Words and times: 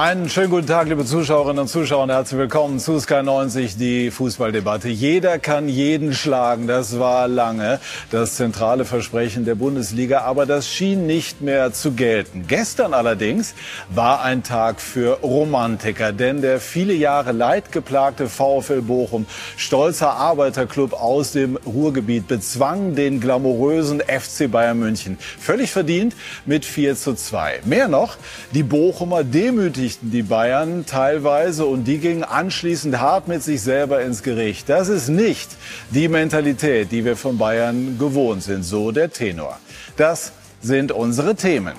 Einen 0.00 0.28
schönen 0.28 0.50
guten 0.50 0.68
Tag, 0.68 0.86
liebe 0.86 1.04
Zuschauerinnen 1.04 1.62
und 1.62 1.66
Zuschauer, 1.66 2.04
und 2.04 2.10
herzlich 2.10 2.38
willkommen 2.38 2.78
zu 2.78 3.00
Sky 3.00 3.24
90, 3.24 3.76
die 3.76 4.12
Fußballdebatte. 4.12 4.88
Jeder 4.88 5.40
kann 5.40 5.68
jeden 5.68 6.14
schlagen, 6.14 6.68
das 6.68 7.00
war 7.00 7.26
lange 7.26 7.80
das 8.12 8.36
zentrale 8.36 8.84
Versprechen 8.84 9.44
der 9.44 9.56
Bundesliga, 9.56 10.20
aber 10.20 10.46
das 10.46 10.68
schien 10.68 11.08
nicht 11.08 11.40
mehr 11.40 11.72
zu 11.72 11.94
gelten. 11.94 12.44
Gestern 12.46 12.94
allerdings 12.94 13.56
war 13.90 14.22
ein 14.22 14.44
Tag 14.44 14.80
für 14.80 15.18
Romantiker, 15.20 16.12
denn 16.12 16.42
der 16.42 16.60
viele 16.60 16.94
Jahre 16.94 17.32
leidgeplagte 17.32 18.28
VfL 18.28 18.82
Bochum, 18.82 19.26
stolzer 19.56 20.12
Arbeiterclub 20.12 20.92
aus 20.92 21.32
dem 21.32 21.56
Ruhrgebiet, 21.66 22.28
bezwang 22.28 22.94
den 22.94 23.18
glamourösen 23.18 24.00
FC 24.00 24.48
Bayern 24.48 24.78
München. 24.78 25.18
Völlig 25.40 25.72
verdient 25.72 26.14
mit 26.46 26.64
4 26.64 26.94
zu 26.94 27.14
2. 27.14 27.62
Mehr 27.64 27.88
noch, 27.88 28.16
die 28.52 28.62
Bochumer 28.62 29.24
demütig 29.24 29.87
beschäftigten 29.88 30.10
die 30.10 30.22
Bayern 30.22 30.84
teilweise 30.86 31.64
und 31.64 31.84
die 31.84 31.98
gingen 31.98 32.22
anschließend 32.22 33.00
hart 33.00 33.26
mit 33.26 33.42
sich 33.42 33.62
selber 33.62 34.02
ins 34.02 34.22
Gericht. 34.22 34.68
Das 34.68 34.88
ist 34.88 35.08
nicht 35.08 35.48
die 35.90 36.08
Mentalität, 36.08 36.92
die 36.92 37.04
wir 37.06 37.16
von 37.16 37.38
Bayern 37.38 37.98
gewohnt 37.98 38.42
sind, 38.42 38.64
so 38.64 38.92
der 38.92 39.10
Tenor. 39.10 39.58
Das 39.96 40.32
sind 40.60 40.92
unsere 40.92 41.34
Themen. 41.34 41.74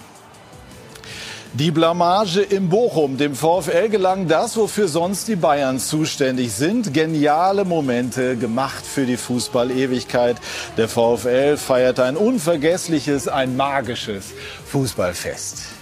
Die 1.53 1.72
Blamage 1.72 2.41
im 2.41 2.70
Bochum. 2.70 3.17
Dem 3.17 3.36
VfL 3.36 3.90
gelang 3.90 4.28
das, 4.28 4.58
wofür 4.58 4.88
sonst 4.88 5.28
die 5.28 5.36
Bayern 5.36 5.80
zuständig 5.80 6.52
sind. 6.53 6.94
Geniale 6.94 7.64
Momente 7.64 8.38
gemacht 8.38 8.86
für 8.86 9.05
die 9.05 9.17
Fußball-Ewigkeit. 9.17 10.38
Der 10.78 10.88
VfL 10.88 11.58
feiert 11.58 12.00
ein 12.00 12.17
unvergessliches, 12.17 13.28
ein 13.28 13.55
magisches 13.55 14.26
Fußballfest. 14.66 15.78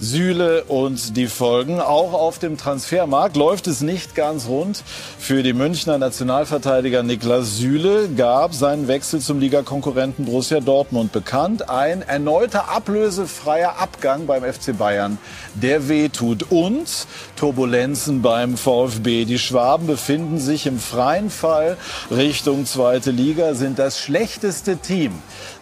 Süle 0.00 0.64
und 0.64 1.16
die 1.16 1.26
Folgen. 1.26 1.80
Auch 1.80 2.12
auf 2.12 2.38
dem 2.38 2.58
Transfermarkt 2.58 3.36
läuft 3.36 3.66
es 3.66 3.80
nicht 3.80 4.14
ganz 4.14 4.46
rund. 4.46 4.82
Für 5.18 5.42
die 5.42 5.54
Münchner 5.54 5.96
Nationalverteidiger 5.96 7.02
Niklas 7.02 7.56
Süle 7.56 8.08
gab 8.10 8.54
seinen 8.54 8.88
Wechsel 8.88 9.20
zum 9.20 9.40
Ligakonkurrenten 9.40 10.26
Borussia 10.26 10.60
Dortmund 10.60 11.12
bekannt. 11.12 11.70
Ein 11.70 12.02
erneuter 12.02 12.68
ablösefreier 12.68 13.78
Abgang 13.78 14.26
beim 14.26 14.42
FC 14.42 14.76
Bayern, 14.76 15.18
der 15.54 15.88
wehtut. 15.88 16.44
Und 16.50 17.06
Turbulenzen 17.36 18.22
beim 18.22 18.56
VfB. 18.56 19.24
Die 19.24 19.38
Schwaben 19.38 19.86
befinden 19.86 20.38
sich 20.38 20.66
im 20.66 20.78
freien 20.78 21.30
Fall 21.30 21.76
Richtung 22.10 22.66
zweite 22.66 23.10
Liga, 23.10 23.54
sind 23.54 23.78
das 23.78 23.98
schlechteste 23.98 24.76
Team 24.76 25.12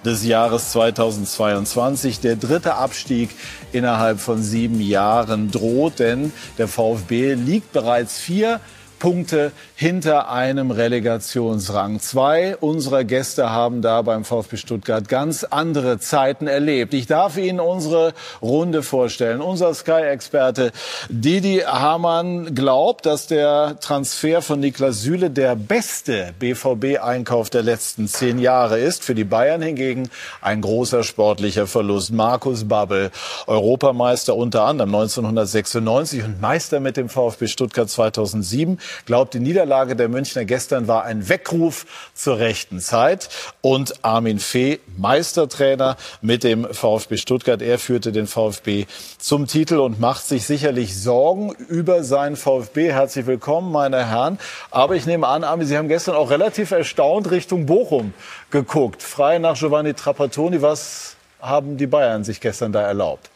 des 0.04 0.24
Jahres 0.24 0.72
2022. 0.72 2.20
Der 2.20 2.36
dritte 2.36 2.74
Abstieg 2.74 3.30
innerhalb 3.74 4.20
von 4.20 4.42
sieben 4.42 4.80
Jahren 4.80 5.50
droht, 5.50 5.98
denn 5.98 6.32
der 6.58 6.68
VfB 6.68 7.34
liegt 7.34 7.72
bereits 7.72 8.18
vier 8.18 8.60
Punkte 9.04 9.52
hinter 9.76 10.30
einem 10.30 10.70
Relegationsrang. 10.70 12.00
Zwei 12.00 12.56
unserer 12.56 13.04
Gäste 13.04 13.50
haben 13.50 13.82
da 13.82 14.00
beim 14.00 14.24
VfB 14.24 14.56
Stuttgart 14.56 15.10
ganz 15.10 15.44
andere 15.44 15.98
Zeiten 15.98 16.46
erlebt. 16.46 16.94
Ich 16.94 17.06
darf 17.06 17.36
Ihnen 17.36 17.60
unsere 17.60 18.14
Runde 18.40 18.82
vorstellen. 18.82 19.42
Unser 19.42 19.74
Sky-Experte 19.74 20.72
Didi 21.10 21.64
Hamann 21.66 22.54
glaubt, 22.54 23.04
dass 23.04 23.26
der 23.26 23.78
Transfer 23.78 24.40
von 24.40 24.60
Niklas 24.60 25.02
Süle 25.02 25.28
der 25.28 25.54
beste 25.54 26.32
BVB-Einkauf 26.38 27.50
der 27.50 27.62
letzten 27.62 28.08
zehn 28.08 28.38
Jahre 28.38 28.78
ist. 28.78 29.04
Für 29.04 29.14
die 29.14 29.24
Bayern 29.24 29.60
hingegen 29.60 30.08
ein 30.40 30.62
großer 30.62 31.02
sportlicher 31.02 31.66
Verlust. 31.66 32.10
Markus 32.10 32.64
Babbel, 32.66 33.10
Europameister 33.46 34.34
unter 34.34 34.64
anderem 34.64 34.94
1996 34.94 36.24
und 36.24 36.40
Meister 36.40 36.80
mit 36.80 36.96
dem 36.96 37.10
VfB 37.10 37.48
Stuttgart 37.48 37.90
2007 37.90 38.78
glaubt, 39.06 39.34
die 39.34 39.40
Niederlage 39.40 39.96
der 39.96 40.08
Münchner 40.08 40.44
gestern 40.44 40.88
war 40.88 41.04
ein 41.04 41.28
Weckruf 41.28 41.86
zur 42.14 42.38
rechten 42.38 42.80
Zeit. 42.80 43.28
Und 43.60 44.04
Armin 44.04 44.38
Fee, 44.38 44.80
Meistertrainer 44.96 45.96
mit 46.20 46.44
dem 46.44 46.72
VfB 46.72 47.16
Stuttgart, 47.16 47.62
er 47.62 47.78
führte 47.78 48.12
den 48.12 48.26
VfB 48.26 48.86
zum 49.18 49.46
Titel 49.46 49.78
und 49.78 50.00
macht 50.00 50.26
sich 50.26 50.46
sicherlich 50.46 51.00
Sorgen 51.00 51.52
über 51.68 52.04
seinen 52.04 52.36
VfB. 52.36 52.92
Herzlich 52.92 53.26
willkommen, 53.26 53.72
meine 53.72 54.08
Herren. 54.08 54.38
Aber 54.70 54.96
ich 54.96 55.06
nehme 55.06 55.26
an, 55.26 55.44
Armin, 55.44 55.66
Sie 55.66 55.76
haben 55.76 55.88
gestern 55.88 56.14
auch 56.14 56.30
relativ 56.30 56.70
erstaunt 56.70 57.30
Richtung 57.30 57.66
Bochum 57.66 58.14
geguckt. 58.50 59.02
Frei 59.02 59.38
nach 59.38 59.58
Giovanni 59.58 59.94
Trapattoni. 59.94 60.62
Was 60.62 61.16
haben 61.40 61.76
die 61.76 61.86
Bayern 61.86 62.24
sich 62.24 62.40
gestern 62.40 62.72
da 62.72 62.82
erlaubt? 62.82 63.30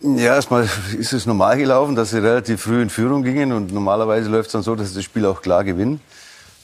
Ja, 0.00 0.34
erstmal 0.34 0.68
ist 0.98 1.12
es 1.12 1.26
normal 1.26 1.58
gelaufen, 1.58 1.94
dass 1.94 2.10
sie 2.10 2.18
relativ 2.18 2.62
früh 2.62 2.80
in 2.80 2.88
Führung 2.88 3.22
gingen 3.22 3.52
und 3.52 3.72
normalerweise 3.72 4.30
läuft 4.30 4.46
es 4.46 4.52
dann 4.52 4.62
so, 4.62 4.74
dass 4.74 4.90
sie 4.90 4.94
das 4.96 5.04
Spiel 5.04 5.26
auch 5.26 5.42
klar 5.42 5.62
gewinnen. 5.64 6.00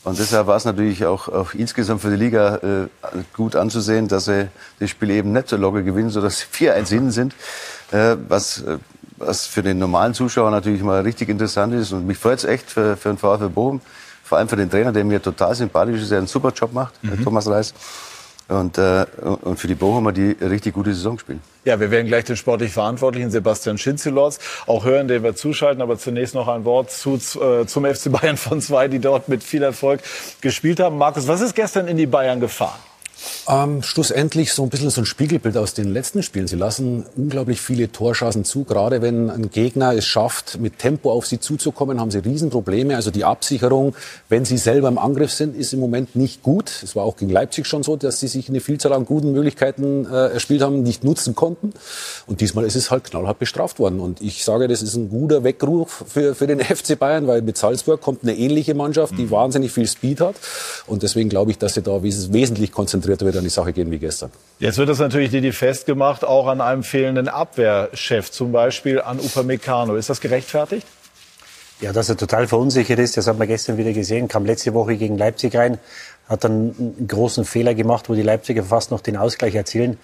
Und 0.05 0.19
deshalb 0.19 0.47
war 0.47 0.57
es 0.57 0.65
natürlich 0.65 1.05
auch, 1.05 1.29
auch 1.29 1.53
insgesamt 1.53 2.01
für 2.01 2.09
die 2.09 2.17
Liga 2.17 2.57
äh, 2.57 2.89
gut 3.37 3.55
anzusehen, 3.55 4.09
dass 4.09 4.25
sie 4.25 4.49
das 4.79 4.89
Spiel 4.89 5.11
eben 5.11 5.33
nicht 5.33 5.49
so 5.49 5.59
locker 5.59 5.83
gewinnen, 5.83 6.09
sodass 6.09 6.39
sie 6.41 6.47
4-1 6.71 6.89
hinten 6.89 7.11
sind, 7.11 7.35
äh, 7.91 8.17
was, 8.29 8.63
äh, 8.63 8.79
was 9.19 9.45
für 9.45 9.63
den 9.63 9.79
normalen 9.79 10.15
Zuschauer 10.15 10.51
natürlich 10.51 10.83
mal 10.83 11.03
richtig 11.03 11.29
interessant 11.29 11.75
ist. 11.75 11.93
Und 11.93 12.07
mich 12.07 12.17
freut 12.17 12.39
es 12.39 12.45
echt 12.45 12.71
für, 12.71 12.97
für 12.97 13.11
den 13.11 13.19
VfB 13.19 13.49
Bochum, 13.49 13.83
vor 14.25 14.39
allem 14.39 14.49
für 14.49 14.57
den 14.57 14.71
Trainer, 14.71 14.93
der 14.93 15.05
mir 15.05 15.21
total 15.21 15.55
sympathisch 15.55 16.01
ist, 16.01 16.11
der 16.11 16.19
einen 16.19 16.27
super 16.27 16.53
Job 16.55 16.73
macht, 16.73 16.95
mhm. 17.05 17.23
Thomas 17.23 17.47
Reis 17.47 17.75
und, 18.51 18.79
äh, 18.79 19.07
und 19.43 19.59
für 19.59 19.69
die 19.69 19.75
Bochumer, 19.75 20.13
die 20.13 20.37
richtig 20.41 20.75
gute 20.75 20.93
Saison 20.93 21.19
spielen. 21.19 21.41
Ja, 21.65 21.79
wir 21.79 21.91
werden 21.91 22.07
gleich 22.07 22.25
den 22.25 22.37
sportlich 22.37 22.73
Verantwortlichen 22.73 23.31
Sebastian 23.31 23.79
Schinzelotz 23.79 24.39
auch 24.67 24.85
hören, 24.85 25.09
den 25.09 25.23
wir 25.23 25.37
zuschalten. 25.37 25.83
Aber 25.83 25.99
zunächst 25.99 26.35
noch 26.35 26.49
ein 26.49 26.65
Wort 26.65 26.91
zu, 26.91 27.15
äh, 27.17 27.67
zum 27.67 27.85
FC 27.85 28.11
Bayern 28.11 28.37
von 28.37 28.61
zwei, 28.61 28.89
die 28.89 28.99
dort 28.99 29.29
mit 29.29 29.45
viel 29.45 29.63
Erfolg 29.63 30.01
gespielt 30.41 30.81
haben. 30.81 30.99
Markus, 30.99 31.29
was 31.29 31.41
ist 31.41 31.55
gestern 31.55 31.87
in 31.87 31.97
die 31.97 32.07
Bayern 32.07 32.41
gefahren? 32.41 32.79
Ähm, 33.49 33.83
schlussendlich 33.83 34.53
so 34.53 34.63
ein 34.63 34.69
bisschen 34.69 34.91
so 34.91 35.01
ein 35.01 35.07
Spiegelbild 35.07 35.57
aus 35.57 35.75
den 35.75 35.93
letzten 35.93 36.23
Spielen. 36.23 36.47
Sie 36.47 36.57
lassen 36.57 37.05
unglaublich 37.17 37.61
viele 37.61 37.91
Torschancen 37.91 38.45
zu. 38.45 38.65
Gerade 38.65 39.03
wenn 39.03 39.31
ein 39.31 39.51
Gegner 39.51 39.95
es 39.95 40.07
schafft, 40.07 40.61
mit 40.61 40.79
Tempo 40.79 41.11
auf 41.11 41.27
sie 41.27 41.41
zuzukommen, 41.41 42.01
haben 42.01 42.11
sie 42.11 42.19
Riesenprobleme. 42.19 42.95
Also 42.97 43.11
die 43.11 43.25
Absicherung, 43.25 43.95
wenn 44.29 44.45
sie 44.45 44.59
selber 44.59 44.89
im 44.89 44.99
Angriff 44.99 45.33
sind, 45.33 45.57
ist 45.57 45.73
im 45.73 45.81
Moment 45.81 46.17
nicht 46.17 46.43
gut. 46.43 46.71
Es 46.83 46.97
war 46.97 47.05
auch 47.05 47.17
gegen 47.17 47.31
Leipzig 47.31 47.67
schon 47.67 47.83
so, 47.83 47.97
dass 47.97 48.21
sie 48.21 48.29
sich 48.29 48.49
eine 48.49 48.61
Vielzahl 48.61 48.93
an 48.93 49.05
guten 49.05 49.33
Möglichkeiten 49.33 50.07
äh, 50.07 50.33
erspielt 50.33 50.63
haben, 50.63 50.83
nicht 50.83 51.05
nutzen 51.05 51.35
konnten. 51.35 51.73
Und 52.27 52.41
diesmal 52.41 52.65
ist 52.65 52.77
es 52.77 52.91
halt 52.91 53.05
knallhart 53.05 53.39
bestraft 53.39 53.79
worden. 53.79 54.01
Und 54.01 54.21
ich 54.23 54.45
sage, 54.45 54.69
das 54.69 54.83
ist 54.83 54.95
ein 54.95 55.11
guter 55.11 55.45
Weckruf 55.45 56.05
für, 56.07 56.35
für 56.35 56.47
den 56.47 56.61
FC 56.61 56.99
Bayern, 56.99 57.27
weil 57.27 57.43
mit 57.43 57.57
Salzburg 57.57 58.01
kommt 58.01 58.23
eine 58.23 58.37
ähnliche 58.37 58.75
Mannschaft, 58.75 59.15
die 59.19 59.25
mhm. 59.25 59.31
wahnsinnig 59.31 59.73
viel 59.73 59.87
Speed 59.87 60.21
hat. 60.21 60.37
Und 60.87 61.03
deswegen 61.03 61.29
glaube 61.29 61.51
ich, 61.51 61.59
dass 61.59 61.75
sie 61.75 61.83
da 61.83 62.03
wesentlich 62.03 62.73
konzentrierter 62.73 63.10
wird 63.11 63.37
an 63.37 63.45
die 63.45 63.51
Sache 63.51 63.73
gehen 63.73 63.91
wie 63.91 63.99
gestern. 63.99 64.31
Jetzt 64.59 64.79
wird 64.79 64.89
das 64.89 64.99
natürlich 64.99 65.31
Didi 65.31 65.53
festgemacht, 65.53 66.25
auch 66.25 66.47
an 66.47 66.61
einem 66.61 66.83
fehlenden 66.83 67.29
Abwehrchef, 67.29 68.31
zum 68.31 68.53
Beispiel 68.53 69.01
an 69.01 69.19
Upamecano. 69.19 69.97
Ist 69.97 70.11
das 70.11 70.21
gerechtfertigt? 70.21 70.87
Ja, 71.81 71.93
dass 71.93 72.09
er 72.09 72.17
total 72.17 72.47
verunsichert 72.47 72.99
ist, 72.99 73.17
das 73.17 73.27
hat 73.27 73.39
man 73.39 73.49
gestern 73.49 73.79
wieder 73.79 73.93
gesehen, 73.93 74.29
kam 74.29 74.45
letzte 74.45 74.75
Woche 74.75 74.97
gegen 74.97 75.17
Leipzig 75.17 75.57
rein, 75.57 75.79
hat 76.29 76.45
dann 76.45 76.75
einen 76.79 77.09
großen 77.09 77.45
Fehler 77.45 77.75
gemacht, 77.75 78.09
wo 78.09 78.15
die 78.15 78.23
Leipziger 78.23 78.63
fast 78.63 78.91
noch 78.91 79.01
den 79.01 79.17
Ausgleich 79.17 79.55
erzielen. 79.55 79.97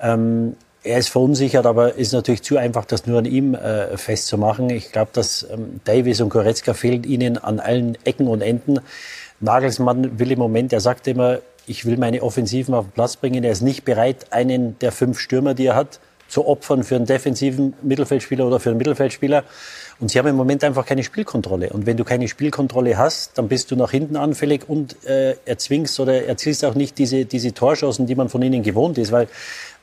Ähm, 0.00 0.56
er 0.82 0.98
ist 0.98 1.10
verunsichert, 1.10 1.66
aber 1.66 1.96
ist 1.96 2.12
natürlich 2.12 2.42
zu 2.42 2.56
einfach, 2.56 2.86
das 2.86 3.06
nur 3.06 3.18
an 3.18 3.26
ihm 3.26 3.54
äh, 3.54 3.98
festzumachen. 3.98 4.70
Ich 4.70 4.92
glaube, 4.92 5.10
dass 5.12 5.46
ähm, 5.50 5.80
Davis 5.84 6.22
und 6.22 6.30
Goretzka 6.30 6.72
fehlen 6.72 7.04
ihnen 7.04 7.36
an 7.36 7.60
allen 7.60 7.98
Ecken 8.04 8.26
und 8.26 8.40
Enden. 8.40 8.80
Nagelsmann 9.40 10.18
will 10.18 10.32
im 10.32 10.38
Moment, 10.38 10.72
er 10.72 10.80
sagt 10.80 11.06
immer, 11.06 11.38
ich 11.66 11.84
will 11.84 11.96
meine 11.96 12.22
Offensiven 12.22 12.74
auf 12.74 12.86
den 12.86 12.92
Platz 12.92 13.16
bringen. 13.16 13.44
Er 13.44 13.52
ist 13.52 13.62
nicht 13.62 13.84
bereit, 13.84 14.32
einen 14.32 14.78
der 14.80 14.92
fünf 14.92 15.18
Stürmer, 15.18 15.54
die 15.54 15.66
er 15.66 15.76
hat, 15.76 16.00
zu 16.30 16.46
opfern 16.46 16.84
für 16.84 16.96
einen 16.96 17.06
defensiven 17.06 17.74
Mittelfeldspieler 17.82 18.46
oder 18.46 18.60
für 18.60 18.70
einen 18.70 18.78
Mittelfeldspieler. 18.78 19.44
Und 19.98 20.10
sie 20.10 20.18
haben 20.18 20.28
im 20.28 20.36
Moment 20.36 20.64
einfach 20.64 20.86
keine 20.86 21.02
Spielkontrolle. 21.02 21.70
Und 21.70 21.84
wenn 21.84 21.96
du 21.96 22.04
keine 22.04 22.28
Spielkontrolle 22.28 22.96
hast, 22.96 23.36
dann 23.36 23.48
bist 23.48 23.70
du 23.70 23.76
nach 23.76 23.90
hinten 23.90 24.16
anfällig 24.16 24.68
und 24.68 25.04
äh, 25.04 25.34
erzwingst 25.44 26.00
oder 26.00 26.24
erzielst 26.24 26.64
auch 26.64 26.74
nicht 26.74 26.96
diese, 26.98 27.26
diese 27.26 27.52
Torschancen, 27.52 28.06
die 28.06 28.14
man 28.14 28.28
von 28.28 28.40
ihnen 28.40 28.62
gewohnt 28.62 28.96
ist. 28.96 29.12
Weil 29.12 29.28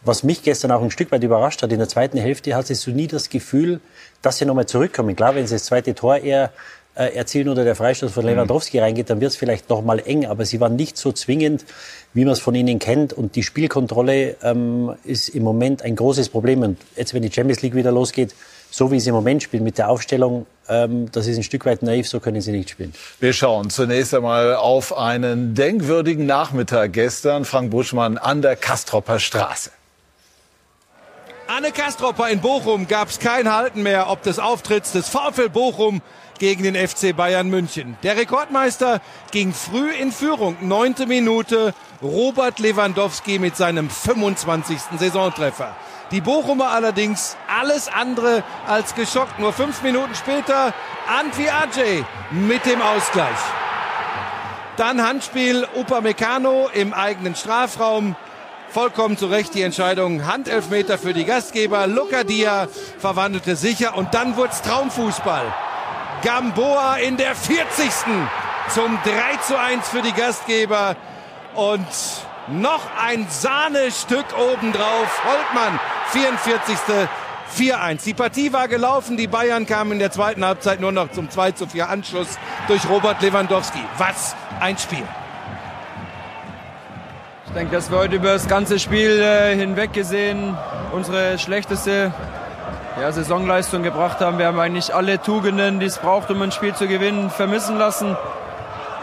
was 0.04 0.24
mich 0.24 0.42
gestern 0.42 0.72
auch 0.72 0.82
ein 0.82 0.90
Stück 0.90 1.12
weit 1.12 1.24
überrascht 1.24 1.62
hat, 1.62 1.72
in 1.72 1.80
der 1.80 1.90
zweiten 1.90 2.18
Hälfte 2.18 2.56
hattest 2.56 2.88
du 2.88 2.92
nie 2.92 3.08
das 3.08 3.30
Gefühl, 3.30 3.80
dass 4.22 4.38
sie 4.38 4.46
nochmal 4.46 4.66
zurückkommen. 4.66 5.16
Klar, 5.16 5.36
wenn 5.36 5.46
sie 5.46 5.56
das 5.56 5.66
zweite 5.66 5.94
Tor 5.94 6.18
eher 6.18 6.52
äh, 6.98 7.16
erzielen 7.16 7.50
oder 7.50 7.64
der 7.64 7.76
Freistoß 7.76 8.12
von 8.12 8.26
Lewandowski 8.26 8.78
mhm. 8.78 8.84
reingeht, 8.84 9.10
dann 9.10 9.22
wird 9.22 9.32
es 9.32 9.38
vielleicht 9.38 9.70
noch 9.70 9.84
mal 9.84 10.00
eng. 10.00 10.26
Aber 10.26 10.46
sie 10.46 10.60
waren 10.60 10.76
nicht 10.76 10.98
so 10.98 11.12
zwingend, 11.12 11.66
wie 12.14 12.26
man 12.26 12.34
es 12.34 12.40
von 12.40 12.56
ihnen 12.56 12.80
kennt. 12.80 13.14
Und 13.14 13.36
die 13.36 13.44
Spielkontrolle 13.44 14.36
ähm, 14.42 14.96
ist 15.04 15.30
im 15.30 15.44
Moment 15.44 15.84
ein 15.84 15.96
großes 15.96 16.30
Problem. 16.30 16.62
Und 16.62 16.78
jetzt, 16.96 17.14
wenn 17.14 17.22
die 17.22 17.32
Champions 17.32 17.62
League 17.62 17.76
wieder 17.76 17.92
losgeht, 17.92 18.34
so 18.70 18.92
wie 18.92 19.00
sie 19.00 19.10
im 19.10 19.16
Moment 19.16 19.44
spielen 19.44 19.64
mit 19.64 19.78
der 19.78 19.90
Aufstellung, 19.90 20.46
ähm, 20.68 21.10
das 21.12 21.28
ist 21.28 21.38
ein 21.38 21.44
Stück 21.44 21.66
weit 21.66 21.84
naiv, 21.84 22.08
so 22.08 22.20
können 22.20 22.42
sie 22.42 22.52
nicht 22.52 22.70
spielen. 22.70 22.94
Wir 23.20 23.34
schauen 23.34 23.70
zunächst 23.70 24.14
einmal 24.14 24.56
auf 24.56 24.98
einen 24.98 25.54
denkwürdigen 25.54 26.26
Nachmittag 26.26 26.94
gestern. 26.94 27.46
Frank 27.46 27.72
Buschmann 27.72 28.18
an 28.18 28.42
der 28.42 28.56
Kastropper 28.56 29.20
Straße. 29.20 29.72
Anne 31.48 31.72
Kastropper 31.72 32.30
in 32.30 32.42
Bochum 32.42 32.90
gab 32.90 33.08
es 33.08 33.20
kein 33.20 33.50
Halten 33.50 33.82
mehr, 33.82 34.10
ob 34.10 34.22
des 34.22 34.38
Auftritts 34.38 34.92
des 34.92 35.08
VfL 35.08 35.48
Bochum 35.48 36.02
gegen 36.40 36.64
den 36.64 36.76
FC 36.76 37.16
Bayern 37.16 37.50
München. 37.50 37.98
Der 38.04 38.18
Rekordmeister 38.18 39.02
ging 39.32 39.54
früh 39.54 39.92
in 39.92 40.12
Führung, 40.12 40.58
neunte 40.62 41.06
Minute, 41.06 41.74
Robert 42.02 42.60
Lewandowski 42.60 43.40
mit 43.40 43.56
seinem 43.58 43.90
25. 43.90 44.80
Saisontreffer. 45.00 45.76
Die 46.12 46.22
Bochumer 46.22 46.70
allerdings 46.70 47.36
alles 47.48 47.90
andere 47.90 48.44
als 48.66 48.96
geschockt. 48.96 49.40
Nur 49.40 49.52
fünf 49.52 49.82
Minuten 49.82 50.16
später 50.16 50.74
Antwi 51.08 51.50
Ajay 51.50 52.06
mit 52.32 52.66
dem 52.66 52.82
Ausgleich. 52.82 53.38
Dann 54.78 55.02
Handspiel 55.02 55.68
Upamecano 55.76 56.70
im 56.74 56.94
eigenen 56.94 57.36
Strafraum 57.36 58.16
vollkommen 58.70 59.18
zu 59.18 59.26
Recht 59.26 59.54
die 59.56 59.64
Entscheidung. 59.64 60.28
Handelfmeter 60.28 60.98
für 60.98 61.14
die 61.14 61.26
Gastgeber. 61.26 61.88
Locadia 61.88 62.68
verwandelte 63.00 63.56
sicher 63.56 63.98
und 63.98 64.14
dann 64.14 64.38
wurde 64.38 64.52
es 64.54 64.62
Traumfußball. 64.62 65.54
Gamboa 66.24 66.98
in 66.98 67.18
der 67.18 67.36
40. 67.36 67.90
zum 68.70 69.00
3 69.04 69.38
zu 69.46 69.60
1 69.60 69.90
für 69.90 70.02
die 70.02 70.14
Gastgeber. 70.14 70.96
Und 71.56 71.88
noch 72.48 72.82
ein 73.02 73.28
Sahnestück 73.30 74.26
obendrauf. 74.38 75.24
Holtmann, 75.24 75.80
44. 76.12 77.08
4-1. 77.56 78.04
Die 78.04 78.14
Partie 78.14 78.52
war 78.52 78.68
gelaufen. 78.68 79.18
Die 79.18 79.28
Bayern 79.28 79.66
kamen 79.66 79.94
in 79.94 80.00
der 80.00 80.12
zweiten 80.12 80.44
Halbzeit 80.44 80.80
nur 80.80 80.92
noch 80.92 81.12
zum 81.12 81.30
2 81.30 81.54
zu 81.54 81.68
4 81.68 81.90
Anschluss 81.90 82.38
durch 82.68 82.88
Robert 82.90 83.22
Lewandowski. 83.22 83.80
Was 83.98 84.36
ein 84.60 84.78
Spiel. 84.78 85.04
Ich 87.48 87.54
denke, 87.54 87.76
dass 87.76 87.90
wir 87.90 87.98
heute 87.98 88.18
über 88.18 88.34
das 88.34 88.48
ganze 88.48 88.78
Spiel 88.78 89.22
äh, 89.22 89.56
hinweg 89.56 89.94
gesehen 89.94 90.58
unsere 90.92 91.40
schlechteste 91.40 92.14
ja, 93.00 93.12
Saisonleistung 93.12 93.84
gebracht 93.84 94.22
haben. 94.22 94.40
Wir 94.40 94.48
haben 94.48 94.60
eigentlich 94.60 94.94
alle 94.94 95.22
Tugenden, 95.22 95.80
die 95.80 95.86
es 95.86 96.00
braucht, 96.00 96.32
um 96.32 96.42
ein 96.42 96.52
Spiel 96.52 96.74
zu 96.74 96.88
gewinnen, 96.88 97.30
vermissen 97.30 97.78
lassen. 97.78 98.18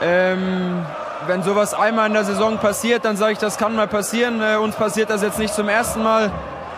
Ähm, 0.03 0.85
wenn 1.27 1.43
sowas 1.43 1.75
einmal 1.75 2.09
in 2.09 2.15
der 2.15 2.25
Saison 2.25 2.59
passiert, 2.59 3.05
dann 3.05 3.17
sage 3.17 3.33
ich, 3.33 3.39
das 3.39 3.57
kann 3.57 3.77
mal 3.77 3.87
passieren. 3.87 4.43
Äh, 4.43 4.57
uns 4.57 4.75
passiert 4.75 5.11
das 5.11 5.23
jetzt 5.23 5.39
nicht 5.39 5.55
zum 5.55 5.69
ersten 5.69 6.03
Mal. 6.03 6.33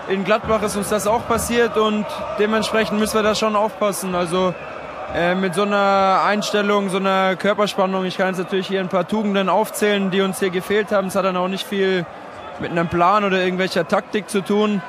In 0.08 0.24
Gladbach 0.24 0.62
ist 0.62 0.76
uns 0.76 0.90
das 0.90 1.06
auch 1.06 1.26
passiert 1.26 1.76
und 1.76 2.06
dementsprechend 2.38 2.98
müssen 3.00 3.14
wir 3.14 3.22
da 3.22 3.34
schon 3.34 3.56
aufpassen. 3.56 4.14
Also 4.14 4.54
äh, 5.14 5.34
mit 5.34 5.54
so 5.54 5.62
einer 5.62 6.22
Einstellung, 6.24 6.90
so 6.90 6.98
einer 6.98 7.34
Körperspannung. 7.36 8.04
Ich 8.04 8.18
kann 8.18 8.28
jetzt 8.28 8.38
natürlich 8.38 8.68
hier 8.68 8.80
ein 8.80 8.88
paar 8.88 9.08
Tugenden 9.08 9.48
aufzählen, 9.48 10.10
die 10.10 10.20
uns 10.20 10.38
hier 10.38 10.50
gefehlt 10.50 10.92
haben. 10.92 11.08
Es 11.08 11.16
hat 11.16 11.24
dann 11.24 11.36
auch 11.36 11.48
nicht 11.48 11.66
viel 11.66 12.04
mit 12.60 12.70
einem 12.70 12.88
Plan 12.88 13.24
oder 13.24 13.42
irgendwelcher 13.42 13.88
Taktik 13.88 14.28
zu 14.30 14.42
tun, 14.42 14.82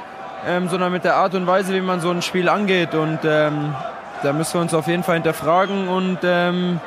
ähm, 0.46 0.70
sondern 0.70 0.92
mit 0.92 1.04
der 1.04 1.16
Art 1.16 1.34
und 1.36 1.48
Weise, 1.48 1.74
wie 1.74 1.82
man 1.82 2.00
so 2.02 2.12
ein 2.12 2.22
Spiel 2.22 2.50
angeht. 2.50 2.94
Und 2.94 3.20
ähm, 3.24 3.76
da 4.24 4.34
müssen 4.34 4.56
wir 4.56 4.62
uns 4.62 4.74
auf 4.74 4.88
jeden 4.88 5.04
Fall 5.04 5.16
hinterfragen 5.16 5.88
und 5.88 6.20
ähm, 6.24 6.80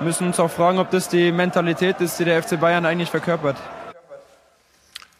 müssen 0.00 0.26
uns 0.26 0.40
auch 0.40 0.50
fragen, 0.50 0.78
ob 0.78 0.90
das 0.90 1.08
die 1.08 1.32
Mentalität 1.32 2.00
ist, 2.00 2.18
die 2.18 2.24
der 2.24 2.42
FC 2.42 2.60
Bayern 2.60 2.84
eigentlich 2.84 3.10
verkörpert. 3.10 3.56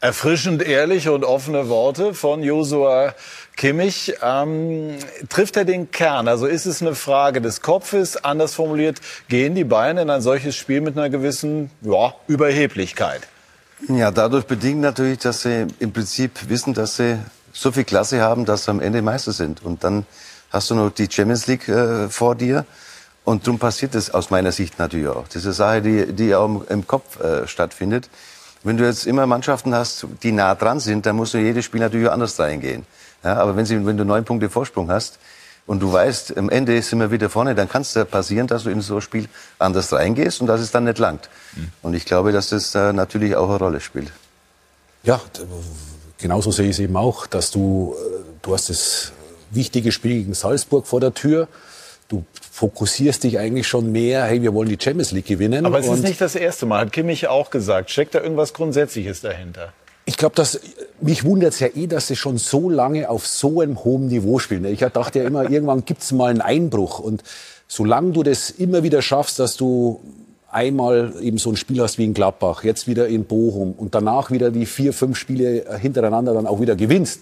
Erfrischend 0.01 0.63
ehrliche 0.63 1.13
und 1.13 1.25
offene 1.25 1.69
Worte 1.69 2.13
von 2.13 2.43
Josua 2.43 3.15
Kimmich. 3.57 4.15
Ähm, 4.23 4.99
trifft 5.31 5.57
er 5.57 5.65
den 5.65 5.91
Kern? 5.91 6.29
Also 6.29 6.47
ist 6.47 6.67
es 6.67 6.83
eine 6.83 6.95
Frage 6.95 7.41
des 7.41 7.63
Kopfes? 7.63 8.23
Anders 8.23 8.55
formuliert, 8.55 9.01
gehen 9.29 9.55
die 9.55 9.65
Bayern 9.65 9.97
in 9.97 10.11
ein 10.11 10.21
solches 10.21 10.55
Spiel 10.55 10.83
mit 10.83 10.99
einer 10.99 11.09
gewissen 11.09 11.71
ja, 11.81 12.15
Überheblichkeit? 12.29 13.23
Ja, 13.89 14.11
dadurch 14.11 14.45
bedingt 14.45 14.81
natürlich, 14.81 15.19
dass 15.19 15.43
sie 15.43 15.67
im 15.81 15.93
Prinzip 15.93 16.49
wissen, 16.49 16.75
dass 16.75 16.97
sie 16.97 17.19
so 17.57 17.73
viel 17.73 17.85
Klasse 17.85 18.21
haben, 18.21 18.45
dass 18.45 18.65
sie 18.65 18.71
am 18.71 18.81
Ende 18.81 19.03
Meister 19.03 19.33
sind. 19.33 19.65
Und 19.65 19.83
dann 19.83 20.07
hast 20.51 20.71
du 20.71 20.75
noch 20.75 20.91
die 20.91 21.09
Champions 21.11 21.47
League 21.47 21.69
äh, 21.69 22.09
vor 22.09 22.35
dir. 22.35 22.67
Und 23.25 23.47
darum 23.47 23.59
passiert 23.59 23.95
es 23.95 24.11
aus 24.11 24.31
meiner 24.31 24.53
Sicht 24.53 24.79
natürlich 24.79 25.09
auch. 25.09 25.27
Das 25.27 25.37
ist 25.37 25.47
eine 25.47 25.55
Sache, 25.55 25.83
die, 25.83 26.13
die 26.13 26.35
auch 26.35 26.63
im 26.69 26.87
Kopf 26.87 27.19
äh, 27.21 27.49
stattfindet. 27.49 28.09
Wenn 28.63 28.77
du 28.77 28.85
jetzt 28.85 29.07
immer 29.07 29.27
Mannschaften 29.27 29.75
hast, 29.75 30.07
die 30.23 30.33
nah 30.33 30.55
dran 30.55 30.81
sind, 30.81 31.07
dann 31.07 31.17
musst 31.17 31.35
du 31.35 31.39
jedes 31.39 31.65
Spiel 31.65 31.81
natürlich 31.81 32.11
anders 32.11 32.39
reingehen. 32.39 32.87
Ja, 33.25 33.37
aber 33.39 33.57
wenn, 33.57 33.65
sie, 33.65 33.85
wenn 33.85 33.97
du 33.97 34.05
neun 34.05 34.25
Punkte 34.25 34.49
Vorsprung 34.49 34.91
hast 34.91 35.19
und 35.67 35.81
du 35.81 35.93
weißt, 35.93 36.37
am 36.37 36.51
Ende 36.51 36.81
sind 36.83 37.01
wir 37.01 37.11
wieder 37.11 37.31
vorne, 37.31 37.55
dann 37.55 37.69
kann 37.69 37.83
es 37.83 37.95
passieren, 38.11 38.47
dass 38.47 38.65
du 38.65 38.71
in 38.71 38.81
so 38.81 38.97
ein 38.97 39.01
Spiel 39.01 39.29
anders 39.59 39.93
reingehst 39.93 40.41
und 40.41 40.47
dass 40.47 40.61
es 40.61 40.71
dann 40.71 40.85
nicht 40.85 40.99
langt. 40.99 41.29
Mhm. 41.55 41.73
Und 41.83 41.95
ich 41.95 42.05
glaube, 42.05 42.33
dass 42.33 42.51
das 42.51 42.75
äh, 42.75 42.93
natürlich 42.93 43.35
auch 43.35 43.49
eine 43.49 43.59
Rolle 43.59 43.81
spielt. 43.81 44.13
Ja, 45.03 45.21
genauso 46.19 46.51
sehe 46.51 46.67
ich 46.67 46.73
es 46.73 46.79
eben 46.79 46.97
auch, 46.97 47.27
dass 47.27 47.51
du, 47.51 47.95
äh, 47.97 48.23
du 48.43 48.55
hast 48.55 48.71
das 48.71 49.13
wichtige 49.51 49.93
Spiel 49.93 50.19
gegen 50.19 50.35
Salzburg 50.35 50.87
vor 50.87 51.01
der 51.01 51.15
Tür. 51.15 51.49
Du 52.09 52.25
fokussierst 52.53 53.25
dich 53.25 53.39
eigentlich 53.39 53.67
schon 53.67 53.91
mehr, 53.91 54.25
hey, 54.25 54.41
wir 54.43 54.55
wollen 54.55 54.69
die 54.69 54.79
Champions 54.81 55.13
League 55.13 55.27
gewinnen. 55.27 55.67
Aber 55.67 55.81
es 55.81 55.89
ist 55.89 56.05
nicht 56.05 56.21
das 56.21 56.35
erste 56.35 56.67
Mal, 56.67 56.81
hat 56.81 56.93
Kimmich 56.93 57.27
auch 57.27 57.51
gesagt. 57.51 57.91
Steckt 57.91 58.15
da 58.15 58.21
irgendwas 58.21 58.55
Grundsätzliches 58.55 59.21
dahinter? 59.21 59.73
Ich 60.05 60.17
glaube, 60.17 60.37
dass 60.37 60.61
mich 61.01 61.25
wundert 61.25 61.55
es 61.55 61.61
ja 61.61 61.67
eh, 61.75 61.89
dass 61.89 62.07
sie 62.07 62.15
schon 62.15 62.39
so 62.39 62.71
lange 62.71 63.11
auf 63.11 63.27
so 63.27 63.61
einem 63.61 63.83
hohen 63.83 64.07
Niveau 64.07 64.39
spielen. 64.39 64.65
Ich 64.67 64.79
dachte 64.79 65.19
ja 65.19 65.25
immer, 65.25 65.51
irgendwann 65.51 65.85
gibt 65.85 66.03
es 66.03 66.13
mal 66.13 66.31
einen 66.31 66.41
Einbruch. 66.41 67.01
Und 67.01 67.25
solange 67.67 68.13
du 68.13 68.23
das 68.23 68.51
immer 68.51 68.85
wieder 68.85 69.03
schaffst, 69.03 69.41
dass 69.41 69.57
du 69.57 70.01
einmal 70.57 71.13
eben 71.21 71.37
so 71.37 71.51
ein 71.51 71.57
Spiel 71.57 71.83
hast 71.83 71.99
wie 71.99 72.05
in 72.05 72.15
Gladbach, 72.15 72.65
jetzt 72.65 72.89
wieder 72.89 73.07
in 73.07 73.25
Bochum 73.25 73.73
und 73.73 73.95
danach 73.95 74.31
wieder 74.31 74.51
die 74.51 74.65
vier, 74.65 74.95
fünf 74.95 75.19
Spiele 75.19 75.79
hintereinander 75.79 76.33
dann 76.33 76.47
auch 76.47 76.61
wieder 76.63 76.77
gewinnst, 76.77 77.21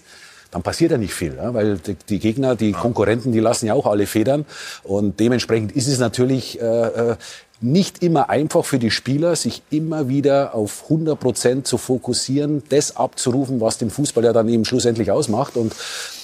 dann 0.51 0.63
passiert 0.63 0.91
ja 0.91 0.97
nicht 0.97 1.13
viel, 1.13 1.37
weil 1.37 1.77
die, 1.79 1.97
die, 2.07 2.19
Gegner, 2.19 2.55
die 2.55 2.71
Konkurrenten, 2.71 3.33
die 3.33 3.41
lassen 3.41 3.65
ja 3.65 3.73
auch 3.73 3.87
alle 3.87 4.07
Federn 4.07 4.45
und 4.83 5.19
dementsprechend 5.19 5.73
ist 5.73 5.87
es 5.87 5.99
natürlich 5.99 6.61
äh, 6.61 6.65
äh 6.65 7.15
nicht 7.61 8.03
immer 8.03 8.29
einfach 8.29 8.65
für 8.65 8.79
die 8.79 8.91
Spieler, 8.91 9.35
sich 9.35 9.63
immer 9.69 10.09
wieder 10.09 10.53
auf 10.53 10.83
100 10.83 11.19
Prozent 11.19 11.67
zu 11.67 11.77
fokussieren, 11.77 12.63
das 12.69 12.97
abzurufen, 12.97 13.61
was 13.61 13.77
den 13.77 13.89
Fußball 13.89 14.23
ja 14.23 14.33
dann 14.33 14.49
eben 14.49 14.65
schlussendlich 14.65 15.09
ausmacht. 15.09 15.55
Und, 15.55 15.73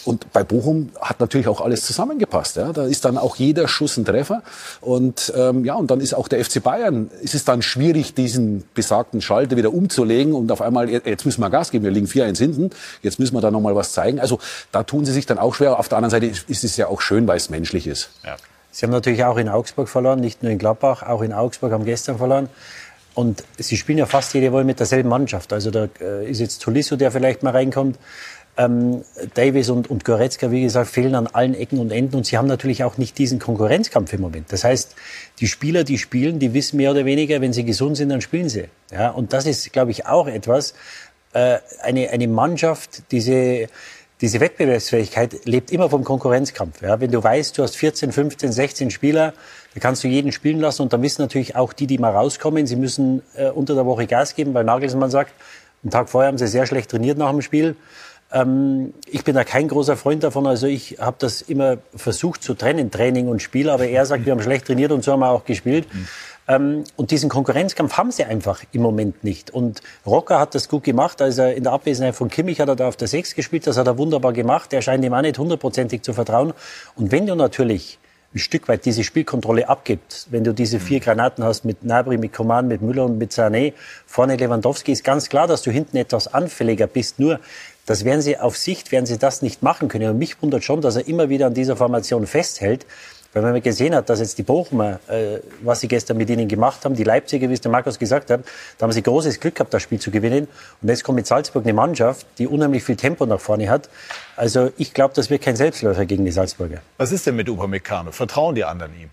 und 0.03 0.31
bei 0.33 0.43
Bochum 0.43 0.89
hat 0.99 1.19
natürlich 1.21 1.47
auch 1.47 1.61
alles 1.61 1.85
zusammengepasst. 1.85 2.57
Ja. 2.57 2.73
Da 2.73 2.85
ist 2.85 3.05
dann 3.05 3.17
auch 3.17 3.37
jeder 3.37 3.67
Schuss 3.67 3.95
ein 3.97 4.03
Treffer. 4.03 4.43
Und 4.81 5.31
ähm, 5.35 5.63
ja, 5.63 5.75
und 5.75 5.89
dann 5.89 6.01
ist 6.01 6.13
auch 6.13 6.27
der 6.27 6.43
FC 6.43 6.61
Bayern, 6.61 7.09
ist 7.21 7.33
es 7.33 7.45
dann 7.45 7.61
schwierig, 7.61 8.13
diesen 8.13 8.63
besagten 8.73 9.21
Schalter 9.21 9.55
wieder 9.55 9.73
umzulegen 9.73 10.33
und 10.33 10.51
auf 10.51 10.61
einmal, 10.61 10.89
jetzt 10.89 11.25
müssen 11.25 11.41
wir 11.41 11.49
Gas 11.49 11.71
geben, 11.71 11.85
wir 11.85 11.91
liegen 11.91 12.07
4-1 12.07 12.37
hinten, 12.37 12.69
jetzt 13.01 13.19
müssen 13.19 13.35
wir 13.35 13.41
da 13.41 13.51
nochmal 13.51 13.75
was 13.75 13.93
zeigen. 13.93 14.19
Also 14.19 14.39
da 14.71 14.83
tun 14.83 15.05
sie 15.05 15.13
sich 15.13 15.25
dann 15.25 15.37
auch 15.37 15.55
schwer. 15.55 15.79
Auf 15.79 15.87
der 15.87 15.97
anderen 15.97 16.11
Seite 16.11 16.25
ist 16.25 16.63
es 16.63 16.75
ja 16.75 16.87
auch 16.87 16.99
schön, 16.99 17.25
weil 17.27 17.37
es 17.37 17.49
menschlich 17.49 17.87
ist. 17.87 18.09
Ja. 18.25 18.35
Sie 18.71 18.85
haben 18.85 18.91
natürlich 18.91 19.23
auch 19.23 19.37
in 19.37 19.49
Augsburg 19.49 19.89
verloren, 19.89 20.19
nicht 20.19 20.43
nur 20.43 20.51
in 20.51 20.57
Gladbach, 20.57 21.03
auch 21.03 21.21
in 21.21 21.33
Augsburg 21.33 21.71
haben 21.73 21.85
gestern 21.85 22.17
verloren. 22.17 22.49
Und 23.13 23.43
sie 23.57 23.75
spielen 23.75 23.97
ja 23.97 24.05
fast 24.05 24.33
jede 24.33 24.51
Woche 24.53 24.63
mit 24.63 24.79
derselben 24.79 25.09
Mannschaft. 25.09 25.51
Also 25.51 25.69
da 25.69 25.89
äh, 25.99 26.29
ist 26.29 26.39
jetzt 26.39 26.61
Tolisso, 26.61 26.95
der 26.95 27.11
vielleicht 27.11 27.43
mal 27.43 27.51
reinkommt. 27.51 27.99
Ähm, 28.57 29.03
Davis 29.33 29.69
und, 29.69 29.89
und 29.89 30.05
Goretzka, 30.05 30.51
wie 30.51 30.61
gesagt, 30.61 30.89
fehlen 30.89 31.15
an 31.15 31.27
allen 31.27 31.53
Ecken 31.53 31.79
und 31.79 31.91
Enden. 31.91 32.15
Und 32.15 32.25
sie 32.25 32.37
haben 32.37 32.47
natürlich 32.47 32.83
auch 32.85 32.97
nicht 32.97 33.17
diesen 33.17 33.39
Konkurrenzkampf 33.39 34.13
im 34.13 34.21
Moment. 34.21 34.51
Das 34.53 34.63
heißt, 34.63 34.95
die 35.39 35.47
Spieler, 35.47 35.83
die 35.83 35.97
spielen, 35.97 36.39
die 36.39 36.53
wissen 36.53 36.77
mehr 36.77 36.91
oder 36.91 37.03
weniger, 37.03 37.41
wenn 37.41 37.51
sie 37.51 37.65
gesund 37.65 37.97
sind, 37.97 38.09
dann 38.09 38.21
spielen 38.21 38.47
sie. 38.47 38.65
Ja, 38.91 39.09
und 39.09 39.33
das 39.33 39.45
ist, 39.45 39.73
glaube 39.73 39.91
ich, 39.91 40.05
auch 40.05 40.27
etwas, 40.27 40.73
äh, 41.33 41.59
eine, 41.81 42.09
eine 42.09 42.27
Mannschaft, 42.27 43.03
diese 43.11 43.67
diese 44.21 44.39
Wettbewerbsfähigkeit 44.39 45.45
lebt 45.45 45.71
immer 45.71 45.89
vom 45.89 46.03
Konkurrenzkampf. 46.03 46.81
Ja? 46.81 46.99
Wenn 46.99 47.11
du 47.11 47.23
weißt, 47.23 47.57
du 47.57 47.63
hast 47.63 47.75
14, 47.75 48.11
15, 48.11 48.51
16 48.51 48.91
Spieler, 48.91 49.33
dann 49.73 49.81
kannst 49.81 50.03
du 50.03 50.07
jeden 50.07 50.31
spielen 50.31 50.59
lassen 50.59 50.83
und 50.83 50.93
dann 50.93 51.01
wissen 51.01 51.23
natürlich 51.23 51.55
auch 51.55 51.73
die, 51.73 51.87
die 51.87 51.97
mal 51.97 52.11
rauskommen, 52.11 52.67
sie 52.67 52.75
müssen 52.75 53.23
äh, 53.35 53.49
unter 53.49 53.73
der 53.73 53.85
Woche 53.85 54.05
Gas 54.05 54.35
geben, 54.35 54.53
weil 54.53 54.63
Nagelsmann 54.63 55.09
sagt, 55.09 55.33
einen 55.83 55.91
Tag 55.91 56.09
vorher 56.09 56.27
haben 56.27 56.37
sie 56.37 56.47
sehr 56.47 56.67
schlecht 56.67 56.91
trainiert 56.91 57.17
nach 57.17 57.31
dem 57.31 57.41
Spiel. 57.41 57.75
Ähm, 58.31 58.93
ich 59.07 59.23
bin 59.23 59.33
da 59.33 59.43
kein 59.43 59.67
großer 59.67 59.97
Freund 59.97 60.23
davon, 60.23 60.45
also 60.45 60.67
ich 60.67 60.97
habe 60.99 61.17
das 61.19 61.41
immer 61.41 61.77
versucht 61.95 62.43
zu 62.43 62.53
trennen, 62.53 62.91
Training 62.91 63.27
und 63.27 63.41
Spiel, 63.41 63.69
aber 63.69 63.87
er 63.87 64.05
sagt, 64.05 64.25
wir 64.25 64.31
haben 64.31 64.41
schlecht 64.41 64.67
trainiert 64.67 64.91
und 64.91 65.03
so 65.03 65.11
haben 65.11 65.21
wir 65.21 65.29
auch 65.29 65.45
gespielt. 65.45 65.87
Mhm. 65.91 66.07
Ähm, 66.51 66.83
und 66.97 67.11
diesen 67.11 67.29
Konkurrenzkampf 67.29 67.97
haben 67.97 68.11
sie 68.11 68.25
einfach 68.25 68.63
im 68.73 68.81
Moment 68.81 69.23
nicht. 69.23 69.51
Und 69.51 69.81
Rocker 70.05 70.39
hat 70.39 70.53
das 70.53 70.67
gut 70.67 70.83
gemacht. 70.83 71.21
Also 71.21 71.43
in 71.43 71.63
der 71.63 71.71
Abwesenheit 71.71 72.15
von 72.15 72.29
Kimmich 72.29 72.59
hat 72.59 72.67
er 72.67 72.75
da 72.75 72.87
auf 72.89 72.97
der 72.97 73.07
Sechs 73.07 73.35
gespielt. 73.35 73.67
Das 73.67 73.77
hat 73.77 73.87
er 73.87 73.97
wunderbar 73.97 74.33
gemacht. 74.33 74.73
Er 74.73 74.81
scheint 74.81 75.05
ihm 75.05 75.13
auch 75.13 75.21
nicht 75.21 75.39
hundertprozentig 75.39 76.01
zu 76.01 76.13
vertrauen. 76.13 76.53
Und 76.95 77.11
wenn 77.11 77.25
du 77.25 77.35
natürlich 77.35 77.99
ein 78.33 78.39
Stück 78.39 78.67
weit 78.67 78.85
diese 78.85 79.03
Spielkontrolle 79.03 79.67
abgibt, 79.67 80.27
wenn 80.29 80.43
du 80.43 80.53
diese 80.53 80.79
vier 80.79 80.99
Granaten 80.99 81.43
hast 81.43 81.63
mit 81.65 81.83
Nabri, 81.83 82.17
mit 82.17 82.33
Coman, 82.33 82.67
mit 82.67 82.81
Müller 82.81 83.05
und 83.05 83.17
mit 83.17 83.31
Sané, 83.31 83.73
vorne 84.05 84.35
Lewandowski, 84.35 84.91
ist 84.91 85.03
ganz 85.03 85.29
klar, 85.29 85.47
dass 85.47 85.61
du 85.61 85.71
hinten 85.71 85.97
etwas 85.97 86.33
anfälliger 86.33 86.87
bist. 86.87 87.19
Nur, 87.19 87.39
das 87.85 88.05
werden 88.05 88.21
sie 88.21 88.37
auf 88.37 88.57
Sicht, 88.57 88.91
werden 88.91 89.05
sie 89.05 89.17
das 89.17 89.41
nicht 89.41 89.63
machen 89.63 89.89
können. 89.89 90.09
Und 90.09 90.17
mich 90.17 90.41
wundert 90.41 90.63
schon, 90.63 90.81
dass 90.81 90.95
er 90.95 91.07
immer 91.07 91.29
wieder 91.29 91.47
an 91.47 91.53
dieser 91.53 91.75
Formation 91.75 92.25
festhält 92.25 92.85
Weil 93.33 93.43
wenn 93.43 93.51
man 93.53 93.61
gesehen 93.61 93.95
hat, 93.95 94.09
dass 94.09 94.19
jetzt 94.19 94.37
die 94.37 94.43
Bochumer, 94.43 94.99
äh, 95.07 95.39
was 95.61 95.79
sie 95.79 95.87
gestern 95.87 96.17
mit 96.17 96.29
ihnen 96.29 96.47
gemacht 96.47 96.83
haben, 96.83 96.95
die 96.95 97.03
Leipziger, 97.03 97.49
wie 97.49 97.53
es 97.53 97.61
der 97.61 97.71
Markus 97.71 97.97
gesagt 97.97 98.29
hat, 98.29 98.41
da 98.77 98.83
haben 98.83 98.91
sie 98.91 99.01
großes 99.01 99.39
Glück 99.39 99.55
gehabt, 99.55 99.73
das 99.73 99.81
Spiel 99.81 99.99
zu 99.99 100.11
gewinnen. 100.11 100.47
Und 100.81 100.89
jetzt 100.89 101.03
kommt 101.03 101.15
mit 101.15 101.27
Salzburg 101.27 101.63
eine 101.63 101.73
Mannschaft, 101.73 102.27
die 102.37 102.47
unheimlich 102.47 102.83
viel 102.83 102.97
Tempo 102.97 103.25
nach 103.25 103.39
vorne 103.39 103.69
hat. 103.69 103.89
Also 104.35 104.71
ich 104.77 104.93
glaube, 104.93 105.13
das 105.15 105.29
wird 105.29 105.41
kein 105.41 105.55
Selbstläufer 105.55 106.05
gegen 106.05 106.25
die 106.25 106.31
Salzburger. 106.31 106.81
Was 106.97 107.11
ist 107.11 107.25
denn 107.25 107.37
mit 107.37 107.49
Upamecano? 107.49 108.11
Vertrauen 108.11 108.55
die 108.55 108.65
anderen 108.65 108.91
ihm? 108.99 109.09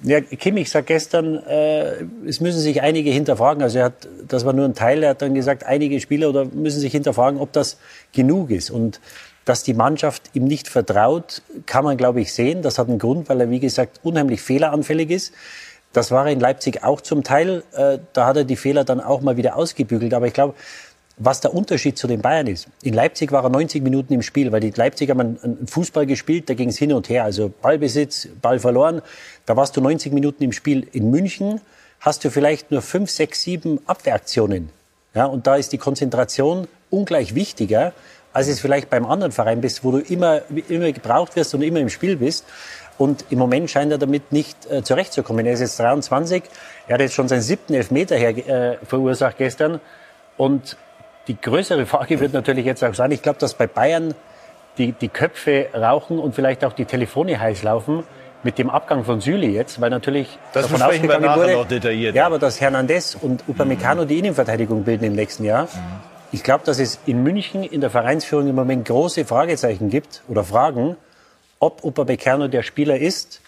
Ja, 0.00 0.20
Kimmich 0.20 0.70
sagt 0.70 0.86
gestern, 0.86 1.38
äh, 1.44 2.04
es 2.24 2.40
müssen 2.40 2.60
sich 2.60 2.82
einige 2.82 3.10
hinterfragen. 3.10 3.64
Also 3.64 3.78
er 3.80 3.86
hat, 3.86 4.08
das 4.28 4.44
war 4.44 4.52
nur 4.52 4.64
ein 4.64 4.74
Teil. 4.74 5.02
Er 5.02 5.10
hat 5.10 5.22
dann 5.22 5.34
gesagt, 5.34 5.64
einige 5.64 5.98
Spieler 5.98 6.28
oder 6.28 6.44
müssen 6.44 6.78
sich 6.78 6.92
hinterfragen, 6.92 7.40
ob 7.40 7.52
das 7.52 7.78
genug 8.12 8.50
ist. 8.52 8.70
Und 8.70 9.00
dass 9.48 9.62
die 9.62 9.72
Mannschaft 9.72 10.30
ihm 10.34 10.44
nicht 10.44 10.68
vertraut, 10.68 11.42
kann 11.64 11.82
man, 11.84 11.96
glaube 11.96 12.20
ich, 12.20 12.34
sehen. 12.34 12.60
Das 12.60 12.78
hat 12.78 12.88
einen 12.88 12.98
Grund, 12.98 13.28
weil 13.30 13.40
er, 13.40 13.50
wie 13.50 13.60
gesagt, 13.60 14.00
unheimlich 14.02 14.42
fehleranfällig 14.42 15.10
ist. 15.10 15.32
Das 15.94 16.10
war 16.10 16.26
er 16.26 16.32
in 16.32 16.40
Leipzig 16.40 16.84
auch 16.84 17.00
zum 17.00 17.24
Teil. 17.24 17.62
Äh, 17.72 17.98
da 18.12 18.26
hat 18.26 18.36
er 18.36 18.44
die 18.44 18.56
Fehler 18.56 18.84
dann 18.84 19.00
auch 19.00 19.22
mal 19.22 19.38
wieder 19.38 19.56
ausgebügelt. 19.56 20.12
Aber 20.12 20.26
ich 20.26 20.34
glaube, 20.34 20.54
was 21.16 21.40
der 21.40 21.54
Unterschied 21.54 21.96
zu 21.96 22.06
den 22.06 22.20
Bayern 22.20 22.46
ist. 22.46 22.68
In 22.82 22.92
Leipzig 22.92 23.32
war 23.32 23.42
er 23.42 23.48
90 23.48 23.82
Minuten 23.82 24.12
im 24.12 24.22
Spiel, 24.22 24.52
weil 24.52 24.60
die 24.60 24.70
Leipziger 24.70 25.12
haben 25.16 25.38
einen 25.42 25.66
Fußball 25.66 26.04
gespielt, 26.04 26.50
da 26.50 26.54
ging 26.54 26.68
es 26.68 26.76
hin 26.76 26.92
und 26.92 27.08
her. 27.08 27.24
Also 27.24 27.52
Ballbesitz, 27.62 28.28
Ball 28.42 28.58
verloren. 28.58 29.00
Da 29.46 29.56
warst 29.56 29.76
du 29.76 29.80
90 29.80 30.12
Minuten 30.12 30.44
im 30.44 30.52
Spiel. 30.52 30.86
In 30.92 31.10
München 31.10 31.62
hast 32.00 32.22
du 32.24 32.30
vielleicht 32.30 32.70
nur 32.70 32.82
fünf, 32.82 33.10
sechs, 33.10 33.42
sieben 33.42 33.80
Abwehraktionen. 33.86 34.68
Ja, 35.14 35.24
und 35.24 35.46
da 35.46 35.56
ist 35.56 35.72
die 35.72 35.78
Konzentration 35.78 36.68
ungleich 36.90 37.34
wichtiger, 37.34 37.92
als 38.32 38.48
es 38.48 38.60
vielleicht 38.60 38.90
beim 38.90 39.06
anderen 39.06 39.32
Verein 39.32 39.60
bist, 39.60 39.84
wo 39.84 39.90
du 39.92 39.98
immer, 39.98 40.42
immer 40.68 40.92
gebraucht 40.92 41.36
wirst 41.36 41.54
und 41.54 41.62
immer 41.62 41.80
im 41.80 41.88
Spiel 41.88 42.16
bist. 42.16 42.44
Und 42.98 43.24
im 43.30 43.38
Moment 43.38 43.70
scheint 43.70 43.92
er 43.92 43.98
damit 43.98 44.32
nicht 44.32 44.70
äh, 44.70 44.82
zurechtzukommen. 44.82 45.46
Er 45.46 45.52
ist 45.52 45.60
jetzt 45.60 45.78
23. 45.78 46.42
Er 46.88 46.94
hat 46.94 47.00
jetzt 47.00 47.14
schon 47.14 47.28
seinen 47.28 47.42
siebten 47.42 47.74
Elfmeter 47.74 48.16
her, 48.16 48.30
äh, 48.36 48.78
verursacht 48.84 49.38
gestern. 49.38 49.80
Und 50.36 50.76
die 51.28 51.40
größere 51.40 51.86
Frage 51.86 52.18
wird 52.20 52.32
natürlich 52.32 52.66
jetzt 52.66 52.82
auch 52.82 52.94
sein, 52.94 53.12
ich 53.12 53.22
glaube, 53.22 53.38
dass 53.38 53.54
bei 53.54 53.66
Bayern 53.66 54.14
die, 54.78 54.92
die 54.92 55.08
Köpfe 55.08 55.68
rauchen 55.74 56.18
und 56.18 56.34
vielleicht 56.34 56.64
auch 56.64 56.72
die 56.72 56.84
Telefone 56.84 57.38
heiß 57.38 57.62
laufen 57.62 58.04
mit 58.42 58.58
dem 58.58 58.70
Abgang 58.70 59.04
von 59.04 59.20
Süli 59.20 59.48
jetzt, 59.48 59.80
weil 59.80 59.90
natürlich 59.90 60.38
das 60.52 60.68
davon 60.68 60.82
ausgegangen 60.82 61.24
wir 61.24 61.36
wurde, 61.36 61.52
noch 61.54 61.68
detailliert. 61.68 62.14
Ja, 62.14 62.26
aber 62.26 62.38
dass 62.38 62.60
Hernandez 62.60 63.16
und 63.20 63.42
Upamecano 63.48 64.04
mhm. 64.04 64.08
die 64.08 64.18
Innenverteidigung 64.20 64.84
bilden 64.84 65.04
im 65.04 65.14
nächsten 65.14 65.44
Jahr. 65.44 65.64
Mhm. 65.64 66.17
Ich 66.30 66.42
glaube, 66.42 66.64
dass 66.64 66.78
es 66.78 66.98
in 67.06 67.22
München 67.22 67.62
in 67.62 67.80
der 67.80 67.88
Vereinsführung 67.88 68.48
im 68.48 68.54
Moment 68.54 68.86
große 68.86 69.24
Fragezeichen 69.24 69.88
gibt 69.88 70.22
oder 70.28 70.44
Fragen, 70.44 70.96
ob 71.58 71.84
Upamecano 71.84 72.48
der 72.48 72.62
Spieler 72.62 72.98
ist, 72.98 73.40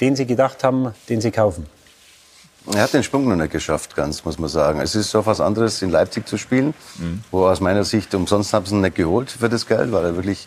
den 0.00 0.16
sie 0.16 0.24
gedacht 0.24 0.64
haben, 0.64 0.94
den 1.10 1.20
sie 1.20 1.30
kaufen. 1.30 1.66
Er 2.72 2.82
hat 2.82 2.94
den 2.94 3.02
Sprung 3.02 3.28
noch 3.28 3.36
nicht 3.36 3.52
geschafft, 3.52 3.96
ganz, 3.96 4.24
muss 4.24 4.38
man 4.38 4.48
sagen. 4.48 4.80
Es 4.80 4.94
ist 4.94 5.10
so 5.10 5.26
was 5.26 5.40
anderes, 5.40 5.82
in 5.82 5.90
Leipzig 5.90 6.26
zu 6.26 6.38
spielen, 6.38 6.74
mhm. 6.98 7.22
wo 7.30 7.46
aus 7.46 7.60
meiner 7.60 7.84
Sicht 7.84 8.14
umsonst 8.14 8.54
haben 8.54 8.64
sie 8.64 8.76
ihn 8.76 8.80
nicht 8.80 8.94
geholt 8.94 9.30
für 9.30 9.48
das 9.48 9.66
Geld, 9.66 9.92
weil 9.92 10.04
er 10.04 10.16
wirklich 10.16 10.46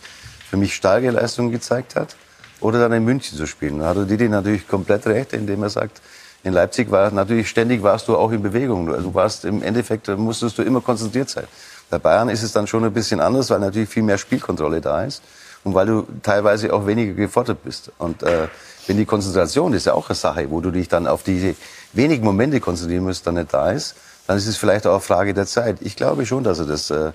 für 0.49 0.57
mich 0.57 0.73
starke 0.73 1.11
Leistungen 1.11 1.51
gezeigt 1.51 1.95
hat. 1.95 2.15
Oder 2.61 2.79
dann 2.79 2.93
in 2.93 3.03
München 3.03 3.37
zu 3.37 3.45
spielen. 3.45 3.79
Da 3.79 3.87
hat 3.87 4.09
Didi 4.09 4.29
natürlich 4.29 4.67
komplett 4.67 5.05
recht, 5.05 5.33
indem 5.33 5.61
er 5.61 5.69
sagt, 5.69 6.01
in 6.45 6.53
Leipzig 6.53 6.89
war 6.89 7.11
natürlich 7.11 7.49
ständig 7.49 7.81
warst 7.83 8.07
du 8.07 8.15
auch 8.15 8.31
in 8.31 8.41
Bewegung. 8.41 8.85
Du 8.85 9.13
warst 9.13 9.45
im 9.45 9.61
Endeffekt 9.61 10.07
musstest 10.07 10.57
du 10.57 10.61
immer 10.61 10.79
konzentriert 10.79 11.29
sein. 11.29 11.45
Bei 11.89 11.99
Bayern 11.99 12.29
ist 12.29 12.43
es 12.43 12.51
dann 12.51 12.67
schon 12.67 12.83
ein 12.83 12.93
bisschen 12.93 13.19
anders, 13.19 13.49
weil 13.49 13.59
natürlich 13.59 13.89
viel 13.89 14.03
mehr 14.03 14.17
Spielkontrolle 14.17 14.81
da 14.81 15.03
ist 15.03 15.21
und 15.63 15.73
weil 15.73 15.87
du 15.87 16.07
teilweise 16.23 16.73
auch 16.73 16.85
weniger 16.87 17.13
gefordert 17.13 17.63
bist. 17.63 17.91
Und 17.97 18.23
äh, 18.23 18.47
wenn 18.87 18.97
die 18.97 19.05
Konzentration 19.05 19.73
ist 19.73 19.85
ja 19.85 19.93
auch 19.93 20.09
eine 20.09 20.15
Sache, 20.15 20.49
wo 20.49 20.61
du 20.61 20.71
dich 20.71 20.87
dann 20.87 21.07
auf 21.07 21.23
diese 21.23 21.55
wenigen 21.93 22.23
Momente 22.23 22.59
konzentrieren 22.59 23.03
musst, 23.03 23.25
dann 23.27 23.35
nicht 23.35 23.53
da 23.53 23.71
ist, 23.71 23.95
dann 24.27 24.37
ist 24.37 24.47
es 24.47 24.57
vielleicht 24.57 24.87
auch 24.87 24.93
eine 24.93 25.01
Frage 25.01 25.33
der 25.33 25.45
Zeit. 25.45 25.77
Ich 25.81 25.95
glaube 25.95 26.25
schon, 26.25 26.43
dass 26.43 26.59
er 26.59 26.65
das 26.65 26.89
äh, 26.89 27.11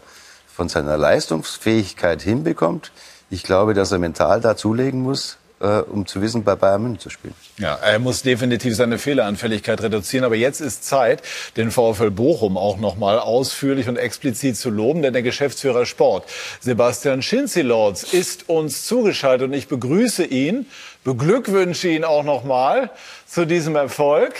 von 0.46 0.68
seiner 0.68 0.96
Leistungsfähigkeit 0.96 2.22
hinbekommt. 2.22 2.92
Ich 3.30 3.42
glaube, 3.42 3.74
dass 3.74 3.92
er 3.92 3.98
mental 3.98 4.40
da 4.40 4.56
zulegen 4.56 5.00
muss, 5.02 5.38
äh, 5.60 5.78
um 5.80 6.06
zu 6.06 6.20
wissen, 6.20 6.44
bei 6.44 6.56
Bayern 6.56 6.82
München 6.82 7.00
zu 7.00 7.10
spielen. 7.10 7.34
Ja, 7.60 7.74
er 7.74 7.98
muss 7.98 8.22
definitiv 8.22 8.74
seine 8.74 8.96
Fehleranfälligkeit 8.96 9.82
reduzieren. 9.82 10.24
Aber 10.24 10.34
jetzt 10.34 10.62
ist 10.62 10.82
Zeit, 10.82 11.22
den 11.58 11.70
VfL 11.70 12.10
Bochum 12.10 12.56
auch 12.56 12.78
noch 12.78 12.96
mal 12.96 13.18
ausführlich 13.18 13.86
und 13.86 13.98
explizit 13.98 14.56
zu 14.56 14.70
loben, 14.70 15.02
denn 15.02 15.12
der 15.12 15.22
Geschäftsführer 15.22 15.84
Sport, 15.84 16.24
Sebastian 16.60 17.20
Schinzilords, 17.20 18.14
ist 18.14 18.48
uns 18.48 18.86
zugeschaltet 18.86 19.48
und 19.48 19.52
ich 19.52 19.68
begrüße 19.68 20.24
ihn, 20.24 20.68
beglückwünsche 21.04 21.88
ihn 21.88 22.04
auch 22.04 22.22
noch 22.22 22.44
mal 22.44 22.88
zu 23.26 23.46
diesem 23.46 23.76
Erfolg. 23.76 24.32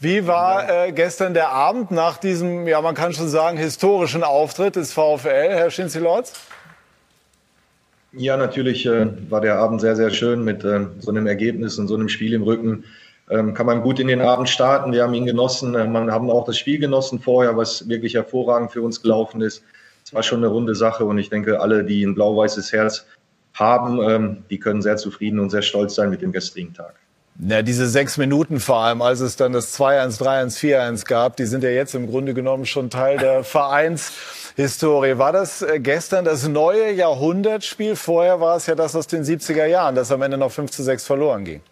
Wie 0.00 0.26
war 0.26 0.86
äh, 0.86 0.92
gestern 0.92 1.34
der 1.34 1.50
Abend 1.50 1.90
nach 1.90 2.16
diesem, 2.16 2.66
ja, 2.66 2.80
man 2.80 2.94
kann 2.94 3.12
schon 3.12 3.28
sagen, 3.28 3.58
historischen 3.58 4.24
Auftritt 4.24 4.76
des 4.76 4.94
VfL, 4.94 5.50
Herr 5.50 5.70
Schinzilords? 5.70 6.32
Ja, 8.14 8.36
natürlich 8.36 8.84
äh, 8.84 9.06
war 9.30 9.40
der 9.40 9.56
Abend 9.56 9.80
sehr, 9.80 9.96
sehr 9.96 10.10
schön 10.10 10.44
mit 10.44 10.64
äh, 10.64 10.86
so 10.98 11.10
einem 11.10 11.26
Ergebnis 11.26 11.78
und 11.78 11.88
so 11.88 11.94
einem 11.94 12.10
Spiel 12.10 12.34
im 12.34 12.42
Rücken. 12.42 12.84
Ähm, 13.30 13.54
kann 13.54 13.64
man 13.64 13.82
gut 13.82 13.98
in 14.00 14.08
den 14.08 14.20
Abend 14.20 14.50
starten. 14.50 14.92
Wir 14.92 15.02
haben 15.02 15.14
ihn 15.14 15.24
genossen. 15.24 15.74
Äh, 15.74 15.86
man 15.86 16.10
haben 16.10 16.30
auch 16.30 16.44
das 16.44 16.58
Spiel 16.58 16.78
genossen 16.78 17.20
vorher, 17.20 17.56
was 17.56 17.88
wirklich 17.88 18.14
hervorragend 18.14 18.70
für 18.70 18.82
uns 18.82 19.00
gelaufen 19.00 19.40
ist. 19.40 19.64
Es 20.04 20.12
war 20.12 20.22
schon 20.22 20.40
eine 20.40 20.48
runde 20.48 20.74
Sache 20.74 21.06
und 21.06 21.16
ich 21.18 21.30
denke, 21.30 21.60
alle, 21.60 21.84
die 21.84 22.04
ein 22.04 22.14
blau-weißes 22.14 22.72
Herz 22.72 23.06
haben, 23.54 24.02
ähm, 24.02 24.44
die 24.50 24.58
können 24.58 24.82
sehr 24.82 24.98
zufrieden 24.98 25.38
und 25.38 25.48
sehr 25.48 25.62
stolz 25.62 25.94
sein 25.94 26.10
mit 26.10 26.20
dem 26.20 26.32
gestrigen 26.32 26.74
Tag. 26.74 27.01
Ja, 27.38 27.62
diese 27.62 27.88
sechs 27.88 28.18
Minuten 28.18 28.60
vor 28.60 28.78
allem, 28.78 29.00
als 29.00 29.20
es 29.20 29.36
dann 29.36 29.52
das 29.52 29.78
2-1, 29.78 30.18
3-1, 30.20 30.58
4-1 30.58 31.06
gab, 31.06 31.36
die 31.36 31.46
sind 31.46 31.64
ja 31.64 31.70
jetzt 31.70 31.94
im 31.94 32.06
Grunde 32.06 32.34
genommen 32.34 32.66
schon 32.66 32.90
Teil 32.90 33.16
der 33.18 33.42
Vereinshistorie. 33.44 35.16
War 35.16 35.32
das 35.32 35.62
äh, 35.62 35.80
gestern 35.80 36.24
das 36.24 36.46
neue 36.46 36.92
Jahrhundertspiel? 36.92 37.96
Vorher 37.96 38.40
war 38.40 38.56
es 38.56 38.66
ja 38.66 38.74
das 38.74 38.94
aus 38.94 39.06
den 39.06 39.24
70er 39.24 39.66
Jahren, 39.66 39.94
das 39.94 40.12
am 40.12 40.22
Ende 40.22 40.36
noch 40.36 40.52
5 40.52 40.70
zu 40.70 40.82
6 40.82 41.06
verloren 41.06 41.44
ging. 41.44 41.62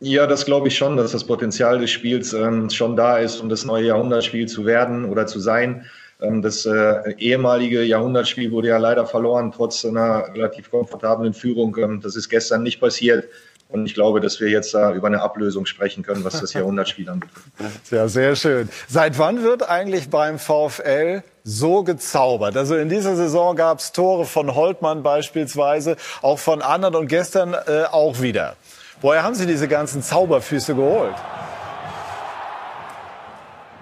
Ja, 0.00 0.26
das 0.26 0.44
glaube 0.44 0.68
ich 0.68 0.76
schon, 0.76 0.96
dass 0.96 1.12
das 1.12 1.24
Potenzial 1.24 1.78
des 1.78 1.90
Spiels 1.90 2.32
ähm, 2.32 2.68
schon 2.70 2.96
da 2.96 3.18
ist, 3.18 3.40
um 3.40 3.48
das 3.48 3.64
neue 3.64 3.86
Jahrhundertspiel 3.86 4.48
zu 4.48 4.66
werden 4.66 5.04
oder 5.04 5.26
zu 5.26 5.38
sein. 5.38 5.86
Ähm, 6.20 6.42
das 6.42 6.66
äh, 6.66 7.14
ehemalige 7.18 7.82
Jahrhundertspiel 7.84 8.50
wurde 8.50 8.68
ja 8.68 8.78
leider 8.78 9.06
verloren, 9.06 9.52
trotz 9.54 9.84
einer 9.84 10.28
relativ 10.34 10.70
komfortablen 10.70 11.34
Führung. 11.34 11.76
Ähm, 11.78 12.00
das 12.00 12.16
ist 12.16 12.28
gestern 12.28 12.62
nicht 12.62 12.80
passiert. 12.80 13.24
Und 13.72 13.86
ich 13.86 13.94
glaube, 13.94 14.20
dass 14.20 14.38
wir 14.38 14.48
jetzt 14.48 14.74
da 14.74 14.92
über 14.92 15.06
eine 15.06 15.22
Ablösung 15.22 15.66
sprechen 15.66 16.02
können, 16.02 16.24
was 16.24 16.40
das 16.40 16.52
Jahrhundertspiel 16.52 17.08
anbetrifft. 17.08 17.46
Ja, 17.90 18.08
sehr 18.08 18.36
schön. 18.36 18.68
Seit 18.88 19.18
wann 19.18 19.42
wird 19.42 19.68
eigentlich 19.68 20.08
beim 20.10 20.38
VfL 20.38 21.22
so 21.44 21.82
gezaubert? 21.82 22.56
Also 22.56 22.76
in 22.76 22.88
dieser 22.88 23.16
Saison 23.16 23.56
gab 23.56 23.78
es 23.78 23.92
Tore 23.92 24.24
von 24.24 24.54
Holtmann 24.54 25.02
beispielsweise, 25.02 25.96
auch 26.20 26.38
von 26.38 26.62
anderen 26.62 26.94
und 26.94 27.08
gestern 27.08 27.54
äh, 27.54 27.84
auch 27.90 28.20
wieder. 28.20 28.56
Woher 29.00 29.22
haben 29.22 29.34
Sie 29.34 29.46
diese 29.46 29.68
ganzen 29.68 30.02
Zauberfüße 30.02 30.74
geholt? 30.74 31.14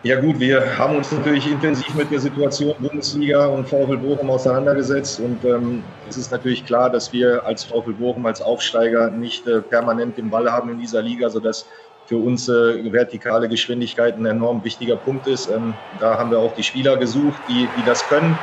Ja 0.03 0.19
gut, 0.19 0.41
wir 0.41 0.79
haben 0.79 0.97
uns 0.97 1.13
natürlich 1.13 1.47
intensiv 1.47 1.95
mit 1.95 2.11
der 2.11 2.21
Situation 2.21 2.75
Bundesliga 2.79 3.45
und 3.49 3.69
VfL 3.69 3.99
Bochum 3.99 4.31
auseinandergesetzt 4.31 5.21
und 5.21 5.45
ähm, 5.45 5.83
es 6.09 6.17
ist 6.17 6.33
natürlich 6.33 6.65
klar, 6.65 6.89
dass 6.89 7.13
wir 7.13 7.45
als 7.45 7.65
VfL 7.65 7.93
Bochum 7.93 8.25
als 8.25 8.41
Aufsteiger 8.41 9.11
nicht 9.11 9.47
äh, 9.47 9.61
permanent 9.61 10.17
den 10.17 10.31
Ball 10.31 10.51
haben 10.51 10.71
in 10.71 10.79
dieser 10.79 11.03
Liga, 11.03 11.29
sodass 11.29 11.67
für 12.07 12.17
uns 12.17 12.49
äh, 12.49 12.91
vertikale 12.91 13.47
Geschwindigkeit 13.47 14.17
ein 14.17 14.25
enorm 14.25 14.65
wichtiger 14.65 14.97
Punkt 14.97 15.27
ist. 15.27 15.51
Ähm, 15.51 15.75
da 15.99 16.17
haben 16.17 16.31
wir 16.31 16.39
auch 16.39 16.55
die 16.55 16.63
Spieler 16.63 16.97
gesucht, 16.97 17.43
die, 17.47 17.69
die 17.77 17.85
das 17.85 18.03
können. 18.09 18.39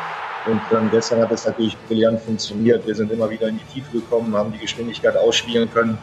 Und 0.45 0.61
ähm, 0.71 0.89
gestern 0.91 1.21
hat 1.21 1.31
es 1.31 1.47
natürlich 1.47 1.75
brillant 1.87 2.21
funktioniert. 2.21 2.85
Wir 2.85 2.93
sind 2.93 3.11
immer 3.11 3.31
wieder 3.31 3.47
in 3.47 3.57
die 3.57 3.73
Tiefe 3.73 3.93
gekommen, 3.93 4.37
haben 4.37 4.51
die 4.51 4.59
Geschwindigkeit 4.59 5.17
ausspielen 5.17 5.69
können 5.73 5.97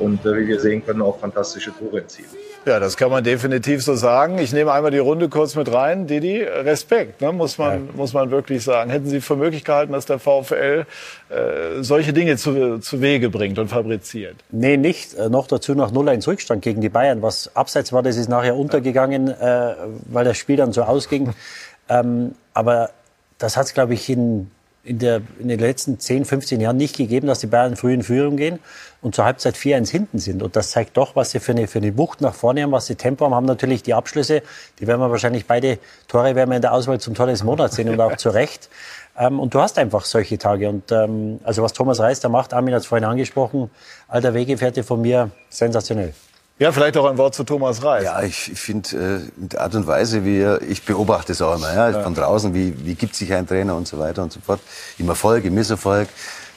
und 0.00 0.26
äh, 0.26 0.36
wie 0.36 0.48
wir 0.48 0.58
sehen 0.58 0.84
können, 0.84 1.00
auch 1.00 1.20
fantastische 1.20 1.72
Tore 1.78 2.00
erzielen. 2.00 2.28
Ja, 2.66 2.80
das 2.80 2.96
kann 2.96 3.12
man 3.12 3.22
definitiv 3.22 3.84
so 3.84 3.94
sagen. 3.94 4.38
Ich 4.38 4.52
nehme 4.52 4.72
einmal 4.72 4.90
die 4.90 4.98
Runde 4.98 5.28
kurz 5.28 5.54
mit 5.54 5.72
rein. 5.72 6.08
Didi, 6.08 6.42
Respekt, 6.42 7.20
ne, 7.20 7.30
muss, 7.30 7.58
man, 7.58 7.86
ja. 7.86 7.92
muss 7.94 8.12
man 8.12 8.32
wirklich 8.32 8.64
sagen. 8.64 8.90
Hätten 8.90 9.06
Sie 9.06 9.20
für 9.20 9.36
möglich 9.36 9.64
gehalten, 9.64 9.92
dass 9.92 10.04
der 10.04 10.18
VfL 10.18 10.84
äh, 11.28 11.82
solche 11.82 12.12
Dinge 12.12 12.36
zu, 12.36 12.80
zu 12.80 13.00
Wege 13.00 13.30
bringt 13.30 13.60
und 13.60 13.68
fabriziert? 13.68 14.34
Nee, 14.50 14.76
nicht. 14.78 15.14
Äh, 15.14 15.28
noch 15.28 15.46
dazu 15.46 15.76
nach 15.76 15.92
0-1 15.92 16.26
Rückstand 16.26 16.62
gegen 16.62 16.80
die 16.80 16.88
Bayern. 16.88 17.22
Was 17.22 17.54
abseits 17.54 17.92
war, 17.92 18.02
das 18.02 18.16
ist 18.16 18.28
nachher 18.28 18.56
untergegangen, 18.56 19.28
äh, 19.28 19.74
weil 20.06 20.24
das 20.24 20.36
Spiel 20.36 20.56
dann 20.56 20.72
so 20.72 20.82
ausging. 20.82 21.34
ähm, 21.88 22.34
aber 22.52 22.90
das 23.38 23.56
hat 23.56 23.66
es, 23.66 23.74
glaube 23.74 23.94
ich, 23.94 24.10
in 24.10 24.50
in, 24.86 24.98
der, 24.98 25.20
in 25.38 25.48
den 25.48 25.58
letzten 25.58 25.98
10, 25.98 26.24
15 26.24 26.60
Jahren 26.60 26.76
nicht 26.76 26.96
gegeben, 26.96 27.26
dass 27.26 27.40
die 27.40 27.48
Bayern 27.48 27.76
früh 27.76 27.92
in 27.92 28.02
Führung 28.02 28.36
gehen 28.36 28.60
und 29.02 29.14
zur 29.14 29.24
Halbzeit 29.24 29.56
4-1 29.56 29.90
hinten 29.90 30.18
sind. 30.18 30.42
Und 30.42 30.56
das 30.56 30.70
zeigt 30.70 30.96
doch, 30.96 31.16
was 31.16 31.32
sie 31.32 31.40
für 31.40 31.52
eine, 31.52 31.66
für 31.66 31.78
eine 31.78 31.96
Wucht 31.98 32.20
nach 32.20 32.34
vorne 32.34 32.62
haben, 32.62 32.72
was 32.72 32.86
sie 32.86 32.94
Tempo 32.94 33.24
haben, 33.24 33.34
haben 33.34 33.46
natürlich 33.46 33.82
die 33.82 33.94
Abschlüsse. 33.94 34.42
Die 34.78 34.86
werden 34.86 35.00
wir 35.00 35.10
wahrscheinlich 35.10 35.46
beide 35.46 35.78
Tore 36.08 36.34
werden 36.34 36.50
wir 36.50 36.56
in 36.56 36.62
der 36.62 36.72
Auswahl 36.72 37.00
zum 37.00 37.14
Tor 37.14 37.26
des 37.26 37.42
Monats 37.42 37.76
sehen 37.76 37.88
und 37.88 38.00
auch 38.00 38.16
zu 38.16 38.30
Recht. 38.30 38.70
Ähm, 39.18 39.40
und 39.40 39.54
du 39.54 39.60
hast 39.60 39.78
einfach 39.78 40.04
solche 40.04 40.38
Tage. 40.38 40.68
Und 40.68 40.92
ähm, 40.92 41.40
also 41.44 41.62
was 41.62 41.72
Thomas 41.72 42.00
Reis 42.00 42.20
da 42.20 42.28
macht, 42.28 42.54
Armin 42.54 42.74
hat 42.74 42.82
es 42.82 42.86
vorhin 42.86 43.04
angesprochen, 43.04 43.70
alter 44.08 44.34
Wegefährte 44.34 44.82
von 44.82 45.00
mir, 45.00 45.30
sensationell. 45.50 46.14
Ja, 46.58 46.72
vielleicht 46.72 46.96
auch 46.96 47.04
ein 47.04 47.18
Wort 47.18 47.34
zu 47.34 47.44
Thomas 47.44 47.84
Reis. 47.84 48.04
Ja, 48.04 48.22
ich, 48.22 48.50
ich 48.52 48.58
finde, 48.58 49.20
äh, 49.26 49.30
die 49.36 49.58
Art 49.58 49.74
und 49.74 49.86
Weise, 49.86 50.24
wie 50.24 50.38
er, 50.38 50.62
ich 50.62 50.84
beobachte 50.84 51.32
es 51.32 51.42
auch 51.42 51.56
immer, 51.56 51.72
ja, 51.74 51.90
ja. 51.90 52.02
von 52.02 52.14
draußen, 52.14 52.54
wie, 52.54 52.74
wie 52.86 52.94
gibt 52.94 53.14
sich 53.14 53.32
ein 53.34 53.46
Trainer 53.46 53.76
und 53.76 53.86
so 53.86 53.98
weiter 53.98 54.22
und 54.22 54.32
so 54.32 54.40
fort. 54.40 54.60
Im 54.98 55.08
Erfolg, 55.08 55.44
im 55.44 55.54
Misserfolg. 55.54 56.08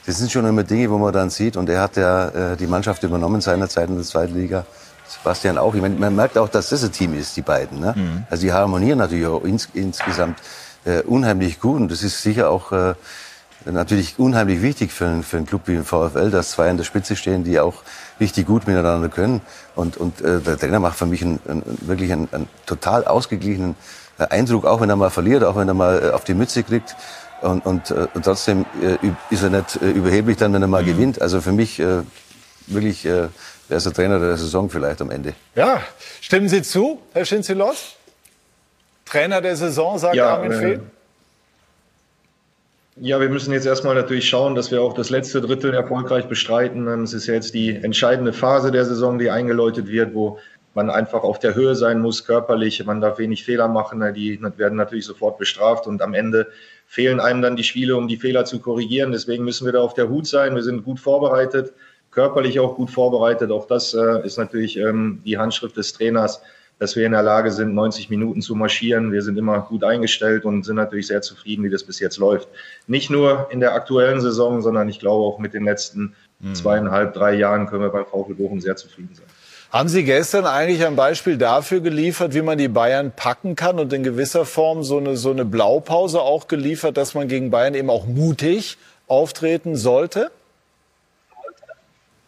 Das 0.06 0.16
sind 0.16 0.32
schon 0.32 0.46
immer 0.46 0.62
Dinge, 0.62 0.90
wo 0.90 0.96
man 0.96 1.12
dann 1.12 1.28
sieht. 1.28 1.58
Und 1.58 1.68
er 1.68 1.82
hat 1.82 1.96
ja 1.96 2.28
äh, 2.28 2.56
die 2.56 2.66
Mannschaft 2.66 3.02
übernommen 3.02 3.42
seinerzeit 3.42 3.90
in 3.90 3.96
der 3.96 4.04
zweiten 4.04 4.34
Liga. 4.34 4.64
Sebastian 5.06 5.58
auch. 5.58 5.74
Ich 5.74 5.82
meine, 5.82 5.96
man 5.96 6.16
merkt 6.16 6.38
auch, 6.38 6.48
dass 6.48 6.70
das 6.70 6.82
ein 6.82 6.92
Team 6.92 7.18
ist, 7.18 7.36
die 7.36 7.42
beiden. 7.42 7.80
Ne? 7.80 7.94
Mhm. 7.94 8.24
Also 8.30 8.44
die 8.44 8.52
harmonieren 8.52 8.98
natürlich 8.98 9.26
auch 9.26 9.44
ins, 9.44 9.68
insgesamt 9.74 10.38
äh, 10.86 11.02
unheimlich 11.02 11.60
gut. 11.60 11.78
Und 11.78 11.90
das 11.90 12.02
ist 12.02 12.22
sicher 12.22 12.48
auch 12.48 12.72
äh, 12.72 12.94
natürlich 13.66 14.18
unheimlich 14.18 14.62
wichtig 14.62 14.92
für, 14.92 15.22
für 15.22 15.36
einen 15.36 15.46
Club 15.46 15.62
wie 15.66 15.74
den 15.74 15.84
VfL, 15.84 16.30
dass 16.30 16.52
zwei 16.52 16.70
an 16.70 16.78
der 16.78 16.84
Spitze 16.84 17.16
stehen, 17.16 17.44
die 17.44 17.60
auch 17.60 17.82
richtig 18.20 18.46
gut 18.46 18.66
miteinander 18.66 19.08
können. 19.08 19.40
Und, 19.74 19.96
und 19.96 20.20
äh, 20.20 20.40
der 20.40 20.58
Trainer 20.58 20.78
macht 20.78 20.98
für 20.98 21.06
mich 21.06 21.22
einen, 21.22 21.40
einen, 21.48 21.78
wirklich 21.82 22.12
einen, 22.12 22.28
einen 22.32 22.48
total 22.66 23.04
ausgeglichenen 23.04 23.74
äh, 24.18 24.24
Eindruck, 24.24 24.66
auch 24.66 24.80
wenn 24.80 24.90
er 24.90 24.96
mal 24.96 25.10
verliert, 25.10 25.42
auch 25.42 25.56
wenn 25.56 25.68
er 25.68 25.74
mal 25.74 26.02
äh, 26.02 26.10
auf 26.10 26.24
die 26.24 26.34
Mütze 26.34 26.62
kriegt. 26.62 26.96
Und, 27.40 27.64
und, 27.64 27.90
äh, 27.90 28.06
und 28.12 28.24
trotzdem 28.24 28.66
äh, 28.82 28.98
ist 29.30 29.42
er 29.42 29.50
nicht 29.50 29.80
äh, 29.82 29.90
überheblich 29.90 30.36
dann, 30.36 30.52
wenn 30.52 30.62
er 30.62 30.68
mal 30.68 30.82
mhm. 30.82 30.86
gewinnt. 30.86 31.22
Also 31.22 31.40
für 31.40 31.52
mich 31.52 31.80
äh, 31.80 32.02
wirklich, 32.66 33.06
äh, 33.06 33.28
er 33.68 33.76
ist 33.76 33.86
der 33.86 33.92
Trainer 33.92 34.18
der 34.18 34.36
Saison 34.36 34.68
vielleicht 34.68 35.00
am 35.00 35.10
Ende. 35.10 35.34
Ja, 35.54 35.80
stimmen 36.20 36.48
Sie 36.48 36.62
zu, 36.62 37.00
Herr 37.12 37.24
Schinzelot? 37.24 37.76
Trainer 39.06 39.40
der 39.40 39.56
Saison, 39.56 39.98
sagt 39.98 40.14
ja, 40.14 40.34
Armin 40.34 40.52
Fee? 40.52 40.80
Ja, 43.02 43.18
wir 43.18 43.30
müssen 43.30 43.54
jetzt 43.54 43.64
erstmal 43.64 43.94
natürlich 43.94 44.28
schauen, 44.28 44.54
dass 44.54 44.70
wir 44.70 44.82
auch 44.82 44.92
das 44.92 45.08
letzte 45.08 45.40
Drittel 45.40 45.72
erfolgreich 45.72 46.26
bestreiten. 46.28 46.86
Ähm, 46.86 47.04
es 47.04 47.14
ist 47.14 47.26
ja 47.26 47.32
jetzt 47.32 47.54
die 47.54 47.74
entscheidende 47.74 48.34
Phase 48.34 48.70
der 48.70 48.84
Saison, 48.84 49.18
die 49.18 49.30
eingeläutet 49.30 49.88
wird, 49.88 50.14
wo 50.14 50.38
man 50.74 50.90
einfach 50.90 51.22
auf 51.22 51.38
der 51.38 51.54
Höhe 51.54 51.74
sein 51.74 52.02
muss, 52.02 52.26
körperlich. 52.26 52.84
Man 52.84 53.00
darf 53.00 53.18
wenig 53.18 53.42
Fehler 53.42 53.68
machen. 53.68 54.02
Die 54.12 54.38
werden 54.58 54.76
natürlich 54.76 55.06
sofort 55.06 55.38
bestraft 55.38 55.86
und 55.86 56.02
am 56.02 56.12
Ende 56.12 56.48
fehlen 56.86 57.20
einem 57.20 57.40
dann 57.40 57.56
die 57.56 57.64
Spiele, 57.64 57.96
um 57.96 58.06
die 58.06 58.18
Fehler 58.18 58.44
zu 58.44 58.60
korrigieren. 58.60 59.12
Deswegen 59.12 59.44
müssen 59.44 59.64
wir 59.64 59.72
da 59.72 59.80
auf 59.80 59.94
der 59.94 60.10
Hut 60.10 60.26
sein. 60.26 60.54
Wir 60.54 60.62
sind 60.62 60.84
gut 60.84 61.00
vorbereitet, 61.00 61.72
körperlich 62.10 62.60
auch 62.60 62.76
gut 62.76 62.90
vorbereitet. 62.90 63.50
Auch 63.50 63.66
das 63.66 63.94
äh, 63.94 64.26
ist 64.26 64.36
natürlich 64.36 64.76
ähm, 64.76 65.22
die 65.24 65.38
Handschrift 65.38 65.78
des 65.78 65.94
Trainers 65.94 66.42
dass 66.80 66.96
wir 66.96 67.04
in 67.04 67.12
der 67.12 67.22
Lage 67.22 67.52
sind, 67.52 67.74
90 67.74 68.08
Minuten 68.08 68.40
zu 68.40 68.54
marschieren. 68.54 69.12
Wir 69.12 69.20
sind 69.22 69.38
immer 69.38 69.60
gut 69.60 69.84
eingestellt 69.84 70.46
und 70.46 70.64
sind 70.64 70.76
natürlich 70.76 71.06
sehr 71.06 71.20
zufrieden, 71.20 71.62
wie 71.62 71.70
das 71.70 71.84
bis 71.84 72.00
jetzt 72.00 72.16
läuft. 72.16 72.48
Nicht 72.86 73.10
nur 73.10 73.48
in 73.50 73.60
der 73.60 73.74
aktuellen 73.74 74.20
Saison, 74.22 74.62
sondern 74.62 74.88
ich 74.88 74.98
glaube 74.98 75.26
auch 75.26 75.38
mit 75.38 75.52
den 75.52 75.64
letzten 75.64 76.14
mhm. 76.40 76.54
zweieinhalb, 76.54 77.12
drei 77.12 77.34
Jahren 77.34 77.66
können 77.66 77.82
wir 77.82 77.90
beim 77.90 78.06
VfL 78.06 78.34
Bochum 78.34 78.60
sehr 78.60 78.76
zufrieden 78.76 79.10
sein. 79.12 79.26
Haben 79.70 79.90
Sie 79.90 80.04
gestern 80.04 80.46
eigentlich 80.46 80.84
ein 80.84 80.96
Beispiel 80.96 81.36
dafür 81.36 81.80
geliefert, 81.80 82.34
wie 82.34 82.42
man 82.42 82.56
die 82.56 82.68
Bayern 82.68 83.12
packen 83.14 83.54
kann 83.56 83.78
und 83.78 83.92
in 83.92 84.02
gewisser 84.02 84.46
Form 84.46 84.82
so 84.82 84.96
eine, 84.96 85.16
so 85.16 85.30
eine 85.30 85.44
Blaupause 85.44 86.22
auch 86.22 86.48
geliefert, 86.48 86.96
dass 86.96 87.14
man 87.14 87.28
gegen 87.28 87.50
Bayern 87.50 87.74
eben 87.74 87.90
auch 87.90 88.06
mutig 88.06 88.78
auftreten 89.06 89.76
sollte? 89.76 90.30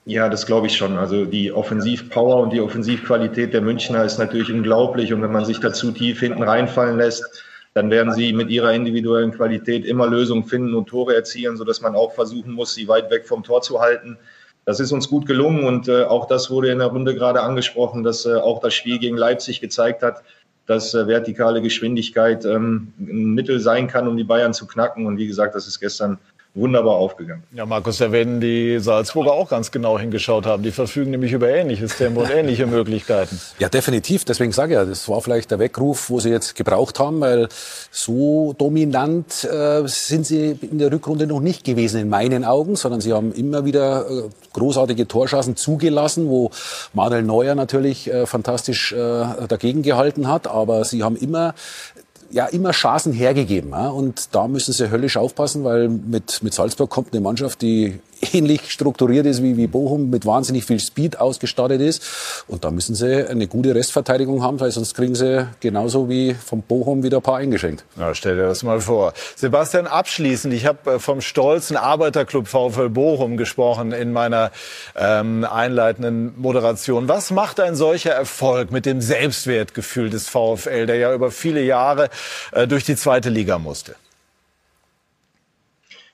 Ja, 0.05 0.29
das 0.29 0.47
glaube 0.47 0.67
ich 0.67 0.77
schon. 0.77 0.99
Also 0.99 1.25
die 1.25 1.53
Offensivpower 1.53 2.39
und 2.43 2.53
die 2.53 2.61
Offensivqualität 2.61 3.55
der 3.55 3.61
Münchner 3.61 4.05
ist 4.05 4.19
natürlich 4.19 4.53
unglaublich. 4.53 5.13
Und 5.13 5.23
wenn 5.23 5.31
man 5.31 5.45
sich 5.45 5.61
dazu 5.61 5.93
tief 5.93 6.21
hinten 6.21 6.43
reinfallen 6.43 6.97
lässt, 6.97 7.45
dann 7.75 7.89
werden 7.91 8.13
sie 8.13 8.33
mit 8.33 8.51
ihrer 8.51 8.73
individuellen 8.73 9.33
Qualität 9.33 9.85
immer 9.85 10.09
Lösungen 10.09 10.45
finden 10.45 10.75
und 10.75 10.89
Tore 10.89 11.15
erzielen, 11.15 11.57
sodass 11.57 11.81
man 11.81 11.95
auch 11.95 12.13
versuchen 12.13 12.53
muss, 12.53 12.75
sie 12.75 12.89
weit 12.89 13.11
weg 13.11 13.27
vom 13.27 13.45
Tor 13.45 13.63
zu 13.63 13.81
halten. 13.81 14.19
Das 14.65 14.81
ist 14.81 14.93
uns 14.93 15.09
gut 15.09 15.27
gelungen 15.27 15.65
und 15.65 15.89
äh, 15.89 16.05
auch 16.05 16.27
das 16.27 16.51
wurde 16.51 16.71
in 16.71 16.79
der 16.79 16.89
Runde 16.89 17.15
gerade 17.15 17.41
angesprochen, 17.41 18.03
dass 18.03 18.27
äh, 18.27 18.35
auch 18.35 18.61
das 18.61 18.75
Spiel 18.75 18.99
gegen 18.99 19.17
Leipzig 19.17 19.61
gezeigt 19.61 20.03
hat, 20.03 20.23
dass 20.67 20.95
äh, 20.95 21.07
vertikale 21.07 21.63
Geschwindigkeit 21.63 22.45
ähm, 22.45 22.93
ein 23.01 23.35
Mittel 23.35 23.59
sein 23.59 23.89
kann, 23.89 24.07
um 24.07 24.17
die 24.17 24.25
Bayern 24.25 24.55
zu 24.55 24.67
knacken. 24.67 25.07
Und 25.07 25.17
wie 25.17 25.27
gesagt, 25.27 25.55
das 25.55 25.67
ist 25.67 25.81
gestern 25.81 26.19
wunderbar 26.55 26.97
aufgegangen. 26.97 27.45
Ja, 27.53 27.65
Markus, 27.65 27.99
da 27.99 28.13
werden 28.13 28.41
die 28.41 28.79
Salzburger 28.79 29.33
auch 29.33 29.49
ganz 29.49 29.71
genau 29.71 29.99
hingeschaut 29.99 30.45
haben. 30.45 30.63
Die 30.63 30.71
verfügen 30.71 31.11
nämlich 31.11 31.33
über 31.33 31.49
ähnliches 31.49 31.97
Tempo 31.97 32.21
und 32.21 32.31
ähnliche 32.31 32.67
Möglichkeiten. 32.67 33.41
Ja, 33.59 33.71
definitiv. 33.71 34.25
Deswegen 34.25 34.53
sage 34.53 34.75
ich 34.75 34.79
ja, 34.79 34.85
das 34.85 35.09
war 35.09 35.23
vielleicht 35.23 35.51
der 35.51 35.59
Weckruf, 35.59 36.11
wo 36.11 36.21
sie 36.21 36.29
jetzt 36.29 36.55
gebraucht 36.55 36.99
haben, 36.99 37.21
weil 37.21 37.49
so 37.91 38.55
dominant 38.59 39.45
äh, 39.45 39.83
sind 39.87 40.27
sie 40.27 40.59
in 40.61 40.79
der 40.79 40.93
Rückrunde 40.93 41.27
noch 41.27 41.41
nicht 41.41 41.65
gewesen 41.65 42.03
in 42.03 42.09
meinen 42.11 42.45
Augen, 42.45 42.77
sondern 42.77 43.01
sie 43.01 43.15
haben 43.15 43.33
immer 43.33 43.65
wieder 43.65 44.11
äh, 44.11 44.23
großartige 44.53 45.09
Torschancen 45.09 45.57
zugelassen, 45.57 46.29
wo 46.29 46.51
Manuel 46.93 47.23
Neuer 47.23 47.55
natürlich 47.55 48.13
äh, 48.13 48.27
fantastisch 48.27 48.93
äh, 48.93 48.97
dagegen 49.49 49.83
gehalten 49.83 50.29
hat, 50.29 50.47
aber 50.47 50.85
sie 50.85 51.03
haben 51.03 51.17
immer 51.17 51.55
ja 52.33 52.47
immer 52.47 52.73
Chancen 52.73 53.13
hergegeben. 53.13 53.73
Und 53.73 54.35
da 54.35 54.49
müssen 54.49 54.73
sie 54.73 54.91
höllisch 54.91 55.17
aufpassen, 55.17 55.65
weil 55.65 55.89
mit, 55.89 56.43
mit 56.43 56.55
Salzburg 56.55 56.91
kommt 56.91 57.13
eine 57.13 57.21
Mannschaft, 57.21 57.63
die 57.63 58.01
ähnlich 58.33 58.71
strukturiert 58.71 59.27
ist 59.27 59.43
wie, 59.43 59.57
wie 59.57 59.67
Bochum, 59.67 60.11
mit 60.11 60.27
wahnsinnig 60.27 60.65
viel 60.65 60.81
Speed 60.81 61.19
ausgestattet 61.19 61.81
ist. 61.81 62.03
Und 62.47 62.65
da 62.65 62.71
müssen 62.71 62.95
sie 62.95 63.29
eine 63.29 63.47
gute 63.47 63.75
Restverteidigung 63.75 64.43
haben, 64.43 64.61
weil 64.61 64.71
sonst 64.71 64.95
kriegen 64.95 65.15
sie 65.15 65.47
genauso 65.61 66.09
wie 66.09 66.35
vom 66.35 66.63
Bochum 66.63 67.03
wieder 67.03 67.19
ein 67.19 67.23
paar 67.23 67.39
eingeschenkt. 67.39 67.85
Ja, 67.97 68.15
stell 68.15 68.37
dir 68.37 68.47
das 68.47 68.63
mal 68.63 68.81
vor. 68.81 69.13
Sebastian, 69.37 69.87
abschließend, 69.87 70.55
ich 70.55 70.67
habe 70.67 70.93
äh, 70.93 70.99
vom 70.99 71.21
stolzen 71.21 71.77
Arbeiterclub 71.77 72.49
VfL 72.49 72.89
Bochum 72.89 73.37
gesprochen 73.37 73.93
in 73.93 74.13
meiner 74.13 74.51
ähm, 74.97 75.45
einleitenden 75.45 76.35
Moderation. 76.41 77.09
Was 77.09 77.31
macht 77.31 77.61
ein 77.61 77.75
solcher 77.75 78.13
Erfolg 78.13 78.71
mit 78.71 78.87
dem 78.87 79.01
Selbstwertgefühl 79.01 80.11
des 80.11 80.29
VfL, 80.29 80.87
der 80.87 80.97
ja 80.97 81.15
über 81.15 81.31
viele 81.31 81.63
Jahre 81.63 82.09
äh, 82.53 82.67
durch 82.67 82.85
die 82.85 82.97
zweite 82.97 83.31
Liga 83.31 83.59
musste? 83.59 83.95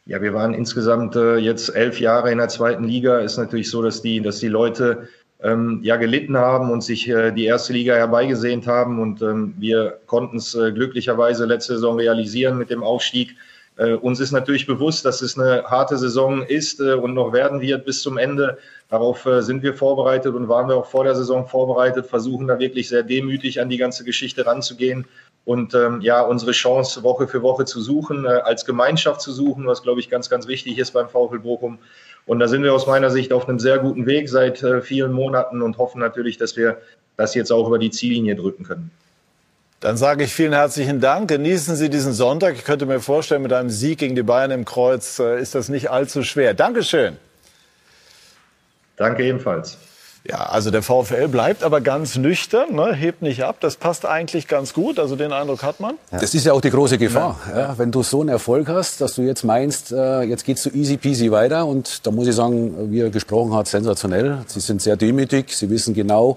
Ja, 0.09 0.23
wir 0.23 0.33
waren 0.33 0.55
insgesamt 0.55 1.17
äh, 1.17 1.37
jetzt 1.37 1.69
elf 1.69 2.01
Jahre 2.01 2.33
in 2.33 2.39
der 2.39 2.49
zweiten 2.49 2.83
Liga. 2.83 3.19
Ist 3.19 3.37
natürlich 3.37 3.71
so, 3.71 3.83
dass 3.83 4.01
die, 4.01 4.23
dass 4.23 4.39
die 4.39 4.49
Leute 4.49 5.07
ähm, 5.43 5.81
ja 5.83 5.97
gelitten 5.97 6.39
haben 6.39 6.71
und 6.71 6.83
sich 6.83 7.07
äh, 7.11 7.31
die 7.31 7.45
erste 7.45 7.75
Liga 7.75 7.95
herbeigesehnt 7.95 8.67
haben. 8.67 9.01
Und 9.03 9.21
ähm, 9.21 9.53
wir 9.59 9.99
konnten 10.07 10.39
es 10.39 10.55
äh, 10.55 10.73
glücklicherweise 10.73 11.45
letzte 11.45 11.75
Saison 11.75 11.99
realisieren 11.99 12.57
mit 12.57 12.71
dem 12.71 12.83
Aufstieg. 12.83 13.37
Äh, 13.77 13.93
uns 13.97 14.19
ist 14.19 14.33
natürlich 14.33 14.67
bewusst, 14.67 15.05
dass 15.05 15.21
es 15.21 15.39
eine 15.39 15.65
harte 15.65 15.99
Saison 15.99 16.43
ist 16.43 16.81
äh, 16.81 16.95
und 16.95 17.13
noch 17.13 17.35
werden 17.35 17.61
wird 17.61 17.85
bis 17.85 18.01
zum 18.01 18.17
Ende. 18.17 18.57
Darauf 18.89 19.27
äh, 19.27 19.43
sind 19.43 19.63
wir 19.63 19.75
vorbereitet 19.75 20.35
und 20.35 20.49
waren 20.49 20.71
wir 20.71 20.77
auch 20.77 20.87
vor 20.87 21.05
der 21.05 21.17
Saison 21.17 21.47
vorbereitet, 21.47 22.07
versuchen 22.07 22.47
da 22.47 22.59
wirklich 22.59 22.89
sehr 22.89 23.03
demütig 23.03 23.61
an 23.61 23.69
die 23.69 23.77
ganze 23.77 24.05
Geschichte 24.05 24.47
ranzugehen 24.47 25.05
und 25.49 25.73
ähm, 25.73 26.03
ja, 26.03 26.21
unsere 26.21 26.53
Chance 26.53 27.03
Woche 27.03 27.27
für 27.27 27.41
Woche 27.41 27.65
zu 27.65 27.81
suchen, 27.81 28.27
äh, 28.27 28.29
als 28.29 28.67
Gemeinschaft 28.67 29.23
zu 29.23 29.33
suchen, 29.33 29.67
was, 29.67 29.83
glaube 29.83 29.99
ich, 29.99 30.11
ganz, 30.11 30.29
ganz 30.29 30.47
wichtig 30.47 30.77
ist 30.77 30.91
beim 30.91 31.09
VfL 31.09 31.39
Bochum. 31.39 31.79
Und 32.27 32.39
da 32.39 32.49
sind 32.49 32.65
wir 32.65 32.75
aus 32.75 32.87
meiner 32.87 33.11
Sicht 33.11 33.33
auf 33.33 33.49
einem 33.49 33.59
sehr 33.59 33.79
guten 33.79 34.05
Weg 34.05 34.29
seit 34.29 34.63
äh, 34.63 34.83
vielen 34.83 35.11
Monaten 35.11 35.63
und 35.63 35.79
hoffen 35.79 36.01
natürlich, 36.01 36.37
dass 36.37 36.59
wir 36.59 36.77
das 37.17 37.35
jetzt 37.35 37.51
auch 37.51 37.67
über 37.67 37.79
die 37.79 37.89
Ziellinie 37.89 38.37
drücken 38.37 38.65
können. 38.65 38.91
Dann 39.81 39.97
sage 39.97 40.25
ich 40.25 40.35
vielen 40.35 40.53
herzlichen 40.53 41.01
Dank. 41.01 41.31
Genießen 41.31 41.77
Sie 41.77 41.89
diesen 41.89 42.13
Sonntag. 42.13 42.55
Ich 42.57 42.65
könnte 42.67 42.85
mir 42.85 43.01
vorstellen, 43.01 43.41
mit 43.41 43.55
einem 43.55 43.71
Sieg 43.71 44.01
gegen 44.01 44.17
die 44.17 44.23
Bayern 44.23 44.51
im 44.51 44.67
Kreuz 44.67 45.19
äh, 45.19 45.41
ist 45.41 45.55
das 45.55 45.71
nicht 45.71 45.91
allzu 45.91 46.25
schwer. 46.25 46.53
Dankeschön. 46.53 47.17
Danke 48.97 49.25
ebenfalls. 49.25 49.79
Ja, 50.31 50.41
also 50.43 50.71
der 50.71 50.83
VfL 50.83 51.27
bleibt 51.29 51.63
aber 51.63 51.81
ganz 51.81 52.17
nüchtern, 52.17 52.75
ne, 52.75 52.93
hebt 52.93 53.23
nicht 53.23 53.45
ab. 53.45 53.57
Das 53.61 53.77
passt 53.77 54.05
eigentlich 54.05 54.47
ganz 54.47 54.75
gut. 54.75 54.99
Also 54.99 55.17
den 55.17 55.33
Eindruck 55.33 55.63
hat 55.63 55.81
man. 55.81 55.95
Ja. 56.13 56.19
Das 56.19 56.35
ist 56.35 56.45
ja 56.45 56.53
auch 56.53 56.61
die 56.61 56.69
große 56.71 56.99
Gefahr. 56.99 57.41
Ja. 57.49 57.59
Ja, 57.61 57.79
wenn 57.79 57.91
du 57.91 58.03
so 58.03 58.21
einen 58.21 58.29
Erfolg 58.29 58.69
hast, 58.69 59.01
dass 59.01 59.15
du 59.15 59.23
jetzt 59.23 59.43
meinst, 59.43 59.91
äh, 59.91 60.23
jetzt 60.23 60.45
geht's 60.45 60.63
so 60.63 60.71
easy 60.71 60.99
peasy 60.99 61.31
weiter. 61.31 61.65
Und 61.67 62.07
da 62.07 62.11
muss 62.11 62.27
ich 62.27 62.35
sagen, 62.35 62.93
wie 62.93 63.01
er 63.01 63.09
gesprochen 63.09 63.55
hat, 63.55 63.69
sensationell. 63.69 64.39
Sie 64.47 64.61
sind 64.61 64.83
sehr 64.83 64.97
demütig. 64.97 65.57
Sie 65.57 65.71
wissen 65.71 65.95
genau, 65.95 66.37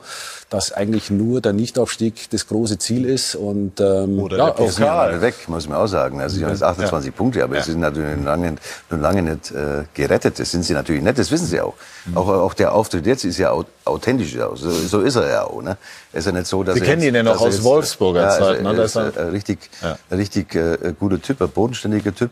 dass 0.51 0.73
eigentlich 0.73 1.09
nur 1.09 1.39
der 1.39 1.53
Nichtaufstieg 1.53 2.29
das 2.29 2.45
große 2.45 2.77
Ziel 2.77 3.05
ist. 3.05 3.35
Und, 3.35 3.79
ähm, 3.79 4.19
Oder 4.19 4.37
ja, 4.37 4.51
der 4.51 4.63
Pokal. 4.65 5.21
weg, 5.21 5.35
muss 5.47 5.65
man 5.69 5.77
auch 5.77 5.87
sagen. 5.87 6.19
Also 6.19 6.35
sie 6.35 6.43
haben 6.43 6.51
jetzt 6.51 6.61
28 6.61 7.09
ja. 7.09 7.17
Punkte, 7.17 7.41
aber 7.41 7.55
ja. 7.55 7.63
sie 7.63 7.71
sind 7.71 7.79
natürlich 7.79 8.17
noch 8.17 8.25
lange, 8.25 8.55
noch 8.89 8.99
lange 8.99 9.21
nicht 9.21 9.51
äh, 9.51 9.85
gerettet. 9.93 10.39
Das 10.39 10.51
sind 10.51 10.63
sie 10.63 10.73
natürlich 10.73 11.01
nicht, 11.03 11.17
das 11.17 11.31
wissen 11.31 11.47
sie 11.47 11.61
auch. 11.61 11.75
Mhm. 12.05 12.17
Auch, 12.17 12.27
auch 12.27 12.53
der 12.53 12.73
Auftritt 12.73 13.05
jetzt 13.05 13.23
ist 13.23 13.37
ja 13.37 13.55
authentisch. 13.85 14.33
So, 14.33 14.55
so 14.55 14.99
ist 14.99 15.15
er 15.15 15.29
ja 15.29 15.43
auch. 15.45 15.61
Ne? 15.61 15.77
ist 16.11 16.25
ja 16.25 16.33
nicht 16.33 16.47
so, 16.47 16.63
dass 16.63 16.75
Sie 16.75 16.81
kennen 16.81 17.01
ihn 17.01 17.15
ja 17.15 17.23
noch 17.23 17.39
aus 17.39 17.55
jetzt, 17.55 17.63
Wolfsburger 17.63 18.23
ja, 18.23 18.29
Zeit. 18.31 18.65
Also, 18.65 18.71
ne? 18.71 18.77
er 18.77 18.83
ist 18.83 18.97
ein 18.97 19.29
richtig, 19.29 19.69
ja. 19.81 19.97
richtig 20.11 20.53
äh, 20.53 20.93
guter 20.99 21.21
Typ, 21.21 21.41
ein 21.41 21.47
bodenständiger 21.47 22.13
Typ. 22.13 22.31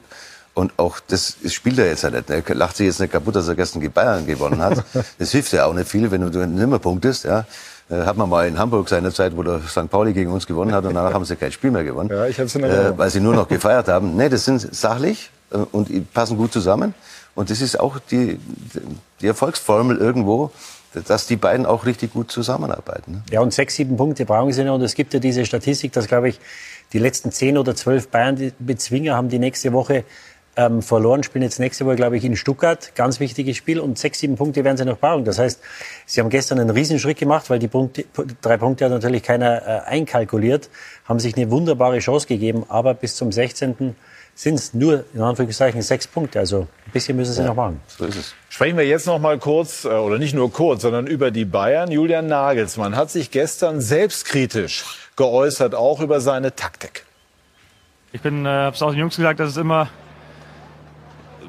Und 0.53 0.73
auch 0.77 0.99
das 1.07 1.37
spielt 1.47 1.79
er 1.79 1.87
jetzt 1.87 2.03
ja 2.03 2.09
nicht. 2.09 2.29
Er 2.29 2.43
lacht 2.53 2.75
sich 2.75 2.87
jetzt 2.87 2.99
nicht 2.99 3.13
kaputt, 3.13 3.37
dass 3.37 3.47
er 3.47 3.55
gestern 3.55 3.79
gegen 3.79 3.93
Bayern 3.93 4.27
gewonnen 4.27 4.61
hat. 4.61 4.83
Das 5.17 5.31
hilft 5.31 5.53
ja 5.53 5.65
auch 5.65 5.73
nicht 5.73 5.87
viel, 5.87 6.11
wenn 6.11 6.29
du 6.29 6.45
nicht 6.45 6.67
mehr 6.67 6.79
punktest. 6.79 7.23
Ja. 7.23 7.45
Äh, 7.89 8.05
hat 8.05 8.17
man 8.17 8.29
mal 8.29 8.47
in 8.47 8.57
Hamburg 8.57 8.87
seine 8.87 9.11
Zeit, 9.11 9.35
wo 9.35 9.43
der 9.43 9.61
St. 9.61 9.89
Pauli 9.89 10.13
gegen 10.13 10.31
uns 10.31 10.45
gewonnen 10.45 10.73
hat 10.73 10.85
und 10.85 10.93
danach 10.93 11.13
haben 11.13 11.25
sie 11.25 11.35
kein 11.35 11.51
Spiel 11.51 11.71
mehr 11.71 11.83
gewonnen. 11.83 12.09
Ja, 12.19 12.25
ich 12.27 12.39
hab's 12.39 12.55
in 12.55 12.63
äh, 12.63 12.97
weil 12.97 13.09
sie 13.09 13.19
nur 13.19 13.33
noch 13.33 13.47
gefeiert 13.47 13.87
haben. 13.87 14.15
Nee, 14.15 14.29
das 14.29 14.45
sind 14.45 14.75
sachlich 14.75 15.31
äh, 15.51 15.57
und 15.57 16.13
passen 16.13 16.37
gut 16.37 16.53
zusammen. 16.53 16.93
Und 17.35 17.49
das 17.49 17.61
ist 17.61 17.79
auch 17.79 17.99
die, 17.99 18.39
die 19.21 19.27
Erfolgsformel 19.27 19.97
irgendwo, 19.97 20.51
dass 21.07 21.27
die 21.27 21.35
beiden 21.35 21.65
auch 21.65 21.85
richtig 21.85 22.13
gut 22.13 22.31
zusammenarbeiten. 22.31 23.11
Ne? 23.11 23.23
Ja, 23.31 23.41
und 23.41 23.53
sechs, 23.53 23.75
sieben 23.75 23.95
Punkte 23.95 24.25
brauchen 24.25 24.51
sie 24.51 24.63
noch. 24.63 24.75
Und 24.75 24.81
es 24.81 24.95
gibt 24.95 25.13
ja 25.13 25.19
diese 25.19 25.45
Statistik, 25.45 25.93
dass, 25.93 26.07
glaube 26.07 26.29
ich, 26.29 26.39
die 26.91 26.99
letzten 26.99 27.31
zehn 27.31 27.57
oder 27.57 27.75
zwölf 27.75 28.09
Bayern-Bezwinger 28.09 29.15
haben 29.15 29.29
die 29.29 29.39
nächste 29.39 29.71
Woche 29.71 30.03
ähm, 30.59 30.81
verloren, 30.81 31.23
spielen 31.23 31.43
jetzt 31.43 31.59
nächste 31.59 31.85
Woche, 31.85 31.95
glaube 31.95 32.17
ich, 32.17 32.25
in 32.25 32.35
Stuttgart. 32.35 32.91
Ganz 32.95 33.21
wichtiges 33.21 33.55
Spiel. 33.55 33.79
Und 33.79 33.97
sechs, 33.97 34.19
sieben 34.19 34.35
Punkte 34.35 34.65
werden 34.65 34.75
sie 34.75 34.83
noch 34.83 34.97
brauchen. 34.97 35.23
Das 35.23 35.39
heißt, 35.39 35.61
sie 36.05 36.19
haben 36.19 36.29
gestern 36.29 36.59
einen 36.59 36.69
Riesenschritt 36.69 37.17
gemacht, 37.17 37.49
weil 37.49 37.59
die 37.59 37.69
Punkte, 37.69 38.03
drei 38.41 38.57
Punkte 38.57 38.85
hat 38.85 38.91
natürlich 38.91 39.23
keiner 39.23 39.61
äh, 39.61 39.81
einkalkuliert, 39.87 40.69
haben 41.05 41.19
sich 41.19 41.37
eine 41.37 41.49
wunderbare 41.49 41.99
Chance 41.99 42.27
gegeben. 42.27 42.65
Aber 42.67 42.93
bis 42.93 43.15
zum 43.15 43.31
16 43.31 43.95
sind 44.35 44.55
es 44.55 44.73
nur, 44.73 45.05
in 45.13 45.21
Anführungszeichen, 45.21 45.81
sechs 45.81 46.07
Punkte. 46.07 46.39
Also 46.39 46.67
ein 46.85 46.91
bisschen 46.91 47.15
müssen 47.15 47.33
sie 47.33 47.41
ja, 47.41 47.47
noch 47.47 47.55
machen. 47.55 47.79
So 47.87 48.05
ist 48.05 48.17
es. 48.17 48.35
Sprechen 48.49 48.77
wir 48.77 48.85
jetzt 48.85 49.07
noch 49.07 49.19
mal 49.19 49.39
kurz, 49.39 49.85
äh, 49.85 49.89
oder 49.89 50.17
nicht 50.17 50.33
nur 50.33 50.51
kurz, 50.51 50.81
sondern 50.81 51.07
über 51.07 51.31
die 51.31 51.45
Bayern. 51.45 51.89
Julian 51.89 52.27
Nagelsmann 52.27 52.97
hat 52.97 53.11
sich 53.11 53.31
gestern 53.31 53.79
selbstkritisch 53.79 54.83
geäußert, 55.15 55.73
auch 55.73 56.01
über 56.01 56.19
seine 56.19 56.53
Taktik. 56.53 57.05
Ich 58.11 58.21
bin, 58.21 58.45
äh, 58.45 58.49
habe 58.49 58.75
es 58.75 58.81
auch 58.81 58.91
den 58.91 58.99
Jungs 58.99 59.15
gesagt, 59.15 59.39
dass 59.39 59.51
es 59.51 59.57
immer, 59.57 59.87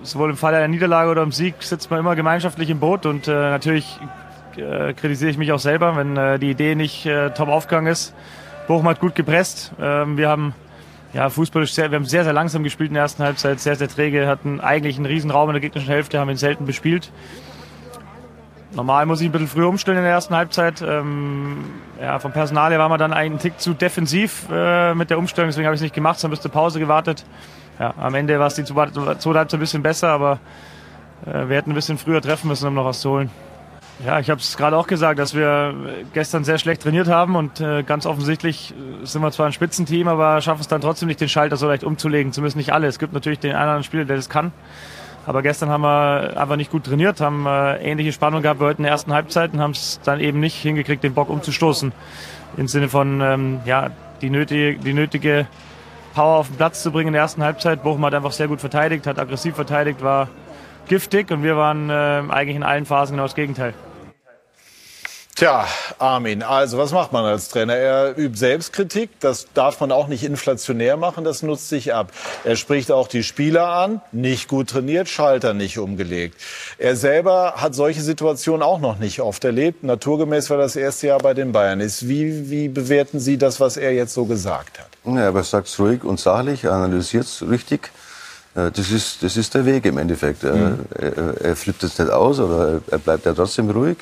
sowohl 0.03 0.31
im 0.31 0.37
Fall 0.37 0.55
einer 0.55 0.69
Niederlage 0.69 1.11
oder 1.11 1.23
im 1.23 1.33
Sieg, 1.33 1.63
sitzt 1.63 1.91
man 1.91 2.01
immer 2.01 2.17
gemeinschaftlich 2.17 2.71
im 2.71 2.81
Boot. 2.81 3.07
Und 3.07 3.29
äh, 3.29 3.33
natürlich 3.33 3.99
äh, 4.57 4.93
kritisiere 4.95 5.31
ich 5.31 5.39
mich 5.39 5.53
auch 5.53 5.59
selber, 5.59 5.97
wenn 5.97 6.17
äh, 6.17 6.39
die 6.39 6.51
Idee 6.51 6.75
nicht 6.75 7.07
äh, 7.07 7.31
top 7.31 7.49
aufgegangen 7.49 7.91
ist. 7.91 8.15
Bochum 8.67 8.89
hat 8.89 9.01
gut 9.01 9.15
gepresst. 9.15 9.73
Ähm, 9.81 10.17
wir 10.17 10.29
haben 10.29 10.55
ja, 11.13 11.29
fußballisch 11.29 11.73
sehr, 11.73 11.91
wir 11.91 11.97
haben 11.97 12.05
sehr, 12.05 12.25
sehr 12.25 12.33
langsam 12.33 12.63
gespielt 12.63 12.91
in 12.91 12.95
der 12.95 13.03
ersten 13.03 13.23
Halbzeit, 13.23 13.59
sehr, 13.61 13.75
sehr 13.75 13.89
träge, 13.89 14.29
hatten 14.29 14.61
eigentlich 14.61 14.97
einen 14.97 15.07
riesen 15.07 15.31
Raum 15.31 15.49
in 15.49 15.55
der 15.55 15.61
gegnerischen 15.61 15.93
Hälfte, 15.93 16.21
haben 16.21 16.31
ihn 16.31 16.37
selten 16.37 16.67
bespielt. 16.67 17.11
Normal 18.73 19.07
muss 19.07 19.21
ich 19.21 19.29
ein 19.29 19.33
bisschen 19.33 19.49
früh 19.49 19.65
umstellen 19.65 19.99
in 19.99 20.05
der 20.05 20.13
ersten 20.13 20.35
Halbzeit. 20.37 20.81
Ähm, 20.81 21.65
ja, 22.01 22.21
vom 22.21 22.31
Personal 22.31 22.71
her 22.71 22.79
war 22.79 22.89
man 22.89 23.01
dann 23.01 23.13
einen 23.13 23.41
Tick 23.41 23.59
zu 23.59 23.75
defensiv 23.75 24.47
äh, 24.53 24.95
mit 24.95 25.11
der 25.11 25.19
Umstellung, 25.19 25.49
deswegen 25.49 25.67
habe 25.67 25.75
ich 25.75 25.81
es 25.81 25.83
nicht 25.83 25.95
gemacht, 25.95 26.21
sondern 26.21 26.37
bis 26.37 26.43
zur 26.43 26.53
Pause 26.53 26.79
gewartet. 26.79 27.25
Ja, 27.81 27.95
am 27.97 28.15
Ende 28.15 28.39
war 28.39 28.49
es 28.49 28.55
die 28.57 28.65
zweite 28.65 29.01
Halbzeit 29.07 29.55
ein 29.55 29.61
bisschen 29.61 29.83
besser, 29.83 30.09
aber 30.09 30.39
äh, 31.25 31.49
wir 31.49 31.57
hätten 31.57 31.71
ein 31.71 31.75
bisschen 31.75 31.97
früher 31.97 32.21
treffen 32.21 32.49
müssen, 32.49 32.69
um 32.69 32.75
noch 32.75 32.85
was 32.85 33.01
zu 33.01 33.09
holen. 33.09 33.31
Ja, 34.05 34.21
ich 34.21 34.29
habe 34.29 34.39
es 34.39 34.59
gerade 34.59 34.77
auch 34.77 34.87
gesagt, 34.87 35.19
dass 35.19 35.35
wir 35.35 35.75
gestern 36.13 36.45
sehr 36.45 36.59
schlecht 36.59 36.83
trainiert 36.83 37.09
haben 37.09 37.37
und 37.37 37.59
äh, 37.61 37.83
ganz 37.83 38.05
offensichtlich 38.05 38.73
äh, 38.73 39.07
sind 39.07 39.23
wir 39.23 39.31
zwar 39.31 39.47
ein 39.47 39.55
Spitzenteam, 39.55 40.09
aber 40.09 40.43
schaffen 40.43 40.61
es 40.61 40.69
dann 40.69 40.83
trotzdem 40.83 41.09
nicht, 41.09 41.23
den 41.23 41.31
Schalter 41.31 41.57
so 41.57 41.69
leicht 41.69 41.83
umzulegen. 41.83 42.33
Zumindest 42.35 42.59
nicht 42.59 42.75
alle. 42.75 42.87
Es 42.87 42.99
gibt 42.99 43.15
natürlich 43.15 43.39
den 43.39 43.57
anderen 43.57 43.83
Spieler, 43.83 44.05
der 44.05 44.17
das 44.17 44.29
kann. 44.29 44.53
Aber 45.25 45.41
gestern 45.41 45.71
haben 45.71 45.83
wir 45.83 46.39
einfach 46.39 46.57
nicht 46.57 46.71
gut 46.71 46.85
trainiert, 46.85 47.23
haben 47.23 47.47
äh, 47.47 47.77
ähnliche 47.79 48.13
Spannung 48.13 48.43
gehabt 48.43 48.61
wie 48.61 48.65
heute 48.65 48.79
in 48.79 48.83
der 48.83 48.93
ersten 48.93 49.15
Halbzeit 49.15 49.55
und 49.55 49.61
haben 49.61 49.73
es 49.73 50.01
dann 50.05 50.21
eben 50.21 50.39
nicht 50.41 50.57
hingekriegt, 50.57 51.03
den 51.03 51.15
Bock 51.15 51.31
umzustoßen. 51.31 51.93
Im 52.59 52.69
Sinne 52.69 52.89
von, 52.91 53.23
ähm, 53.23 53.61
ja, 53.65 53.89
die 54.21 54.29
nötige, 54.29 54.79
die 54.79 54.93
nötige 54.93 55.47
Power 56.15 56.39
auf 56.39 56.49
den 56.49 56.57
Platz 56.57 56.83
zu 56.83 56.91
bringen 56.91 57.09
in 57.09 57.13
der 57.13 57.23
ersten 57.23 57.43
Halbzeit. 57.43 57.83
Bochum 57.83 58.05
hat 58.05 58.15
einfach 58.15 58.33
sehr 58.33 58.49
gut 58.49 58.61
verteidigt, 58.61 59.07
hat 59.07 59.19
aggressiv 59.19 59.55
verteidigt, 59.55 60.03
war 60.03 60.29
giftig 60.89 61.31
und 61.31 61.43
wir 61.43 61.57
waren 61.57 61.91
äh, 61.91 62.23
eigentlich 62.29 62.57
in 62.57 62.63
allen 62.63 62.87
Phasen 62.87 63.15
genau 63.15 63.25
das 63.25 63.35
Gegenteil. 63.35 63.75
Tja, 65.37 65.67
Armin, 65.99 66.43
also 66.43 66.77
was 66.77 66.93
macht 66.93 67.13
man 67.13 67.25
als 67.25 67.49
Trainer? 67.49 67.75
Er 67.75 68.19
übt 68.19 68.37
Selbstkritik, 68.37 69.11
das 69.21 69.47
darf 69.55 69.81
man 69.81 69.91
auch 69.91 70.07
nicht 70.07 70.23
inflationär 70.23 70.97
machen, 70.97 71.25
das 71.25 71.43
nutzt 71.43 71.69
sich 71.69 71.95
ab. 71.95 72.13
Er 72.45 72.57
spricht 72.57 72.93
auch 72.93 73.09
die 73.09 73.23
Spieler 73.23 73.69
an, 73.69 74.03
nicht 74.13 74.49
gut 74.49 74.69
trainiert, 74.69 75.09
Schalter 75.09 75.55
nicht 75.55 75.79
umgelegt. 75.79 76.39
Er 76.79 76.95
selber 76.97 77.55
hat 77.57 77.75
solche 77.75 78.03
Situationen 78.03 78.63
auch 78.63 78.81
noch 78.81 78.99
nicht 78.99 79.21
oft 79.21 79.43
erlebt. 79.45 79.83
Naturgemäß 79.83 80.51
war 80.51 80.59
das 80.59 80.77
erste 80.77 81.07
Jahr 81.07 81.21
bei 81.21 81.33
den 81.33 81.53
Bayern. 81.53 81.81
Ist 81.81 82.09
wie, 82.09 82.51
wie 82.51 82.69
bewerten 82.69 83.19
Sie 83.19 83.39
das, 83.39 83.61
was 83.61 83.77
er 83.77 83.95
jetzt 83.95 84.13
so 84.13 84.27
gesagt 84.27 84.79
hat? 84.79 84.89
Ja, 85.05 85.29
aber 85.29 85.41
er 85.41 85.45
sagt 85.45 85.69
es 85.69 85.79
ruhig 85.79 86.05
und 86.05 86.21
sachlich, 86.21 86.65
er 86.65 86.73
analysiert 86.73 87.25
es 87.25 87.43
richtig. 87.49 87.91
Äh, 88.55 88.71
das 88.73 88.91
ist, 88.91 89.23
das 89.23 89.37
ist 89.37 89.55
der 89.55 89.65
Weg 89.65 89.87
im 89.87 89.97
Endeffekt. 89.97 90.43
Mhm. 90.43 90.81
Er, 90.95 91.41
er, 91.41 91.57
flippt 91.57 91.83
es 91.83 91.99
nicht 91.99 92.11
aus 92.11 92.39
oder 92.39 92.81
er 92.91 92.99
bleibt 92.99 93.25
ja 93.25 93.33
trotzdem 93.33 93.71
ruhig. 93.71 93.99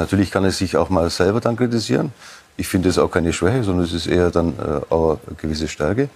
Natürlich 0.00 0.30
kann 0.30 0.44
er 0.44 0.50
sich 0.50 0.78
auch 0.78 0.88
mal 0.88 1.10
selber 1.10 1.42
dann 1.42 1.56
kritisieren. 1.56 2.12
Ich 2.56 2.68
finde 2.68 2.88
es 2.88 2.96
auch 2.96 3.10
keine 3.10 3.34
Schwäche, 3.34 3.64
sondern 3.64 3.84
es 3.84 3.92
ist 3.92 4.06
eher 4.06 4.30
dann 4.30 4.54
äh, 4.58 4.80
auch 4.88 5.18
eine 5.26 5.36
gewisse 5.36 5.68
Stärke. 5.68 6.08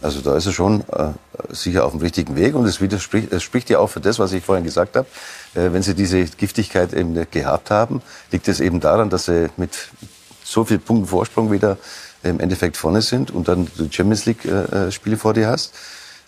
Also 0.00 0.20
da 0.20 0.36
ist 0.36 0.46
er 0.46 0.52
schon 0.52 0.80
äh, 0.90 1.12
sicher 1.50 1.84
auf 1.84 1.92
dem 1.92 2.00
richtigen 2.00 2.34
Weg 2.34 2.56
und 2.56 2.66
es 2.66 2.80
widerspricht, 2.80 3.32
es 3.32 3.44
spricht 3.44 3.70
ja 3.70 3.78
auch 3.78 3.86
für 3.86 4.00
das, 4.00 4.18
was 4.18 4.32
ich 4.32 4.44
vorhin 4.44 4.64
gesagt 4.64 4.96
habe. 4.96 5.06
Äh, 5.54 5.72
wenn 5.72 5.84
Sie 5.84 5.94
diese 5.94 6.24
Giftigkeit 6.24 6.92
eben 6.92 7.14
gehabt 7.30 7.70
haben, 7.70 8.02
liegt 8.32 8.48
es 8.48 8.58
eben 8.58 8.80
daran, 8.80 9.08
dass 9.08 9.26
Sie 9.26 9.48
mit 9.56 9.70
so 10.42 10.64
viel 10.64 10.80
Punkten 10.80 11.06
Vorsprung 11.06 11.52
wieder 11.52 11.78
im 12.24 12.40
Endeffekt 12.40 12.76
vorne 12.76 13.02
sind 13.02 13.30
und 13.30 13.46
dann 13.46 13.68
die 13.78 13.88
Champions 13.88 14.26
League 14.26 14.44
äh, 14.44 14.88
äh 14.88 14.90
Spiele 14.90 15.16
vor 15.16 15.32
dir 15.32 15.46
hast. 15.46 15.72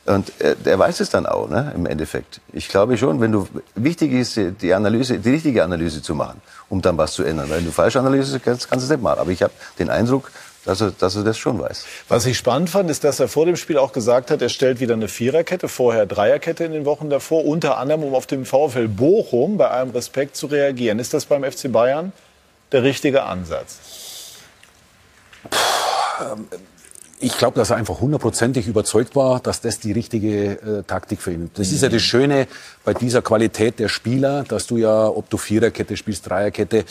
Und 0.07 0.33
er, 0.39 0.57
er 0.65 0.79
weiß 0.79 1.01
es 1.01 1.09
dann 1.09 1.25
auch, 1.25 1.49
ne, 1.49 1.73
im 1.75 1.87
Endeffekt. 1.87 2.41
Ich 2.53 2.69
glaube 2.69 2.99
schon, 2.99 3.21
wenn 3.21 3.33
du, 3.33 3.49
wichtig 3.75 4.13
ist, 4.13 4.39
die 4.61 4.75
Analyse, 4.75 5.19
die 5.19 5.31
richtige 5.31 5.65
Analyse 5.65 6.03
zu 6.03 6.15
machen, 6.15 6.43
um 6.69 6.83
dann 6.83 6.99
was 6.99 7.13
zu 7.13 7.23
ändern. 7.23 7.49
Wenn 7.49 7.65
du 7.65 7.71
falsche 7.71 8.01
Analyse 8.01 8.39
kannst, 8.39 8.69
kannst 8.69 8.85
du 8.85 8.93
es 8.93 8.97
nicht 8.97 9.03
machen. 9.03 9.21
Aber 9.21 9.31
ich 9.31 9.43
habe 9.43 9.53
den 9.79 9.89
Eindruck, 9.89 10.31
dass 10.67 10.83
er, 10.83 10.91
dass 10.91 11.17
er 11.17 11.25
das 11.25 11.39
schon 11.39 11.59
weiß. 11.59 11.85
Was 12.09 12.27
ich 12.27 12.37
spannend 12.37 12.69
fand, 12.69 12.91
ist, 12.91 13.05
dass 13.05 13.19
er 13.19 13.29
vor 13.29 13.47
dem 13.47 13.57
Spiel 13.57 13.79
auch 13.79 13.93
gesagt 13.93 14.31
hat, 14.31 14.43
er 14.43 14.51
stellt 14.51 14.81
wieder 14.81 14.95
eine 14.95 15.09
Viererkette, 15.09 15.69
vorher 15.69 16.05
Dreierkette 16.05 16.65
in 16.65 16.73
den 16.73 16.85
Wochen 16.85 17.09
davor, 17.09 17.45
unter 17.45 17.79
anderem, 17.79 18.05
um 18.05 18.15
auf 18.15 18.27
dem 18.27 18.45
VfL 18.45 18.89
Bochum 18.89 19.57
bei 19.57 19.69
allem 19.69 19.91
Respekt 19.91 20.37
zu 20.37 20.47
reagieren. 20.47 20.99
Ist 20.99 21.15
das 21.15 21.25
beim 21.25 21.45
FC 21.45 21.73
Bayern 21.73 22.13
der 22.73 22.83
richtige 22.83 23.23
Ansatz? 23.25 23.79
Puh, 25.51 25.59
ähm, 26.33 26.47
ich 27.21 27.39
glaube, 27.39 27.57
dass 27.57 27.71
er 27.71 27.77
einfach 27.77 28.01
hundertprozentig 28.01 28.67
überzeugt 28.67 29.17
war, 29.17 29.41
dass 29.41 29.61
das 29.61 29.79
die 29.79 29.93
richtige 29.93 30.81
äh, 30.81 30.83
Taktik 30.87 31.23
für 31.23 31.33
ihn 31.33 31.45
ist. 31.45 31.59
Das 31.59 31.73
ist 31.73 31.83
ja 31.83 31.89
das 31.89 32.03
Schöne 32.03 32.47
bei 32.85 32.95
dieser 32.95 33.23
Qualität 33.23 33.79
der 33.79 33.89
Spieler, 33.89 34.45
dass 34.45 34.67
du 34.67 34.77
ja, 34.77 35.07
ob 35.07 35.31
du 35.31 35.37
Viererkette 35.37 35.97
spielst, 35.97 36.29
Dreierkette, 36.29 36.85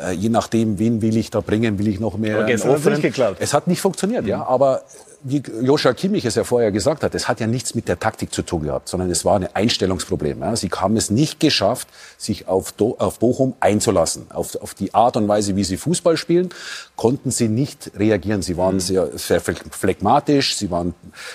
äh, 0.00 0.12
je 0.12 0.28
nachdem, 0.28 0.78
wen 0.78 1.02
will 1.02 1.16
ich 1.16 1.30
da 1.30 1.40
bringen, 1.40 1.78
will 1.78 1.88
ich 1.88 2.00
noch 2.00 2.16
mehr. 2.16 2.36
Aber 2.36 2.46
gestern 2.46 2.72
hat 2.72 2.78
es 2.78 2.84
nicht 2.86 3.02
geklappt. 3.02 3.36
Es 3.40 3.54
hat 3.54 3.66
nicht 3.66 3.80
funktioniert, 3.80 4.22
mhm. 4.22 4.28
ja. 4.28 4.46
Aber 4.46 4.82
wie 5.22 5.42
Joscha 5.60 5.92
Kimmich 5.92 6.24
es 6.24 6.34
ja 6.34 6.44
vorher 6.44 6.72
gesagt 6.72 7.02
hat, 7.02 7.14
es 7.14 7.28
hat 7.28 7.40
ja 7.40 7.46
nichts 7.46 7.74
mit 7.74 7.88
der 7.88 7.98
Taktik 7.98 8.32
zu 8.32 8.42
tun 8.42 8.62
gehabt, 8.62 8.88
sondern 8.88 9.10
es 9.10 9.24
war 9.24 9.36
ein 9.36 9.48
Einstellungsproblem. 9.54 10.40
Ja. 10.40 10.56
Sie 10.56 10.68
haben 10.68 10.96
es 10.96 11.10
nicht 11.10 11.40
geschafft, 11.40 11.88
sich 12.16 12.48
auf, 12.48 12.72
Do 12.72 12.96
auf 12.98 13.18
Bochum 13.18 13.54
einzulassen. 13.60 14.30
Auf, 14.30 14.56
auf, 14.56 14.74
die 14.74 14.94
Art 14.94 15.16
und 15.16 15.28
Weise, 15.28 15.56
wie 15.56 15.64
sie 15.64 15.76
Fußball 15.76 16.16
spielen, 16.16 16.50
konnten 16.96 17.30
sie 17.30 17.48
nicht 17.48 17.90
reagieren. 17.96 18.40
Sie 18.40 18.56
waren 18.56 18.76
mhm. 18.76 18.80
sehr, 18.80 19.18
sehr 19.18 19.40
phlegmatisch, 19.40 20.56
sie 20.56 20.70
waren 20.70 20.94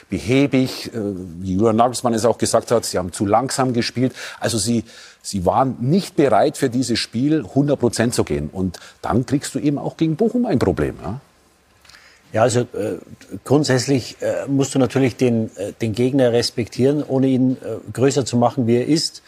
behäbig, 0.09 0.87
äh, 0.87 0.99
wie 1.39 1.53
Julian 1.53 1.75
Nagelsmann 1.75 2.13
es 2.13 2.25
auch 2.25 2.39
gesagt 2.39 2.71
hat, 2.71 2.85
sie 2.85 2.97
haben 2.97 3.11
zu 3.11 3.25
langsam 3.25 3.73
gespielt. 3.73 4.13
Also 4.39 4.57
sie, 4.57 4.83
sie 5.21 5.45
waren 5.45 5.77
nicht 5.79 6.15
bereit 6.15 6.57
für 6.57 6.69
dieses 6.69 6.97
Spiel 6.97 7.45
100 7.45 7.79
Prozent 7.79 8.15
zu 8.15 8.23
gehen. 8.23 8.49
Und 8.51 8.79
dann 9.03 9.25
kriegst 9.25 9.53
du 9.53 9.59
eben 9.59 9.77
auch 9.77 9.95
gegen 9.95 10.15
Bochum 10.15 10.45
ein 10.45 10.57
Problem. 10.57 10.95
Ja. 11.03 11.19
Ja, 12.33 12.41
also 12.41 12.61
äh, 12.61 12.97
grundsätzlich 13.43 14.17
äh, 14.21 14.47
musst 14.47 14.75
du 14.75 14.79
natürlich 14.79 15.15
den, 15.15 15.55
äh, 15.55 15.71
den 15.81 15.93
Gegner 15.93 16.33
respektieren, 16.33 17.03
ohne 17.03 17.27
ihn 17.27 17.53
äh, 17.53 17.91
größer 17.93 18.25
zu 18.25 18.35
machen, 18.35 18.67
wie 18.67 18.75
er 18.75 18.87
ist. 18.87 19.21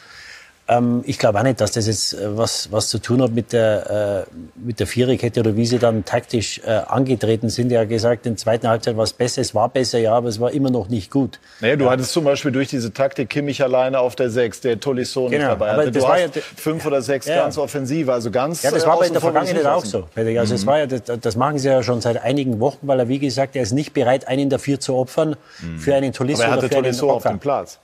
Ähm, 0.70 1.02
ich 1.06 1.18
glaube 1.18 1.40
auch 1.40 1.44
nicht, 1.44 1.62
dass 1.62 1.72
das 1.72 1.88
jetzt 1.88 2.14
äh, 2.14 2.38
was, 2.38 2.72
was 2.72 2.90
zu 2.90 3.00
tun 3.00 3.22
hat 3.22 3.32
mit 3.32 3.54
der, 3.54 4.26
äh, 4.28 4.36
mit 4.56 4.80
der 4.80 4.88
Viererkette 4.88 5.40
oder 5.40 5.56
wie 5.56 5.66
sie 5.66 5.80
dann 5.80 6.04
taktisch 6.04 6.62
äh, 6.66 6.72
angetreten 6.88 7.50
sind. 7.50 7.72
Er 7.72 7.82
hat 7.82 7.90
gesagt, 7.90 8.26
in 8.26 8.34
der 8.34 8.38
zweiten 8.38 8.68
Halbzeit 8.68 8.98
war 8.98 9.06
es 9.06 9.14
besser. 9.14 9.42
Es 9.42 9.56
war 9.56 9.70
besser, 9.70 9.98
ja, 10.00 10.14
aber 10.14 10.28
es 10.28 10.40
war 10.40 10.52
immer 10.52 10.70
noch 10.70 10.90
nicht 10.90 11.10
gut. 11.10 11.40
Naja, 11.62 11.78
du 11.78 11.86
ja. 11.86 11.92
hattest 11.92 12.12
zum 12.12 12.26
Beispiel 12.26 12.52
durch 12.52 12.68
diese 12.68 12.92
Taktik 12.92 13.30
Kimmich 13.30 13.64
alleine 13.64 14.00
auf 14.00 14.16
der 14.16 14.30
Sechs, 14.30 14.60
der 14.60 14.80
Tolisso 14.80 15.28
genau, 15.30 15.48
dabei 15.48 15.72
hatte. 15.72 15.92
Du 15.92 16.08
hast 16.08 16.36
ja, 16.36 16.42
fünf 16.58 16.86
oder 16.86 17.02
sechs 17.02 17.28
ja. 17.28 17.44
ganz 17.44 17.58
offensiv, 17.58 18.10
also 18.10 18.30
ganz 18.30 18.64
Ja, 18.64 18.72
das 18.72 18.86
war 18.86 19.00
bei 19.00 19.08
der 19.10 19.22
Vergangenheit 19.22 19.66
auch 19.66 19.86
so. 19.86 20.08
Also 20.16 20.56
mhm. 20.56 20.66
war 20.66 20.80
ja, 20.80 20.86
das, 20.86 21.02
das, 21.22 21.36
machen 21.36 21.60
sie 21.60 21.70
ja 21.70 21.82
schon 21.82 22.02
seit 22.02 22.22
einigen 22.22 22.60
Wochen, 22.60 22.88
weil 22.88 23.00
er, 23.00 23.08
wie 23.08 23.20
gesagt, 23.20 23.56
er 23.56 23.64
ist 23.64 23.72
nicht 23.72 23.94
bereit, 23.94 24.28
einen 24.28 24.50
dafür 24.50 24.80
zu 24.80 24.96
opfern, 24.96 25.36
mhm. 25.62 25.80
für 25.80 25.96
einen 25.96 26.12
Tolisso 26.12 26.44
aber 26.44 26.52
er 26.52 26.56
hatte 26.58 26.66
oder 26.66 26.76
für 26.76 26.82
Tolisso 26.82 27.08
einen 27.08 27.16
auf 27.16 27.24
dem 27.24 27.40
Platz. 27.40 27.80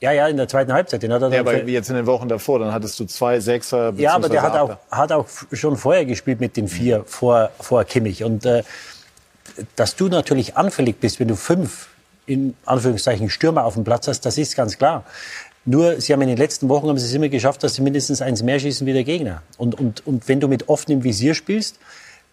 Ja, 0.00 0.12
ja, 0.12 0.28
in 0.28 0.36
der 0.36 0.46
zweiten 0.46 0.72
Halbzeit. 0.72 1.02
Den 1.02 1.12
hat 1.12 1.22
er 1.22 1.32
ja, 1.32 1.40
aber 1.40 1.64
jetzt 1.64 1.88
in 1.88 1.96
den 1.96 2.06
Wochen 2.06 2.28
davor, 2.28 2.58
dann 2.58 2.72
hattest 2.72 3.00
du 3.00 3.06
zwei 3.06 3.40
Sechser. 3.40 3.94
Ja, 3.96 4.14
aber 4.14 4.28
der 4.28 4.42
hat 4.42 4.54
auch, 4.56 4.76
hat 4.90 5.10
auch 5.10 5.26
schon 5.52 5.76
vorher 5.76 6.04
gespielt 6.04 6.40
mit 6.40 6.56
den 6.56 6.68
vier 6.68 7.04
vor, 7.06 7.50
vor 7.58 7.84
Kimmich. 7.84 8.22
Und 8.22 8.44
äh, 8.44 8.62
dass 9.74 9.96
du 9.96 10.08
natürlich 10.08 10.56
anfällig 10.56 11.00
bist, 11.00 11.18
wenn 11.18 11.28
du 11.28 11.36
fünf 11.36 11.88
in 12.26 12.54
Anführungszeichen 12.66 13.30
Stürmer 13.30 13.64
auf 13.64 13.74
dem 13.74 13.84
Platz 13.84 14.08
hast, 14.08 14.26
das 14.26 14.36
ist 14.36 14.56
ganz 14.56 14.76
klar. 14.76 15.04
Nur, 15.64 16.00
sie 16.00 16.12
haben 16.12 16.22
in 16.22 16.28
den 16.28 16.36
letzten 16.36 16.68
Wochen 16.68 16.88
haben 16.88 16.98
sie 16.98 17.06
es 17.06 17.14
immer 17.14 17.28
geschafft, 17.28 17.62
dass 17.62 17.74
sie 17.74 17.82
mindestens 17.82 18.20
eins 18.22 18.42
mehr 18.42 18.60
schießen 18.60 18.86
wie 18.86 18.92
der 18.92 19.04
Gegner. 19.04 19.42
Und, 19.56 19.78
und, 19.78 20.06
und 20.06 20.28
wenn 20.28 20.40
du 20.40 20.46
mit 20.46 20.68
offenem 20.68 21.02
Visier 21.04 21.34
spielst, 21.34 21.78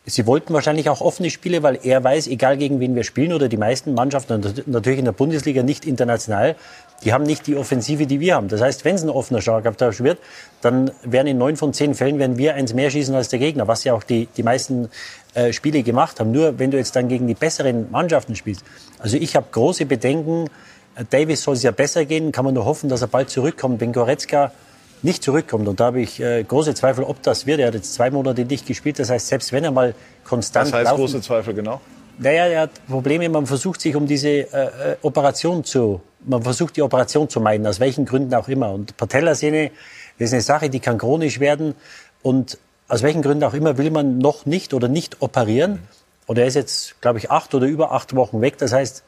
Sie 0.05 0.27
wollten 0.27 0.53
wahrscheinlich 0.53 0.89
auch 0.89 0.99
offene 0.99 1.29
Spiele, 1.29 1.63
weil 1.63 1.79
er 1.81 2.03
weiß, 2.03 2.27
egal 2.27 2.57
gegen 2.57 2.81
wen 2.81 2.93
wir 2.93 3.05
spielen 3.05 3.31
oder 3.31 3.47
die 3.47 3.55
meisten 3.55 3.93
Mannschaften, 3.93 4.41
natürlich 4.65 4.99
in 4.99 5.05
der 5.05 5.13
Bundesliga 5.13 5.63
nicht 5.63 5.85
international, 5.85 6.57
die 7.05 7.13
haben 7.13 7.23
nicht 7.23 7.47
die 7.47 7.55
Offensive, 7.55 8.05
die 8.05 8.19
wir 8.19 8.35
haben. 8.35 8.49
Das 8.49 8.61
heißt, 8.61 8.83
wenn 8.83 8.95
es 8.95 9.03
ein 9.03 9.09
offener 9.09 9.41
Schlagabtausch 9.41 10.01
wird, 10.01 10.19
dann 10.61 10.91
werden 11.03 11.27
in 11.27 11.37
neun 11.37 11.55
von 11.55 11.73
zehn 11.73 11.95
Fällen 11.95 12.19
werden 12.19 12.37
wir 12.37 12.55
eins 12.55 12.73
mehr 12.73 12.89
schießen 12.89 13.15
als 13.15 13.29
der 13.29 13.39
Gegner, 13.39 13.67
was 13.69 13.85
ja 13.85 13.93
auch 13.93 14.03
die, 14.03 14.27
die 14.35 14.43
meisten 14.43 14.89
äh, 15.35 15.53
Spiele 15.53 15.83
gemacht 15.83 16.19
haben. 16.19 16.31
Nur 16.31 16.59
wenn 16.59 16.71
du 16.71 16.77
jetzt 16.77 16.97
dann 16.97 17.07
gegen 17.07 17.25
die 17.27 17.33
besseren 17.33 17.89
Mannschaften 17.89 18.35
spielst. 18.35 18.63
Also 18.99 19.15
ich 19.15 19.37
habe 19.37 19.47
große 19.51 19.85
Bedenken. 19.85 20.49
Äh, 20.95 21.05
Davis 21.09 21.43
soll 21.43 21.55
es 21.55 21.63
ja 21.63 21.71
besser 21.71 22.03
gehen, 22.03 22.33
kann 22.33 22.43
man 22.43 22.53
nur 22.53 22.65
hoffen, 22.65 22.89
dass 22.89 23.01
er 23.01 23.07
bald 23.07 23.29
zurückkommt. 23.29 23.79
Wenn 23.79 23.93
Goretzka 23.93 24.51
nicht 25.03 25.23
zurückkommt. 25.23 25.67
Und 25.67 25.79
da 25.79 25.85
habe 25.85 26.01
ich 26.01 26.19
äh, 26.19 26.43
große 26.43 26.73
Zweifel, 26.73 27.03
ob 27.03 27.21
das 27.21 27.45
wird. 27.45 27.59
Er 27.59 27.67
hat 27.67 27.73
jetzt 27.75 27.93
zwei 27.93 28.09
Monate 28.09 28.45
nicht 28.45 28.65
gespielt. 28.65 28.99
Das 28.99 29.09
heißt, 29.09 29.27
selbst 29.27 29.51
wenn 29.51 29.63
er 29.63 29.71
mal 29.71 29.95
konstant. 30.23 30.67
Was 30.67 30.73
heißt 30.73 30.85
laufen, 30.85 31.01
große 31.01 31.21
Zweifel 31.21 31.53
genau? 31.53 31.81
Naja, 32.17 32.45
er 32.45 32.61
hat 32.61 32.87
Probleme. 32.87 33.27
Man 33.29 33.45
versucht 33.45 33.81
sich 33.81 33.95
um 33.95 34.07
diese 34.07 34.29
äh, 34.29 34.43
äh, 34.43 34.95
Operation 35.01 35.63
zu, 35.63 36.01
man 36.25 36.41
versucht 36.43 36.77
die 36.77 36.81
Operation 36.81 37.27
zu 37.27 37.41
meiden, 37.41 37.67
aus 37.67 37.79
welchen 37.79 38.05
Gründen 38.05 38.33
auch 38.33 38.47
immer. 38.47 38.71
Und 38.71 38.95
Patellasehne 38.97 39.71
das 40.19 40.29
ist 40.29 40.33
eine 40.33 40.41
Sache, 40.41 40.69
die 40.69 40.79
kann 40.79 40.97
chronisch 40.97 41.39
werden. 41.39 41.75
Und 42.21 42.57
aus 42.87 43.03
welchen 43.03 43.21
Gründen 43.21 43.43
auch 43.43 43.53
immer 43.53 43.77
will 43.77 43.91
man 43.91 44.17
noch 44.17 44.45
nicht 44.45 44.73
oder 44.73 44.87
nicht 44.87 45.21
operieren. 45.21 45.79
Und 46.27 46.37
er 46.37 46.45
ist 46.45 46.55
jetzt, 46.55 47.01
glaube 47.01 47.19
ich, 47.19 47.31
acht 47.31 47.53
oder 47.53 47.67
über 47.67 47.91
acht 47.91 48.15
Wochen 48.15 48.41
weg. 48.41 48.57
Das 48.57 48.71
heißt, 48.71 49.03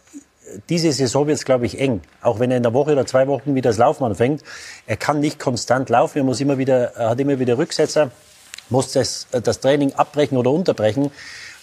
diese 0.70 0.92
Saison 0.92 1.28
wird 1.28 1.38
es, 1.38 1.46
glaube 1.46 1.66
ich, 1.66 1.80
eng. 1.80 2.02
Auch 2.22 2.40
wenn 2.40 2.52
er 2.52 2.58
in 2.58 2.64
der 2.64 2.74
Woche 2.74 2.92
oder 2.92 3.06
zwei 3.06 3.28
Wochen 3.28 3.56
wieder 3.56 3.70
das 3.70 3.78
Laufen 3.78 4.04
anfängt. 4.04 4.44
Er 4.86 4.98
kann 4.98 5.20
nicht 5.20 5.40
konstant 5.40 5.90
laufen. 5.90 6.20
Er 6.20 6.24
muss 6.24 6.42
immer 6.42 6.58
wieder, 6.58 6.96
er 6.96 7.10
hat 7.10 7.20
immer 7.20 7.40
wieder 7.40 7.58
Rücksetzer, 7.58 8.12
muss 8.70 8.92
das, 8.92 9.28
das 9.32 9.60
Training 9.60 9.94
abbrechen 9.94 10.38
oder 10.38 10.52
unterbrechen. 10.52 11.12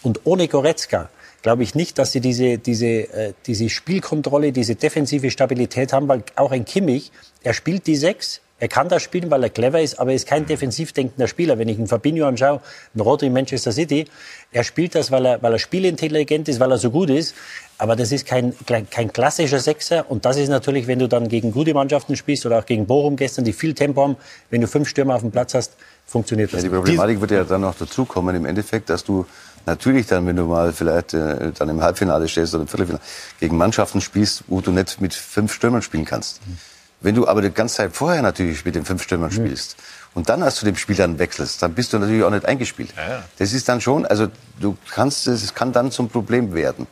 Und 0.02 0.20
ohne 0.24 0.48
Goretzka 0.48 1.08
glaube 1.42 1.64
ich 1.64 1.74
nicht, 1.74 1.98
dass 1.98 2.12
sie 2.12 2.20
diese, 2.20 2.58
diese, 2.58 2.86
äh, 2.86 3.32
diese 3.46 3.68
Spielkontrolle, 3.68 4.52
diese 4.52 4.76
defensive 4.76 5.30
Stabilität 5.30 5.92
haben, 5.92 6.08
weil 6.08 6.22
auch 6.36 6.52
ein 6.52 6.64
Kimmich, 6.64 7.10
er 7.42 7.52
spielt 7.52 7.86
die 7.86 7.96
Sechs, 7.96 8.40
er 8.62 8.68
kann 8.68 8.88
das 8.88 9.02
spielen, 9.02 9.28
weil 9.28 9.42
er 9.42 9.50
clever 9.50 9.80
ist, 9.80 9.98
aber 9.98 10.10
er 10.10 10.14
ist 10.14 10.28
kein 10.28 10.46
defensiv 10.46 10.92
denkender 10.92 11.26
Spieler. 11.26 11.58
Wenn 11.58 11.68
ich 11.68 11.78
einen 11.78 11.88
Fabinho 11.88 12.28
anschaue, 12.28 12.60
einen 12.94 13.00
Rodri 13.00 13.26
in 13.26 13.32
Manchester 13.32 13.72
City, 13.72 14.04
er 14.52 14.62
spielt 14.62 14.94
das, 14.94 15.10
weil 15.10 15.26
er, 15.26 15.42
weil 15.42 15.52
er 15.54 15.58
spielintelligent 15.58 16.48
ist, 16.48 16.60
weil 16.60 16.70
er 16.70 16.78
so 16.78 16.92
gut 16.92 17.10
ist. 17.10 17.34
Aber 17.78 17.96
das 17.96 18.12
ist 18.12 18.24
kein, 18.24 18.54
kein 18.88 19.12
klassischer 19.12 19.58
Sechser. 19.58 20.08
Und 20.08 20.24
das 20.24 20.36
ist 20.36 20.48
natürlich, 20.48 20.86
wenn 20.86 21.00
du 21.00 21.08
dann 21.08 21.26
gegen 21.26 21.50
gute 21.50 21.74
Mannschaften 21.74 22.14
spielst 22.14 22.46
oder 22.46 22.60
auch 22.60 22.64
gegen 22.64 22.86
Bochum 22.86 23.16
gestern, 23.16 23.44
die 23.44 23.52
viel 23.52 23.74
Tempo 23.74 24.00
haben, 24.00 24.16
wenn 24.50 24.60
du 24.60 24.68
fünf 24.68 24.88
Stürmer 24.88 25.16
auf 25.16 25.22
dem 25.22 25.32
Platz 25.32 25.54
hast, 25.54 25.72
funktioniert 26.06 26.52
das. 26.52 26.62
Ja, 26.62 26.68
die 26.68 26.72
Problematik 26.76 27.20
wird 27.20 27.32
ja 27.32 27.42
dann 27.42 27.62
noch 27.62 27.74
dazukommen 27.74 28.36
im 28.36 28.46
Endeffekt, 28.46 28.88
dass 28.90 29.02
du 29.02 29.26
natürlich 29.66 30.06
dann, 30.06 30.24
wenn 30.24 30.36
du 30.36 30.44
mal 30.44 30.72
vielleicht 30.72 31.14
äh, 31.14 31.50
dann 31.50 31.68
im 31.68 31.82
Halbfinale 31.82 32.28
stehst 32.28 32.54
oder 32.54 32.62
im 32.62 32.68
Viertelfinale, 32.68 33.02
gegen 33.40 33.56
Mannschaften 33.56 34.00
spielst, 34.00 34.44
wo 34.46 34.60
du 34.60 34.70
nicht 34.70 35.00
mit 35.00 35.14
fünf 35.14 35.52
Stürmern 35.52 35.82
spielen 35.82 36.04
kannst. 36.04 36.46
Mhm. 36.46 36.58
Wenn 37.02 37.14
du 37.14 37.26
aber 37.26 37.42
die 37.42 37.50
ganze 37.50 37.76
Zeit 37.76 37.94
vorher 37.94 38.22
natürlich 38.22 38.64
mit 38.64 38.74
den 38.74 38.84
fünf 38.84 39.02
Stürmern 39.02 39.30
mhm. 39.30 39.46
spielst 39.46 39.76
und 40.14 40.28
dann 40.28 40.42
erst 40.42 40.58
zu 40.58 40.64
dem 40.64 40.76
Spiel 40.76 40.96
dann 40.96 41.18
wechselst, 41.18 41.62
dann 41.62 41.74
bist 41.74 41.92
du 41.92 41.98
natürlich 41.98 42.22
auch 42.24 42.30
nicht 42.30 42.46
eingespielt. 42.46 42.90
Ja, 42.96 43.08
ja. 43.08 43.22
Das 43.38 43.52
ist 43.52 43.68
dann 43.68 43.80
schon, 43.80 44.06
also 44.06 44.28
du 44.60 44.76
kannst, 44.90 45.26
es 45.26 45.54
kann 45.54 45.72
dann 45.72 45.90
zum 45.90 46.08
Problem 46.08 46.54
werden. 46.54 46.86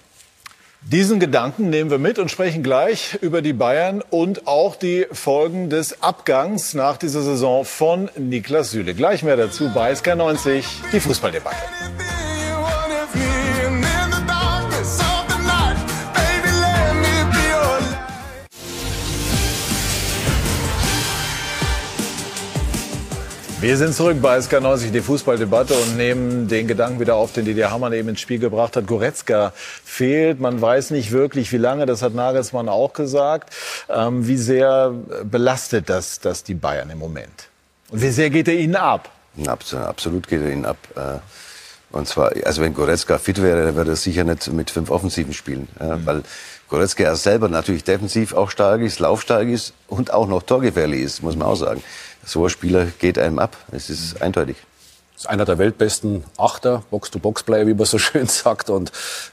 Diesen 0.82 1.20
Gedanken 1.20 1.68
nehmen 1.68 1.90
wir 1.90 1.98
mit 1.98 2.18
und 2.18 2.30
sprechen 2.30 2.62
gleich 2.62 3.18
über 3.20 3.42
die 3.42 3.52
Bayern 3.52 4.02
und 4.08 4.46
auch 4.46 4.76
die 4.76 5.06
Folgen 5.12 5.68
des 5.68 6.02
Abgangs 6.02 6.72
nach 6.72 6.96
dieser 6.96 7.20
Saison 7.20 7.66
von 7.66 8.08
Niklas 8.16 8.70
Süle. 8.70 8.94
Gleich 8.94 9.22
mehr 9.22 9.36
dazu 9.36 9.70
bei 9.74 9.92
SK90, 9.92 10.64
die 10.90 11.00
Fußballdebatte. 11.00 11.58
Wir 23.60 23.76
sind 23.76 23.94
zurück 23.94 24.22
bei 24.22 24.38
SK90, 24.38 24.90
die 24.90 25.02
Fußballdebatte 25.02 25.74
und 25.74 25.98
nehmen 25.98 26.48
den 26.48 26.66
Gedanken 26.66 26.98
wieder 26.98 27.16
auf, 27.16 27.34
den 27.34 27.44
Didier 27.44 27.70
Hamann 27.70 27.92
eben 27.92 28.08
ins 28.08 28.20
Spiel 28.20 28.38
gebracht 28.38 28.74
hat. 28.74 28.86
Goretzka 28.86 29.52
fehlt, 29.54 30.40
man 30.40 30.62
weiß 30.62 30.92
nicht 30.92 31.10
wirklich, 31.12 31.52
wie 31.52 31.58
lange, 31.58 31.84
das 31.84 32.00
hat 32.00 32.14
Nagelsmann 32.14 32.70
auch 32.70 32.94
gesagt. 32.94 33.52
Ähm, 33.90 34.26
wie 34.26 34.38
sehr 34.38 34.94
belastet 35.24 35.90
das, 35.90 36.20
das 36.20 36.42
die 36.42 36.54
Bayern 36.54 36.88
im 36.88 36.98
Moment? 36.98 37.50
Und 37.90 38.00
wie 38.00 38.08
sehr 38.08 38.30
geht 38.30 38.48
er 38.48 38.54
ihnen 38.54 38.76
ab? 38.76 39.10
Absolut 39.46 40.26
geht 40.26 40.40
er 40.40 40.50
ihnen 40.50 40.64
ab. 40.64 40.78
Äh, 40.96 41.18
und 41.94 42.08
zwar, 42.08 42.32
also 42.46 42.62
wenn 42.62 42.72
Goretzka 42.72 43.18
fit 43.18 43.42
wäre, 43.42 43.66
dann 43.66 43.76
würde 43.76 43.90
er 43.90 43.96
sicher 43.96 44.24
nicht 44.24 44.50
mit 44.50 44.70
fünf 44.70 44.90
Offensiven 44.90 45.34
spielen. 45.34 45.68
Mhm. 45.78 46.06
Weil 46.06 46.22
Goretzka 46.70 47.02
er 47.02 47.16
selber 47.16 47.50
natürlich 47.50 47.84
defensiv 47.84 48.32
auch 48.32 48.50
stark 48.50 48.80
ist, 48.80 49.00
laufstark 49.00 49.48
ist 49.48 49.74
und 49.86 50.14
auch 50.14 50.28
noch 50.28 50.44
torgefährlich 50.44 51.02
ist, 51.02 51.22
muss 51.22 51.36
man 51.36 51.46
auch 51.46 51.56
sagen 51.56 51.82
so 52.24 52.44
ein 52.44 52.50
Spieler 52.50 52.86
geht 52.98 53.18
einem 53.18 53.38
ab. 53.38 53.56
Es 53.72 53.90
ist 53.90 54.20
eindeutig. 54.22 54.56
Das 55.14 55.24
ist 55.26 55.30
einer 55.30 55.44
der 55.44 55.58
weltbesten 55.58 56.24
Achter, 56.38 56.82
Box-to-Box-Player, 56.90 57.66
wie 57.66 57.74
man 57.74 57.84
so 57.84 57.98
schön 57.98 58.26
sagt. 58.26 58.70
Und 58.70 58.90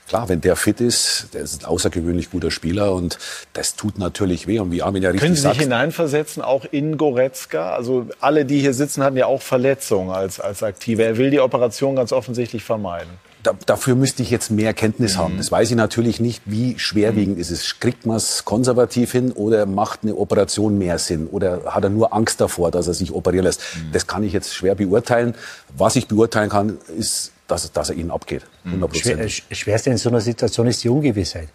klar, 0.07 0.27
wenn 0.27 0.41
der 0.41 0.55
fit 0.55 0.81
ist, 0.81 1.29
der 1.33 1.41
ist 1.41 1.61
ein 1.61 1.65
außergewöhnlich 1.65 2.29
guter 2.29 2.51
Spieler 2.51 2.93
und 2.93 3.17
das 3.53 3.75
tut 3.75 3.97
natürlich 3.97 4.47
weh. 4.47 4.59
Und 4.59 4.71
wie 4.71 4.81
Armin 4.81 5.03
ja 5.03 5.09
richtig 5.09 5.21
Können 5.21 5.35
Sie 5.35 5.41
sich 5.41 5.49
sagt, 5.49 5.61
hineinversetzen, 5.61 6.43
auch 6.43 6.65
in 6.71 6.97
Goretzka? 6.97 7.73
Also 7.73 8.07
alle, 8.19 8.43
die 8.43 8.59
hier 8.59 8.73
sitzen, 8.73 9.01
hatten 9.01 9.15
ja 9.15 9.27
auch 9.27 9.41
Verletzungen 9.41 10.09
als, 10.09 10.41
als 10.41 10.61
Aktive. 10.61 11.03
Er 11.03 11.17
will 11.17 11.29
die 11.29 11.39
Operation 11.39 11.95
ganz 11.95 12.11
offensichtlich 12.11 12.63
vermeiden 12.63 13.11
da, 13.47 13.55
dafür 13.65 13.95
müsste 13.95 14.23
ich 14.23 14.29
jetzt 14.29 14.51
mehr 14.51 14.73
Kenntnis 14.73 15.15
mhm. 15.15 15.19
haben. 15.19 15.37
Das 15.37 15.51
weiß 15.51 15.69
ich 15.69 15.77
natürlich 15.77 16.19
nicht, 16.19 16.43
wie 16.45 16.77
schwerwiegend 16.77 17.35
mhm. 17.35 17.41
ist 17.41 17.49
es. 17.49 17.79
Kriegt 17.79 18.05
man 18.05 18.17
es 18.17 18.43
konservativ 18.43 19.13
hin 19.13 19.31
oder 19.31 19.65
macht 19.65 20.01
eine 20.03 20.15
Operation 20.15 20.77
mehr 20.77 20.99
Sinn? 20.99 21.27
Oder 21.27 21.61
hat 21.65 21.83
er 21.83 21.89
nur 21.89 22.13
Angst 22.13 22.41
davor, 22.41 22.71
dass 22.71 22.87
er 22.87 22.93
sich 22.93 23.13
operieren 23.13 23.45
lässt? 23.45 23.61
Mhm. 23.61 23.91
Das 23.93 24.05
kann 24.05 24.23
ich 24.23 24.33
jetzt 24.33 24.53
schwer 24.53 24.75
beurteilen. 24.75 25.33
Was 25.77 25.95
ich 25.95 26.07
beurteilen 26.07 26.49
kann, 26.49 26.77
ist, 26.97 27.31
dass, 27.47 27.71
dass 27.71 27.89
er 27.89 27.95
ihnen 27.95 28.11
abgeht. 28.11 28.43
100%. 28.65 28.99
Schwer, 28.99 29.19
äh, 29.19 29.29
schwerste 29.29 29.89
in 29.91 29.97
so 29.97 30.09
einer 30.09 30.21
Situation 30.21 30.67
ist 30.67 30.83
die 30.83 30.89
Ungewissheit. 30.89 31.47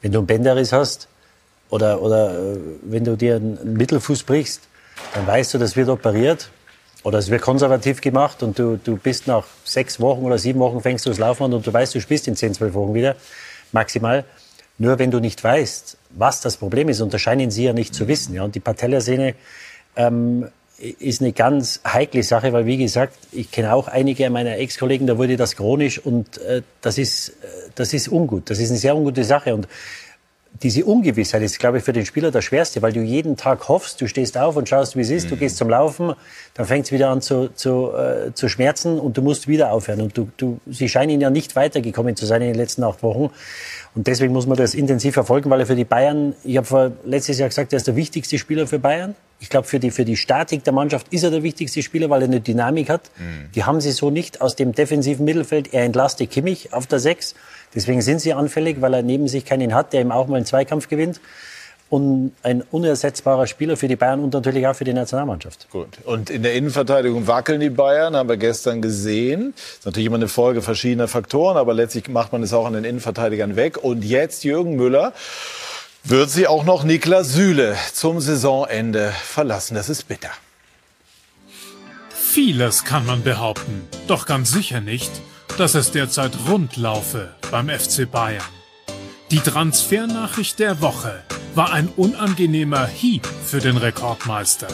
Wenn 0.00 0.12
du 0.12 0.18
einen 0.18 0.26
Bänderriss 0.26 0.72
hast 0.72 1.08
oder, 1.68 2.00
oder 2.00 2.54
äh, 2.54 2.56
wenn 2.82 3.04
du 3.04 3.16
dir 3.16 3.36
einen 3.36 3.74
Mittelfuß 3.74 4.22
brichst, 4.22 4.62
dann 5.12 5.26
weißt 5.26 5.52
du, 5.52 5.58
das 5.58 5.76
wird 5.76 5.90
operiert 5.90 6.50
oder 7.04 7.18
es 7.18 7.30
wird 7.30 7.42
konservativ 7.42 8.00
gemacht 8.00 8.42
und 8.42 8.58
du, 8.58 8.80
du 8.82 8.96
bist 8.96 9.26
nach 9.28 9.44
sechs 9.62 10.00
Wochen 10.00 10.24
oder 10.24 10.38
sieben 10.38 10.58
Wochen 10.58 10.80
fängst 10.80 11.06
du 11.06 11.10
das 11.10 11.18
Laufen 11.18 11.44
an 11.44 11.52
und 11.52 11.66
du 11.66 11.72
weißt, 11.72 11.94
du 11.94 12.00
spielst 12.00 12.26
in 12.26 12.34
zehn, 12.34 12.54
zwölf 12.54 12.74
Wochen 12.74 12.94
wieder, 12.94 13.14
maximal. 13.70 14.24
Nur 14.78 14.98
wenn 14.98 15.10
du 15.10 15.20
nicht 15.20 15.44
weißt, 15.44 15.98
was 16.10 16.40
das 16.40 16.56
Problem 16.56 16.88
ist, 16.88 17.00
unterscheiden 17.00 17.50
sie 17.50 17.64
ja 17.64 17.72
nicht 17.72 17.94
zu 17.94 18.08
wissen. 18.08 18.34
Ja? 18.34 18.42
Und 18.42 18.54
die 18.54 18.60
Patellasehne 18.60 19.34
ähm, 19.96 20.48
ist 20.78 21.20
eine 21.20 21.32
ganz 21.32 21.80
heikle 21.86 22.22
Sache, 22.22 22.52
weil 22.52 22.66
wie 22.66 22.78
gesagt, 22.78 23.16
ich 23.32 23.50
kenne 23.50 23.74
auch 23.74 23.86
einige 23.86 24.28
meiner 24.30 24.58
Ex-Kollegen, 24.58 25.06
da 25.06 25.18
wurde 25.18 25.36
das 25.36 25.56
chronisch 25.56 25.98
und 25.98 26.38
äh, 26.38 26.62
das, 26.80 26.98
ist, 26.98 27.28
äh, 27.28 27.32
das 27.74 27.92
ist 27.92 28.08
ungut. 28.08 28.48
Das 28.50 28.58
ist 28.58 28.70
eine 28.70 28.78
sehr 28.78 28.96
ungute 28.96 29.24
Sache. 29.24 29.54
Und 29.54 29.68
diese 30.62 30.84
Ungewissheit 30.84 31.42
ist, 31.42 31.58
glaube 31.58 31.78
ich, 31.78 31.84
für 31.84 31.92
den 31.92 32.06
Spieler 32.06 32.30
das 32.30 32.44
Schwerste, 32.44 32.80
weil 32.80 32.92
du 32.92 33.00
jeden 33.00 33.36
Tag 33.36 33.68
hoffst, 33.68 34.00
du 34.00 34.06
stehst 34.06 34.38
auf 34.38 34.56
und 34.56 34.68
schaust, 34.68 34.96
wie 34.96 35.00
es 35.00 35.10
ist, 35.10 35.26
mhm. 35.26 35.30
du 35.30 35.36
gehst 35.36 35.56
zum 35.56 35.68
Laufen, 35.68 36.14
dann 36.54 36.66
fängt 36.66 36.86
es 36.86 36.92
wieder 36.92 37.10
an 37.10 37.20
zu, 37.20 37.48
zu, 37.54 37.92
äh, 37.92 38.32
zu 38.34 38.48
schmerzen 38.48 39.00
und 39.00 39.16
du 39.16 39.22
musst 39.22 39.48
wieder 39.48 39.72
aufhören. 39.72 40.00
Und 40.00 40.16
du, 40.16 40.28
du, 40.36 40.60
sie 40.66 40.88
scheinen 40.88 41.20
ja 41.20 41.30
nicht 41.30 41.56
weitergekommen 41.56 42.14
zu 42.14 42.24
sein 42.24 42.40
in 42.42 42.48
den 42.48 42.56
letzten 42.56 42.84
acht 42.84 43.02
Wochen. 43.02 43.30
Und 43.96 44.06
deswegen 44.06 44.32
muss 44.32 44.46
man 44.46 44.56
das 44.56 44.74
intensiv 44.74 45.14
verfolgen, 45.14 45.50
weil 45.50 45.60
er 45.60 45.66
für 45.66 45.76
die 45.76 45.84
Bayern, 45.84 46.34
ich 46.44 46.56
habe 46.56 46.66
vor 46.66 46.92
letztes 47.04 47.38
Jahr 47.38 47.48
gesagt, 47.48 47.72
er 47.72 47.78
ist 47.78 47.86
der 47.86 47.96
wichtigste 47.96 48.38
Spieler 48.38 48.66
für 48.66 48.78
Bayern. 48.78 49.14
Ich 49.40 49.50
glaube, 49.50 49.66
für 49.66 49.78
die, 49.78 49.90
für 49.90 50.04
die 50.04 50.16
Statik 50.16 50.64
der 50.64 50.72
Mannschaft 50.72 51.08
ist 51.12 51.22
er 51.22 51.30
der 51.30 51.42
wichtigste 51.42 51.82
Spieler, 51.82 52.08
weil 52.08 52.22
er 52.22 52.28
eine 52.28 52.40
Dynamik 52.40 52.88
hat. 52.88 53.10
Mhm. 53.18 53.52
Die 53.54 53.64
haben 53.64 53.80
sie 53.80 53.90
so 53.90 54.10
nicht 54.10 54.40
aus 54.40 54.56
dem 54.56 54.72
defensiven 54.72 55.24
Mittelfeld. 55.24 55.74
Er 55.74 55.84
entlastet 55.84 56.30
Kimmich 56.30 56.72
auf 56.72 56.86
der 56.86 56.98
Sechs. 56.98 57.34
Deswegen 57.74 58.02
sind 58.02 58.20
sie 58.20 58.32
anfällig, 58.32 58.80
weil 58.80 58.94
er 58.94 59.02
neben 59.02 59.28
sich 59.28 59.44
keinen 59.44 59.74
hat, 59.74 59.92
der 59.92 60.00
ihm 60.00 60.12
auch 60.12 60.26
mal 60.28 60.36
einen 60.36 60.46
Zweikampf 60.46 60.88
gewinnt 60.88 61.20
und 61.90 62.32
ein 62.42 62.62
unersetzbarer 62.62 63.46
Spieler 63.46 63.76
für 63.76 63.88
die 63.88 63.96
Bayern 63.96 64.20
und 64.20 64.32
natürlich 64.32 64.66
auch 64.66 64.74
für 64.74 64.84
die 64.84 64.92
Nationalmannschaft. 64.92 65.68
Gut. 65.70 65.98
Und 66.04 66.30
in 66.30 66.42
der 66.42 66.54
Innenverteidigung 66.54 67.26
wackeln 67.26 67.60
die 67.60 67.70
Bayern, 67.70 68.16
haben 68.16 68.28
wir 68.28 68.36
gestern 68.36 68.82
gesehen. 68.82 69.52
Das 69.54 69.78
ist 69.78 69.86
natürlich 69.86 70.06
immer 70.06 70.16
eine 70.16 70.28
Folge 70.28 70.62
verschiedener 70.62 71.08
Faktoren, 71.08 71.56
aber 71.56 71.74
letztlich 71.74 72.08
macht 72.08 72.32
man 72.32 72.42
es 72.42 72.52
auch 72.52 72.66
an 72.66 72.72
den 72.72 72.84
Innenverteidigern 72.84 73.56
weg. 73.56 73.82
Und 73.82 74.04
jetzt 74.04 74.44
Jürgen 74.44 74.76
Müller 74.76 75.12
wird 76.02 76.30
sie 76.30 76.46
auch 76.46 76.64
noch 76.64 76.84
Niklas 76.84 77.32
Süle 77.32 77.76
zum 77.92 78.20
Saisonende 78.20 79.12
verlassen. 79.24 79.74
Das 79.74 79.88
ist 79.88 80.08
bitter. 80.08 80.30
Vieles 82.12 82.84
kann 82.84 83.06
man 83.06 83.22
behaupten, 83.22 83.86
doch 84.08 84.26
ganz 84.26 84.50
sicher 84.50 84.80
nicht, 84.80 85.12
dass 85.58 85.74
es 85.74 85.92
derzeit 85.92 86.32
rund 86.48 86.76
laufe 86.76 87.34
beim 87.50 87.68
FC 87.68 88.10
Bayern. 88.10 88.42
Die 89.30 89.38
Transfernachricht 89.38 90.58
der 90.58 90.80
Woche 90.80 91.22
war 91.54 91.72
ein 91.72 91.88
unangenehmer 91.88 92.86
Hieb 92.86 93.26
für 93.26 93.60
den 93.60 93.76
Rekordmeister. 93.76 94.68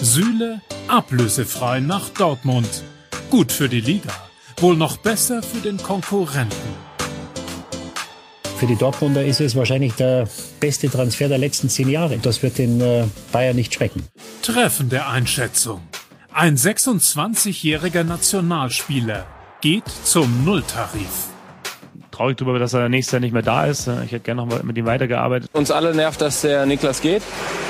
Süle 0.00 0.60
ablösefrei 0.88 1.80
nach 1.80 2.08
Dortmund. 2.10 2.82
Gut 3.30 3.52
für 3.52 3.68
die 3.68 3.80
Liga, 3.80 4.12
wohl 4.58 4.76
noch 4.76 4.96
besser 4.96 5.42
für 5.42 5.60
den 5.60 5.76
Konkurrenten. 5.76 6.56
Für 8.58 8.66
die 8.66 8.76
Dortmunder 8.76 9.24
ist 9.24 9.40
es 9.40 9.56
wahrscheinlich 9.56 9.94
der 9.94 10.28
beste 10.60 10.88
Transfer 10.88 11.28
der 11.28 11.38
letzten 11.38 11.68
zehn 11.68 11.88
Jahre. 11.88 12.18
Das 12.18 12.42
wird 12.42 12.58
den 12.58 12.80
äh, 12.80 13.04
Bayern 13.32 13.56
nicht 13.56 13.74
schmecken. 13.74 14.06
Treffende 14.42 15.06
Einschätzung. 15.06 15.82
Ein 16.32 16.56
26-jähriger 16.56 18.04
Nationalspieler 18.04 19.26
geht 19.62 19.88
zum 20.04 20.44
Nulltarif 20.44 21.32
traurig 22.10 22.36
darüber, 22.36 22.58
dass 22.58 22.74
er 22.74 22.88
nächstes 22.88 23.12
Jahr 23.12 23.20
nicht 23.20 23.32
mehr 23.32 23.42
da 23.42 23.66
ist. 23.66 23.88
Ich 24.04 24.12
hätte 24.12 24.20
gerne 24.20 24.44
noch 24.44 24.62
mit 24.62 24.76
ihm 24.76 24.86
weitergearbeitet. 24.86 25.50
Uns 25.54 25.70
alle 25.70 25.94
nervt, 25.94 26.20
dass 26.20 26.42
der 26.42 26.66
Niklas 26.66 27.00
geht. 27.00 27.22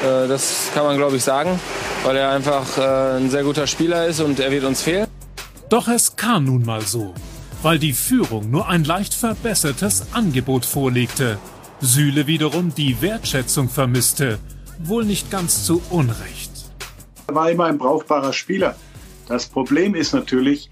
Äh, 0.05 0.27
das 0.29 0.71
kann 0.75 0.85
man, 0.85 0.97
glaube 0.97 1.17
ich, 1.17 1.25
sagen, 1.25 1.59
weil 2.05 2.17
er 2.17 2.31
einfach 2.31 2.77
äh, 2.77 3.19
ein 3.19 3.31
sehr 3.31 3.45
guter 3.45 3.67
Spieler 3.67 4.07
ist 4.07 4.21
und 4.21 4.41
er 4.41 4.51
wird 4.51 4.65
uns 4.65 4.83
fehlen. 4.83 5.07
Doch 5.69 5.89
es 5.89 6.17
kam 6.17 6.45
nun 6.45 6.65
mal 6.65 6.83
so, 6.83 7.15
weil 7.63 7.79
die 7.79 7.93
Führung 7.93 8.51
nur 8.51 8.69
ein 8.69 8.85
leicht 8.85 9.15
verbessertes 9.15 10.09
Angebot 10.13 10.67
vorlegte. 10.67 11.39
Süle 11.81 12.27
wiederum 12.27 12.75
die 12.75 13.01
Wertschätzung 13.01 13.69
vermisste, 13.69 14.39
wohl 14.79 15.05
nicht 15.05 15.31
ganz 15.31 15.65
zu 15.65 15.81
Unrecht. 15.89 16.51
Er 17.29 17.35
war 17.35 17.51
immer 17.51 17.67
ein 17.67 17.79
brauchbarer 17.79 18.33
Spieler. 18.33 18.75
Das 19.29 19.47
Problem 19.47 19.95
ist 19.95 20.13
natürlich, 20.13 20.69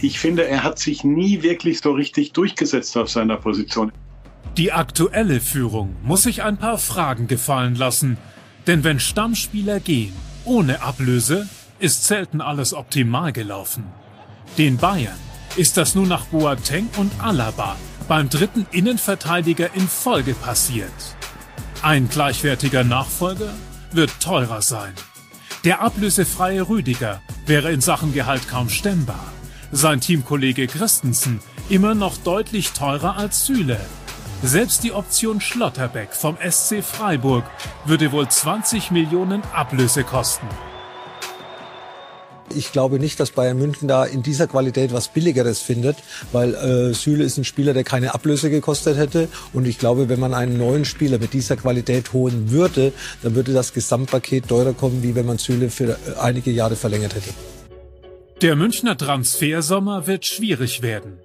ich 0.00 0.18
finde, 0.18 0.46
er 0.46 0.62
hat 0.64 0.78
sich 0.78 1.04
nie 1.04 1.42
wirklich 1.42 1.80
so 1.80 1.92
richtig 1.92 2.32
durchgesetzt 2.32 2.96
auf 2.96 3.10
seiner 3.10 3.36
Position. 3.36 3.92
Die 4.56 4.72
aktuelle 4.72 5.40
Führung 5.40 5.96
muss 6.02 6.24
sich 6.24 6.42
ein 6.42 6.58
paar 6.58 6.78
Fragen 6.78 7.26
gefallen 7.26 7.74
lassen. 7.74 8.18
Denn 8.66 8.84
wenn 8.84 9.00
Stammspieler 9.00 9.80
gehen, 9.80 10.12
ohne 10.44 10.82
Ablöse, 10.82 11.48
ist 11.78 12.04
selten 12.04 12.40
alles 12.40 12.74
optimal 12.74 13.32
gelaufen. 13.32 13.84
Den 14.58 14.76
Bayern 14.76 15.18
ist 15.56 15.76
das 15.76 15.94
nun 15.94 16.08
nach 16.08 16.26
Boateng 16.26 16.88
und 16.96 17.12
Alaba 17.20 17.76
beim 18.08 18.28
dritten 18.28 18.66
Innenverteidiger 18.72 19.74
in 19.74 19.88
Folge 19.88 20.34
passiert. 20.34 20.92
Ein 21.82 22.08
gleichwertiger 22.08 22.84
Nachfolger 22.84 23.52
wird 23.90 24.10
teurer 24.20 24.62
sein. 24.62 24.92
Der 25.64 25.80
ablösefreie 25.80 26.68
Rüdiger 26.68 27.22
wäre 27.46 27.72
in 27.72 27.80
Sachen 27.80 28.12
Gehalt 28.12 28.48
kaum 28.48 28.68
stemmbar 28.68 29.32
sein 29.72 30.00
Teamkollege 30.02 30.66
Christensen 30.66 31.40
immer 31.70 31.94
noch 31.94 32.18
deutlich 32.18 32.72
teurer 32.72 33.16
als 33.16 33.46
Süle. 33.46 33.80
Selbst 34.42 34.84
die 34.84 34.92
Option 34.92 35.40
Schlotterbeck 35.40 36.12
vom 36.12 36.36
SC 36.36 36.82
Freiburg 36.82 37.44
würde 37.86 38.12
wohl 38.12 38.28
20 38.28 38.90
Millionen 38.90 39.42
Ablöse 39.54 40.04
kosten. 40.04 40.46
Ich 42.54 42.70
glaube 42.70 42.98
nicht, 42.98 43.18
dass 43.18 43.30
Bayern 43.30 43.56
München 43.56 43.88
da 43.88 44.04
in 44.04 44.22
dieser 44.22 44.46
Qualität 44.46 44.92
was 44.92 45.08
Billigeres 45.08 45.60
findet, 45.60 45.96
weil 46.32 46.54
äh, 46.54 46.92
Süle 46.92 47.24
ist 47.24 47.38
ein 47.38 47.44
Spieler, 47.44 47.72
der 47.72 47.84
keine 47.84 48.12
Ablöse 48.12 48.50
gekostet 48.50 48.98
hätte. 48.98 49.28
Und 49.54 49.66
ich 49.66 49.78
glaube, 49.78 50.10
wenn 50.10 50.20
man 50.20 50.34
einen 50.34 50.58
neuen 50.58 50.84
Spieler 50.84 51.18
mit 51.18 51.32
dieser 51.32 51.56
Qualität 51.56 52.12
holen 52.12 52.50
würde, 52.50 52.92
dann 53.22 53.34
würde 53.34 53.54
das 53.54 53.72
Gesamtpaket 53.72 54.48
teurer 54.48 54.74
kommen, 54.74 55.02
wie 55.02 55.14
wenn 55.14 55.24
man 55.24 55.38
Süle 55.38 55.70
für 55.70 55.96
einige 56.20 56.50
Jahre 56.50 56.76
verlängert 56.76 57.14
hätte. 57.14 57.30
Der 58.42 58.56
Münchner 58.56 58.96
Transfersommer 58.96 60.08
wird 60.08 60.26
schwierig 60.26 60.82
werden. 60.82 61.20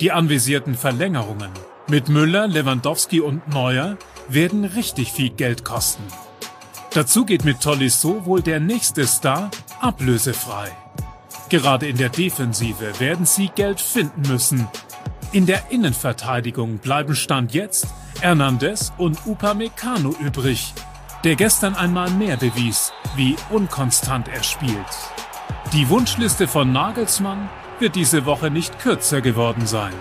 Die 0.00 0.10
anvisierten 0.10 0.74
Verlängerungen 0.74 1.50
mit 1.86 2.08
Müller, 2.08 2.46
Lewandowski 2.46 3.20
und 3.20 3.46
Neuer 3.46 3.98
werden 4.26 4.64
richtig 4.64 5.12
viel 5.12 5.28
Geld 5.28 5.66
kosten. 5.66 6.02
Dazu 6.94 7.26
geht 7.26 7.44
mit 7.44 7.60
Tolisso 7.60 8.24
wohl 8.24 8.40
der 8.40 8.58
nächste 8.58 9.06
Star 9.06 9.50
ablösefrei. 9.82 10.70
Gerade 11.50 11.88
in 11.88 11.98
der 11.98 12.08
Defensive 12.08 12.98
werden 12.98 13.26
sie 13.26 13.50
Geld 13.54 13.78
finden 13.78 14.22
müssen. 14.26 14.66
In 15.32 15.44
der 15.44 15.70
Innenverteidigung 15.70 16.78
bleiben 16.78 17.14
Stand 17.14 17.52
jetzt 17.52 17.86
Hernandez 18.22 18.94
und 18.96 19.18
Upamecano 19.26 20.16
übrig, 20.24 20.72
der 21.22 21.36
gestern 21.36 21.74
einmal 21.74 22.08
mehr 22.12 22.38
bewies, 22.38 22.94
wie 23.14 23.36
unkonstant 23.50 24.28
er 24.28 24.42
spielt. 24.42 25.11
Die 25.72 25.88
Wunschliste 25.88 26.48
von 26.48 26.70
Nagelsmann 26.70 27.48
wird 27.78 27.96
diese 27.96 28.26
Woche 28.26 28.50
nicht 28.50 28.78
kürzer 28.78 29.22
geworden 29.22 29.66
sein. 29.66 29.94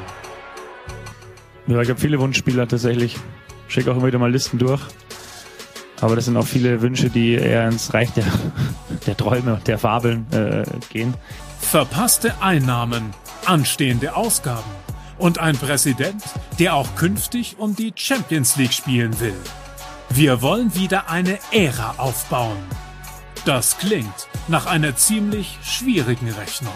Ja, 1.65 1.79
ich 1.79 1.89
habe 1.89 1.97
viele 1.97 2.19
Wunschspieler 2.19 2.67
tatsächlich. 2.67 3.15
Schicke 3.69 3.89
auch 3.89 3.95
immer 3.95 4.07
wieder 4.07 4.19
mal 4.19 4.29
Listen 4.29 4.57
durch. 4.57 4.81
Aber 6.01 6.17
das 6.17 6.25
sind 6.25 6.35
auch 6.35 6.45
viele 6.45 6.81
Wünsche, 6.81 7.09
die 7.09 7.35
eher 7.35 7.69
ins 7.69 7.93
Reich 7.93 8.11
der, 8.11 8.25
der 9.07 9.15
Träume, 9.15 9.61
der 9.65 9.77
Fabeln 9.77 10.27
äh, 10.33 10.65
gehen. 10.89 11.13
Verpasste 11.61 12.33
Einnahmen, 12.41 13.11
anstehende 13.45 14.17
Ausgaben 14.17 14.69
und 15.19 15.39
ein 15.39 15.55
Präsident, 15.55 16.21
der 16.59 16.75
auch 16.75 16.95
künftig 16.95 17.55
um 17.59 17.77
die 17.77 17.93
Champions 17.95 18.57
League 18.57 18.73
spielen 18.73 19.17
will. 19.21 19.37
Wir 20.09 20.41
wollen 20.41 20.75
wieder 20.75 21.09
eine 21.09 21.39
Ära 21.53 21.95
aufbauen. 21.97 22.57
Das 23.43 23.79
klingt 23.79 24.27
nach 24.47 24.67
einer 24.67 24.95
ziemlich 24.95 25.57
schwierigen 25.63 26.29
Rechnung. 26.29 26.73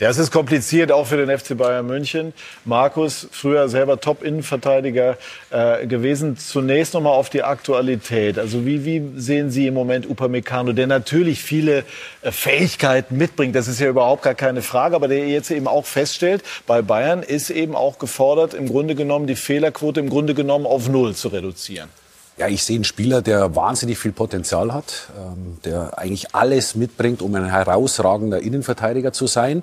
Ja, 0.00 0.08
es 0.08 0.18
ist 0.18 0.32
kompliziert, 0.32 0.90
auch 0.90 1.06
für 1.06 1.24
den 1.24 1.38
FC 1.38 1.56
Bayern 1.56 1.86
München. 1.86 2.32
Markus, 2.64 3.28
früher 3.30 3.68
selber 3.68 4.00
Top-Innenverteidiger 4.00 5.16
äh, 5.50 5.86
gewesen. 5.86 6.36
Zunächst 6.36 6.94
nochmal 6.94 7.12
auf 7.12 7.30
die 7.30 7.44
Aktualität. 7.44 8.36
Also 8.36 8.66
wie, 8.66 8.84
wie 8.84 9.12
sehen 9.14 9.52
Sie 9.52 9.68
im 9.68 9.74
Moment 9.74 10.10
Upamecano, 10.10 10.72
der 10.72 10.88
natürlich 10.88 11.40
viele 11.40 11.84
äh, 12.22 12.32
Fähigkeiten 12.32 13.16
mitbringt, 13.16 13.54
das 13.54 13.68
ist 13.68 13.78
ja 13.78 13.88
überhaupt 13.88 14.22
gar 14.22 14.34
keine 14.34 14.62
Frage, 14.62 14.96
aber 14.96 15.06
der 15.06 15.28
jetzt 15.28 15.52
eben 15.52 15.68
auch 15.68 15.86
feststellt, 15.86 16.42
bei 16.66 16.82
Bayern 16.82 17.22
ist 17.22 17.50
eben 17.50 17.76
auch 17.76 18.00
gefordert, 18.00 18.54
im 18.54 18.66
Grunde 18.66 18.96
genommen 18.96 19.28
die 19.28 19.36
Fehlerquote 19.36 20.00
im 20.00 20.10
Grunde 20.10 20.34
genommen 20.34 20.66
auf 20.66 20.88
Null 20.88 21.14
zu 21.14 21.28
reduzieren. 21.28 22.01
Ja, 22.42 22.48
ich 22.48 22.64
sehe 22.64 22.74
einen 22.74 22.82
Spieler, 22.82 23.22
der 23.22 23.54
wahnsinnig 23.54 23.98
viel 23.98 24.10
Potenzial 24.10 24.74
hat, 24.74 25.10
ähm, 25.16 25.58
der 25.64 25.96
eigentlich 25.96 26.34
alles 26.34 26.74
mitbringt, 26.74 27.22
um 27.22 27.32
ein 27.36 27.44
herausragender 27.44 28.40
Innenverteidiger 28.40 29.12
zu 29.12 29.28
sein, 29.28 29.62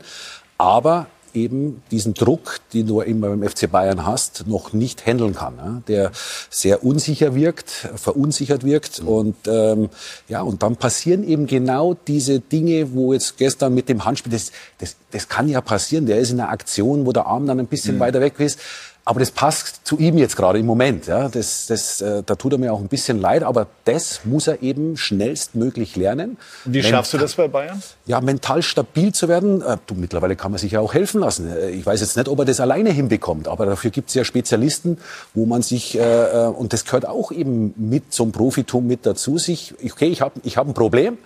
aber 0.57 1.07
eben 1.33 1.83
diesen 1.91 2.13
Druck, 2.13 2.61
den 2.73 2.87
du 2.87 3.01
immer 3.01 3.31
beim 3.31 3.43
FC 3.43 3.69
Bayern 3.69 4.05
hast, 4.05 4.47
noch 4.47 4.71
nicht 4.71 5.05
handeln 5.05 5.35
kann, 5.35 5.57
ja? 5.57 5.81
der 5.89 6.11
sehr 6.49 6.85
unsicher 6.85 7.35
wirkt, 7.35 7.69
verunsichert 7.69 8.63
wirkt 8.63 9.03
mhm. 9.03 9.07
und 9.09 9.35
ähm, 9.47 9.89
ja 10.29 10.41
und 10.41 10.63
dann 10.63 10.77
passieren 10.77 11.27
eben 11.27 11.47
genau 11.47 11.97
diese 12.07 12.39
Dinge, 12.39 12.93
wo 12.93 13.11
jetzt 13.11 13.35
gestern 13.37 13.73
mit 13.73 13.89
dem 13.89 14.05
Handspiel, 14.05 14.31
das, 14.31 14.53
das, 14.77 14.95
das 15.11 15.27
kann 15.27 15.49
ja 15.49 15.59
passieren, 15.59 16.05
der 16.05 16.19
ist 16.19 16.31
in 16.31 16.39
einer 16.39 16.49
Aktion, 16.49 17.05
wo 17.05 17.11
der 17.11 17.25
Arm 17.25 17.45
dann 17.45 17.59
ein 17.59 17.67
bisschen 17.67 17.95
mhm. 17.95 17.99
weiter 17.99 18.21
weg 18.21 18.39
ist 18.39 18.57
aber 19.09 19.21
das 19.21 19.31
passt 19.31 19.87
zu 19.87 19.97
ihm 19.97 20.19
jetzt 20.19 20.37
gerade 20.37 20.59
im 20.59 20.67
Moment. 20.67 21.07
Ja. 21.07 21.29
Das, 21.29 21.65
das, 21.65 21.99
äh, 21.99 22.21
da 22.23 22.35
tut 22.35 22.51
er 22.51 22.59
mir 22.59 22.71
auch 22.71 22.79
ein 22.79 22.89
bisschen 22.89 23.19
leid, 23.19 23.41
aber 23.41 23.65
das 23.85 24.21
muss 24.23 24.45
er 24.45 24.61
eben 24.61 24.97
schnellstmöglich 24.97 25.95
lernen. 25.95 26.37
Wie 26.63 26.83
schaffst 26.83 27.13
du 27.13 27.17
das 27.17 27.33
bei 27.33 27.47
Bayern? 27.47 27.81
Ja, 28.05 28.21
mental 28.21 28.61
stabil 28.61 29.11
zu 29.11 29.27
werden. 29.27 29.63
Äh, 29.63 29.77
du, 29.87 29.95
mittlerweile 29.95 30.35
kann 30.35 30.51
man 30.51 30.59
sich 30.59 30.73
ja 30.73 30.79
auch 30.79 30.93
helfen 30.93 31.21
lassen. 31.21 31.51
Äh, 31.51 31.71
ich 31.71 31.83
weiß 31.83 32.01
jetzt 32.01 32.17
nicht, 32.17 32.29
ob 32.29 32.37
er 32.37 32.45
das 32.45 32.59
alleine 32.59 32.91
hinbekommt, 32.91 33.47
aber 33.47 33.65
dafür 33.65 33.89
gibt 33.89 34.09
es 34.09 34.13
ja 34.13 34.23
Spezialisten, 34.23 34.99
wo 35.33 35.47
man 35.47 35.63
sich, 35.63 35.97
äh, 35.97 36.01
äh, 36.01 36.45
und 36.45 36.71
das 36.71 36.85
gehört 36.85 37.07
auch 37.07 37.31
eben 37.31 37.73
mit 37.77 38.13
zum 38.13 38.31
Profitum 38.31 38.85
mit 38.85 39.07
dazu, 39.07 39.39
sich, 39.39 39.73
okay, 39.83 40.09
ich 40.09 40.21
habe 40.21 40.39
ich 40.43 40.57
hab 40.57 40.67
ein 40.67 40.75
Problem. 40.75 41.17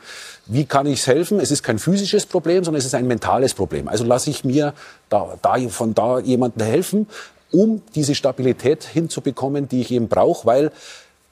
Wie 0.45 0.65
kann 0.65 0.87
ich 0.87 0.99
es 0.99 1.07
helfen? 1.07 1.39
Es 1.39 1.51
ist 1.51 1.63
kein 1.63 1.79
physisches 1.79 2.25
Problem, 2.25 2.65
sondern 2.65 2.79
es 2.79 2.85
ist 2.85 2.95
ein 2.95 3.07
mentales 3.07 3.53
Problem. 3.53 3.87
Also 3.87 4.03
lasse 4.03 4.29
ich 4.29 4.43
mir 4.43 4.73
da, 5.07 5.37
da, 5.41 5.57
von 5.69 5.93
da 5.93 6.19
jemandem 6.19 6.65
helfen, 6.65 7.07
um 7.53 7.81
diese 7.95 8.15
Stabilität 8.15 8.83
hinzubekommen, 8.83 9.69
die 9.69 9.81
ich 9.81 9.91
eben 9.91 10.09
brauche, 10.09 10.45
weil 10.45 10.71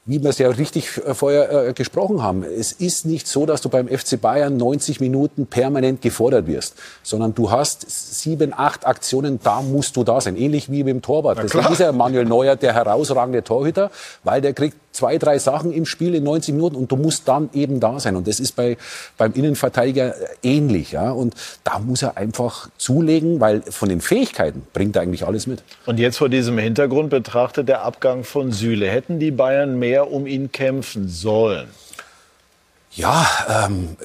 wie 0.06 0.22
wir 0.22 0.32
es 0.32 0.40
ja 0.40 0.50
richtig 0.50 0.98
äh, 1.06 1.14
vorher 1.14 1.68
äh, 1.68 1.74
gesprochen 1.74 2.24
haben, 2.24 2.44
es 2.44 2.72
ist 2.72 3.06
nicht 3.06 3.28
so, 3.28 3.46
dass 3.46 3.62
du 3.62 3.70
beim 3.70 3.88
FC 3.88 4.20
Bayern 4.20 4.58
90 4.58 5.00
Minuten 5.00 5.46
permanent 5.46 6.02
gefordert 6.02 6.48
wirst, 6.48 6.76
sondern 7.04 7.36
du 7.36 7.52
hast 7.52 7.86
sieben, 7.88 8.52
acht 8.56 8.88
Aktionen, 8.88 9.40
da 9.44 9.62
musst 9.62 9.96
du 9.96 10.04
da 10.04 10.20
sein. 10.20 10.36
Ähnlich 10.36 10.72
wie 10.72 10.84
beim 10.84 11.04
Torwart. 11.04 11.38
Das 11.38 11.54
ist 11.54 11.70
dieser 11.70 11.92
Manuel 11.92 12.26
Neuer, 12.26 12.56
der 12.56 12.74
herausragende 12.74 13.44
Torhüter, 13.44 13.92
weil 14.24 14.42
der 14.42 14.54
kriegt 14.54 14.78
zwei, 14.92 15.18
drei 15.18 15.40
Sachen 15.40 15.72
im 15.72 15.86
Spiel 15.86 16.16
in 16.16 16.24
90 16.24 16.54
Minuten 16.54 16.76
und 16.76 16.92
du 16.92 16.96
musst 16.96 17.28
dann 17.28 17.50
eben 17.54 17.80
da 17.80 18.00
sein. 18.00 18.16
Und 18.16 18.28
das 18.28 18.39
ist 18.39 18.56
bei, 18.56 18.78
beim 19.18 19.34
Innenverteidiger 19.34 20.16
ähnlich. 20.44 20.92
Ja? 20.92 21.12
Und 21.12 21.36
da 21.64 21.80
muss 21.80 22.02
er 22.02 22.18
einfach 22.18 22.70
zulegen, 22.78 23.39
weil 23.39 23.62
von 23.64 23.89
den 23.89 24.02
Fähigkeiten 24.02 24.64
bringt 24.74 24.96
er 24.96 25.02
eigentlich 25.02 25.26
alles 25.26 25.48
mit. 25.48 25.64
Und 25.86 26.00
jetzt 26.00 26.18
vor 26.18 26.30
diesem 26.30 26.58
Hintergrund 26.58 27.10
betrachtet 27.10 27.68
der 27.68 27.84
Abgang 27.84 28.24
von 28.24 28.52
Süle. 28.52 28.89
Hätten 28.89 29.20
die 29.20 29.32
Bayern 29.32 29.80
mehr 29.80 30.12
um 30.12 30.28
ihn 30.28 30.52
kämpfen 30.52 31.08
sollen? 31.08 31.68
Ja, 32.94 33.26
ähm, 33.66 33.96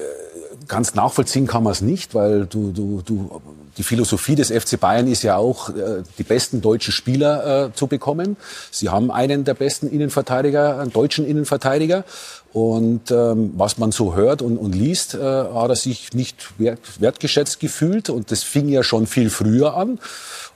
ganz 0.67 0.95
nachvollziehen 0.95 1.47
kann 1.47 1.63
man 1.63 1.73
es 1.73 1.81
nicht, 1.81 2.15
weil 2.15 2.45
du, 2.45 2.71
du, 2.71 3.01
du, 3.01 3.41
die 3.77 3.83
Philosophie 3.83 4.35
des 4.35 4.49
FC 4.49 4.79
Bayern 4.79 5.07
ist 5.07 5.23
ja 5.23 5.37
auch, 5.37 5.69
äh, 5.69 6.03
die 6.17 6.23
besten 6.23 6.61
deutschen 6.61 6.91
Spieler 6.91 7.65
äh, 7.65 7.73
zu 7.73 7.87
bekommen. 7.87 8.37
Sie 8.71 8.89
haben 8.89 9.11
einen 9.11 9.43
der 9.43 9.53
besten 9.53 9.89
Innenverteidiger, 9.89 10.79
einen 10.79 10.91
deutschen 10.91 11.27
Innenverteidiger. 11.27 12.05
Und 12.53 13.11
ähm, 13.11 13.53
was 13.55 13.77
man 13.77 13.91
so 13.91 14.15
hört 14.15 14.41
und, 14.41 14.57
und 14.57 14.73
liest, 14.73 15.13
äh, 15.13 15.19
hat 15.19 15.69
er 15.69 15.75
sich 15.75 16.13
nicht 16.13 16.57
wert, 16.57 16.79
wertgeschätzt 16.99 17.59
gefühlt. 17.59 18.09
Und 18.09 18.31
das 18.31 18.43
fing 18.43 18.69
ja 18.69 18.83
schon 18.83 19.05
viel 19.05 19.29
früher 19.29 19.75
an. 19.75 19.99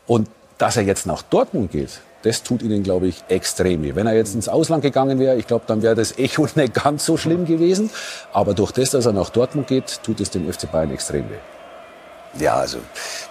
Und 0.07 0.29
dass 0.57 0.77
er 0.77 0.83
jetzt 0.83 1.05
nach 1.05 1.21
Dortmund 1.21 1.71
geht, 1.71 2.01
das 2.23 2.43
tut 2.43 2.61
ihnen, 2.61 2.83
glaube 2.83 3.07
ich, 3.07 3.23
extrem 3.27 3.83
weh. 3.83 3.95
Wenn 3.95 4.07
er 4.07 4.13
jetzt 4.13 4.35
ins 4.35 4.47
Ausland 4.47 4.83
gegangen 4.83 5.19
wäre, 5.19 5.37
ich 5.37 5.47
glaube, 5.47 5.65
dann 5.67 5.81
wäre 5.81 5.95
das 5.95 6.17
Echo 6.17 6.47
nicht 6.55 6.73
ganz 6.73 7.05
so 7.05 7.17
schlimm 7.17 7.45
gewesen. 7.45 7.89
Aber 8.33 8.53
durch 8.53 8.71
das, 8.71 8.91
dass 8.91 9.05
er 9.05 9.13
nach 9.13 9.29
Dortmund 9.29 9.67
geht, 9.67 10.01
tut 10.03 10.19
es 10.19 10.29
dem 10.29 10.51
FC 10.51 10.71
Bayern 10.71 10.91
extrem 10.91 11.29
weh. 11.29 12.39
Ja, 12.39 12.55
also 12.55 12.77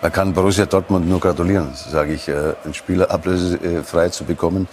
man 0.02 0.12
kann 0.12 0.34
Borussia 0.34 0.66
Dortmund 0.66 1.08
nur 1.08 1.20
gratulieren, 1.20 1.72
sage 1.74 2.12
ich, 2.12 2.28
äh, 2.28 2.54
einen 2.64 2.74
Spieler 2.74 3.10
ablösefrei 3.10 4.10
zu 4.10 4.24
bekommen, 4.24 4.68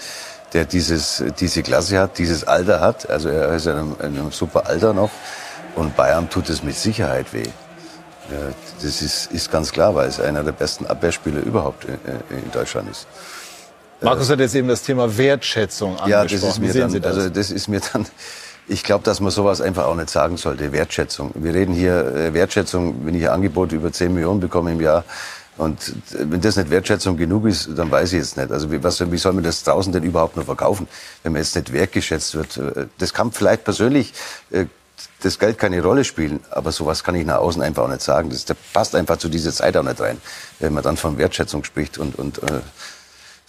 der 0.53 0.65
dieses, 0.65 1.23
diese 1.39 1.63
Klasse 1.63 1.99
hat, 1.99 2.17
dieses 2.17 2.45
Alter 2.45 2.81
hat. 2.81 3.09
Also 3.09 3.29
er 3.29 3.53
ist 3.53 3.67
in 3.67 3.73
einem, 3.73 3.95
in 3.99 4.19
einem 4.19 4.31
super 4.31 4.67
Alter 4.67 4.93
noch. 4.93 5.11
Und 5.75 5.95
Bayern 5.95 6.29
tut 6.29 6.49
es 6.49 6.63
mit 6.63 6.75
Sicherheit 6.75 7.33
weh. 7.33 7.47
Ja, 8.29 8.51
das 8.81 9.01
ist, 9.01 9.31
ist 9.31 9.51
ganz 9.51 9.71
klar, 9.71 9.95
weil 9.95 10.09
es 10.09 10.19
einer 10.19 10.43
der 10.43 10.51
besten 10.51 10.85
Abwehrspieler 10.85 11.41
überhaupt 11.41 11.85
in 11.85 12.51
Deutschland 12.51 12.89
ist. 12.89 13.07
Markus 14.01 14.29
hat 14.29 14.39
jetzt 14.39 14.55
eben 14.55 14.67
das 14.67 14.83
Thema 14.83 15.17
Wertschätzung 15.17 15.97
angesprochen. 15.99 16.11
Ja, 16.11 16.23
das 16.23 16.43
ist 16.43 16.59
mir 16.59 16.73
dann, 16.73 17.01
das? 17.01 17.17
also 17.17 17.29
das 17.29 17.51
ist 17.51 17.67
mir 17.67 17.81
dann, 17.93 18.05
ich 18.67 18.83
glaube, 18.83 19.03
dass 19.03 19.19
man 19.19 19.31
sowas 19.31 19.61
einfach 19.61 19.85
auch 19.85 19.95
nicht 19.95 20.09
sagen 20.09 20.37
sollte. 20.37 20.71
Wertschätzung. 20.71 21.31
Wir 21.35 21.53
reden 21.53 21.73
hier 21.73 22.05
äh, 22.15 22.33
Wertschätzung, 22.33 23.05
wenn 23.05 23.15
ich 23.15 23.23
ein 23.23 23.33
Angebot 23.33 23.71
über 23.71 23.91
10 23.91 24.13
Millionen 24.13 24.39
bekomme 24.39 24.71
im 24.71 24.81
Jahr. 24.81 25.03
Und 25.57 25.89
äh, 26.11 26.25
wenn 26.29 26.41
das 26.41 26.57
nicht 26.57 26.69
Wertschätzung 26.69 27.17
genug 27.17 27.45
ist, 27.45 27.69
dann 27.75 27.89
weiß 27.89 28.13
ich 28.13 28.19
jetzt 28.19 28.37
nicht. 28.37 28.51
Also 28.51 28.71
wie, 28.71 28.83
was, 28.83 28.99
wie 29.11 29.17
soll 29.17 29.33
man 29.33 29.43
das 29.43 29.63
draußen 29.63 29.91
denn 29.91 30.03
überhaupt 30.03 30.37
noch 30.37 30.45
verkaufen, 30.45 30.87
wenn 31.23 31.33
man 31.33 31.41
jetzt 31.41 31.55
nicht 31.55 31.73
wertgeschätzt 31.73 32.35
wird? 32.35 32.57
Äh, 32.57 32.85
Das 32.99 33.13
kann 33.13 33.31
vielleicht 33.31 33.63
persönlich 33.63 34.13
das 35.21 35.39
Geld 35.39 35.57
keine 35.57 35.81
Rolle 35.81 36.03
spielen, 36.03 36.39
aber 36.51 36.71
sowas 36.71 37.03
kann 37.03 37.15
ich 37.15 37.25
nach 37.25 37.37
außen 37.37 37.61
einfach 37.61 37.83
auch 37.83 37.89
nicht 37.89 38.01
sagen. 38.01 38.29
Das, 38.29 38.45
das 38.45 38.57
passt 38.73 38.95
einfach 38.95 39.17
zu 39.17 39.29
dieser 39.29 39.51
Zeit 39.51 39.77
auch 39.77 39.83
nicht 39.83 39.99
rein, 39.99 40.19
wenn 40.59 40.73
man 40.73 40.83
dann 40.83 40.97
von 40.97 41.17
Wertschätzung 41.17 41.63
spricht 41.63 41.97
und, 41.97 42.15
und 42.17 42.39
äh, 42.43 42.61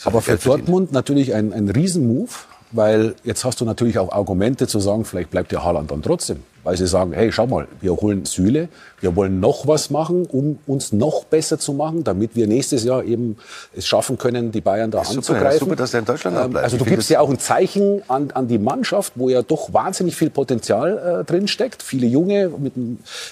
Aber 0.05 0.23
für. 0.23 0.37
Dortmund 0.37 0.93
natürlich 0.93 1.35
ein, 1.35 1.53
ein 1.53 1.69
Riesenmove, 1.69 2.47
weil 2.73 3.15
jetzt 3.25 3.45
hast 3.45 3.61
du 3.61 3.65
natürlich 3.65 3.99
auch 3.99 4.13
Argumente 4.13 4.67
zu 4.67 4.81
sagen, 4.81 5.05
vielleicht 5.05 5.31
bleibt 5.31 5.53
der 5.53 5.65
Haaland 5.65 5.91
dann 5.91 6.03
trotzdem. 6.03 6.43
Weil 6.65 6.77
sie 6.77 6.87
sagen, 6.87 7.13
hey, 7.13 7.31
schau 7.33 7.47
mal, 7.47 7.67
wir 7.81 7.93
holen 7.97 8.25
Süle, 8.25 8.69
wir 9.01 9.15
wollen 9.17 9.39
noch 9.41 9.67
was 9.67 9.91
machen, 9.91 10.27
um 10.27 10.59
uns 10.67 10.93
noch 10.93 11.25
besser 11.25 11.59
zu 11.59 11.73
machen, 11.73 12.03
damit 12.05 12.35
wir 12.35 12.47
nächstes 12.49 12.85
Jahr 12.85 13.05
eben 13.05 13.37
es 13.75 13.87
schaffen 13.87 14.19
können, 14.19 14.51
die 14.53 14.61
Bayern 14.61 14.91
da 14.91 14.99
Super, 15.05 15.13
ja, 15.13 15.19
anzugreifen. 15.19 15.59
super, 15.61 15.77
dass 15.77 15.93
der 15.93 16.01
in 16.01 16.07
Deutschland 16.07 16.37
Ähm, 16.37 16.51
bleibt. 16.51 16.65
Also 16.65 16.77
Ich 16.77 16.83
du 16.83 16.89
gibst 16.89 17.07
das- 17.07 17.15
ja 17.15 17.21
auch 17.21 17.31
ein 17.31 17.39
Zeichen 17.39 18.03
an, 18.09 18.33
an 18.33 18.49
die 18.49 18.59
Mannschaft, 18.59 19.13
wo 19.15 19.29
ja 19.29 19.43
doch 19.43 19.73
wahnsinnig 19.73 20.17
viel 20.17 20.31
Potenzial 20.31 21.21
äh, 21.21 21.25
drin 21.25 21.47
steckt. 21.49 21.83
Viele 21.83 22.07
Junge 22.09 22.49
mit 22.59 22.73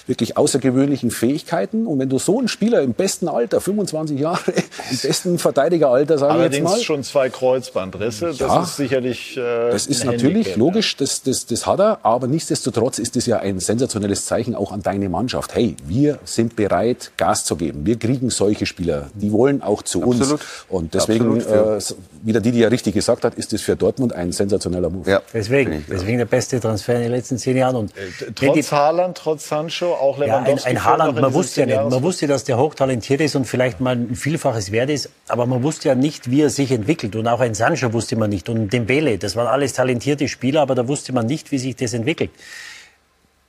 wirklich 0.07 0.37
außergewöhnlichen 0.37 1.11
Fähigkeiten. 1.11 1.85
Und 1.85 1.99
wenn 1.99 2.09
du 2.09 2.17
so 2.19 2.39
einen 2.39 2.47
Spieler 2.47 2.81
im 2.81 2.93
besten 2.93 3.27
Alter, 3.27 3.59
25 3.59 4.19
Jahre, 4.19 4.39
im 4.51 4.97
besten 5.01 5.37
Verteidigeralter, 5.37 6.17
sage 6.17 6.33
ich 6.33 6.39
jetzt 6.43 6.53
Allerdings 6.53 6.71
mal, 6.71 6.79
schon 6.81 7.03
zwei 7.03 7.29
Kreuzbandrisse. 7.29 8.29
Ja. 8.31 8.47
Das 8.59 8.69
ist 8.69 8.77
sicherlich. 8.77 9.35
Äh, 9.37 9.71
das 9.71 9.85
ist 9.85 10.01
ein 10.03 10.07
natürlich 10.13 10.47
Handicap, 10.47 10.57
logisch, 10.57 10.95
das, 10.95 11.21
das, 11.23 11.45
das 11.45 11.67
hat 11.67 11.79
er, 11.81 11.99
aber 12.03 12.27
nichtsdestotrotz 12.27 12.99
ist 12.99 13.16
es 13.17 13.25
ja 13.25 13.39
ein 13.39 13.59
sensationelles 13.59 14.25
Zeichen 14.25 14.55
auch 14.55 14.71
an 14.71 14.81
deine 14.83 15.09
Mannschaft. 15.09 15.53
Hey, 15.55 15.75
wir 15.85 16.19
sind 16.23 16.55
bereit, 16.55 17.11
Gas 17.17 17.43
zu 17.43 17.55
geben. 17.57 17.85
Wir 17.85 17.97
kriegen 17.99 18.29
solche 18.29 18.65
Spieler, 18.65 19.09
die 19.13 19.31
wollen 19.31 19.61
auch 19.61 19.81
zu 19.81 20.03
Absolut. 20.03 20.31
uns. 20.33 20.41
Und 20.69 20.93
deswegen, 20.93 21.41
äh, 21.41 21.79
wie 22.23 22.31
der 22.31 22.41
Didi 22.41 22.59
ja 22.59 22.67
richtig 22.69 22.93
gesagt 22.93 23.23
hat, 23.25 23.35
ist 23.35 23.51
es 23.53 23.61
für 23.61 23.75
Dortmund 23.75 24.13
ein 24.13 24.31
sensationeller 24.31 24.89
Move. 24.89 25.09
Ja, 25.09 25.21
Deswegen, 25.33 25.83
deswegen 25.89 26.17
der 26.19 26.25
beste 26.25 26.59
Transfer 26.59 26.95
in 26.95 27.01
den 27.01 27.11
letzten 27.11 27.37
zehn 27.37 27.57
Jahren. 27.57 27.75
Und 27.75 27.91
die- 28.39 28.45
Trotz 28.47 28.71
Haaland, 28.71 29.17
trotz 29.17 29.47
Sancho, 29.49 29.93
auch 29.93 30.17
ja, 30.19 30.23
ein, 30.23 30.29
Lewandowski. 30.43 30.69
ein 30.69 30.83
Haaland, 30.85 31.19
man 31.19 31.33
wusste 31.33 31.61
ja 31.61 31.65
nicht, 31.67 31.89
man 31.91 32.03
wusste, 32.03 32.27
dass 32.27 32.43
der 32.43 32.57
hochtalentiert 32.57 33.21
ist 33.21 33.35
und 33.35 33.45
vielleicht 33.45 33.79
mal 33.81 33.95
ein 33.95 34.15
Vielfaches 34.15 34.71
wert 34.71 34.89
ist, 34.89 35.09
aber 35.27 35.45
man 35.45 35.63
wusste 35.63 35.89
ja 35.89 35.95
nicht, 35.95 36.29
wie 36.31 36.41
er 36.41 36.49
sich 36.49 36.71
entwickelt. 36.71 37.15
Und 37.15 37.27
auch 37.27 37.39
ein 37.39 37.53
Sancho 37.55 37.91
wusste 37.93 38.15
man 38.15 38.29
nicht. 38.29 38.49
Und 38.49 38.71
Dembele, 38.71 39.17
das 39.17 39.35
waren 39.35 39.47
alles 39.47 39.73
talentierte 39.73 40.27
Spieler, 40.27 40.61
aber 40.61 40.75
da 40.75 40.87
wusste 40.87 41.13
man 41.13 41.25
nicht, 41.25 41.51
wie 41.51 41.57
sich 41.57 41.75
das 41.75 41.93
entwickelt. 41.93 42.29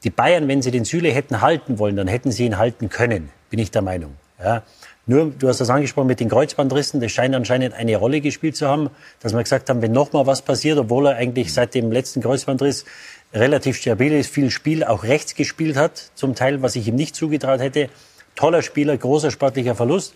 Die 0.04 0.10
Bayern, 0.10 0.46
wenn 0.48 0.62
sie 0.62 0.70
den 0.70 0.84
Süle 0.84 1.10
hätten 1.10 1.40
halten 1.40 1.78
wollen, 1.78 1.96
dann 1.96 2.08
hätten 2.08 2.30
sie 2.30 2.44
ihn 2.44 2.58
halten 2.58 2.88
können, 2.88 3.30
bin 3.50 3.58
ich 3.58 3.70
der 3.70 3.82
Meinung. 3.82 4.14
Ja. 4.42 4.62
Nur, 5.06 5.30
du 5.30 5.48
hast 5.48 5.58
das 5.58 5.70
angesprochen 5.70 6.06
mit 6.06 6.20
den 6.20 6.28
Kreuzbandrissen, 6.28 7.00
das 7.00 7.10
scheint 7.12 7.34
anscheinend 7.34 7.74
eine 7.74 7.96
Rolle 7.96 8.20
gespielt 8.20 8.56
zu 8.56 8.68
haben, 8.68 8.90
dass 9.20 9.32
wir 9.32 9.42
gesagt 9.42 9.70
haben, 9.70 9.80
wenn 9.80 9.92
noch 9.92 10.12
mal 10.12 10.26
was 10.26 10.42
passiert, 10.42 10.78
obwohl 10.78 11.06
er 11.06 11.16
eigentlich 11.16 11.52
seit 11.54 11.74
dem 11.74 11.90
letzten 11.90 12.20
Kreuzbandriss 12.20 12.84
relativ 13.32 13.78
stabil 13.78 14.12
ist, 14.12 14.30
viel 14.30 14.50
Spiel 14.50 14.84
auch 14.84 15.04
rechts 15.04 15.34
gespielt 15.34 15.76
hat, 15.76 16.10
zum 16.14 16.34
Teil, 16.34 16.60
was 16.62 16.76
ich 16.76 16.88
ihm 16.88 16.94
nicht 16.94 17.16
zugetraut 17.16 17.60
hätte. 17.60 17.88
Toller 18.36 18.62
Spieler, 18.62 18.96
großer 18.96 19.30
sportlicher 19.30 19.74
Verlust. 19.74 20.14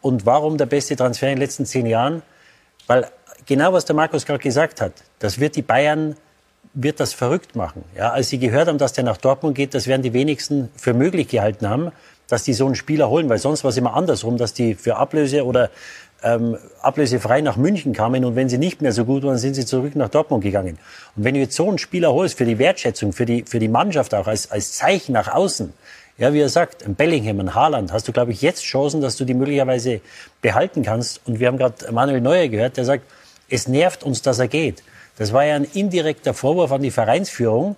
Und 0.00 0.24
warum 0.24 0.56
der 0.56 0.66
beste 0.66 0.94
Transfer 0.94 1.26
in 1.26 1.34
den 1.34 1.40
letzten 1.40 1.66
zehn 1.66 1.86
Jahren? 1.86 2.22
Weil 2.86 3.08
genau 3.44 3.72
was 3.72 3.84
der 3.84 3.96
Markus 3.96 4.24
gerade 4.24 4.38
gesagt 4.38 4.80
hat, 4.80 4.92
das 5.18 5.40
wird 5.40 5.56
die 5.56 5.62
Bayern 5.62 6.16
wird 6.80 7.00
das 7.00 7.12
verrückt 7.12 7.56
machen. 7.56 7.84
Ja, 7.96 8.10
als 8.10 8.28
sie 8.28 8.38
gehört 8.38 8.68
haben, 8.68 8.78
dass 8.78 8.92
der 8.92 9.04
nach 9.04 9.16
Dortmund 9.16 9.56
geht, 9.56 9.74
das 9.74 9.88
werden 9.88 10.02
die 10.02 10.12
wenigsten 10.12 10.68
für 10.76 10.94
möglich 10.94 11.28
gehalten 11.28 11.68
haben, 11.68 11.90
dass 12.28 12.44
die 12.44 12.52
so 12.52 12.66
einen 12.66 12.76
Spieler 12.76 13.10
holen, 13.10 13.28
weil 13.28 13.38
sonst 13.38 13.64
war 13.64 13.70
es 13.70 13.76
immer 13.76 13.94
andersrum, 13.94 14.36
dass 14.36 14.54
die 14.54 14.74
für 14.74 14.96
Ablöse 14.96 15.44
oder 15.44 15.70
ähm, 16.22 16.56
ablösefrei 16.80 17.40
nach 17.40 17.56
München 17.56 17.92
kamen 17.92 18.24
und 18.24 18.36
wenn 18.36 18.48
sie 18.48 18.58
nicht 18.58 18.80
mehr 18.80 18.92
so 18.92 19.04
gut 19.04 19.24
waren, 19.24 19.38
sind 19.38 19.54
sie 19.54 19.66
zurück 19.66 19.96
nach 19.96 20.08
Dortmund 20.08 20.44
gegangen. 20.44 20.78
Und 21.16 21.24
wenn 21.24 21.34
du 21.34 21.40
jetzt 21.40 21.56
so 21.56 21.68
einen 21.68 21.78
Spieler 21.78 22.12
holst 22.12 22.38
für 22.38 22.44
die 22.44 22.58
Wertschätzung, 22.58 23.12
für 23.12 23.26
die, 23.26 23.44
für 23.44 23.58
die 23.58 23.68
Mannschaft 23.68 24.14
auch 24.14 24.28
als, 24.28 24.50
als 24.50 24.72
Zeichen 24.72 25.12
nach 25.12 25.34
außen, 25.34 25.72
ja, 26.16 26.32
wie 26.32 26.40
er 26.40 26.48
sagt, 26.48 26.84
ein 26.84 26.94
Bellingham, 26.94 27.40
ein 27.40 27.54
Haaland, 27.54 27.92
hast 27.92 28.06
du, 28.08 28.12
glaube 28.12 28.32
ich, 28.32 28.42
jetzt 28.42 28.62
Chancen, 28.62 29.00
dass 29.00 29.16
du 29.16 29.24
die 29.24 29.34
möglicherweise 29.34 30.00
behalten 30.42 30.82
kannst. 30.82 31.20
Und 31.26 31.38
wir 31.38 31.46
haben 31.46 31.58
gerade 31.58 31.90
Manuel 31.92 32.20
Neuer 32.20 32.48
gehört, 32.48 32.76
der 32.76 32.84
sagt, 32.84 33.04
es 33.48 33.68
nervt 33.68 34.02
uns, 34.02 34.20
dass 34.22 34.40
er 34.40 34.48
geht. 34.48 34.82
Das 35.18 35.32
war 35.32 35.44
ja 35.44 35.56
ein 35.56 35.64
indirekter 35.64 36.32
Vorwurf 36.32 36.70
an 36.72 36.80
die 36.80 36.92
Vereinsführung, 36.92 37.76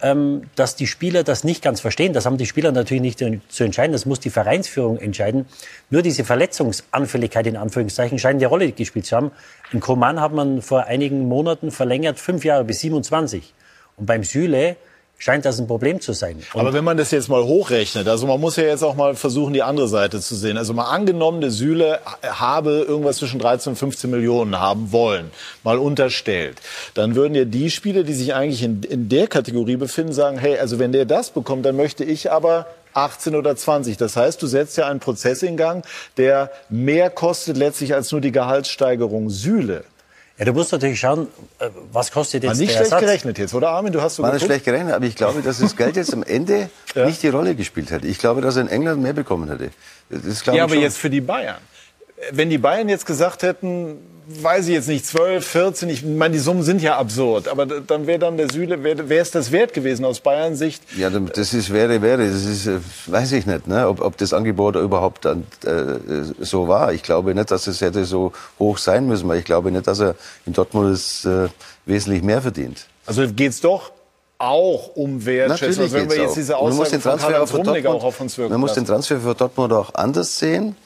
ähm, 0.00 0.42
dass 0.54 0.76
die 0.76 0.86
Spieler 0.86 1.24
das 1.24 1.42
nicht 1.42 1.62
ganz 1.62 1.80
verstehen. 1.80 2.12
Das 2.12 2.24
haben 2.24 2.38
die 2.38 2.46
Spieler 2.46 2.70
natürlich 2.70 3.02
nicht 3.02 3.18
zu 3.18 3.64
entscheiden. 3.64 3.92
Das 3.92 4.06
muss 4.06 4.20
die 4.20 4.30
Vereinsführung 4.30 4.98
entscheiden. 4.98 5.46
Nur 5.90 6.02
diese 6.02 6.24
Verletzungsanfälligkeit 6.24 7.48
in 7.48 7.56
Anführungszeichen 7.56 8.18
scheint 8.20 8.36
eine 8.36 8.46
Rolle 8.46 8.70
gespielt 8.70 9.06
zu 9.06 9.16
haben. 9.16 9.32
In 9.72 9.80
Koman 9.80 10.20
hat 10.20 10.32
man 10.32 10.62
vor 10.62 10.84
einigen 10.84 11.26
Monaten 11.26 11.72
verlängert, 11.72 12.20
fünf 12.20 12.44
Jahre 12.44 12.64
bis 12.64 12.80
27. 12.80 13.52
Und 13.96 14.06
beim 14.06 14.22
Süle 14.22 14.76
scheint 15.18 15.44
das 15.44 15.58
ein 15.58 15.66
Problem 15.66 16.00
zu 16.00 16.12
sein. 16.12 16.36
Und 16.54 16.60
Aber 16.60 16.72
wenn 16.72 16.84
man 16.84 16.96
das 16.96 17.10
jetzt 17.10 17.28
mal 17.28 17.42
hochrechnet, 17.42 18.06
also 18.08 18.26
man 18.26 18.40
muss 18.40 18.56
ja 18.56 18.62
jetzt 18.62 18.82
auch 18.82 18.94
mal 18.94 19.16
versuchen, 19.16 19.52
die 19.52 19.62
andere 19.62 19.88
Seite 19.88 20.20
zu 20.20 20.36
sehen. 20.36 20.56
Also 20.56 20.72
mal 20.72 20.84
angenommen, 20.84 21.40
der 21.40 21.50
Süle 21.50 21.98
habe 22.22 22.86
irgendwas 22.88 23.16
zwischen 23.18 23.40
13 23.40 23.72
und 23.72 23.76
15 23.76 24.10
Millionen 24.10 24.58
haben 24.58 24.92
wollen, 24.92 25.30
mal 25.64 25.78
unterstellt. 25.78 26.58
Dann 26.94 27.16
würden 27.16 27.34
ja 27.34 27.44
die 27.44 27.70
Spieler, 27.70 28.04
die 28.04 28.14
sich 28.14 28.34
eigentlich 28.34 28.62
in, 28.62 28.84
in 28.84 29.08
der 29.08 29.26
Kategorie 29.26 29.76
befinden, 29.76 30.12
sagen, 30.12 30.38
hey, 30.38 30.58
also 30.58 30.78
wenn 30.78 30.92
der 30.92 31.04
das 31.04 31.30
bekommt, 31.30 31.66
dann 31.66 31.76
möchte 31.76 32.04
ich 32.04 32.30
aber 32.30 32.66
18 32.94 33.34
oder 33.34 33.56
20. 33.56 33.96
Das 33.96 34.16
heißt, 34.16 34.40
du 34.40 34.46
setzt 34.46 34.76
ja 34.76 34.86
einen 34.86 35.00
Prozess 35.00 35.42
in 35.42 35.56
Gang, 35.56 35.84
der 36.16 36.50
mehr 36.68 37.10
kostet 37.10 37.56
letztlich 37.56 37.94
als 37.94 38.12
nur 38.12 38.20
die 38.20 38.32
Gehaltssteigerung 38.32 39.30
Süle. 39.30 39.84
Ja, 40.38 40.44
du 40.44 40.52
musst 40.52 40.70
natürlich 40.72 41.00
schauen, 41.00 41.26
äh, 41.58 41.68
was 41.92 42.10
kostet 42.12 42.42
War 42.44 42.50
jetzt 42.50 42.58
nicht 42.60 42.70
der 42.70 42.76
schlecht 42.76 42.92
Ersatz. 42.92 43.00
gerechnet 43.04 43.38
jetzt, 43.38 43.54
oder 43.54 43.70
Armin? 43.70 43.92
Du 43.92 44.00
hast 44.00 44.16
so 44.16 44.22
War 44.22 44.32
nicht 44.32 44.44
schlecht 44.44 44.64
gerechnet, 44.64 44.94
aber 44.94 45.04
ich 45.04 45.16
glaube, 45.16 45.42
dass 45.42 45.58
das 45.58 45.76
Geld 45.76 45.96
jetzt 45.96 46.12
am 46.14 46.22
Ende 46.22 46.70
Ja. 46.94 47.06
nicht 47.06 47.22
die 47.22 47.28
Rolle 47.28 47.54
gespielt 47.54 47.90
hätte. 47.90 48.06
Ich 48.06 48.18
glaube, 48.18 48.40
dass 48.40 48.56
er 48.56 48.62
in 48.62 48.68
England 48.68 49.02
mehr 49.02 49.12
bekommen 49.12 49.48
hätte. 49.50 49.70
Das 50.10 50.42
glaube 50.42 50.56
Ja, 50.58 50.64
aber 50.64 50.74
schon. 50.74 50.82
jetzt 50.82 50.96
für 50.98 51.10
die 51.10 51.20
Bayern. 51.20 51.56
Wenn 52.32 52.50
die 52.50 52.58
Bayern 52.58 52.88
jetzt 52.88 53.04
gesagt 53.06 53.42
hätten, 53.42 53.96
weiß 54.28 54.68
ich 54.68 54.74
jetzt 54.74 54.88
nicht, 54.88 55.06
12, 55.06 55.46
14, 55.46 55.88
ich 55.88 56.04
meine, 56.04 56.34
die 56.34 56.38
Summen 56.38 56.62
sind 56.62 56.82
ja 56.82 56.98
absurd, 56.98 57.48
aber 57.48 57.64
dann 57.64 58.06
wäre 58.06 58.18
dann 58.18 58.36
der 58.36 58.50
Süle, 58.50 58.82
wäre 58.84 59.14
es 59.14 59.30
das 59.30 59.52
wert 59.52 59.72
gewesen 59.72 60.04
aus 60.04 60.20
Bayern 60.20 60.54
Sicht? 60.54 60.82
Ja, 60.96 61.08
das 61.08 61.54
ist 61.54 61.72
wäre, 61.72 62.02
wäre. 62.02 62.26
Das 62.30 62.44
ist, 62.44 62.66
äh, 62.66 62.78
weiß 63.06 63.32
ich 63.32 63.46
nicht, 63.46 63.66
ne? 63.66 63.88
ob, 63.88 64.02
ob 64.02 64.16
das 64.18 64.32
Angebot 64.32 64.76
überhaupt 64.76 65.24
dann, 65.24 65.46
äh, 65.64 65.98
so 66.40 66.68
war. 66.68 66.92
Ich 66.92 67.02
glaube 67.02 67.34
nicht, 67.34 67.50
dass 67.50 67.66
es 67.66 67.80
hätte 67.80 68.04
so 68.04 68.32
hoch 68.58 68.76
sein 68.78 69.06
müssen, 69.06 69.28
weil 69.28 69.38
ich 69.38 69.44
glaube 69.44 69.70
nicht, 69.70 69.86
dass 69.86 70.00
er 70.00 70.14
in 70.44 70.52
Dortmund 70.52 70.92
es, 70.92 71.24
äh, 71.24 71.48
wesentlich 71.86 72.22
mehr 72.22 72.42
verdient. 72.42 72.86
Also 73.06 73.26
geht's 73.32 73.62
doch 73.62 73.92
auch 74.38 74.94
um 74.94 75.24
Wertschätzung. 75.24 75.84
Also 75.84 75.96
wenn 75.96 76.10
wir 76.10 76.16
jetzt 76.18 76.36
diese 76.36 76.56
Und 76.56 76.68
man 76.68 76.76
muss 76.76 76.88
Aussage 76.88 76.90
den 76.90 77.00
von 77.00 77.10
Transfer 77.10 77.30
Karl-Heinz 77.30 77.50
für 77.50 77.56
Rummenigge 77.56 77.82
Dortmund, 77.82 78.02
auch 78.02 78.08
auf 78.08 78.20
uns 78.20 78.38
wirken 78.38 78.52
man 78.52 78.60
muss 78.60 78.74
den 78.74 78.82
lassen. 78.82 78.92
Transfer 78.92 79.20
für 79.20 79.34
Dortmund 79.34 79.72
auch 79.72 79.94
anders 79.94 80.38
sehen, 80.38 80.76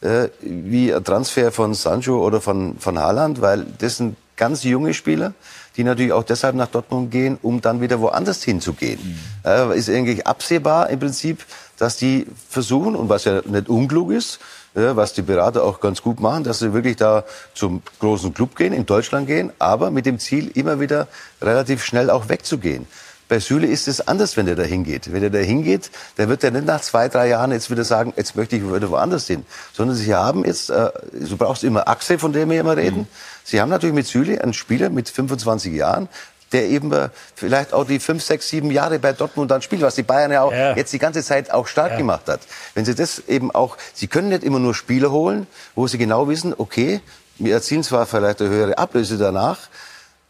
äh, 0.00 0.28
wie 0.40 0.92
ein 0.92 1.04
Transfer 1.04 1.52
von 1.52 1.74
Sancho 1.74 2.24
oder 2.24 2.40
von, 2.40 2.78
von 2.78 2.98
Haaland, 2.98 3.40
weil 3.40 3.66
das 3.78 3.96
sind 3.96 4.16
ganz 4.36 4.64
junge 4.64 4.94
Spieler, 4.94 5.32
die 5.76 5.84
natürlich 5.84 6.12
auch 6.12 6.24
deshalb 6.24 6.54
nach 6.54 6.68
Dortmund 6.68 7.10
gehen, 7.10 7.38
um 7.42 7.60
dann 7.60 7.80
wieder 7.80 8.00
woanders 8.00 8.42
hinzugehen. 8.42 9.00
Mhm. 9.02 9.50
Äh, 9.50 9.78
ist 9.78 9.88
eigentlich 9.88 10.26
absehbar 10.26 10.90
im 10.90 11.00
Prinzip, 11.00 11.44
dass 11.78 11.96
die 11.96 12.26
versuchen, 12.48 12.96
und 12.96 13.08
was 13.08 13.24
ja 13.24 13.42
nicht 13.44 13.68
unklug 13.68 14.12
ist, 14.12 14.38
ja, 14.74 14.94
was 14.94 15.14
die 15.14 15.22
Berater 15.22 15.64
auch 15.64 15.80
ganz 15.80 16.02
gut 16.02 16.20
machen, 16.20 16.44
dass 16.44 16.58
sie 16.58 16.74
wirklich 16.74 16.96
da 16.96 17.24
zum 17.54 17.82
großen 17.98 18.34
Club 18.34 18.56
gehen, 18.56 18.74
in 18.74 18.84
Deutschland 18.84 19.26
gehen, 19.26 19.52
aber 19.58 19.90
mit 19.90 20.04
dem 20.04 20.18
Ziel, 20.18 20.50
immer 20.54 20.80
wieder 20.80 21.08
relativ 21.40 21.82
schnell 21.82 22.10
auch 22.10 22.28
wegzugehen. 22.28 22.86
Bei 23.28 23.40
Süle 23.40 23.66
ist 23.66 23.88
es 23.88 24.06
anders, 24.06 24.36
wenn 24.36 24.46
er 24.46 24.54
da 24.54 24.62
hingeht. 24.62 25.12
Wenn 25.12 25.22
er 25.22 25.30
da 25.30 25.38
hingeht, 25.38 25.90
dann 26.16 26.28
wird 26.28 26.44
er 26.44 26.52
nicht 26.52 26.66
nach 26.66 26.80
zwei, 26.80 27.08
drei 27.08 27.28
Jahren 27.28 27.50
jetzt 27.50 27.70
wieder 27.70 27.84
sagen, 27.84 28.12
jetzt 28.16 28.36
möchte 28.36 28.56
ich 28.56 28.62
wieder 28.62 28.90
woanders 28.90 29.26
hin. 29.26 29.44
Sondern 29.72 29.96
sie 29.96 30.14
haben 30.14 30.44
jetzt, 30.44 30.70
äh, 30.70 30.90
du 31.12 31.36
brauchst 31.36 31.64
immer 31.64 31.88
Achse, 31.88 32.18
von 32.18 32.32
dem 32.32 32.50
wir 32.50 32.60
immer 32.60 32.76
reden. 32.76 33.00
Mhm. 33.00 33.06
Sie 33.42 33.60
haben 33.60 33.68
natürlich 33.68 33.94
mit 33.94 34.06
Süle 34.06 34.40
einen 34.42 34.54
Spieler 34.54 34.90
mit 34.90 35.08
25 35.08 35.72
Jahren, 35.74 36.08
der 36.52 36.68
eben 36.68 36.92
äh, 36.92 37.08
vielleicht 37.34 37.72
auch 37.72 37.84
die 37.84 37.98
fünf, 37.98 38.22
sechs, 38.22 38.48
sieben 38.48 38.70
Jahre 38.70 38.98
bei 38.98 39.12
Dortmund 39.12 39.50
dann 39.50 39.62
spielt, 39.62 39.82
was 39.82 39.96
die 39.96 40.04
Bayern 40.04 40.30
ja 40.30 40.42
auch 40.42 40.52
ja. 40.52 40.76
jetzt 40.76 40.92
die 40.92 40.98
ganze 40.98 41.22
Zeit 41.22 41.50
auch 41.50 41.66
stark 41.66 41.92
ja. 41.92 41.98
gemacht 41.98 42.28
hat. 42.28 42.40
Wenn 42.74 42.84
sie 42.84 42.94
das 42.94 43.22
eben 43.26 43.50
auch, 43.50 43.76
sie 43.92 44.06
können 44.06 44.28
nicht 44.28 44.44
immer 44.44 44.60
nur 44.60 44.74
Spieler 44.74 45.10
holen, 45.10 45.46
wo 45.74 45.88
sie 45.88 45.98
genau 45.98 46.28
wissen, 46.28 46.54
okay, 46.56 47.00
wir 47.38 47.52
erzielen 47.52 47.82
zwar 47.82 48.06
vielleicht 48.06 48.40
eine 48.40 48.50
höhere 48.50 48.78
Ablöse 48.78 49.18
danach, 49.18 49.58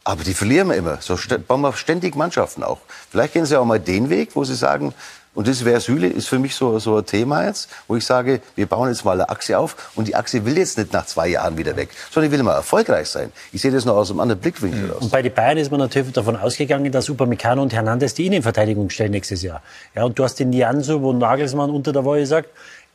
aber 0.07 0.23
die 0.23 0.35
verlieren 0.35 0.69
wir 0.69 0.77
immer. 0.77 0.99
So 1.01 1.19
bauen 1.49 1.63
wir 1.63 1.73
ständig 1.73 2.15
Mannschaften 2.15 2.63
auch. 2.63 2.79
Vielleicht 3.11 3.33
gehen 3.33 3.45
sie 3.45 3.59
auch 3.59 3.65
mal 3.65 3.81
den 3.81 4.09
Weg, 4.09 4.31
wo 4.35 4.45
sie 4.45 4.55
sagen, 4.55 4.95
und 5.35 5.49
das 5.49 5.65
wäre 5.65 5.81
Süle, 5.81 6.07
ist 6.07 6.29
für 6.29 6.39
mich 6.39 6.55
so, 6.55 6.79
so 6.79 6.97
ein 6.97 7.05
Thema 7.05 7.45
jetzt, 7.45 7.69
wo 7.89 7.97
ich 7.97 8.07
sage, 8.07 8.41
wir 8.55 8.67
bauen 8.67 8.89
jetzt 8.89 9.05
mal 9.05 9.13
eine 9.13 9.29
Achse 9.29 9.59
auf 9.59 9.91
und 9.97 10.07
die 10.07 10.15
Achse 10.15 10.47
will 10.47 10.57
jetzt 10.57 10.79
nicht 10.79 10.93
nach 10.93 11.07
zwei 11.07 11.27
Jahren 11.29 11.59
wieder 11.59 11.77
weg, 11.77 11.89
sondern 12.11 12.31
will 12.31 12.43
mal 12.45 12.55
erfolgreich 12.55 13.09
sein. 13.09 13.33
Ich 13.53 13.63
sehe 13.63 13.73
das 13.73 13.85
noch 13.85 13.97
aus 13.97 14.11
einem 14.11 14.21
anderen 14.21 14.41
Blickwinkel 14.41 14.83
mhm. 14.85 14.91
aus. 14.93 15.03
Und 15.03 15.11
bei 15.11 15.23
den 15.23 15.35
Bayern 15.35 15.59
ist 15.59 15.73
man 15.73 15.81
natürlich 15.81 16.13
davon 16.13 16.37
ausgegangen, 16.37 16.91
dass 16.93 17.11
Upamecano 17.11 17.61
und 17.61 17.75
Hernandez 17.75 18.15
die 18.15 18.27
Innenverteidigung 18.27 18.89
stellen 18.91 19.11
nächstes 19.11 19.43
Jahr. 19.43 19.61
Ja, 19.97 20.05
und 20.05 20.17
du 20.17 20.23
hast 20.23 20.37
den 20.37 20.51
Nianzo, 20.51 21.03
wo 21.03 21.13
Nagelsmann 21.13 21.71
unter 21.71 21.93
der 21.93 22.05
Woche 22.05 22.25
sagt, 22.27 22.49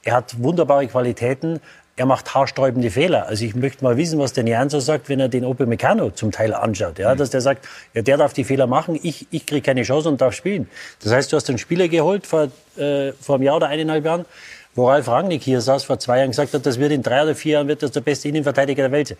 er 0.03 0.15
hat 0.15 0.41
wunderbare 0.41 0.87
Qualitäten, 0.87 1.59
er 2.01 2.07
macht 2.07 2.33
haarsträubende 2.33 2.89
Fehler. 2.89 3.27
Also 3.27 3.45
ich 3.45 3.53
möchte 3.53 3.83
mal 3.83 3.95
wissen, 3.95 4.17
was 4.17 4.33
der 4.33 4.43
Nianzo 4.43 4.79
sagt, 4.79 5.07
wenn 5.07 5.19
er 5.19 5.29
den 5.29 5.45
Opel 5.45 5.67
Meccano 5.67 6.09
zum 6.09 6.31
Teil 6.31 6.51
anschaut. 6.51 6.97
Ja, 6.97 7.13
mhm. 7.13 7.19
dass 7.19 7.29
der 7.29 7.41
sagt, 7.41 7.67
ja, 7.93 8.01
der 8.01 8.17
darf 8.17 8.33
die 8.33 8.43
Fehler 8.43 8.65
machen, 8.65 8.99
ich, 9.03 9.27
ich 9.29 9.45
kriege 9.45 9.61
keine 9.61 9.83
Chance 9.83 10.09
und 10.09 10.19
darf 10.19 10.33
spielen. 10.33 10.67
Das 11.03 11.13
heißt, 11.13 11.31
du 11.31 11.37
hast 11.37 11.47
einen 11.49 11.59
Spieler 11.59 11.87
geholt 11.89 12.25
vor, 12.25 12.47
äh, 12.75 13.11
vor 13.21 13.35
einem 13.35 13.43
Jahr 13.43 13.57
oder 13.57 13.67
eineinhalb 13.67 14.03
Jahren, 14.03 14.25
wo 14.73 14.89
Ralf 14.89 15.07
Rangnick 15.07 15.43
hier 15.43 15.61
saß 15.61 15.83
vor 15.83 15.99
zwei 15.99 16.17
Jahren 16.17 16.31
gesagt 16.31 16.55
hat, 16.55 16.65
das 16.65 16.79
wird 16.79 16.91
in 16.91 17.03
drei 17.03 17.21
oder 17.21 17.35
vier 17.35 17.53
Jahren 17.53 17.67
wird 17.67 17.83
das 17.83 17.91
der 17.91 18.01
beste 18.01 18.29
Innenverteidiger 18.29 18.81
der 18.81 18.91
Welt 18.91 19.09
sein. 19.09 19.17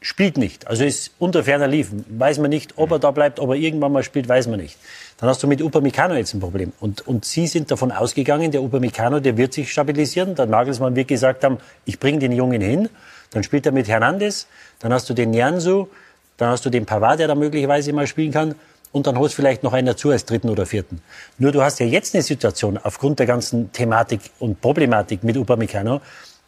Spielt 0.00 0.36
nicht. 0.36 0.66
Also 0.66 0.84
ist 0.84 1.12
unter 1.20 1.44
ferner 1.44 1.68
Liefen. 1.68 2.04
Weiß 2.08 2.38
man 2.38 2.50
nicht, 2.50 2.74
ob 2.76 2.90
er 2.90 2.98
da 2.98 3.12
bleibt, 3.12 3.38
ob 3.38 3.50
er 3.50 3.56
irgendwann 3.56 3.92
mal 3.92 4.02
spielt, 4.02 4.28
weiß 4.28 4.48
man 4.48 4.58
nicht. 4.58 4.76
Dann 5.18 5.30
hast 5.30 5.42
du 5.42 5.46
mit 5.46 5.62
Upamecano 5.62 6.14
jetzt 6.14 6.34
ein 6.34 6.40
Problem. 6.40 6.72
Und, 6.78 7.06
und 7.06 7.24
Sie 7.24 7.46
sind 7.46 7.70
davon 7.70 7.90
ausgegangen, 7.90 8.50
der 8.50 8.62
Upamecano, 8.62 9.20
der 9.20 9.36
wird 9.36 9.54
sich 9.54 9.72
stabilisieren. 9.72 10.34
Der 10.34 10.46
Nagelsmann 10.46 10.94
wird 10.94 11.08
gesagt 11.08 11.42
haben, 11.42 11.58
ich 11.86 11.98
bringe 11.98 12.18
den 12.18 12.32
Jungen 12.32 12.60
hin. 12.60 12.90
Dann 13.30 13.42
spielt 13.42 13.64
er 13.64 13.72
mit 13.72 13.88
Hernandez. 13.88 14.46
Dann 14.78 14.92
hast 14.92 15.08
du 15.08 15.14
den 15.14 15.30
Nianzu. 15.30 15.88
Dann 16.36 16.50
hast 16.50 16.66
du 16.66 16.70
den 16.70 16.84
Pavard, 16.84 17.18
der 17.18 17.28
da 17.28 17.34
möglicherweise 17.34 17.92
mal 17.94 18.06
spielen 18.06 18.30
kann. 18.30 18.54
Und 18.92 19.06
dann 19.06 19.18
holst 19.18 19.34
vielleicht 19.34 19.62
noch 19.62 19.72
einen 19.72 19.86
dazu 19.86 20.10
als 20.10 20.26
dritten 20.26 20.50
oder 20.50 20.66
vierten. 20.66 21.00
Nur 21.38 21.52
du 21.52 21.62
hast 21.62 21.80
ja 21.80 21.86
jetzt 21.86 22.14
eine 22.14 22.22
Situation, 22.22 22.78
aufgrund 22.78 23.18
der 23.18 23.26
ganzen 23.26 23.72
Thematik 23.72 24.20
und 24.38 24.60
Problematik 24.60 25.24
mit 25.24 25.36
Upamecano, 25.36 26.00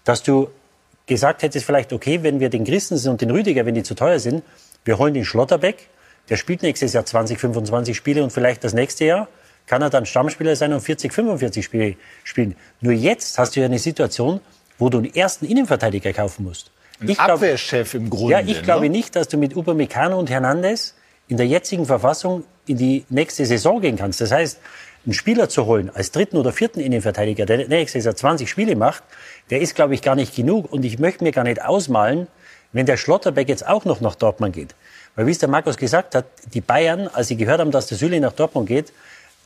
dass 0.05 0.23
du 0.23 0.49
gesagt 1.07 1.43
hättest 1.43 1.67
vielleicht, 1.67 1.93
okay, 1.93 2.23
wenn 2.23 2.39
wir 2.39 2.49
den 2.51 2.65
Christensen 2.65 3.11
und 3.11 3.21
den 3.21 3.31
Rüdiger, 3.31 3.67
wenn 3.67 3.75
die 3.75 3.83
zu 3.83 3.95
teuer 3.95 4.19
sind, 4.19 4.43
wir 4.85 4.99
holen 4.99 5.15
den 5.15 5.25
Schlotterbeck, 5.25 5.89
der 6.29 6.37
spielt 6.37 6.63
nächstes 6.63 6.93
Jahr 6.93 7.05
20, 7.05 7.39
25 7.39 7.97
Spiele 7.97 8.23
und 8.23 8.31
vielleicht 8.31 8.65
das 8.65 8.75
nächste 8.75 9.05
Jahr 9.05 9.29
kann 9.67 9.83
er 9.83 9.91
dann 9.91 10.07
Stammspieler 10.07 10.57
sein 10.57 10.73
und 10.73 10.81
40, 10.81 11.13
45 11.13 11.65
Spiele 11.65 11.97
spielen. 12.25 12.57
Nur 12.81 12.95
jetzt 12.95 13.39
hast 13.39 13.55
du 13.55 13.61
ja 13.61 13.67
eine 13.67 13.79
Situation, 13.79 14.41
wo 14.79 14.89
du 14.89 14.99
einen 14.99 15.15
ersten 15.15 15.45
Innenverteidiger 15.45 16.13
kaufen 16.13 16.45
musst. 16.45 16.71
Ein 17.01 17.11
ich 17.11 17.21
Abwehrchef 17.21 17.95
im 17.95 18.11
Grunde. 18.11 18.33
Ja, 18.33 18.41
ich 18.41 18.57
ne? 18.57 18.63
glaube 18.63 18.89
nicht, 18.89 19.15
dass 19.15 19.29
du 19.29 19.37
mit 19.37 19.55
Upamecano 19.55 20.19
und 20.19 20.31
Hernandez 20.31 20.95
in 21.29 21.37
der 21.37 21.47
jetzigen 21.47 21.85
Verfassung 21.85 22.45
in 22.67 22.79
die 22.79 23.05
nächste 23.09 23.45
Saison 23.47 23.81
gehen 23.81 23.97
kannst. 23.97 24.21
Das 24.21 24.33
heißt, 24.33 24.59
einen 25.05 25.15
Spieler 25.15 25.49
zu 25.49 25.67
holen 25.67 25.91
als 25.95 26.11
dritten 26.11 26.37
oder 26.37 26.53
vierten 26.53 26.81
Innenverteidiger, 26.81 27.47
der 27.47 27.69
nächstes 27.69 28.05
Jahr 28.05 28.17
20 28.17 28.49
Spiele 28.51 28.75
macht, 28.77 29.03
der 29.51 29.61
ist, 29.61 29.75
glaube 29.75 29.95
ich, 29.95 30.03
gar 30.03 30.17
nicht 30.17 30.35
genug. 30.35 30.73
Und 30.73 30.85
ich 30.85 30.99
möchte 30.99 31.25
mir 31.25 31.33
gar 31.33 31.45
nicht 31.45 31.63
ausmalen, 31.63 32.27
wenn 32.73 32.87
der 32.87 32.97
Schlotterbeck 32.97 33.49
jetzt 33.49 33.67
auch 33.67 33.85
noch 33.85 34.01
nach 34.01 34.15
Dortmund 34.15 34.55
geht. 34.55 34.75
Weil 35.19 35.27
wie 35.27 35.33
es 35.33 35.39
der 35.39 35.49
Markus 35.49 35.77
gesagt 35.77 36.15
hat, 36.15 36.27
die 36.55 36.61
Bayern, 36.61 37.11
als 37.13 37.27
sie 37.27 37.37
gehört 37.37 37.59
haben, 37.59 37.73
dass 37.73 37.89
der 37.89 37.99
Süle 37.99 38.21
nach 38.21 38.31
Dortmund 38.31 38.69
geht, 38.69 38.93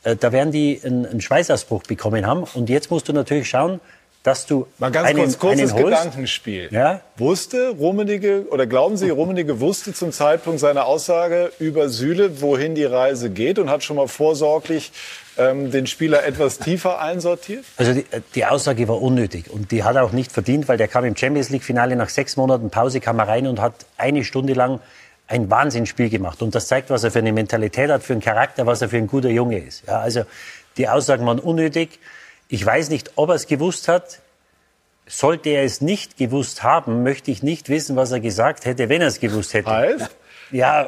äh, 0.03 0.15
da 0.15 0.31
werden 0.31 0.51
die 0.51 0.79
einen, 0.83 1.07
einen 1.07 1.19
Schweißausbruch 1.19 1.81
bekommen 1.81 2.27
haben. 2.27 2.43
Und 2.53 2.69
jetzt 2.69 2.91
musst 2.91 3.09
du 3.09 3.13
natürlich 3.13 3.49
schauen, 3.49 3.79
dass 4.21 4.45
du 4.45 4.67
Mal 4.77 4.91
ganz 4.91 5.09
einen, 5.09 5.17
kurz, 5.17 5.39
kurzes 5.39 5.75
Gedankenspiel. 5.75 6.69
Ja? 6.69 7.01
Wusste 7.17 7.69
Rummenigge, 7.69 8.45
oder 8.51 8.67
glauben 8.67 8.97
Sie, 8.97 9.09
Rummenigge 9.09 9.59
wusste 9.61 9.95
zum 9.95 10.11
Zeitpunkt 10.11 10.59
seiner 10.59 10.85
Aussage 10.85 11.51
über 11.57 11.89
Süle, 11.89 12.39
wohin 12.39 12.75
die 12.75 12.85
Reise 12.85 13.31
geht 13.31 13.57
und 13.57 13.71
hat 13.71 13.83
schon 13.83 13.95
mal 13.95 14.07
vorsorglich 14.07 14.91
ähm, 15.39 15.71
den 15.71 15.87
Spieler 15.87 16.23
etwas 16.23 16.59
tiefer 16.59 17.01
einsortiert? 17.01 17.65
Also 17.77 17.93
die, 17.93 18.05
die, 18.35 18.45
Aussage 18.45 18.87
war 18.87 19.01
unnötig 19.01 19.49
und 19.49 19.71
die 19.71 19.83
hat 19.83 19.95
er 19.95 20.03
auch 20.03 20.11
nicht 20.11 20.31
verdient, 20.31 20.67
weil 20.67 20.77
der 20.77 20.87
kam 20.87 21.03
im 21.03 21.17
Champions 21.17 21.49
League 21.49 21.63
Finale 21.63 21.95
nach 21.95 22.09
sechs 22.09 22.37
Monaten 22.37 22.69
Pause, 22.69 22.99
kam 22.99 23.17
er 23.17 23.27
rein 23.27 23.47
und 23.47 23.59
hat 23.59 23.73
eine 23.97 24.23
Stunde 24.23 24.53
lang 24.53 24.79
ein 25.27 25.49
Wahnsinnsspiel 25.49 26.09
gemacht. 26.09 26.41
Und 26.41 26.53
das 26.55 26.67
zeigt, 26.67 26.89
was 26.89 27.03
er 27.03 27.11
für 27.11 27.19
eine 27.19 27.33
Mentalität 27.33 27.89
hat, 27.89 28.03
für 28.03 28.13
einen 28.13 28.21
Charakter, 28.21 28.65
was 28.65 28.81
er 28.81 28.89
für 28.89 28.97
ein 28.97 29.07
guter 29.07 29.29
Junge 29.29 29.59
ist. 29.59 29.83
Ja, 29.87 29.99
also 29.99 30.23
die 30.77 30.87
Aussagen 30.87 31.25
waren 31.25 31.39
unnötig. 31.39 31.99
Ich 32.49 32.65
weiß 32.65 32.89
nicht, 32.89 33.11
ob 33.15 33.29
er 33.29 33.35
es 33.35 33.47
gewusst 33.47 33.87
hat. 33.87 34.19
Sollte 35.05 35.49
er 35.49 35.63
es 35.63 35.81
nicht 35.81 36.17
gewusst 36.17 36.63
haben, 36.63 37.03
möchte 37.03 37.29
ich 37.29 37.43
nicht 37.43 37.67
wissen, 37.67 37.97
was 37.97 38.11
er 38.11 38.21
gesagt 38.21 38.65
hätte, 38.65 38.87
wenn 38.87 39.01
er 39.01 39.07
es 39.07 39.19
gewusst 39.19 39.53
hätte. 39.53 39.69
Heißt? 39.69 40.09
Ja, 40.51 40.87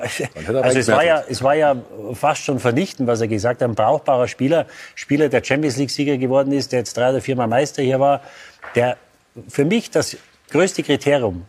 also 0.62 0.80
es 0.80 0.88
war 0.88 1.04
ja, 1.04 1.24
es 1.28 1.42
war 1.42 1.56
ja 1.56 1.76
fast 2.14 2.44
schon 2.44 2.60
vernichtend, 2.60 3.08
was 3.08 3.20
er 3.20 3.28
gesagt 3.28 3.62
hat. 3.62 3.70
Ein 3.70 3.76
brauchbarer 3.76 4.28
Spieler, 4.28 4.68
Spieler, 4.94 5.28
der 5.28 5.44
Champions 5.44 5.76
League-Sieger 5.78 6.18
geworden 6.18 6.52
ist, 6.54 6.72
der 6.72 6.80
jetzt 6.80 6.96
drei 6.96 7.10
oder 7.10 7.20
viermal 7.20 7.48
Meister 7.48 7.82
hier 7.82 8.00
war, 8.00 8.22
der 8.76 8.96
für 9.50 9.66
mich 9.66 9.90
das 9.90 10.18
größte 10.52 10.84
Kriterium 10.84 11.46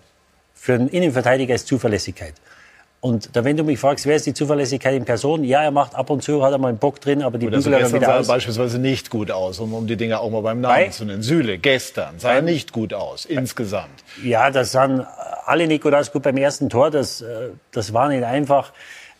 für 0.54 0.74
einen 0.74 0.88
Innenverteidiger 0.88 1.54
ist 1.54 1.68
Zuverlässigkeit. 1.68 2.34
Und 3.06 3.36
da, 3.36 3.44
wenn 3.44 3.56
du 3.56 3.62
mich 3.62 3.78
fragst, 3.78 4.04
wer 4.06 4.16
ist 4.16 4.26
die 4.26 4.34
Zuverlässigkeit 4.34 4.92
in 4.92 5.04
Person? 5.04 5.44
Ja, 5.44 5.62
er 5.62 5.70
macht 5.70 5.94
ab 5.94 6.10
und 6.10 6.24
zu, 6.24 6.42
hat 6.42 6.50
er 6.50 6.58
mal 6.58 6.68
einen 6.68 6.78
Bock 6.78 7.00
drin, 7.00 7.22
aber 7.22 7.38
die 7.38 7.46
Bügel 7.46 7.72
also 7.72 7.94
wieder 7.94 8.18
aus. 8.18 8.26
beispielsweise 8.26 8.80
nicht 8.80 9.10
gut 9.10 9.30
aus, 9.30 9.60
um, 9.60 9.72
um 9.74 9.86
die 9.86 9.96
Dinge 9.96 10.18
auch 10.18 10.28
mal 10.28 10.40
beim 10.40 10.60
Namen 10.60 10.74
Bei? 10.74 10.88
zu 10.88 11.04
nennen. 11.04 11.22
Süle, 11.22 11.56
gestern 11.56 12.18
sah 12.18 12.32
er 12.32 12.42
nicht 12.42 12.72
gut 12.72 12.92
aus, 12.92 13.24
insgesamt. 13.24 14.02
Ja, 14.24 14.50
das 14.50 14.72
sahen 14.72 15.06
alle 15.44 15.68
nicht 15.68 15.84
gut 15.84 15.94
aus. 15.94 16.10
Gut, 16.10 16.24
beim 16.24 16.36
ersten 16.36 16.68
Tor, 16.68 16.90
das, 16.90 17.20
äh, 17.20 17.50
das 17.70 17.92
war 17.92 18.08
nicht 18.08 18.24
einfach. 18.24 18.72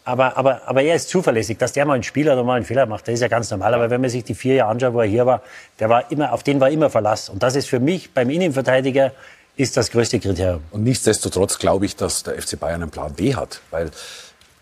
Aber, 0.05 0.37
aber, 0.37 0.63
aber 0.67 0.83
er 0.83 0.97
ist 0.97 1.09
zuverlässig, 1.09 1.59
dass 1.59 1.73
der 1.73 1.85
mal 1.85 1.95
einen 1.95 2.03
Spieler 2.03 2.33
oder 2.33 2.43
mal 2.43 2.55
einen 2.55 2.65
Fehler 2.65 2.87
macht, 2.87 3.07
das 3.07 3.15
ist 3.15 3.21
ja 3.21 3.29
ganz 3.29 3.53
normal. 3.53 3.73
Aber 3.73 3.91
wenn 3.91 4.01
man 4.01 4.11
sich 4.11 4.25
die 4.25 4.35
vier 4.35 4.55
Jahre 4.55 4.73
anschaut, 4.73 4.95
wo 4.95 5.01
er 5.01 5.07
hier 5.07 5.27
war, 5.27 5.43
der 5.79 5.89
war 5.89 6.11
immer, 6.11 6.33
auf 6.33 6.43
den 6.43 6.59
war 6.59 6.71
immer 6.71 6.91
Verlass. 6.91 7.29
Und 7.29 7.45
das 7.45 7.55
ist 7.55 7.69
für 7.69 7.79
mich 7.79 8.13
beim 8.13 8.31
Innenverteidiger 8.31 9.13
ist 9.57 9.77
das 9.77 9.91
größte 9.91 10.21
Kriterium. 10.21 10.63
Und 10.71 10.85
nichtsdestotrotz 10.85 11.59
glaube 11.59 11.87
ich, 11.87 11.97
dass 11.97 12.23
der 12.23 12.41
FC 12.41 12.59
Bayern 12.61 12.83
einen 12.83 12.91
Plan 12.91 13.15
B 13.15 13.35
hat, 13.35 13.61
weil 13.71 13.91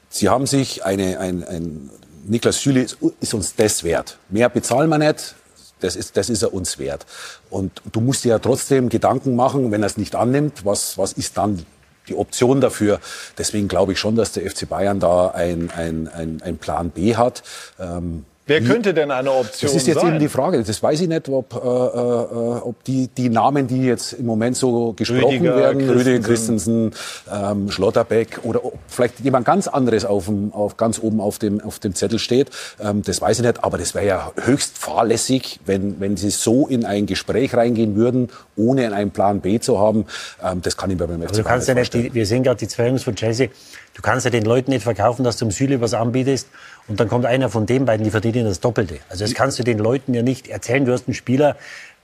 sie 0.08 0.28
haben 0.28 0.46
sich 0.46 0.84
eine, 0.84 1.18
ein, 1.18 1.44
ein 1.44 1.90
Niklas 2.26 2.60
Süle 2.60 2.82
ist, 2.82 2.98
ist 3.20 3.34
uns 3.34 3.54
das 3.56 3.84
wert. 3.84 4.18
Mehr 4.28 4.48
bezahlen 4.48 4.88
wir 4.88 4.98
nicht. 4.98 5.34
Das 5.80 5.96
ist, 5.96 6.16
das 6.16 6.30
ist 6.30 6.42
er 6.42 6.54
uns 6.54 6.78
wert. 6.78 7.04
Und 7.50 7.82
du 7.92 8.00
musst 8.00 8.24
dir 8.24 8.30
ja 8.30 8.38
trotzdem 8.38 8.88
Gedanken 8.88 9.36
machen, 9.36 9.70
wenn 9.70 9.82
er 9.82 9.86
es 9.86 9.96
nicht 9.98 10.14
annimmt, 10.14 10.64
was, 10.64 10.96
was 10.96 11.12
ist 11.12 11.36
dann 11.36 11.66
die 12.08 12.14
Option 12.14 12.60
dafür. 12.60 13.00
Deswegen 13.36 13.68
glaube 13.68 13.92
ich 13.92 13.98
schon, 13.98 14.16
dass 14.16 14.32
der 14.32 14.48
FC 14.48 14.68
Bayern 14.68 15.00
da 15.00 15.28
ein, 15.28 15.70
ein, 15.70 16.08
ein, 16.08 16.40
ein 16.42 16.58
Plan 16.58 16.90
B 16.90 17.16
hat. 17.16 17.42
Ähm, 17.78 18.24
Wer 18.46 18.60
könnte 18.60 18.92
denn 18.92 19.10
eine 19.10 19.30
Option 19.30 19.52
sein? 19.52 19.66
Das 19.68 19.74
ist 19.74 19.86
jetzt 19.86 20.00
sein? 20.00 20.10
eben 20.10 20.18
die 20.18 20.28
Frage. 20.28 20.62
Das 20.62 20.82
weiß 20.82 21.00
ich 21.00 21.08
nicht, 21.08 21.28
ob, 21.30 21.54
äh, 21.54 21.58
äh, 21.58 22.60
ob 22.60 22.84
die, 22.84 23.08
die 23.08 23.30
Namen, 23.30 23.66
die 23.66 23.84
jetzt 23.84 24.12
im 24.12 24.26
Moment 24.26 24.54
so 24.56 24.92
gesprochen 24.92 25.24
Rüdiger, 25.24 25.56
werden, 25.56 25.78
Christensen. 25.78 25.98
Rüdiger 25.98 26.28
Christensen, 26.28 26.90
ähm, 27.32 27.70
Schlotterbeck 27.70 28.40
oder 28.42 28.62
ob 28.64 28.78
vielleicht 28.86 29.20
jemand 29.20 29.46
ganz 29.46 29.66
anderes 29.66 30.04
auf 30.04 30.26
dem, 30.26 30.52
auf, 30.52 30.76
ganz 30.76 30.98
oben 30.98 31.22
auf 31.22 31.38
dem, 31.38 31.62
auf 31.62 31.78
dem 31.78 31.94
Zettel 31.94 32.18
steht, 32.18 32.50
ähm, 32.80 33.02
das 33.02 33.22
weiß 33.22 33.38
ich 33.38 33.46
nicht. 33.46 33.64
Aber 33.64 33.78
das 33.78 33.94
wäre 33.94 34.06
ja 34.06 34.32
höchst 34.42 34.76
fahrlässig, 34.76 35.60
wenn, 35.64 35.98
wenn 36.00 36.18
sie 36.18 36.28
so 36.28 36.66
in 36.66 36.84
ein 36.84 37.06
Gespräch 37.06 37.54
reingehen 37.54 37.96
würden, 37.96 38.28
ohne 38.56 38.92
einen 38.92 39.10
Plan 39.10 39.40
B 39.40 39.58
zu 39.58 39.78
haben. 39.78 40.04
Ähm, 40.42 40.60
das 40.60 40.76
kann 40.76 40.90
ich 40.90 40.98
mir 40.98 41.06
beim 41.06 41.22
FC 41.22 41.36
du 41.36 41.44
kannst 41.44 41.68
ja 41.68 41.74
nicht, 41.74 41.94
die, 41.94 42.12
wir 42.12 42.26
sehen 42.26 42.42
gerade 42.42 42.58
die 42.58 42.68
zwei 42.68 42.88
Jungs 42.88 43.04
von 43.04 43.14
Chelsea, 43.14 43.48
du 43.94 44.02
kannst 44.02 44.26
ja 44.26 44.30
den 44.30 44.44
Leuten 44.44 44.70
nicht 44.70 44.82
verkaufen, 44.82 45.24
dass 45.24 45.38
du 45.38 45.46
im 45.46 45.50
Süle 45.50 45.80
was 45.80 45.94
anbietest 45.94 46.48
und 46.88 47.00
dann 47.00 47.08
kommt 47.08 47.26
einer 47.26 47.48
von 47.48 47.66
den 47.66 47.84
beiden, 47.84 48.04
die 48.04 48.10
verdienen 48.10 48.44
das 48.44 48.60
Doppelte. 48.60 48.98
Also 49.08 49.24
das 49.24 49.34
kannst 49.34 49.58
du 49.58 49.62
den 49.62 49.78
Leuten 49.78 50.12
ja 50.14 50.22
nicht 50.22 50.48
erzählen. 50.48 50.84
Du 50.84 50.92
hast 50.92 51.08
einen 51.08 51.14
Spieler, 51.14 51.56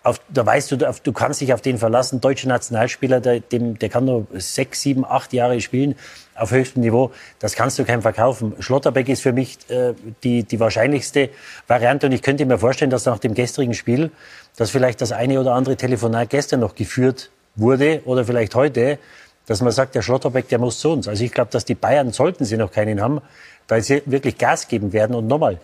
auf, 0.03 0.21
da 0.31 0.47
weißt 0.47 0.73
du, 0.73 0.77
du 0.77 1.13
kannst 1.13 1.43
dich 1.43 1.53
auf 1.53 1.61
den 1.61 1.77
verlassen. 1.77 2.21
Deutscher 2.21 2.49
Nationalspieler, 2.49 3.21
der, 3.21 3.41
dem, 3.41 3.79
der 3.79 3.91
kann 3.91 4.07
nur 4.07 4.27
sechs, 4.33 4.81
sieben, 4.81 5.05
acht 5.05 5.33
Jahre 5.35 5.61
spielen 5.61 5.95
auf 6.35 6.53
höchstem 6.53 6.83
Niveau. 6.83 7.11
Das 7.39 7.55
kannst 7.55 7.79
du 7.79 7.85
keinem 7.85 8.01
verkaufen. 8.01 8.55
Schlotterbeck 8.61 9.11
ist 9.11 9.21
für 9.21 9.33
mich 9.33 9.59
äh, 9.69 9.93
die, 10.25 10.45
die 10.45 10.59
wahrscheinlichste 10.59 11.29
Variante. 11.67 12.07
Und 12.07 12.13
ich 12.13 12.23
könnte 12.23 12.47
mir 12.47 12.59
vorstellen, 12.59 12.91
dass 12.91 13.05
nach 13.05 13.19
dem 13.19 13.35
gestrigen 13.35 13.75
Spiel, 13.75 14.11
dass 14.57 14.71
vielleicht 14.71 15.03
das 15.03 15.13
eine 15.13 15.39
oder 15.39 15.53
andere 15.53 15.77
Telefonat 15.77 16.31
gestern 16.31 16.61
noch 16.61 16.75
geführt 16.75 17.31
wurde 17.57 18.01
oder 18.07 18.25
vielleicht 18.25 18.55
heute, 18.55 18.99
dass 19.47 19.61
man 19.61 19.73
sagt, 19.73 19.95
der 19.95 20.03
Schlotterbeck, 20.03 20.49
der 20.49 20.59
muss 20.59 20.79
zu 20.79 20.93
uns. 20.93 21.09
Also 21.09 21.25
ich 21.25 21.33
glaube, 21.33 21.51
dass 21.51 21.65
die 21.65 21.75
Bayern, 21.75 22.13
sollten 22.13 22.45
sie 22.45 22.57
noch 22.57 22.71
keinen 22.71 23.03
haben, 23.03 23.21
da 23.71 23.81
sie 23.81 24.03
wirklich 24.07 24.37
Gas 24.37 24.67
geben 24.67 24.93
werden. 24.93 25.15
Und 25.15 25.29
nochmal, 25.29 25.61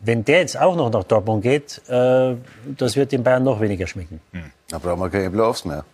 wenn 0.00 0.24
der 0.24 0.40
jetzt 0.40 0.60
auch 0.60 0.76
noch 0.76 0.90
nach 0.90 1.04
Dortmund 1.04 1.42
geht, 1.42 1.80
äh, 1.88 2.34
das 2.76 2.94
wird 2.94 3.10
den 3.12 3.22
Bayern 3.22 3.42
noch 3.42 3.60
weniger 3.60 3.86
schmecken. 3.86 4.20
Hm. 4.32 4.52
Da 4.68 4.78
brauchen 4.78 5.00
wir 5.00 5.08
keine 5.08 5.30
Playoffs 5.30 5.64
mehr. 5.64 5.84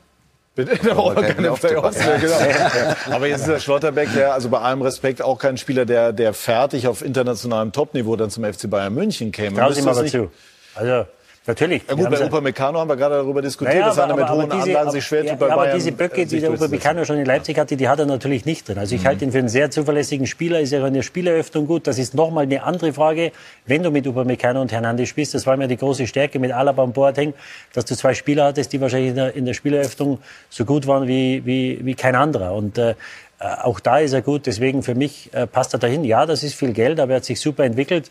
Bitte, 0.57 0.77
da 0.77 0.95
brauchen 0.95 1.17
wir 1.17 1.23
keine 1.35 1.53
Playoffs 1.53 1.99
mehr, 1.99 2.19
genau. 2.19 3.15
Aber 3.15 3.29
jetzt 3.29 3.43
ist 3.43 3.49
der 3.49 3.61
Schlotterbeck, 3.61 4.13
der, 4.15 4.35
also 4.35 4.49
bei 4.49 4.59
allem 4.59 4.83
Respekt, 4.83 5.23
auch 5.23 5.39
kein 5.39 5.57
Spieler, 5.57 5.85
der, 5.85 6.13
der 6.13 6.35
fertig 6.35 6.89
auf 6.89 7.05
internationalem 7.05 7.71
Topniveau 7.71 8.17
dann 8.17 8.31
zum 8.31 8.45
FC 8.45 8.69
Bayern 8.69 8.93
München 8.93 9.31
käme. 9.31 9.57
Trauen 9.57 9.75
Sie 9.75 9.83
mal 9.83 9.95
dazu. 9.95 10.31
Also, 10.75 11.07
Natürlich. 11.47 11.83
Ja 11.87 11.95
gut, 11.95 12.09
bei 12.09 12.25
Upamecano 12.25 12.79
haben 12.79 12.89
wir 12.89 12.97
gerade 12.97 13.17
darüber 13.17 13.43
diskutiert, 13.43 13.75
naja, 13.75 13.89
dass 13.89 13.99
einer 13.99 14.17
mit 14.17 14.31
hohen 14.31 14.49
diese, 14.49 14.63
Anlagen 14.63 14.91
sich 14.93 15.05
schwer 15.05 15.27
tut 15.27 15.39
bei 15.39 15.49
ja, 15.49 15.55
Bayern. 15.55 15.69
Aber 15.69 15.77
diese 15.77 15.93
Böcke, 15.93 16.23
äh, 16.23 16.25
die 16.25 16.41
der 16.41 16.51
Upamecano 16.51 17.05
schon 17.05 17.19
in 17.19 17.27
Leipzig 17.27 17.59
hatte, 17.59 17.77
die 17.77 17.87
hat 17.87 17.99
er 17.99 18.07
natürlich 18.07 18.47
nicht 18.47 18.67
drin. 18.67 18.79
Also 18.79 18.95
ich 18.95 19.03
mhm. 19.03 19.07
halte 19.09 19.25
ihn 19.27 19.33
für 19.33 19.39
einen 19.39 19.51
sehr 19.51 19.71
zuverlässigen 19.71 20.27
Spieler, 20.27 20.61
ist 20.61 20.73
ja 20.73 20.87
in 20.87 20.95
der 20.95 21.03
Spieleröffnung 21.03 21.67
gut. 21.67 21.87
Das 21.87 21.99
ist 21.99 22.15
nochmal 22.15 22.45
eine 22.45 22.63
andere 22.63 22.95
Frage, 22.95 23.31
wenn 23.67 23.83
du 23.83 23.91
mit 23.91 24.07
Upamecano 24.07 24.59
und 24.63 24.73
Hernandez 24.73 25.11
spielst. 25.11 25.35
Das 25.35 25.47
war 25.47 25.59
mir 25.59 25.69
die 25.69 25.77
große 25.77 26.07
Stärke 26.07 26.39
mit 26.39 26.51
Alaba 26.51 26.83
und 26.83 26.95
Boateng, 26.95 27.35
dass 27.75 27.85
du 27.85 27.95
zwei 27.95 28.15
Spieler 28.15 28.47
hattest, 28.47 28.73
die 28.73 28.81
wahrscheinlich 28.81 29.11
in 29.11 29.17
der, 29.17 29.37
in 29.37 29.45
der 29.45 29.53
Spieleröffnung 29.53 30.21
so 30.49 30.65
gut 30.65 30.87
waren 30.87 31.07
wie, 31.07 31.45
wie, 31.45 31.79
wie 31.85 31.95
kein 31.95 32.15
anderer. 32.15 32.55
Und 32.55 32.79
äh, 32.79 32.95
auch 33.39 33.81
da 33.81 33.99
ist 33.99 34.15
er 34.15 34.23
gut. 34.23 34.47
Deswegen 34.47 34.83
für 34.83 34.95
mich 34.95 35.29
äh, 35.35 35.47
passt 35.47 35.75
er 35.75 35.79
dahin. 35.79 36.05
Ja, 36.05 36.25
das 36.25 36.43
ist 36.43 36.55
viel 36.55 36.73
Geld, 36.73 37.01
aber 37.01 37.13
er 37.13 37.17
hat 37.17 37.27
sich 37.27 37.39
super 37.39 37.65
entwickelt. 37.65 38.11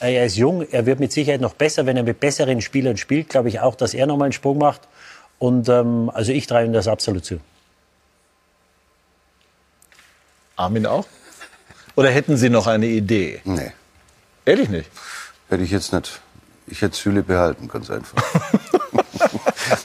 Er 0.00 0.26
ist 0.26 0.36
jung, 0.36 0.62
er 0.70 0.86
wird 0.86 1.00
mit 1.00 1.12
Sicherheit 1.12 1.40
noch 1.40 1.54
besser, 1.54 1.86
wenn 1.86 1.96
er 1.96 2.04
mit 2.04 2.20
besseren 2.20 2.60
Spielern 2.60 2.96
spielt. 2.96 3.28
Glaube 3.28 3.48
ich 3.48 3.60
auch, 3.60 3.74
dass 3.74 3.94
er 3.94 4.06
nochmal 4.06 4.26
einen 4.26 4.32
Sprung 4.32 4.58
macht. 4.58 4.82
Und 5.38 5.68
ähm, 5.68 6.10
also 6.14 6.32
ich 6.32 6.46
treibe 6.46 6.66
ihm 6.66 6.72
das 6.72 6.88
absolut 6.88 7.24
zu. 7.24 7.40
Armin 10.56 10.86
auch? 10.86 11.06
Oder 11.96 12.10
hätten 12.10 12.36
Sie 12.36 12.48
noch 12.48 12.66
eine 12.66 12.86
Idee? 12.86 13.40
Nee. 13.44 13.72
Ehrlich 14.44 14.68
nicht? 14.68 14.90
Hätte 15.48 15.62
ich 15.62 15.70
jetzt 15.70 15.92
nicht. 15.92 16.20
Ich 16.66 16.82
hätte 16.82 16.96
Süle 16.96 17.22
behalten, 17.22 17.68
ganz 17.68 17.90
einfach. 17.90 18.22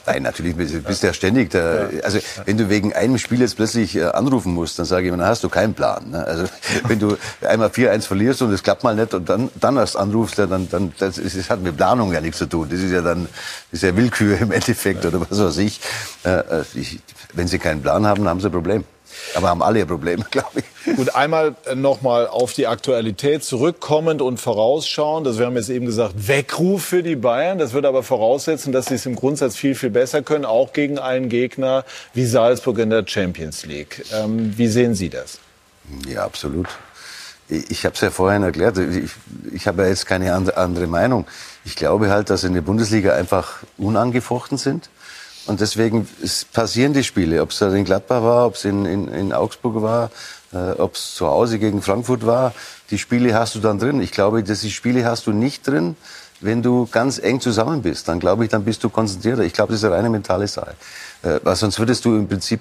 Nein, 0.06 0.22
natürlich 0.22 0.56
bist 0.56 1.02
du 1.02 1.06
ja 1.06 1.12
ständig 1.12 1.50
da. 1.50 1.88
Also 2.02 2.18
wenn 2.44 2.58
du 2.58 2.68
wegen 2.68 2.92
einem 2.92 3.18
Spiel 3.18 3.40
jetzt 3.40 3.56
plötzlich 3.56 3.96
äh, 3.96 4.04
anrufen 4.04 4.54
musst, 4.54 4.78
dann 4.78 4.86
sage 4.86 5.02
ich 5.02 5.08
immer, 5.08 5.18
dann 5.18 5.28
hast 5.28 5.44
du 5.44 5.48
keinen 5.48 5.74
Plan. 5.74 6.10
Ne? 6.10 6.24
Also 6.24 6.44
wenn 6.88 6.98
du 6.98 7.16
einmal 7.46 7.68
4-1 7.68 8.02
verlierst 8.02 8.42
und 8.42 8.52
es 8.52 8.62
klappt 8.62 8.84
mal 8.84 8.94
nicht 8.94 9.14
und 9.14 9.28
dann, 9.28 9.50
dann 9.60 9.76
erst 9.76 9.96
anrufst, 9.96 10.38
dann, 10.38 10.68
dann 10.70 10.92
das, 10.98 11.18
ist, 11.18 11.36
das 11.36 11.50
hat 11.50 11.60
mit 11.60 11.76
Planung 11.76 12.12
ja 12.12 12.20
nichts 12.20 12.38
zu 12.38 12.46
tun. 12.46 12.68
Das 12.70 12.80
ist 12.80 12.92
ja 12.92 13.02
dann 13.02 13.28
das 13.70 13.82
ist 13.82 13.82
ja 13.82 13.96
Willkür 13.96 14.38
im 14.38 14.52
Endeffekt 14.52 15.04
oder 15.04 15.20
was 15.20 15.38
weiß 15.38 15.58
ich. 15.58 15.80
Äh, 16.24 16.30
äh, 16.30 16.64
ich 16.74 17.00
wenn 17.34 17.48
sie 17.48 17.58
keinen 17.58 17.82
Plan 17.82 18.06
haben, 18.06 18.28
haben 18.28 18.40
sie 18.40 18.46
ein 18.46 18.52
Problem. 18.52 18.84
Aber 19.34 19.48
haben 19.48 19.62
alle 19.62 19.80
ihr 19.80 19.86
Problem, 19.86 20.24
glaube 20.30 20.60
ich. 20.60 20.96
Gut, 20.96 21.14
einmal 21.14 21.54
nochmal 21.74 22.26
auf 22.26 22.52
die 22.52 22.66
Aktualität 22.66 23.42
zurückkommend 23.44 24.22
und 24.22 24.38
vorausschauend. 24.38 25.26
Also 25.26 25.38
wir 25.38 25.46
haben 25.46 25.56
jetzt 25.56 25.70
eben 25.70 25.86
gesagt, 25.86 26.28
Weckruf 26.28 26.84
für 26.84 27.02
die 27.02 27.16
Bayern. 27.16 27.58
Das 27.58 27.72
würde 27.72 27.88
aber 27.88 28.02
voraussetzen, 28.02 28.72
dass 28.72 28.86
sie 28.86 28.94
es 28.94 29.06
im 29.06 29.16
Grundsatz 29.16 29.56
viel, 29.56 29.74
viel 29.74 29.90
besser 29.90 30.22
können, 30.22 30.44
auch 30.44 30.72
gegen 30.72 30.98
einen 30.98 31.28
Gegner 31.28 31.84
wie 32.12 32.26
Salzburg 32.26 32.78
in 32.78 32.90
der 32.90 33.06
Champions 33.06 33.64
League. 33.64 34.04
Ähm, 34.12 34.56
wie 34.56 34.68
sehen 34.68 34.94
Sie 34.94 35.08
das? 35.08 35.38
Ja, 36.08 36.24
absolut. 36.24 36.68
Ich 37.48 37.84
habe 37.84 37.94
es 37.94 38.00
ja 38.00 38.10
vorhin 38.10 38.42
erklärt. 38.42 38.78
Ich, 38.78 39.10
ich 39.52 39.66
habe 39.66 39.82
ja 39.82 39.88
jetzt 39.88 40.06
keine 40.06 40.32
andere 40.32 40.86
Meinung. 40.86 41.26
Ich 41.64 41.76
glaube 41.76 42.10
halt, 42.10 42.30
dass 42.30 42.42
in 42.44 42.54
der 42.54 42.62
Bundesliga 42.62 43.14
einfach 43.14 43.58
unangefochten 43.76 44.56
sind. 44.56 44.88
Und 45.46 45.60
deswegen 45.60 46.08
passieren 46.52 46.94
die 46.94 47.04
Spiele, 47.04 47.42
ob 47.42 47.50
es 47.50 47.60
in 47.60 47.84
Gladbach 47.84 48.22
war, 48.22 48.46
ob 48.46 48.54
es 48.54 48.64
in, 48.64 48.86
in, 48.86 49.08
in 49.08 49.32
Augsburg 49.32 49.82
war, 49.82 50.10
äh, 50.52 50.72
ob 50.78 50.94
es 50.94 51.14
zu 51.14 51.26
Hause 51.26 51.58
gegen 51.58 51.82
Frankfurt 51.82 52.24
war. 52.26 52.54
Die 52.90 52.98
Spiele 52.98 53.34
hast 53.34 53.54
du 53.54 53.60
dann 53.60 53.78
drin. 53.78 54.00
Ich 54.00 54.10
glaube, 54.10 54.42
dass 54.42 54.60
die 54.60 54.70
Spiele 54.70 55.04
hast 55.04 55.26
du 55.26 55.32
nicht 55.32 55.66
drin, 55.66 55.96
wenn 56.40 56.62
du 56.62 56.86
ganz 56.90 57.18
eng 57.18 57.40
zusammen 57.40 57.82
bist. 57.82 58.08
Dann 58.08 58.20
glaube 58.20 58.44
ich, 58.44 58.50
dann 58.50 58.64
bist 58.64 58.82
du 58.84 58.88
konzentrierter. 58.88 59.42
Ich 59.42 59.52
glaube, 59.52 59.72
das 59.72 59.80
ist 59.80 59.84
eine 59.84 59.96
reine 59.96 60.10
mentale 60.10 60.48
Sache. 60.48 60.74
Äh, 61.22 61.40
weil 61.42 61.56
sonst 61.56 61.78
würdest 61.78 62.04
du 62.04 62.16
im 62.16 62.28
Prinzip 62.28 62.60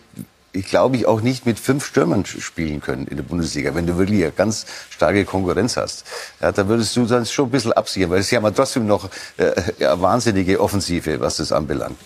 ich 0.53 0.67
glaube 0.67 0.95
ich 0.97 1.07
auch 1.07 1.21
nicht 1.21 1.45
mit 1.45 1.59
fünf 1.59 1.83
Stürmern 1.85 2.25
spielen 2.25 2.79
können 2.79 3.07
in 3.07 3.17
der 3.17 3.23
Bundesliga, 3.23 3.73
wenn 3.73 3.87
du 3.87 3.97
wirklich 3.97 4.21
eine 4.21 4.31
ganz 4.31 4.67
starke 4.91 5.25
Konkurrenz 5.25 5.77
hast. 5.77 6.05
Ja, 6.39 6.51
da 6.51 6.67
würdest 6.67 6.95
du 6.95 7.05
dann 7.05 7.25
schon 7.25 7.47
ein 7.47 7.51
bisschen 7.51 7.73
absichern, 7.73 8.11
weil 8.11 8.21
sie 8.21 8.35
haben 8.35 8.43
ja 8.43 8.51
trotzdem 8.51 8.85
noch 8.85 9.09
äh, 9.37 9.51
ja, 9.79 9.99
wahnsinnige 9.99 10.59
Offensive, 10.61 11.19
was 11.19 11.37
das 11.37 11.51
anbelangt. 11.51 11.97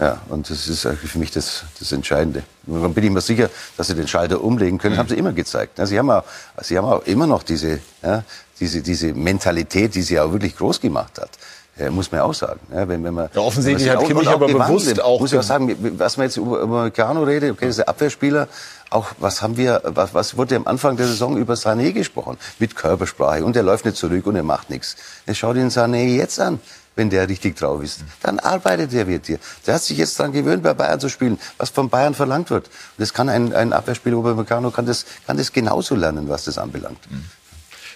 Ja, 0.00 0.20
und 0.28 0.50
das 0.50 0.66
ist 0.66 0.86
eigentlich 0.86 1.10
für 1.10 1.18
mich 1.18 1.30
das, 1.30 1.64
das 1.78 1.92
Entscheidende. 1.92 2.42
Und 2.66 2.82
dann 2.82 2.94
bin 2.94 3.04
ich 3.04 3.10
mir 3.10 3.20
sicher, 3.20 3.48
dass 3.76 3.86
sie 3.86 3.94
den 3.94 4.08
Schalter 4.08 4.42
umlegen 4.42 4.78
können, 4.78 4.96
mhm. 4.96 4.98
haben 4.98 5.08
sie 5.08 5.14
immer 5.14 5.32
gezeigt. 5.32 5.78
sie, 5.84 5.98
haben 5.98 6.10
auch, 6.10 6.24
sie 6.62 6.76
haben 6.76 6.86
auch 6.86 7.04
immer 7.06 7.26
noch 7.26 7.44
diese, 7.44 7.78
ja, 8.02 8.24
diese, 8.58 8.82
diese 8.82 9.14
Mentalität, 9.14 9.94
die 9.94 10.02
sie 10.02 10.18
auch 10.18 10.32
wirklich 10.32 10.56
groß 10.56 10.80
gemacht 10.80 11.20
hat. 11.20 11.30
Ja, 11.76 11.90
muss 11.90 12.10
man 12.12 12.20
auch 12.20 12.34
sagen. 12.34 12.60
Ja, 12.72 12.86
wenn, 12.86 13.02
wenn 13.02 13.14
man, 13.14 13.28
ja, 13.34 13.40
offensichtlich 13.40 13.88
hat 13.90 14.04
Kimmich 14.04 14.28
aber 14.28 14.46
bewusst 14.46 15.00
auch... 15.02 15.20
Muss 15.20 15.32
ich 15.32 15.38
auch 15.38 15.44
sagen, 15.44 15.76
was 15.98 16.16
man 16.16 16.26
jetzt 16.26 16.36
über, 16.36 16.60
über 16.60 16.84
Meccano 16.84 17.24
redet, 17.24 17.50
okay, 17.50 17.66
das 17.66 17.70
ist 17.70 17.78
der 17.78 17.88
Abwehrspieler, 17.88 18.48
auch 18.90 19.10
was 19.18 19.42
haben 19.42 19.56
wir, 19.56 19.82
was, 19.84 20.14
was 20.14 20.36
wurde 20.36 20.54
am 20.54 20.68
Anfang 20.68 20.96
der 20.96 21.06
Saison 21.06 21.36
über 21.36 21.54
Sané 21.54 21.92
gesprochen? 21.92 22.36
Mit 22.60 22.76
Körpersprache 22.76 23.44
und 23.44 23.56
er 23.56 23.64
läuft 23.64 23.86
nicht 23.86 23.96
zurück 23.96 24.26
und 24.26 24.36
er 24.36 24.44
macht 24.44 24.70
nichts. 24.70 24.96
Jetzt 25.26 25.38
schau 25.38 25.52
den 25.52 25.70
Sané 25.70 26.16
jetzt 26.16 26.38
an 26.38 26.60
wenn 26.96 27.10
der 27.10 27.28
richtig 27.28 27.56
drauf 27.56 27.82
ist. 27.82 28.00
Dann 28.22 28.38
arbeitet 28.38 28.92
er 28.92 29.04
mit 29.06 29.28
dir. 29.28 29.38
Der 29.66 29.74
hat 29.74 29.82
sich 29.82 29.98
jetzt 29.98 30.18
daran 30.18 30.32
gewöhnt, 30.32 30.62
bei 30.62 30.74
Bayern 30.74 31.00
zu 31.00 31.08
spielen, 31.08 31.38
was 31.58 31.70
von 31.70 31.88
Bayern 31.88 32.14
verlangt 32.14 32.50
wird. 32.50 32.66
Und 32.66 32.72
das 32.98 33.12
kann 33.12 33.28
ein, 33.28 33.52
ein 33.52 33.72
Abwehrspieler, 33.72 34.16
Upamecano 34.16 34.70
kann 34.70 34.86
das, 34.86 35.04
kann 35.26 35.36
das 35.36 35.52
genauso 35.52 35.94
lernen, 35.94 36.28
was 36.28 36.44
das 36.44 36.58
anbelangt. 36.58 36.98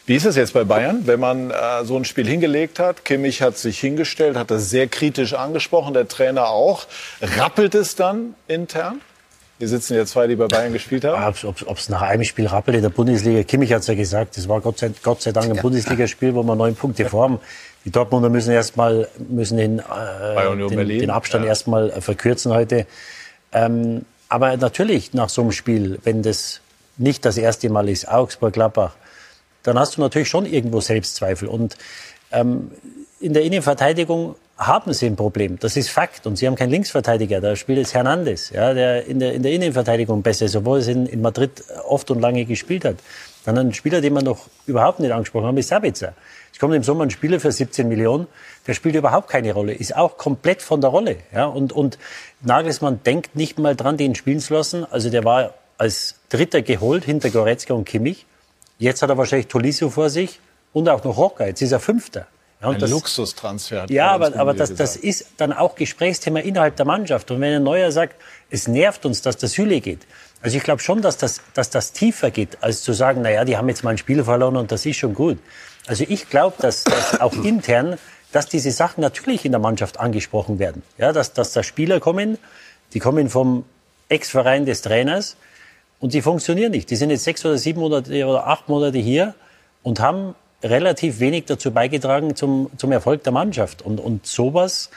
Wie 0.06 0.16
ist 0.16 0.24
es 0.24 0.36
jetzt 0.36 0.54
bei 0.54 0.64
Bayern, 0.64 1.06
wenn 1.06 1.20
man 1.20 1.50
äh, 1.50 1.84
so 1.84 1.94
ein 1.96 2.06
Spiel 2.06 2.26
hingelegt 2.26 2.78
hat? 2.78 3.04
Kimmich 3.04 3.42
hat 3.42 3.58
sich 3.58 3.78
hingestellt, 3.78 4.36
hat 4.38 4.50
das 4.50 4.70
sehr 4.70 4.88
kritisch 4.88 5.34
angesprochen, 5.34 5.92
der 5.92 6.08
Trainer 6.08 6.48
auch. 6.48 6.86
Rappelt 7.20 7.74
es 7.74 7.94
dann 7.94 8.34
intern? 8.46 9.02
Hier 9.58 9.68
sitzen 9.68 9.96
ja 9.96 10.06
zwei, 10.06 10.28
die 10.28 10.36
bei 10.36 10.46
Bayern 10.46 10.72
gespielt 10.72 11.04
haben. 11.04 11.34
Ob 11.44 11.78
es 11.78 11.88
nach 11.88 12.02
einem 12.02 12.22
Spiel 12.22 12.46
rappelt 12.46 12.76
in 12.76 12.82
der 12.82 12.90
Bundesliga, 12.90 13.42
Kimmich 13.42 13.72
hat 13.72 13.80
es 13.80 13.88
ja 13.88 13.94
gesagt, 13.94 14.36
das 14.36 14.48
war 14.48 14.60
Gott 14.60 14.78
sei, 14.78 14.92
Gott 15.02 15.20
sei 15.20 15.32
Dank 15.32 15.50
ein 15.50 15.56
ja. 15.56 15.62
Bundesligaspiel, 15.62 16.34
wo 16.34 16.44
wir 16.44 16.54
neun 16.54 16.76
Punkte 16.76 17.02
ja. 17.02 17.08
vor 17.08 17.24
haben. 17.24 17.40
Die 17.84 17.90
Dortmunder 17.90 18.28
müssen 18.28 18.52
erstmal 18.52 19.08
müssen 19.28 19.56
den, 19.56 19.80
äh, 19.80 20.68
den, 20.68 20.88
den, 20.88 21.10
Abstand 21.10 21.44
ja. 21.44 21.48
erstmal 21.48 21.90
verkürzen 22.00 22.52
heute. 22.52 22.86
Ähm, 23.52 24.04
aber 24.28 24.56
natürlich 24.56 25.12
nach 25.12 25.28
so 25.28 25.42
einem 25.42 25.52
Spiel, 25.52 25.98
wenn 26.04 26.22
das 26.22 26.60
nicht 26.96 27.24
das 27.24 27.36
erste 27.36 27.68
Mal 27.68 27.88
ist, 27.88 28.08
Augsburg-Gladbach, 28.08 28.94
dann 29.64 29.78
hast 29.78 29.96
du 29.96 30.00
natürlich 30.00 30.28
schon 30.28 30.46
irgendwo 30.46 30.80
Selbstzweifel. 30.80 31.48
Und 31.48 31.76
ähm, 32.30 32.70
in 33.20 33.32
der 33.32 33.42
Innenverteidigung 33.42 34.36
haben 34.58 34.92
sie 34.92 35.06
ein 35.06 35.14
Problem. 35.14 35.58
Das 35.60 35.76
ist 35.76 35.88
Fakt. 35.88 36.26
Und 36.26 36.36
sie 36.36 36.46
haben 36.46 36.56
keinen 36.56 36.70
Linksverteidiger. 36.70 37.40
Da 37.40 37.54
spielt 37.54 37.78
jetzt 37.78 37.94
Hernandez, 37.94 38.50
ja, 38.50 38.74
der 38.74 39.06
in 39.06 39.20
der, 39.20 39.32
in 39.32 39.42
der 39.42 39.52
Innenverteidigung 39.52 40.22
besser 40.22 40.46
ist, 40.46 40.56
obwohl 40.56 40.80
er 40.80 40.88
in, 40.88 41.06
in 41.06 41.22
Madrid 41.22 41.62
oft 41.86 42.10
und 42.10 42.20
lange 42.20 42.44
gespielt 42.44 42.84
hat. 42.84 42.96
Dann 43.44 43.56
ein 43.56 43.72
Spieler, 43.72 44.00
den 44.00 44.12
man 44.12 44.24
noch 44.24 44.46
überhaupt 44.66 44.98
nicht 45.00 45.12
angesprochen 45.12 45.46
hat, 45.46 45.56
ist 45.56 45.68
Sabitzer. 45.68 46.12
Es 46.52 46.58
kommt 46.58 46.74
im 46.74 46.82
Sommer 46.82 47.04
ein 47.04 47.10
Spieler 47.10 47.38
für 47.38 47.52
17 47.52 47.88
Millionen, 47.88 48.26
der 48.66 48.74
spielt 48.74 48.96
überhaupt 48.96 49.28
keine 49.28 49.52
Rolle, 49.52 49.72
ist 49.72 49.96
auch 49.96 50.18
komplett 50.18 50.60
von 50.60 50.80
der 50.80 50.90
Rolle. 50.90 51.16
Ja? 51.32 51.46
Und, 51.46 51.72
und 51.72 51.98
Nagelsmann 52.42 53.00
denkt 53.04 53.36
nicht 53.36 53.58
mal 53.58 53.76
dran, 53.76 53.96
den 53.96 54.16
spielen 54.16 54.40
zu 54.40 54.54
lassen. 54.54 54.84
Also 54.90 55.08
der 55.08 55.24
war 55.24 55.54
als 55.78 56.16
Dritter 56.28 56.62
geholt 56.62 57.04
hinter 57.04 57.30
Goretzka 57.30 57.74
und 57.74 57.84
Kimmich. 57.84 58.26
Jetzt 58.78 59.02
hat 59.02 59.10
er 59.10 59.16
wahrscheinlich 59.16 59.46
Tolisso 59.46 59.88
vor 59.88 60.10
sich 60.10 60.40
und 60.72 60.88
auch 60.88 61.04
noch 61.04 61.16
Rocker. 61.16 61.46
Jetzt 61.46 61.62
ist 61.62 61.72
er 61.72 61.80
Fünfter. 61.80 62.26
Ja, 62.60 62.70
ein 62.70 62.78
das, 62.78 62.90
Luxustransfer. 62.90 63.86
Ja, 63.88 64.10
aber, 64.10 64.36
aber 64.36 64.52
das, 64.52 64.74
das 64.74 64.96
ist 64.96 65.26
dann 65.36 65.52
auch 65.52 65.76
Gesprächsthema 65.76 66.40
innerhalb 66.40 66.76
der 66.76 66.86
Mannschaft. 66.86 67.30
Und 67.30 67.40
wenn 67.40 67.54
ein 67.54 67.62
Neuer 67.62 67.92
sagt, 67.92 68.16
es 68.50 68.66
nervt 68.66 69.06
uns, 69.06 69.22
dass 69.22 69.36
der 69.36 69.48
Süle 69.48 69.80
geht. 69.80 70.00
Also 70.42 70.56
ich 70.56 70.62
glaube 70.62 70.82
schon, 70.82 71.02
dass 71.02 71.16
das, 71.16 71.40
dass 71.54 71.70
das 71.70 71.92
tiefer 71.92 72.30
geht, 72.30 72.58
als 72.60 72.82
zu 72.82 72.92
sagen, 72.92 73.20
na 73.22 73.30
ja, 73.30 73.44
die 73.44 73.56
haben 73.56 73.68
jetzt 73.68 73.84
mal 73.84 73.90
ein 73.90 73.98
Spiel 73.98 74.24
verloren 74.24 74.56
und 74.56 74.72
das 74.72 74.86
ist 74.86 74.96
schon 74.96 75.14
gut. 75.14 75.38
Also 75.86 76.04
ich 76.08 76.28
glaube, 76.28 76.56
dass, 76.60 76.84
dass 76.84 77.20
auch 77.20 77.32
intern, 77.44 77.96
dass 78.32 78.46
diese 78.46 78.70
Sachen 78.70 79.00
natürlich 79.00 79.44
in 79.44 79.52
der 79.52 79.60
Mannschaft 79.60 79.98
angesprochen 79.98 80.58
werden. 80.58 80.82
Ja, 80.96 81.12
dass, 81.12 81.32
dass 81.32 81.52
da 81.52 81.62
Spieler 81.62 81.98
kommen, 82.00 82.38
die 82.92 82.98
kommen 82.98 83.30
vom 83.30 83.64
Ex-Verein 84.08 84.66
des 84.66 84.82
Trainers 84.82 85.36
und 86.00 86.12
die 86.14 86.22
funktionieren 86.22 86.72
nicht. 86.72 86.90
Die 86.90 86.96
sind 86.96 87.10
jetzt 87.10 87.24
sechs 87.24 87.44
oder 87.44 87.58
sieben 87.58 87.80
Monate 87.80 88.26
oder 88.26 88.46
acht 88.46 88.68
Monate 88.68 88.98
hier 88.98 89.34
und 89.82 90.00
haben 90.00 90.34
relativ 90.62 91.20
wenig 91.20 91.44
dazu 91.46 91.70
beigetragen 91.70 92.34
zum, 92.34 92.70
zum 92.76 92.92
Erfolg 92.92 93.22
der 93.22 93.32
Mannschaft. 93.32 93.82
Und, 93.82 94.00
und 94.00 94.26
sowas 94.26 94.90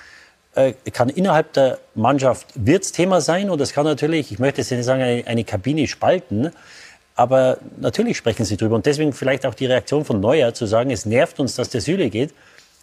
äh, 0.55 0.73
kann 0.91 1.09
innerhalb 1.09 1.53
der 1.53 1.79
Mannschaft 1.95 2.47
wird's 2.55 2.91
Thema 2.91 3.21
sein 3.21 3.49
und 3.49 3.61
es 3.61 3.73
kann 3.73 3.85
natürlich, 3.85 4.31
ich 4.31 4.39
möchte 4.39 4.61
jetzt 4.61 4.71
nicht 4.71 4.83
sagen, 4.83 5.01
eine, 5.01 5.25
eine 5.27 5.43
Kabine 5.43 5.87
spalten, 5.87 6.51
aber 7.15 7.57
natürlich 7.77 8.17
sprechen 8.17 8.45
sie 8.45 8.57
drüber 8.57 8.75
und 8.75 8.85
deswegen 8.85 9.13
vielleicht 9.13 9.45
auch 9.45 9.53
die 9.53 9.65
Reaktion 9.65 10.05
von 10.05 10.19
Neuer 10.19 10.53
zu 10.53 10.65
sagen, 10.65 10.91
es 10.91 11.05
nervt 11.05 11.39
uns, 11.39 11.55
dass 11.55 11.69
der 11.69 11.81
Süle 11.81 12.09
geht, 12.09 12.33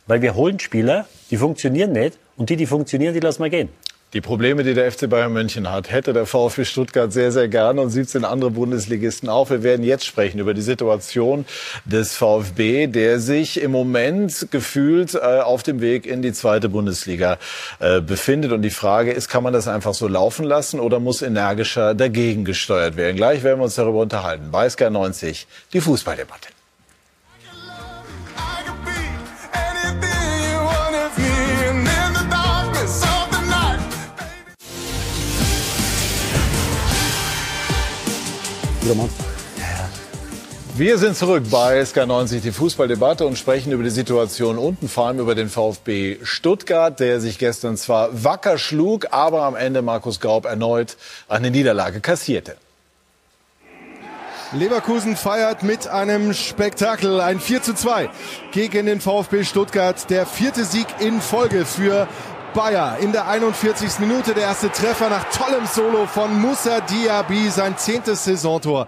weil 0.07 0.23
wir 0.23 0.35
holen 0.35 0.59
Spieler, 0.59 1.07
die 1.31 1.37
funktionieren 1.37 1.93
nicht 1.93 2.19
und 2.37 2.51
die, 2.51 2.57
die 2.57 2.67
funktionieren, 2.67 3.15
die 3.15 3.21
lassen 3.21 3.43
wir 3.43 3.51
gehen. 3.51 3.69
Die 4.15 4.23
Probleme, 4.23 4.65
die 4.65 4.73
der 4.73 4.91
FC 4.91 5.07
Bayern 5.07 5.35
München 5.35 5.71
hat, 5.71 5.91
hätte 5.91 6.15
der 6.15 6.25
VfB 6.25 6.65
Stuttgart 6.65 7.13
sehr, 7.13 7.31
sehr 7.31 7.47
gerne 7.47 7.83
und 7.83 7.91
17 7.91 8.25
andere 8.25 8.51
Bundesligisten 8.51 9.29
auch. 9.29 9.51
Wir 9.51 9.63
werden 9.63 9.85
jetzt 9.85 10.07
sprechen 10.07 10.39
über 10.39 10.55
die 10.55 10.63
Situation 10.63 11.45
des 11.85 12.17
VfB, 12.17 12.87
der 12.87 13.21
sich 13.21 13.61
im 13.61 13.71
Moment 13.71 14.49
gefühlt 14.51 15.15
äh, 15.15 15.19
auf 15.19 15.63
dem 15.63 15.83
Weg 15.83 16.07
in 16.07 16.23
die 16.23 16.33
zweite 16.33 16.71
Bundesliga 16.71 17.37
äh, 17.81 18.01
befindet. 18.01 18.53
Und 18.53 18.63
die 18.63 18.71
Frage 18.71 19.13
ist, 19.13 19.29
kann 19.29 19.43
man 19.43 19.53
das 19.53 19.69
einfach 19.69 19.93
so 19.93 20.09
laufen 20.09 20.47
lassen 20.47 20.81
oder 20.81 21.01
muss 21.01 21.21
energischer 21.21 21.95
dagegen 21.95 22.47
gesteuert 22.47 22.97
werden? 22.97 23.15
Gleich 23.15 23.43
werden 23.43 23.61
wir 23.61 23.65
uns 23.65 23.75
darüber 23.75 24.01
unterhalten. 24.01 24.51
Bei 24.51 24.71
SK 24.71 24.91
90, 24.91 25.47
die 25.75 25.83
Fußballdebatte. 25.83 26.58
Wir 40.77 40.97
sind 40.97 41.17
zurück 41.17 41.43
bei 41.51 41.83
SK90, 41.83 42.41
die 42.41 42.53
Fußballdebatte 42.53 43.27
und 43.27 43.37
sprechen 43.37 43.73
über 43.73 43.83
die 43.83 43.91
Situation 43.91 44.57
unten, 44.57 44.89
vor 44.89 45.09
allem 45.09 45.19
über 45.19 45.35
den 45.35 45.49
VfB 45.49 46.19
Stuttgart, 46.23 46.99
der 47.01 47.21
sich 47.21 47.39
gestern 47.39 47.77
zwar 47.77 48.25
wacker 48.25 48.57
schlug, 48.57 49.09
aber 49.11 49.43
am 49.43 49.57
Ende 49.57 49.83
Markus 49.83 50.21
Gaub 50.21 50.47
erneut 50.47 50.97
eine 51.29 51.51
Niederlage 51.51 52.01
kassierte. 52.01 52.57
Leverkusen 54.53 55.17
feiert 55.17 55.63
mit 55.63 55.89
einem 55.89 56.33
Spektakel 56.33 57.21
ein 57.21 57.41
4 57.41 57.63
zu 57.63 57.75
2 57.75 58.09
gegen 58.53 58.87
den 58.87 59.03
VfB 59.03 59.45
Stuttgart. 59.45 60.09
Der 60.09 60.25
vierte 60.25 60.65
Sieg 60.65 60.87
in 61.01 61.21
Folge 61.21 61.67
für 61.67 62.09
Bayer 62.55 62.99
in 63.01 63.13
der 63.13 63.29
41. 63.29 63.99
Minute. 64.01 64.35
Der 64.35 64.45
erste 64.45 64.71
Treffer 64.71 65.09
nach 65.09 65.25
tollem 65.31 65.67
Solo 65.67 66.07
von 66.07 66.41
Musa 66.41 66.81
Diaby, 66.81 67.51
sein 67.51 67.77
zehntes 67.77 68.25
Saisontor 68.25 68.87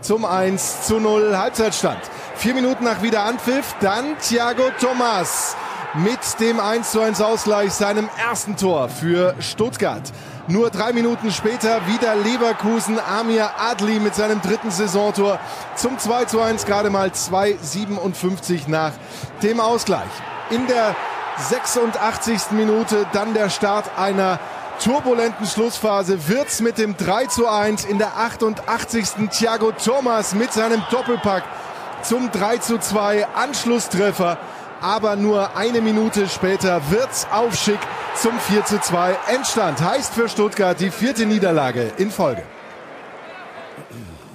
zum 0.00 0.24
1 0.24 0.86
zu 0.86 0.98
0 0.98 1.36
Halbzeitstand. 1.36 2.00
Vier 2.36 2.54
Minuten 2.54 2.84
nach 2.84 3.02
Wiederanpfiff, 3.02 3.74
dann 3.80 4.18
Thiago 4.18 4.64
Thomas 4.80 5.56
mit 5.94 6.18
dem 6.40 6.58
1 6.58 6.90
zu 6.90 7.00
1 7.00 7.20
Ausgleich, 7.20 7.72
seinem 7.72 8.08
ersten 8.16 8.56
Tor 8.56 8.88
für 8.88 9.34
Stuttgart. 9.40 10.02
Nur 10.48 10.70
drei 10.70 10.92
Minuten 10.92 11.30
später 11.30 11.86
wieder 11.86 12.16
Leverkusen, 12.16 12.98
Amir 12.98 13.50
Adli 13.58 14.00
mit 14.00 14.14
seinem 14.14 14.40
dritten 14.40 14.70
Saisontor 14.70 15.38
zum 15.76 15.98
2 15.98 16.24
zu 16.24 16.40
1, 16.40 16.66
gerade 16.66 16.90
mal 16.90 17.08
2,57 17.08 18.68
nach 18.68 18.92
dem 19.42 19.60
Ausgleich. 19.60 20.10
In 20.50 20.66
der 20.66 20.96
86. 21.38 22.52
Minute 22.52 23.06
dann 23.12 23.34
der 23.34 23.50
Start 23.50 23.86
einer 23.98 24.38
turbulenten 24.82 25.46
Schlussphase 25.46 26.28
wird's 26.28 26.60
mit 26.60 26.78
dem 26.78 26.96
3 26.96 27.26
zu 27.26 27.48
1 27.48 27.84
in 27.84 27.98
der 27.98 28.16
88. 28.16 29.28
Thiago 29.30 29.72
Thomas 29.72 30.34
mit 30.34 30.52
seinem 30.52 30.82
Doppelpack 30.90 31.44
zum 32.02 32.30
3 32.30 32.58
zu 32.58 32.78
2 32.78 33.26
Anschlusstreffer. 33.34 34.38
Aber 34.80 35.14
nur 35.14 35.56
eine 35.56 35.80
Minute 35.80 36.28
später 36.28 36.82
wird's 36.90 37.26
auf 37.30 37.54
Schick 37.54 37.78
zum 38.16 38.38
4 38.38 38.64
zu 38.64 38.80
2 38.80 39.16
Endstand. 39.28 39.80
Heißt 39.80 40.14
für 40.14 40.28
Stuttgart 40.28 40.78
die 40.80 40.90
vierte 40.90 41.24
Niederlage 41.24 41.92
in 41.98 42.10
Folge. 42.10 42.42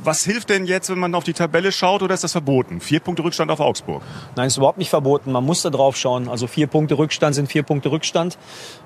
Was 0.03 0.23
hilft 0.23 0.49
denn 0.49 0.65
jetzt, 0.65 0.89
wenn 0.89 0.99
man 0.99 1.13
auf 1.15 1.23
die 1.23 1.33
Tabelle 1.33 1.71
schaut 1.71 2.01
oder 2.01 2.13
ist 2.13 2.23
das 2.23 2.31
verboten? 2.31 2.79
Vier 2.79 2.99
Punkte 2.99 3.23
Rückstand 3.23 3.51
auf 3.51 3.59
Augsburg. 3.59 4.01
Nein, 4.35 4.47
ist 4.47 4.57
überhaupt 4.57 4.77
nicht 4.77 4.89
verboten. 4.89 5.31
Man 5.31 5.43
muss 5.43 5.61
da 5.63 5.69
drauf 5.69 5.97
schauen. 5.97 6.29
Also 6.29 6.47
vier 6.47 6.67
Punkte 6.67 6.97
Rückstand 6.97 7.35
sind 7.35 7.51
vier 7.51 7.63
Punkte 7.63 7.91
Rückstand. 7.91 8.37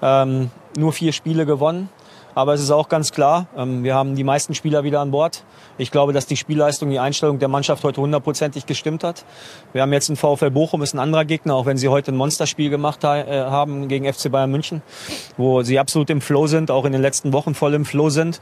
Ähm, 0.02 0.52
nur 0.78 0.94
vier 0.94 1.12
Spiele 1.12 1.46
gewonnen. 1.46 1.90
Aber 2.34 2.54
es 2.54 2.62
ist 2.62 2.72
auch 2.72 2.88
ganz 2.88 3.12
klar, 3.12 3.48
ähm, 3.58 3.84
wir 3.84 3.94
haben 3.96 4.16
die 4.16 4.24
meisten 4.24 4.56
Spieler 4.56 4.84
wieder 4.84 5.02
an 5.02 5.12
Bord. 5.12 5.44
Ich 5.78 5.92
glaube, 5.92 6.14
dass 6.14 6.26
die 6.26 6.38
Spielleistung, 6.38 6.90
die 6.90 7.00
Einstellung 7.00 7.40
der 7.40 7.48
Mannschaft 7.48 7.84
heute 7.84 8.02
hundertprozentig 8.02 8.66
gestimmt 8.66 9.04
hat. 9.04 9.26
Wir 9.74 9.82
haben 9.82 9.94
jetzt 9.94 10.10
einen 10.10 10.18
VfL 10.18 10.52
Bochum, 10.52 10.82
ist 10.82 10.94
ein 10.94 11.00
anderer 11.00 11.26
Gegner, 11.26 11.56
auch 11.56 11.66
wenn 11.66 11.78
sie 11.78 11.88
heute 11.88 12.12
ein 12.12 12.18
Monsterspiel 12.18 12.70
gemacht 12.70 13.04
äh, 13.04 13.08
haben 13.08 13.88
gegen 13.88 14.12
FC 14.12 14.32
Bayern 14.32 14.52
München, 14.52 14.82
wo 15.38 15.64
sie 15.64 15.80
absolut 15.80 16.10
im 16.10 16.22
Flow 16.22 16.48
sind, 16.48 16.72
auch 16.72 16.86
in 16.86 16.92
den 16.92 17.02
letzten 17.02 17.34
Wochen 17.34 17.56
voll 17.56 17.74
im 17.74 17.86
Flow 17.86 18.10
sind. 18.10 18.42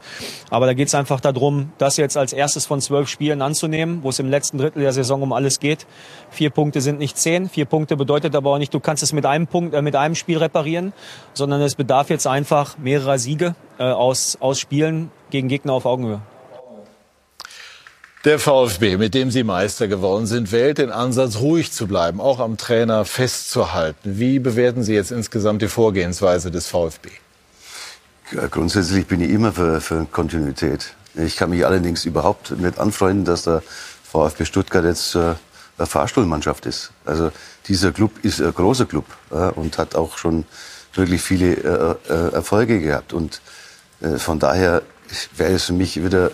Aber 0.50 0.66
da 0.66 0.74
geht 0.74 0.88
es 0.88 0.94
einfach 0.94 1.20
darum, 1.20 1.72
das 1.78 1.96
jetzt 1.96 2.16
als 2.16 2.32
erstes 2.32 2.66
von 2.66 2.80
zwölf 2.80 3.08
Spielen 3.08 3.42
anzunehmen, 3.42 4.00
wo 4.02 4.10
es 4.10 4.18
im 4.18 4.28
letzten 4.28 4.58
Drittel 4.58 4.82
der 4.82 4.92
Saison 4.92 5.22
um 5.22 5.32
alles 5.32 5.60
geht. 5.60 5.86
Vier 6.30 6.50
Punkte 6.50 6.80
sind 6.80 6.98
nicht 6.98 7.16
zehn. 7.16 7.48
Vier 7.48 7.64
Punkte 7.64 7.96
bedeutet 7.96 8.34
aber 8.34 8.50
auch 8.50 8.58
nicht, 8.58 8.74
du 8.74 8.80
kannst 8.80 9.02
es 9.02 9.12
mit 9.12 9.26
einem 9.26 9.46
Punkt, 9.46 9.74
äh, 9.74 9.82
mit 9.82 9.96
einem 9.96 10.14
Spiel 10.14 10.38
reparieren, 10.38 10.92
sondern 11.32 11.60
es 11.62 11.74
bedarf 11.74 12.10
jetzt 12.10 12.26
einfach 12.26 12.76
mehrerer 12.78 13.18
Siege 13.18 13.54
äh, 13.78 13.84
aus, 13.84 14.36
aus 14.40 14.58
Spielen 14.58 15.10
gegen 15.30 15.48
Gegner 15.48 15.72
auf 15.72 15.86
Augenhöhe. 15.86 16.20
Der 18.26 18.38
VfB, 18.38 18.98
mit 18.98 19.14
dem 19.14 19.30
Sie 19.30 19.44
Meister 19.44 19.88
geworden 19.88 20.26
sind, 20.26 20.52
wählt 20.52 20.76
den 20.76 20.90
Ansatz, 20.90 21.36
ruhig 21.36 21.72
zu 21.72 21.86
bleiben, 21.86 22.20
auch 22.20 22.38
am 22.38 22.58
Trainer 22.58 23.06
festzuhalten. 23.06 24.18
Wie 24.18 24.38
bewerten 24.38 24.82
Sie 24.82 24.92
jetzt 24.92 25.10
insgesamt 25.10 25.62
die 25.62 25.68
Vorgehensweise 25.68 26.50
des 26.50 26.66
VfB? 26.66 27.08
Grundsätzlich 28.50 29.06
bin 29.06 29.22
ich 29.22 29.30
immer 29.30 29.52
für, 29.52 29.80
für 29.80 30.04
Kontinuität. 30.04 30.92
Ich 31.14 31.38
kann 31.38 31.48
mich 31.48 31.64
allerdings 31.64 32.04
überhaupt 32.04 32.50
nicht 32.50 32.78
anfreunden, 32.78 33.24
dass 33.24 33.44
der 33.44 33.62
VfB 34.04 34.44
Stuttgart 34.44 34.84
jetzt 34.84 35.14
äh, 35.14 35.34
eine 35.78 35.86
Fahrstuhlmannschaft 35.86 36.66
ist. 36.66 36.92
Also 37.06 37.32
dieser 37.68 37.90
Club 37.90 38.12
ist 38.22 38.42
ein 38.42 38.52
großer 38.52 38.84
Club 38.84 39.06
äh, 39.30 39.48
und 39.52 39.78
hat 39.78 39.94
auch 39.94 40.18
schon 40.18 40.44
wirklich 40.92 41.22
viele 41.22 41.54
äh, 41.54 42.12
äh 42.12 42.32
Erfolge 42.34 42.80
gehabt. 42.80 43.14
Und 43.14 43.40
äh, 44.02 44.18
von 44.18 44.38
daher 44.38 44.82
wäre 45.38 45.54
es 45.54 45.64
für 45.64 45.72
mich 45.72 46.04
wieder 46.04 46.32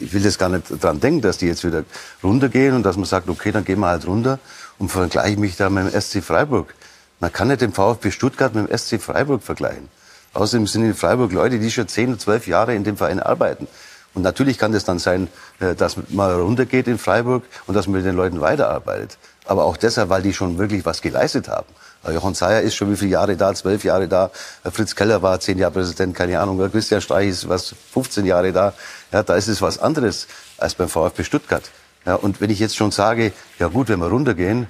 ich 0.00 0.12
will 0.12 0.24
jetzt 0.24 0.38
gar 0.38 0.48
nicht 0.48 0.82
dran 0.82 1.00
denken, 1.00 1.20
dass 1.20 1.38
die 1.38 1.46
jetzt 1.46 1.64
wieder 1.64 1.84
runtergehen 2.22 2.74
und 2.74 2.82
dass 2.82 2.96
man 2.96 3.04
sagt, 3.04 3.28
okay, 3.28 3.52
dann 3.52 3.64
gehen 3.64 3.80
wir 3.80 3.88
halt 3.88 4.06
runter 4.06 4.38
und 4.78 4.90
vergleiche 4.90 5.38
mich 5.38 5.56
da 5.56 5.70
mit 5.70 5.92
dem 5.92 6.00
SC 6.00 6.22
Freiburg. 6.22 6.74
Man 7.20 7.32
kann 7.32 7.48
nicht 7.48 7.60
den 7.60 7.72
VfB 7.72 8.10
Stuttgart 8.10 8.54
mit 8.54 8.68
dem 8.68 8.78
SC 8.78 9.00
Freiburg 9.00 9.42
vergleichen. 9.42 9.88
Außerdem 10.34 10.66
sind 10.66 10.84
in 10.84 10.94
Freiburg 10.94 11.32
Leute, 11.32 11.58
die 11.58 11.70
schon 11.70 11.88
zehn 11.88 12.10
oder 12.10 12.18
zwölf 12.18 12.46
Jahre 12.46 12.74
in 12.74 12.84
dem 12.84 12.96
Verein 12.96 13.20
arbeiten. 13.20 13.66
Und 14.14 14.22
natürlich 14.22 14.58
kann 14.58 14.72
es 14.74 14.84
dann 14.84 14.98
sein, 14.98 15.28
äh, 15.60 15.74
dass 15.74 15.96
man 16.08 16.40
runtergeht 16.40 16.88
in 16.88 16.98
Freiburg 16.98 17.44
und 17.66 17.74
dass 17.74 17.86
man 17.86 17.96
mit 17.96 18.06
den 18.06 18.16
Leuten 18.16 18.40
weiterarbeitet. 18.40 19.18
Aber 19.48 19.64
auch 19.64 19.78
deshalb, 19.78 20.10
weil 20.10 20.20
die 20.20 20.34
schon 20.34 20.58
wirklich 20.58 20.84
was 20.84 21.00
geleistet 21.00 21.48
haben. 21.48 21.66
Jochen 22.06 22.34
Seyer 22.34 22.60
ist 22.60 22.74
schon 22.74 22.92
wie 22.92 22.96
viele 22.96 23.12
Jahre 23.12 23.34
da? 23.34 23.54
Zwölf 23.54 23.82
Jahre 23.82 24.06
da. 24.06 24.30
Fritz 24.70 24.94
Keller 24.94 25.22
war 25.22 25.40
zehn 25.40 25.56
Jahre 25.56 25.72
Präsident, 25.72 26.14
keine 26.14 26.38
Ahnung. 26.38 26.70
Christian 26.70 27.00
Streich 27.00 27.30
ist 27.30 27.48
was 27.48 27.74
15 27.94 28.26
Jahre 28.26 28.52
da. 28.52 28.74
Ja, 29.10 29.22
da 29.22 29.36
ist 29.36 29.48
es 29.48 29.62
was 29.62 29.78
anderes 29.78 30.26
als 30.58 30.74
beim 30.74 30.90
VfB 30.90 31.24
Stuttgart. 31.24 31.62
Ja, 32.04 32.16
und 32.16 32.42
wenn 32.42 32.50
ich 32.50 32.58
jetzt 32.58 32.76
schon 32.76 32.90
sage, 32.90 33.32
ja 33.58 33.68
gut, 33.68 33.88
wenn 33.88 34.00
wir 34.00 34.08
runtergehen, 34.08 34.66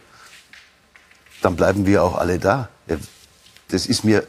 dann 1.43 1.57
bleiben 1.57 1.85
wir 1.85 2.05
auch 2.05 2.17
alle 2.17 2.39
da. 2.39 2.69
Das 3.69 3.87
ist 3.87 4.05
mir 4.05 4.25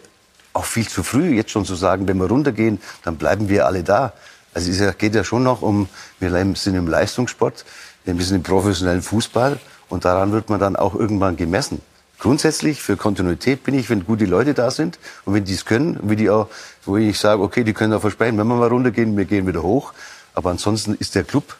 auch 0.53 0.65
viel 0.65 0.87
zu 0.87 1.03
früh, 1.03 1.35
jetzt 1.35 1.51
schon 1.51 1.65
zu 1.65 1.75
sagen, 1.75 2.07
wenn 2.07 2.17
wir 2.17 2.27
runtergehen, 2.27 2.81
dann 3.03 3.17
bleiben 3.17 3.49
wir 3.49 3.67
alle 3.67 3.83
da. 3.83 4.13
Also 4.55 4.71
es 4.71 4.97
geht 4.97 5.13
ja 5.13 5.23
schon 5.23 5.43
noch 5.43 5.61
um, 5.61 5.87
wir 6.19 6.31
sind 6.55 6.75
im 6.75 6.87
Leistungssport, 6.87 7.65
wir 8.03 8.25
sind 8.25 8.37
im 8.37 8.43
professionellen 8.43 9.03
Fußball 9.03 9.59
und 9.89 10.05
daran 10.05 10.31
wird 10.31 10.49
man 10.49 10.59
dann 10.59 10.75
auch 10.75 10.95
irgendwann 10.95 11.35
gemessen. 11.35 11.81
Grundsätzlich 12.19 12.81
für 12.81 12.97
Kontinuität 12.97 13.63
bin 13.63 13.73
ich, 13.75 13.89
wenn 13.89 14.05
gute 14.05 14.25
Leute 14.25 14.53
da 14.53 14.71
sind 14.71 14.99
und 15.25 15.33
wenn 15.33 15.45
die 15.45 15.53
es 15.53 15.65
können, 15.65 15.97
wie 16.03 16.17
die 16.17 16.29
auch, 16.29 16.47
wo 16.83 16.97
ich 16.97 17.17
sage, 17.17 17.41
okay, 17.41 17.63
die 17.63 17.73
können 17.73 17.93
auch 17.93 18.01
versprechen, 18.01 18.37
wenn 18.37 18.47
wir 18.47 18.55
mal 18.55 18.67
runtergehen, 18.67 19.15
wir 19.15 19.25
gehen 19.25 19.47
wieder 19.47 19.63
hoch. 19.63 19.93
Aber 20.33 20.49
ansonsten 20.49 20.95
ist 20.95 21.15
der 21.15 21.23
Club 21.23 21.55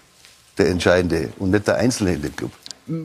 der 0.57 0.67
Entscheidende 0.67 1.29
und 1.39 1.51
nicht 1.51 1.67
der 1.67 1.77
Einzelne 1.77 2.15
in 2.15 2.21
dem 2.21 2.35
Club. 2.35 2.51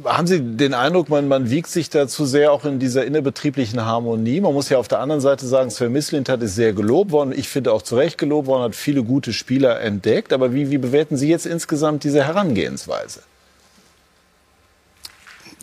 Haben 0.05 0.27
Sie 0.27 0.41
den 0.41 0.73
Eindruck, 0.73 1.11
man, 1.11 1.29
man 1.29 1.51
wiegt 1.51 1.69
sich 1.69 1.91
da 1.91 2.09
zu 2.09 2.25
sehr 2.25 2.53
auch 2.53 2.65
in 2.65 2.79
dieser 2.79 3.05
innerbetrieblichen 3.05 3.85
Harmonie? 3.85 4.41
Man 4.41 4.55
muss 4.55 4.71
ja 4.71 4.79
auf 4.79 4.89
der 4.89 5.01
anderen 5.01 5.21
Seite 5.21 5.47
sagen, 5.47 5.71
Sven 5.71 5.93
Mislintat 5.93 6.43
ist 6.43 6.55
sehr 6.55 6.73
gelobt 6.73 7.13
worden. 7.13 7.35
Ich 7.37 7.49
finde 7.49 7.71
auch 7.73 7.83
zu 7.83 7.97
Recht 7.97 8.17
gelobt 8.17 8.49
worden, 8.49 8.63
hat 8.63 8.75
viele 8.75 9.05
gute 9.05 9.35
Spieler 9.35 9.81
entdeckt. 9.81 10.33
Aber 10.33 10.55
wie, 10.55 10.71
wie 10.71 10.79
bewerten 10.79 11.19
Sie 11.19 11.29
jetzt 11.29 11.45
insgesamt 11.45 12.03
diese 12.03 12.25
Herangehensweise? 12.25 13.21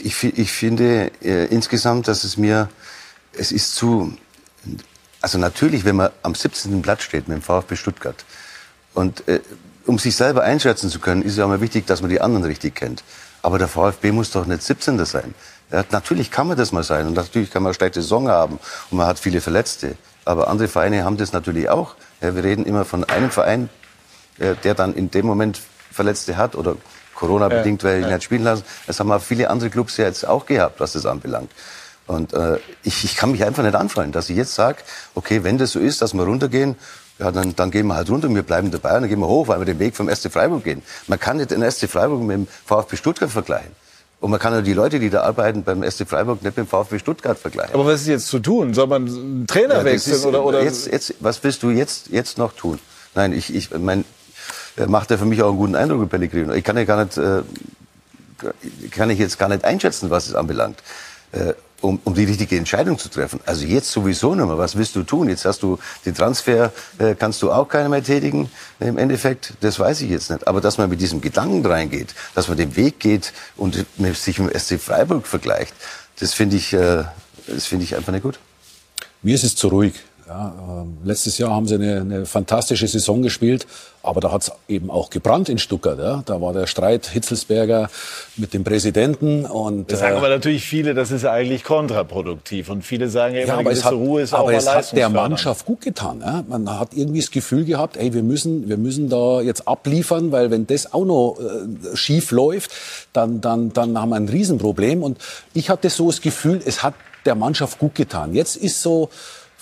Ich, 0.06 0.24
ich 0.24 0.52
finde 0.52 1.12
äh, 1.22 1.46
insgesamt, 1.46 2.08
dass 2.08 2.24
es 2.24 2.38
mir, 2.38 2.70
es 3.34 3.52
ist 3.52 3.76
zu, 3.76 4.18
also 5.22 5.38
natürlich, 5.38 5.86
wenn 5.86 5.96
man 5.96 6.12
am 6.24 6.36
17. 6.36 6.82
Blatt 6.82 7.02
steht 7.02 7.28
mit 7.28 7.38
dem 7.38 7.42
VfB 7.42 7.76
Stuttgart 7.76 8.26
und 8.94 9.28
äh, 9.28 9.40
um 9.86 9.98
sich 9.98 10.16
selber 10.16 10.44
einschätzen 10.44 10.90
zu 10.90 11.00
können, 11.00 11.22
ist 11.22 11.34
es 11.34 11.38
ja 11.38 11.46
immer 11.46 11.62
wichtig, 11.62 11.88
dass 11.88 12.02
man 12.02 12.10
die 12.10 12.22
anderen 12.22 12.46
richtig 12.46 12.76
kennt. 12.76 13.04
Aber 13.42 13.58
der 13.58 13.68
VfB 13.68 14.12
muss 14.12 14.32
doch 14.32 14.46
nicht 14.46 14.62
17. 14.62 15.04
sein. 15.06 15.34
Ja, 15.72 15.84
natürlich 15.90 16.30
kann 16.30 16.48
man 16.48 16.58
das 16.58 16.72
mal 16.72 16.84
sein 16.84 17.08
und 17.08 17.14
natürlich 17.14 17.50
kann 17.50 17.64
man 17.64 17.70
eine 17.72 17.74
schlechte 17.76 18.02
Saison 18.02 18.28
haben 18.28 18.60
und 18.92 18.98
man 18.98 19.08
hat 19.08 19.20
viele 19.20 19.42
Verletzte. 19.42 19.96
Aber 20.26 20.50
andere 20.50 20.68
Vereine 20.68 21.04
haben 21.04 21.18
das 21.18 21.34
natürlich 21.34 21.70
auch. 21.70 21.96
Ja, 22.22 22.36
wir 22.36 22.44
reden 22.44 22.66
immer 22.66 22.86
von 22.86 23.04
einem 23.06 23.32
Verein, 23.32 23.70
äh, 24.38 24.56
der 24.64 24.76
dann 24.76 24.94
in 24.94 25.10
dem 25.10 25.26
Moment 25.26 25.60
Verletzte 25.92 26.38
hat 26.38 26.56
oder 26.56 26.76
Corona-bedingt, 27.22 27.84
weil 27.84 28.02
ihn 28.02 28.10
nicht 28.10 28.24
spielen 28.24 28.44
lassen. 28.44 28.64
Das 28.88 29.00
haben 29.00 29.12
auch 29.12 29.22
viele 29.22 29.50
andere 29.50 29.70
Clubs 29.70 29.96
ja 29.98 30.06
jetzt 30.06 30.28
auch 30.28 30.46
gehabt, 30.48 30.80
was 30.80 30.94
das 30.94 31.06
anbelangt. 31.06 31.52
Und 32.08 32.34
äh, 32.34 32.58
ich, 32.84 33.04
ich 33.06 33.16
kann 33.16 33.32
mich 33.32 33.46
einfach 33.46 33.64
nicht 33.64 33.76
anfallen, 33.76 34.12
dass 34.12 34.30
ich 34.30 34.36
jetzt 34.36 34.56
sage, 34.56 34.80
okay, 35.16 35.44
wenn 35.44 35.58
das 35.60 35.72
so 35.72 35.80
ist, 35.80 36.02
dass 36.02 36.14
wir 36.14 36.24
runtergehen, 36.24 36.76
ja, 37.20 37.32
dann, 37.32 37.56
dann 37.56 37.70
gehen 37.70 37.86
wir 37.88 37.96
halt 37.96 38.10
runter 38.10 38.28
und 38.28 38.34
wir 38.36 38.42
bleiben 38.42 38.72
dabei 38.72 38.96
und 38.96 39.02
dann 39.04 39.10
gehen 39.10 39.20
wir 39.20 39.28
hoch, 39.28 39.48
weil 39.48 39.60
wir 39.60 39.66
den 39.66 39.78
Weg 39.78 39.96
vom 39.96 40.10
SC 40.14 40.32
Freiburg 40.32 40.64
gehen. 40.64 40.82
Man 41.08 41.20
kann 41.20 41.38
nicht 41.38 41.52
den 41.52 41.62
SC 41.70 41.88
Freiburg 41.88 42.22
mit 42.22 42.36
dem 42.36 42.48
VfB 42.66 42.98
Stuttgart 42.98 43.30
vergleichen. 43.30 43.72
Und 44.20 44.32
man 44.32 44.40
kann 44.40 44.54
ja 44.54 44.62
die 44.62 44.74
Leute, 44.74 45.00
die 45.00 45.10
da 45.12 45.22
arbeiten 45.22 45.64
beim 45.64 45.84
SC 45.90 46.08
Freiburg, 46.08 46.42
nicht 46.44 46.58
mit 46.58 46.66
dem 46.66 46.68
VfB 46.68 46.98
Stuttgart 47.00 47.38
vergleichen. 47.38 47.74
Aber 47.76 47.86
was 47.86 48.02
ist 48.02 48.08
jetzt 48.08 48.28
zu 48.28 48.40
tun? 48.40 48.74
Soll 48.74 48.88
man 48.88 49.08
einen 49.08 49.46
Trainer 49.48 49.76
Ja, 49.78 49.86
wechseln 49.86 50.16
ist- 50.16 50.26
oder, 50.26 50.44
oder? 50.44 50.64
Jetzt, 50.64 50.88
jetzt, 50.88 51.14
was 51.20 51.44
willst 51.44 51.62
du 51.64 51.70
jetzt, 51.70 52.08
jetzt 52.10 52.38
noch 52.40 52.54
tun? 52.54 52.80
Nein, 53.14 53.32
ich, 53.34 53.54
ich 53.54 53.70
mein, 53.78 54.06
macht 54.88 55.12
ja 55.12 55.18
für 55.18 55.26
mich 55.26 55.42
auch 55.42 55.50
einen 55.50 55.58
guten 55.58 55.76
Eindruck, 55.76 56.10
Pellegrino. 56.10 56.54
Ich 56.54 56.64
kann 56.64 56.78
ja 56.78 56.86
gar 56.86 57.04
nicht, 57.04 57.18
äh, 57.18 57.42
kann 58.92 59.10
ich 59.10 59.20
jetzt 59.20 59.38
gar 59.38 59.50
nicht 59.50 59.64
einschätzen, 59.66 60.10
was 60.10 60.28
es 60.28 60.36
anbelangt. 60.36 60.82
Äh, 61.32 61.54
um, 61.82 62.00
um 62.04 62.14
die 62.14 62.24
richtige 62.24 62.58
Entscheidung 62.58 62.98
zu 62.98 63.10
treffen. 63.10 63.40
Also 63.46 63.66
jetzt 63.66 63.92
sowieso 63.92 64.36
nicht 64.36 64.46
mehr. 64.46 64.58
Was 64.58 64.76
willst 64.76 64.96
du 64.96 65.04
tun? 65.04 65.30
Jetzt 65.30 65.46
hast 65.46 65.64
du 65.64 65.80
den 66.06 66.16
Transfer, 66.16 66.72
äh, 67.00 67.16
kannst 67.16 67.42
du 67.42 67.52
auch 67.52 67.68
keiner 67.68 67.90
mehr 67.90 68.04
tätigen. 68.04 68.50
Im 68.80 68.98
Endeffekt, 68.98 69.54
das 69.62 69.80
weiß 69.80 70.02
ich 70.02 70.12
jetzt 70.12 70.30
nicht. 70.30 70.48
Aber 70.48 70.62
dass 70.62 70.78
man 70.78 70.90
mit 70.90 71.02
diesem 71.02 71.22
Gedanken 71.22 71.66
reingeht, 71.66 72.14
dass 72.36 72.48
man 72.48 72.58
den 72.58 72.76
Weg 72.76 73.00
geht 73.00 73.34
und 73.58 73.86
sich 74.14 74.40
mit 74.40 74.54
dem 74.54 74.60
SC 74.60 74.80
Freiburg 74.80 75.28
vergleicht, 75.28 75.74
das 76.20 76.34
finde 76.34 76.56
ich, 76.56 76.74
äh, 76.74 77.04
das 77.48 77.66
finde 77.66 77.84
ich 77.84 77.96
einfach 77.96 78.14
nicht 78.14 78.24
gut. 78.24 78.40
Mir 79.24 79.36
ist 79.36 79.44
es 79.44 79.56
zu 79.56 79.68
ruhig. 79.68 79.94
Ja, 80.32 80.54
ähm, 80.82 80.98
letztes 81.04 81.38
Jahr 81.40 81.52
haben 81.52 81.68
sie 81.68 81.76
eine, 81.76 82.00
eine 82.00 82.26
fantastische 82.26 82.88
Saison 82.88 83.22
gespielt, 83.22 83.68
aber 84.02 84.22
da 84.22 84.32
hat 84.32 84.44
es 84.44 84.52
eben 84.70 84.90
auch 84.90 85.10
gebrannt 85.10 85.50
in 85.50 85.58
Stuttgart. 85.58 86.00
Ja. 86.00 86.24
Da 86.26 86.40
war 86.40 86.54
der 86.54 86.68
Streit 86.68 87.08
Hitzelsberger 87.08 87.90
mit 88.38 88.54
dem 88.54 88.64
Präsidenten 88.64 89.46
und 89.46 89.92
Das 89.92 90.00
sagen 90.00 90.16
äh, 90.16 90.18
aber 90.20 90.30
natürlich 90.30 90.64
viele, 90.64 90.94
das 90.94 91.12
ist 91.12 91.26
eigentlich 91.26 91.66
kontraproduktiv. 91.66 92.70
Und 92.70 92.84
viele 92.84 93.10
sagen 93.10 93.36
ja 93.36 93.42
immer, 93.42 93.54
ja, 93.56 93.60
aber 93.60 93.72
es 93.72 93.84
hat, 93.84 93.92
Ruhe 93.92 94.22
ist 94.22 94.34
auch 94.34 94.40
aber 94.40 94.54
es 94.54 94.74
hat 94.74 94.96
der. 94.96 95.10
Mannschaft 95.10 95.66
gut 95.66 95.82
getan. 95.82 96.22
Ja? 96.22 96.46
Man 96.48 96.80
hat 96.80 96.94
irgendwie 96.94 97.20
das 97.20 97.32
Gefühl 97.32 97.66
gehabt, 97.66 97.98
ey, 97.98 98.14
wir 98.14 98.24
müssen, 98.24 98.70
wir 98.70 98.78
müssen 98.78 99.10
da 99.10 99.42
jetzt 99.42 99.68
abliefern, 99.68 100.32
weil 100.32 100.50
wenn 100.50 100.66
das 100.66 100.94
auch 100.94 101.04
noch 101.04 101.40
äh, 101.40 101.98
schief 101.98 102.32
läuft, 102.32 102.72
dann, 103.12 103.42
dann, 103.42 103.74
dann 103.74 104.00
haben 104.00 104.10
wir 104.10 104.16
ein 104.16 104.30
Riesenproblem. 104.30 105.04
Und 105.04 105.18
ich 105.54 105.70
hatte 105.70 105.90
so 105.90 106.08
das 106.08 106.22
Gefühl, 106.22 106.62
es 106.64 106.84
hat 106.84 106.94
der 107.26 107.36
Mannschaft 107.36 107.80
gut 107.80 107.96
getan. 107.96 108.34
Jetzt 108.34 108.56
ist 108.56 108.82
so 108.82 109.10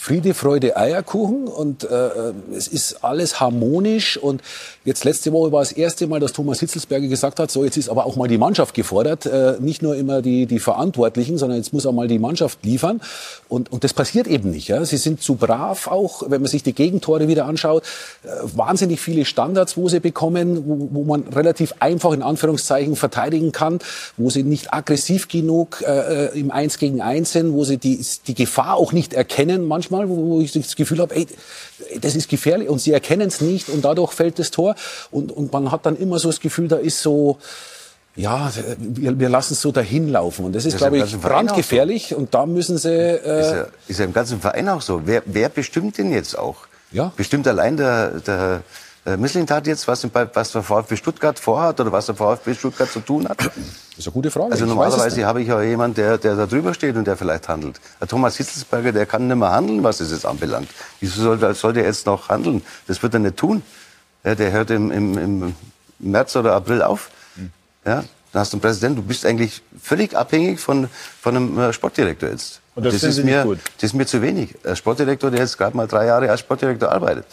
Friede, 0.01 0.33
Freude, 0.33 0.77
Eierkuchen 0.77 1.49
und 1.49 1.83
äh, 1.83 2.09
es 2.55 2.69
ist 2.69 3.03
alles 3.03 3.41
harmonisch. 3.41 4.15
Und 4.15 4.41
jetzt 4.85 5.03
letzte 5.03 5.33
Woche 5.33 5.51
war 5.51 5.59
das 5.59 5.73
erste 5.73 6.07
Mal, 6.07 6.21
dass 6.21 6.31
Thomas 6.31 6.61
Hitzelsberger 6.61 7.07
gesagt 7.09 7.37
hat, 7.37 7.51
so 7.51 7.65
jetzt 7.65 7.75
ist 7.75 7.89
aber 7.89 8.05
auch 8.05 8.15
mal 8.15 8.29
die 8.29 8.37
Mannschaft 8.37 8.73
gefordert, 8.73 9.25
äh, 9.25 9.57
nicht 9.59 9.81
nur 9.81 9.97
immer 9.97 10.21
die, 10.21 10.45
die 10.45 10.59
Verantwortlichen, 10.59 11.37
sondern 11.37 11.57
jetzt 11.57 11.73
muss 11.73 11.85
auch 11.85 11.91
mal 11.91 12.07
die 12.07 12.17
Mannschaft 12.17 12.63
liefern. 12.63 13.01
Und, 13.49 13.73
und 13.73 13.83
das 13.83 13.93
passiert 13.93 14.27
eben 14.27 14.51
nicht. 14.51 14.69
Ja. 14.69 14.85
Sie 14.85 14.95
sind 14.95 15.21
zu 15.21 15.35
brav 15.35 15.87
auch, 15.87 16.23
wenn 16.29 16.41
man 16.41 16.49
sich 16.49 16.63
die 16.63 16.73
Gegentore 16.73 17.27
wieder 17.27 17.45
anschaut, 17.45 17.83
äh, 18.23 18.29
wahnsinnig 18.55 19.01
viele 19.01 19.25
Standards, 19.25 19.75
wo 19.75 19.89
sie 19.89 19.99
bekommen, 19.99 20.63
wo, 20.65 20.87
wo 20.91 21.03
man 21.03 21.23
relativ 21.23 21.73
einfach 21.81 22.13
in 22.13 22.23
Anführungszeichen 22.23 22.95
verteidigen 22.95 23.51
kann, 23.51 23.79
wo 24.15 24.29
sie 24.29 24.43
nicht 24.43 24.73
aggressiv 24.73 25.27
genug 25.27 25.83
äh, 25.85 26.39
im 26.39 26.51
Eins 26.51 26.77
gegen 26.77 27.01
Eins 27.01 27.33
sind, 27.33 27.51
wo 27.51 27.65
sie 27.65 27.77
die, 27.77 27.99
die 28.27 28.33
Gefahr 28.33 28.77
auch 28.77 28.93
nicht 28.93 29.13
erkennen 29.13 29.67
manchmal, 29.67 29.88
wo, 29.89 30.15
wo 30.15 30.41
ich 30.41 30.51
das 30.51 30.75
Gefühl 30.75 30.99
habe, 30.99 31.15
ey, 31.15 31.27
das 32.01 32.15
ist 32.15 32.29
gefährlich 32.29 32.69
und 32.69 32.79
sie 32.79 32.91
erkennen 32.93 33.27
es 33.27 33.41
nicht 33.41 33.69
und 33.69 33.83
dadurch 33.85 34.13
fällt 34.13 34.39
das 34.39 34.51
Tor 34.51 34.75
und, 35.11 35.31
und 35.31 35.51
man 35.53 35.71
hat 35.71 35.85
dann 35.85 35.95
immer 35.97 36.19
so 36.19 36.29
das 36.29 36.39
Gefühl, 36.39 36.67
da 36.67 36.77
ist 36.77 37.01
so, 37.01 37.37
ja, 38.15 38.51
wir, 38.77 39.17
wir 39.19 39.29
lassen 39.29 39.53
es 39.53 39.61
so 39.61 39.71
dahin 39.71 40.09
laufen 40.09 40.45
und 40.45 40.53
das 40.53 40.65
ist, 40.65 40.73
Das 40.73 40.81
ist 40.81 40.87
glaube 40.87 40.97
ich, 40.97 41.03
auch 41.03 41.07
so. 41.07 41.17
brandgefährlich 41.19 42.13
und 42.15 42.33
da 42.33 42.45
müssen 42.45 42.77
sie... 42.77 42.89
Äh, 42.89 43.41
Ist 43.41 43.51
ja, 43.51 43.67
ist 43.87 43.99
ja 43.99 44.05
im 44.05 44.13
ganzen 44.13 44.41
Verein 44.41 44.67
auch 44.69 44.81
so. 44.81 45.01
Wer, 45.05 45.23
wer 45.25 45.49
bestimmt 45.49 45.97
denn 45.97 46.11
jetzt 46.11 46.37
auch? 46.37 46.57
Ja. 46.91 47.13
Bestimmt 47.15 47.47
allein 47.47 47.77
der, 47.77 48.19
der 48.21 48.61
Misslintat 49.17 49.67
jetzt, 49.67 49.87
was, 49.87 50.07
was 50.13 50.51
der 50.51 50.63
VfB 50.63 50.95
Stuttgart 50.95 51.39
vorhat 51.39 51.79
oder 51.79 51.91
was 51.91 52.07
der 52.07 52.15
VfB 52.15 52.53
Stuttgart 52.53 52.89
zu 52.91 52.99
tun 52.99 53.27
hat? 53.27 53.39
Das 53.39 53.53
ist 53.97 54.07
eine 54.07 54.13
gute 54.13 54.31
Frage. 54.31 54.51
Also 54.51 54.65
Ich 54.65 54.69
normalerweise 54.69 55.25
habe 55.25 55.41
ich 55.41 55.51
auch 55.51 55.61
jemanden, 55.61 55.95
der, 55.95 56.17
der 56.17 56.35
da 56.35 56.45
drüber 56.45 56.73
steht 56.73 56.95
und 56.95 57.05
der 57.05 57.17
vielleicht 57.17 57.47
handelt. 57.47 57.79
Der 57.99 58.07
Thomas 58.07 58.37
Hitzelsberger, 58.37 58.91
der 58.91 59.05
kann 59.05 59.27
nicht 59.27 59.37
mehr 59.37 59.51
handeln, 59.51 59.83
was 59.83 59.99
es 59.99 60.11
jetzt 60.11 60.25
anbelangt. 60.25 60.69
Wieso 60.99 61.21
soll, 61.21 61.55
soll 61.55 61.73
der 61.73 61.85
jetzt 61.85 62.05
noch 62.05 62.29
handeln? 62.29 62.61
Das 62.87 63.01
wird 63.01 63.13
er 63.13 63.19
nicht 63.19 63.37
tun. 63.37 63.63
Ja, 64.23 64.35
der 64.35 64.51
hört 64.51 64.69
im, 64.71 64.91
im, 64.91 65.17
im 65.17 65.55
März 65.99 66.35
oder 66.35 66.53
April 66.53 66.81
auf. 66.81 67.09
Ja, 67.85 68.03
dann 68.31 68.41
hast 68.41 68.53
du 68.53 68.57
einen 68.57 68.61
Präsidenten. 68.61 68.97
Du 68.97 69.03
bist 69.03 69.25
eigentlich 69.25 69.61
völlig 69.81 70.15
abhängig 70.15 70.59
von, 70.59 70.89
von 71.21 71.35
einem 71.35 71.59
äh, 71.59 71.73
Sportdirektor 71.73 72.29
jetzt. 72.29 72.61
Und 72.75 72.85
das 72.85 72.95
finden 72.95 73.09
ist 73.09 73.23
mir, 73.25 73.43
gut? 73.43 73.59
Das 73.77 73.83
ist 73.85 73.93
mir 73.93 74.05
zu 74.05 74.21
wenig. 74.21 74.55
Ein 74.63 74.75
Sportdirektor, 74.75 75.31
der 75.31 75.41
jetzt 75.41 75.57
gerade 75.57 75.75
mal 75.75 75.87
drei 75.87 76.05
Jahre 76.05 76.29
als 76.29 76.41
Sportdirektor 76.41 76.91
arbeitet. 76.91 77.25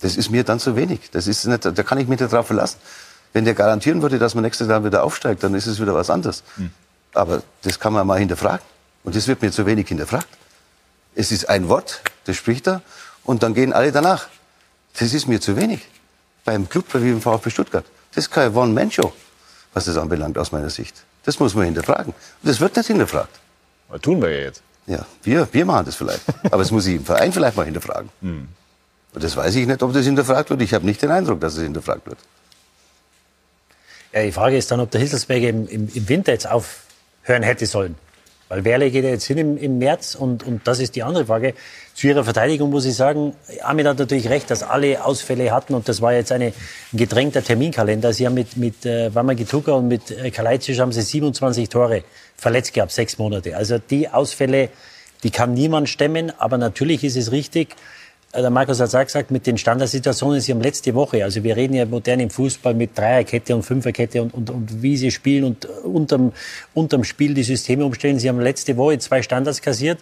Das 0.00 0.16
ist 0.16 0.30
mir 0.30 0.44
dann 0.44 0.58
zu 0.58 0.76
wenig. 0.76 1.10
Das 1.12 1.26
ist 1.26 1.44
nicht, 1.46 1.64
da 1.64 1.82
kann 1.82 1.98
ich 1.98 2.08
mich 2.08 2.20
nicht 2.20 2.32
drauf 2.32 2.46
verlassen. 2.46 2.78
Wenn 3.32 3.44
der 3.44 3.54
garantieren 3.54 4.02
würde, 4.02 4.18
dass 4.18 4.34
man 4.34 4.42
nächstes 4.42 4.68
Jahr 4.68 4.84
wieder 4.84 5.04
aufsteigt, 5.04 5.42
dann 5.42 5.54
ist 5.54 5.66
es 5.66 5.80
wieder 5.80 5.94
was 5.94 6.10
anderes. 6.10 6.42
Aber 7.14 7.42
das 7.62 7.78
kann 7.78 7.92
man 7.92 8.06
mal 8.06 8.18
hinterfragen. 8.18 8.64
Und 9.04 9.14
das 9.14 9.28
wird 9.28 9.42
mir 9.42 9.52
zu 9.52 9.66
wenig 9.66 9.88
hinterfragt. 9.88 10.28
Es 11.14 11.32
ist 11.32 11.48
ein 11.48 11.68
Wort, 11.68 12.00
das 12.24 12.36
spricht 12.36 12.66
er, 12.66 12.82
und 13.24 13.42
dann 13.42 13.54
gehen 13.54 13.72
alle 13.72 13.92
danach. 13.92 14.28
Das 14.98 15.12
ist 15.12 15.26
mir 15.28 15.40
zu 15.40 15.56
wenig. 15.56 15.86
Beim 16.44 16.68
Club 16.68 16.86
wie 16.94 17.10
im 17.10 17.20
VfB 17.20 17.50
Stuttgart. 17.50 17.84
Das 18.14 18.24
ist 18.24 18.30
keine 18.30 18.52
One-Man-Show, 18.52 19.12
was 19.74 19.84
das 19.84 19.96
anbelangt, 19.96 20.38
aus 20.38 20.52
meiner 20.52 20.70
Sicht. 20.70 21.04
Das 21.24 21.38
muss 21.38 21.54
man 21.54 21.66
hinterfragen. 21.66 22.12
Und 22.12 22.48
das 22.48 22.60
wird 22.60 22.76
nicht 22.76 22.86
hinterfragt. 22.86 23.38
Das 23.90 24.00
tun 24.00 24.22
wir 24.22 24.30
ja 24.30 24.44
jetzt. 24.46 24.62
Ja, 24.86 25.06
wir, 25.22 25.48
wir 25.52 25.64
machen 25.64 25.86
das 25.86 25.96
vielleicht. 25.96 26.22
Aber 26.50 26.62
es 26.62 26.70
muss 26.70 26.84
sich 26.84 26.96
im 26.96 27.04
Verein 27.04 27.32
vielleicht 27.32 27.56
mal 27.56 27.64
hinterfragen. 27.64 28.10
Hm. 28.22 28.48
Das 29.14 29.36
weiß 29.36 29.54
ich 29.56 29.66
nicht, 29.66 29.82
ob 29.82 29.92
das 29.92 30.04
hinterfragt 30.04 30.50
wird. 30.50 30.62
Ich 30.62 30.72
habe 30.72 30.86
nicht 30.86 31.02
den 31.02 31.10
Eindruck, 31.10 31.40
dass 31.40 31.56
es 31.56 31.62
hinterfragt 31.62 32.06
wird. 32.06 32.18
Ja, 34.12 34.22
die 34.22 34.32
Frage 34.32 34.56
ist 34.56 34.70
dann, 34.70 34.80
ob 34.80 34.90
der 34.90 35.00
Hitzelsberger 35.00 35.48
im, 35.48 35.68
im, 35.68 35.88
im 35.92 36.08
Winter 36.08 36.32
jetzt 36.32 36.48
aufhören 36.48 37.42
hätte 37.42 37.66
sollen. 37.66 37.96
Weil 38.50 38.64
Werle 38.64 38.90
geht 38.90 39.04
ja 39.04 39.10
jetzt 39.10 39.26
hin 39.26 39.38
im, 39.38 39.56
im 39.56 39.78
März 39.78 40.16
und, 40.16 40.42
und 40.42 40.66
das 40.66 40.80
ist 40.80 40.96
die 40.96 41.04
andere 41.04 41.26
Frage. 41.26 41.54
Zu 41.94 42.08
ihrer 42.08 42.24
Verteidigung 42.24 42.70
muss 42.70 42.84
ich 42.84 42.96
sagen, 42.96 43.34
Armin 43.62 43.86
hat 43.86 44.00
natürlich 44.00 44.28
recht, 44.28 44.50
dass 44.50 44.64
alle 44.64 45.04
Ausfälle 45.04 45.52
hatten 45.52 45.72
und 45.72 45.88
das 45.88 46.02
war 46.02 46.12
jetzt 46.14 46.32
eine, 46.32 46.46
ein 46.92 46.96
gedrängter 46.96 47.44
Terminkalender. 47.44 48.12
Sie 48.12 48.26
haben 48.26 48.34
mit, 48.34 48.56
mit 48.56 48.84
äh, 48.84 49.14
Wamagituka 49.14 49.70
und 49.70 49.86
mit 49.86 50.10
äh, 50.10 50.32
Kalajdzic 50.32 50.80
haben 50.80 50.90
sie 50.90 51.02
27 51.02 51.68
Tore 51.68 52.02
verletzt 52.36 52.74
gehabt, 52.74 52.90
sechs 52.90 53.18
Monate. 53.18 53.56
Also 53.56 53.78
die 53.78 54.08
Ausfälle, 54.08 54.70
die 55.22 55.30
kann 55.30 55.54
niemand 55.54 55.88
stemmen, 55.88 56.32
aber 56.36 56.58
natürlich 56.58 57.04
ist 57.04 57.16
es 57.16 57.30
richtig, 57.30 57.76
der 58.32 58.50
Markus 58.50 58.78
hat 58.78 58.88
es 58.88 58.94
auch 58.94 59.04
gesagt, 59.04 59.30
mit 59.30 59.46
den 59.46 59.58
Standardsituationen, 59.58 60.40
Sie 60.40 60.52
haben 60.52 60.60
letzte 60.60 60.94
Woche, 60.94 61.24
also 61.24 61.42
wir 61.42 61.56
reden 61.56 61.74
ja 61.74 61.84
modern 61.84 62.20
im 62.20 62.30
Fußball 62.30 62.74
mit 62.74 62.96
Dreierkette 62.96 63.54
und 63.56 63.64
Fünferkette 63.64 64.22
und, 64.22 64.32
und, 64.34 64.50
und 64.50 64.82
wie 64.82 64.96
Sie 64.96 65.10
spielen 65.10 65.44
und 65.44 65.64
unterm, 65.64 66.32
unterm 66.72 67.02
Spiel 67.02 67.34
die 67.34 67.42
Systeme 67.42 67.84
umstellen. 67.84 68.18
Sie 68.20 68.28
haben 68.28 68.40
letzte 68.40 68.76
Woche 68.76 68.98
zwei 68.98 69.22
Standards 69.22 69.60
kassiert. 69.60 69.98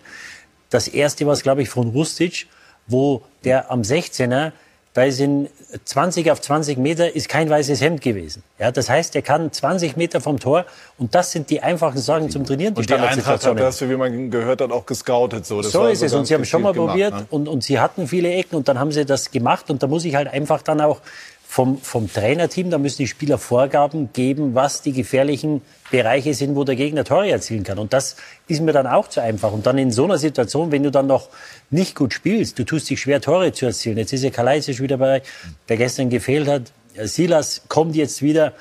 Das 0.69 0.89
erste 0.89 1.25
war 1.27 1.33
es, 1.33 1.43
glaube 1.43 1.63
ich, 1.63 1.71
von 1.71 1.89
Rustic, 1.89 2.47
wo 2.87 3.23
der 3.45 3.71
am 3.71 3.81
16er, 3.81 4.53
da 4.95 5.05
ist 5.05 5.21
in 5.21 5.49
20 5.85 6.31
auf 6.31 6.41
20 6.41 6.79
Meter, 6.79 7.15
ist 7.15 7.29
kein 7.29 7.49
weißes 7.49 7.81
Hemd 7.81 8.01
gewesen. 8.01 8.43
Ja, 8.59 8.73
das 8.73 8.89
heißt, 8.89 9.15
er 9.15 9.23
kann 9.23 9.53
20 9.53 9.97
Meter 9.97 10.21
vom 10.21 10.41
Tor 10.41 10.65
und 10.97 11.15
das 11.15 11.31
sind 11.31 11.51
die 11.51 11.61
einfachen 11.61 11.99
Sachen 11.99 12.31
zum 12.31 12.45
Trainieren, 12.45 12.75
die 12.75 12.81
Und 12.81 12.91
die 12.91 12.95
Eintracht 12.95 13.47
hat 13.47 13.61
das, 13.61 13.81
wie 13.83 13.97
man 13.97 14.31
gehört 14.31 14.61
hat, 14.61 14.73
auch 14.73 14.87
gescoutet. 14.87 15.47
So, 15.47 15.63
das 15.63 15.73
So 15.73 15.87
ist 15.87 16.03
es. 16.03 16.15
Und 16.15 16.27
sie 16.27 16.35
haben 16.35 16.45
schon 16.45 16.63
mal 16.63 16.73
gezielt 16.73 16.89
probiert 16.89 17.11
gemacht, 17.11 17.33
ne? 17.33 17.37
und, 17.37 17.49
und 17.49 17.63
sie 17.63 17.79
hatten 17.79 18.09
viele 18.09 18.33
Ecken 18.33 18.57
und 18.57 18.67
dann 18.69 18.79
haben 18.79 18.91
sie 18.91 19.05
das 19.05 19.31
gemacht. 19.31 19.71
Und 19.71 19.83
da 19.83 19.87
muss 19.87 20.05
ich 20.05 20.15
halt 20.15 20.29
einfach 20.29 20.63
dann 20.63 20.81
auch 20.81 21.01
vom, 21.51 21.79
vom 21.79 22.13
Trainerteam, 22.13 22.69
da 22.69 22.77
müssen 22.77 22.99
die 22.99 23.07
Spieler 23.07 23.39
Vorgaben 23.39 24.13
geben, 24.13 24.55
was 24.55 24.83
die 24.83 24.93
gefährlichen 24.93 25.63
Bereiche 25.91 26.35
sind, 26.35 26.55
wo 26.57 26.63
der 26.63 26.77
Gegner 26.77 27.05
Tore 27.05 27.31
erzielen 27.31 27.65
kann. 27.65 27.79
Und 27.79 27.95
das 27.95 28.17
ist 28.49 28.61
mir 28.61 28.75
dann 28.75 28.87
auch 28.87 29.09
zu 29.09 29.23
einfach. 29.23 29.51
Und 29.51 29.65
dann 29.65 29.79
in 29.79 29.91
so 29.91 30.05
einer 30.05 30.19
Situation, 30.19 30.71
wenn 30.73 30.83
du 30.83 30.91
dann 30.91 31.07
noch 31.07 31.31
nicht 31.71 31.97
gut 31.97 32.13
spielst, 32.13 32.59
du 32.59 32.65
tust 32.65 32.91
dich 32.91 33.01
schwer, 33.01 33.23
Tore 33.23 33.51
zu 33.53 33.65
erzielen. 33.65 33.97
Jetzt 33.97 34.13
ist 34.13 34.25
ja 34.25 34.31
Kalajdzic 34.31 34.79
wieder 34.83 34.99
bei, 34.99 35.23
der 35.71 35.79
gestern 35.79 36.11
gefehlt 36.11 36.49
hat. 36.49 36.71
Silas 37.05 37.63
kommt 37.67 37.97
jetzt 37.97 38.21
wieder. 38.21 38.53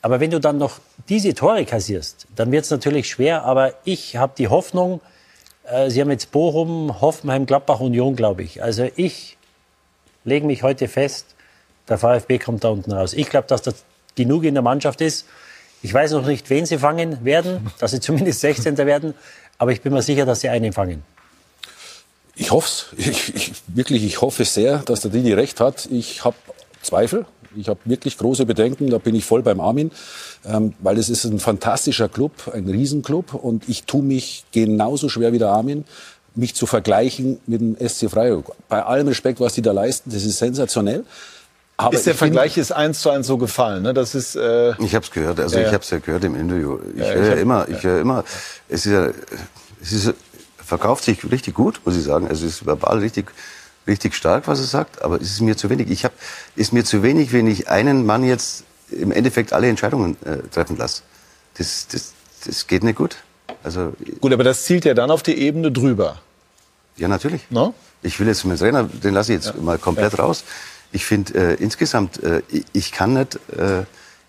Aber 0.00 0.18
wenn 0.18 0.30
du 0.30 0.40
dann 0.40 0.56
noch 0.56 0.78
diese 1.10 1.34
Tore 1.34 1.66
kassierst, 1.66 2.26
dann 2.34 2.50
wird 2.50 2.64
es 2.64 2.70
natürlich 2.70 3.10
schwer. 3.10 3.44
Aber 3.44 3.74
ich 3.84 4.16
habe 4.16 4.32
die 4.38 4.48
Hoffnung, 4.48 5.02
äh, 5.64 5.90
Sie 5.90 6.00
haben 6.00 6.10
jetzt 6.10 6.32
Bochum, 6.32 6.98
Hoffenheim, 7.02 7.44
Gladbach, 7.44 7.80
Union, 7.80 8.16
glaube 8.16 8.42
ich. 8.42 8.62
Also 8.62 8.88
ich 8.96 9.36
lege 10.24 10.46
mich 10.46 10.62
heute 10.62 10.88
fest, 10.88 11.36
der 11.88 11.98
VfB 11.98 12.38
kommt 12.38 12.64
da 12.64 12.68
unten 12.68 12.92
raus. 12.92 13.12
Ich 13.12 13.28
glaube, 13.28 13.46
dass 13.48 13.62
das 13.62 13.76
genug 14.14 14.44
in 14.44 14.54
der 14.54 14.62
Mannschaft 14.62 15.00
ist. 15.00 15.26
Ich 15.82 15.92
weiß 15.92 16.12
noch 16.12 16.26
nicht, 16.26 16.48
wen 16.50 16.64
sie 16.66 16.78
fangen 16.78 17.24
werden, 17.24 17.70
dass 17.78 17.90
sie 17.90 18.00
zumindest 18.00 18.40
16. 18.40 18.76
werden, 18.78 19.14
aber 19.58 19.72
ich 19.72 19.80
bin 19.80 19.92
mir 19.92 20.02
sicher, 20.02 20.26
dass 20.26 20.40
sie 20.40 20.48
einen 20.48 20.72
fangen. 20.72 21.02
Ich 22.34 22.50
hoffe 22.50 22.68
es. 22.68 22.86
Ich, 22.96 23.34
ich, 23.34 23.52
wirklich, 23.66 24.04
ich 24.04 24.20
hoffe 24.20 24.44
sehr, 24.44 24.78
dass 24.78 25.00
der 25.00 25.10
Didi 25.10 25.32
recht 25.32 25.60
hat. 25.60 25.86
Ich 25.90 26.24
habe 26.24 26.36
Zweifel. 26.80 27.26
Ich 27.54 27.68
habe 27.68 27.80
wirklich 27.84 28.16
große 28.16 28.46
Bedenken. 28.46 28.88
Da 28.88 28.98
bin 28.98 29.14
ich 29.14 29.24
voll 29.24 29.42
beim 29.42 29.60
Armin, 29.60 29.90
ähm, 30.46 30.72
weil 30.80 30.98
es 30.98 31.10
ist 31.10 31.24
ein 31.24 31.38
fantastischer 31.38 32.08
Club, 32.08 32.50
ein 32.54 32.68
Riesenclub. 32.68 33.34
Und 33.34 33.68
ich 33.68 33.84
tue 33.84 34.02
mich 34.02 34.44
genauso 34.52 35.08
schwer 35.08 35.32
wie 35.32 35.38
der 35.38 35.48
Armin, 35.48 35.84
mich 36.34 36.54
zu 36.54 36.66
vergleichen 36.66 37.40
mit 37.46 37.60
dem 37.60 37.76
SC 37.76 38.10
Freiburg. 38.10 38.52
Bei 38.68 38.82
allem 38.82 39.08
Respekt, 39.08 39.38
was 39.40 39.52
die 39.52 39.62
da 39.62 39.72
leisten, 39.72 40.10
das 40.10 40.24
ist 40.24 40.38
sensationell. 40.38 41.04
Aber 41.76 41.94
ist 41.94 42.06
der 42.06 42.14
Vergleich 42.14 42.58
ist 42.58 42.70
eins 42.70 43.00
zu 43.00 43.10
eins 43.10 43.26
so 43.26 43.38
gefallen, 43.38 43.82
ne? 43.82 43.94
Das 43.94 44.14
ist. 44.14 44.36
Äh 44.36 44.74
ich 44.78 44.94
habe 44.94 45.04
es 45.04 45.10
gehört. 45.10 45.40
Also 45.40 45.58
ja. 45.58 45.66
ich 45.66 45.72
habe 45.72 45.82
es 45.82 45.90
ja 45.90 45.98
gehört 45.98 46.22
im 46.24 46.36
Interview. 46.36 46.78
Ich 46.94 47.00
ja, 47.00 47.12
höre 47.12 47.26
ja 47.28 47.34
immer, 47.34 47.68
ich 47.68 47.82
höre 47.82 48.00
immer. 48.00 48.24
Es 48.68 48.86
ist 48.86 48.92
ja, 48.92 49.08
es 49.80 49.92
ist 49.92 50.14
verkauft 50.72 51.04
sich 51.04 51.30
richtig 51.30 51.54
gut, 51.54 51.80
muss 51.84 51.96
ich 51.96 52.02
sagen. 52.02 52.28
Also 52.28 52.46
es 52.46 52.54
ist 52.54 52.66
verbal 52.66 52.98
richtig, 52.98 53.30
richtig 53.86 54.14
stark, 54.14 54.48
was 54.48 54.58
er 54.58 54.66
sagt. 54.66 55.02
Aber 55.02 55.16
es 55.16 55.30
ist 55.32 55.40
mir 55.40 55.56
zu 55.56 55.68
wenig. 55.68 55.90
Ich 55.90 56.04
habe, 56.04 56.14
ist 56.56 56.72
mir 56.72 56.84
zu 56.84 57.02
wenig, 57.02 57.32
wenn 57.32 57.46
ich 57.46 57.68
einen 57.68 58.06
Mann 58.06 58.24
jetzt 58.24 58.64
im 58.90 59.12
Endeffekt 59.12 59.52
alle 59.52 59.68
Entscheidungen 59.68 60.16
äh, 60.24 60.38
treffen 60.50 60.76
lasse. 60.78 61.02
Das, 61.58 61.86
das, 61.92 62.12
das 62.46 62.66
geht 62.66 62.84
nicht 62.84 62.96
gut. 62.96 63.16
Also 63.62 63.92
gut, 64.20 64.32
aber 64.32 64.44
das 64.44 64.64
zielt 64.64 64.84
ja 64.84 64.94
dann 64.94 65.10
auf 65.10 65.22
die 65.22 65.36
Ebene 65.38 65.70
drüber. 65.70 66.20
Ja, 66.96 67.08
natürlich. 67.08 67.42
No? 67.50 67.74
Ich 68.02 68.18
will 68.18 68.26
jetzt 68.26 68.44
mit 68.44 68.58
dem 68.58 68.60
Trainer, 68.60 68.84
den 68.84 69.14
lasse 69.14 69.32
ich 69.32 69.44
jetzt 69.44 69.54
ja. 69.54 69.62
mal 69.62 69.78
komplett 69.78 70.14
ja. 70.14 70.20
raus. 70.20 70.44
Ich 70.92 71.04
finde 71.04 71.34
äh, 71.34 71.54
insgesamt, 71.54 72.22
äh, 72.22 72.42
ich 72.72 72.92
kann 72.92 73.14
nicht 73.14 73.36
äh, 73.56 73.84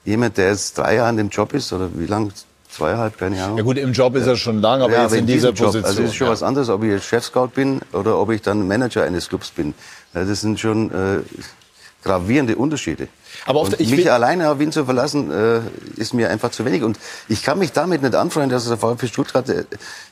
jemand, 0.06 0.38
der 0.38 0.50
jetzt 0.50 0.78
drei 0.78 0.96
Jahre 0.96 1.10
in 1.10 1.18
dem 1.18 1.30
Job 1.30 1.54
ist 1.54 1.74
oder 1.74 1.90
wie 1.96 2.06
lange, 2.06 2.32
zweieinhalb, 2.70 3.18
keine 3.18 3.44
Ahnung. 3.44 3.58
Ja 3.58 3.64
gut, 3.64 3.78
im 3.78 3.94
Job 3.94 4.16
ist 4.16 4.26
er 4.26 4.36
schon 4.36 4.60
lang, 4.60 4.82
aber 4.82 4.94
ja, 4.94 5.04
jetzt 5.04 5.14
in 5.14 5.28
dieser 5.28 5.50
Job, 5.50 5.68
Position. 5.68 5.86
Also 5.86 6.04
ist 6.04 6.16
schon 6.16 6.28
ja. 6.28 6.34
was 6.34 6.44
anderes, 6.44 6.70
ob 6.70 6.84
ich 6.84 6.90
jetzt 6.90 7.06
Chefscout 7.06 7.50
bin 7.54 7.82
oder 7.92 8.18
ob 8.18 8.32
ich 8.32 8.42
dann 8.42 8.68
Manager 8.68 9.04
eines 9.04 9.30
Clubs 9.30 9.52
bin. 9.52 9.74
Das 10.14 10.42
sind 10.42 10.60
schon 10.60 10.92
äh, 10.92 11.20
gravierende 12.04 12.56
Unterschiede. 12.56 13.08
Aber 13.46 13.62
oft, 13.62 13.80
ich 13.80 13.92
mich 13.92 14.12
alleine 14.12 14.50
auf 14.50 14.60
ihn 14.60 14.72
zu 14.72 14.86
verlassen, 14.86 15.32
äh, 15.32 15.62
ist 15.96 16.14
mir 16.14 16.30
einfach 16.30 16.52
zu 16.52 16.66
wenig. 16.66 16.84
Und 16.84 17.00
ich 17.28 17.44
kann 17.44 17.60
mich 17.60 17.72
damit 17.72 18.02
nicht 18.02 18.16
anfreunden, 18.16 18.52
dass 18.52 18.68
der 18.68 18.78
VfB 18.78 19.08
Stuttgart, 19.08 19.50
äh, 19.50 19.64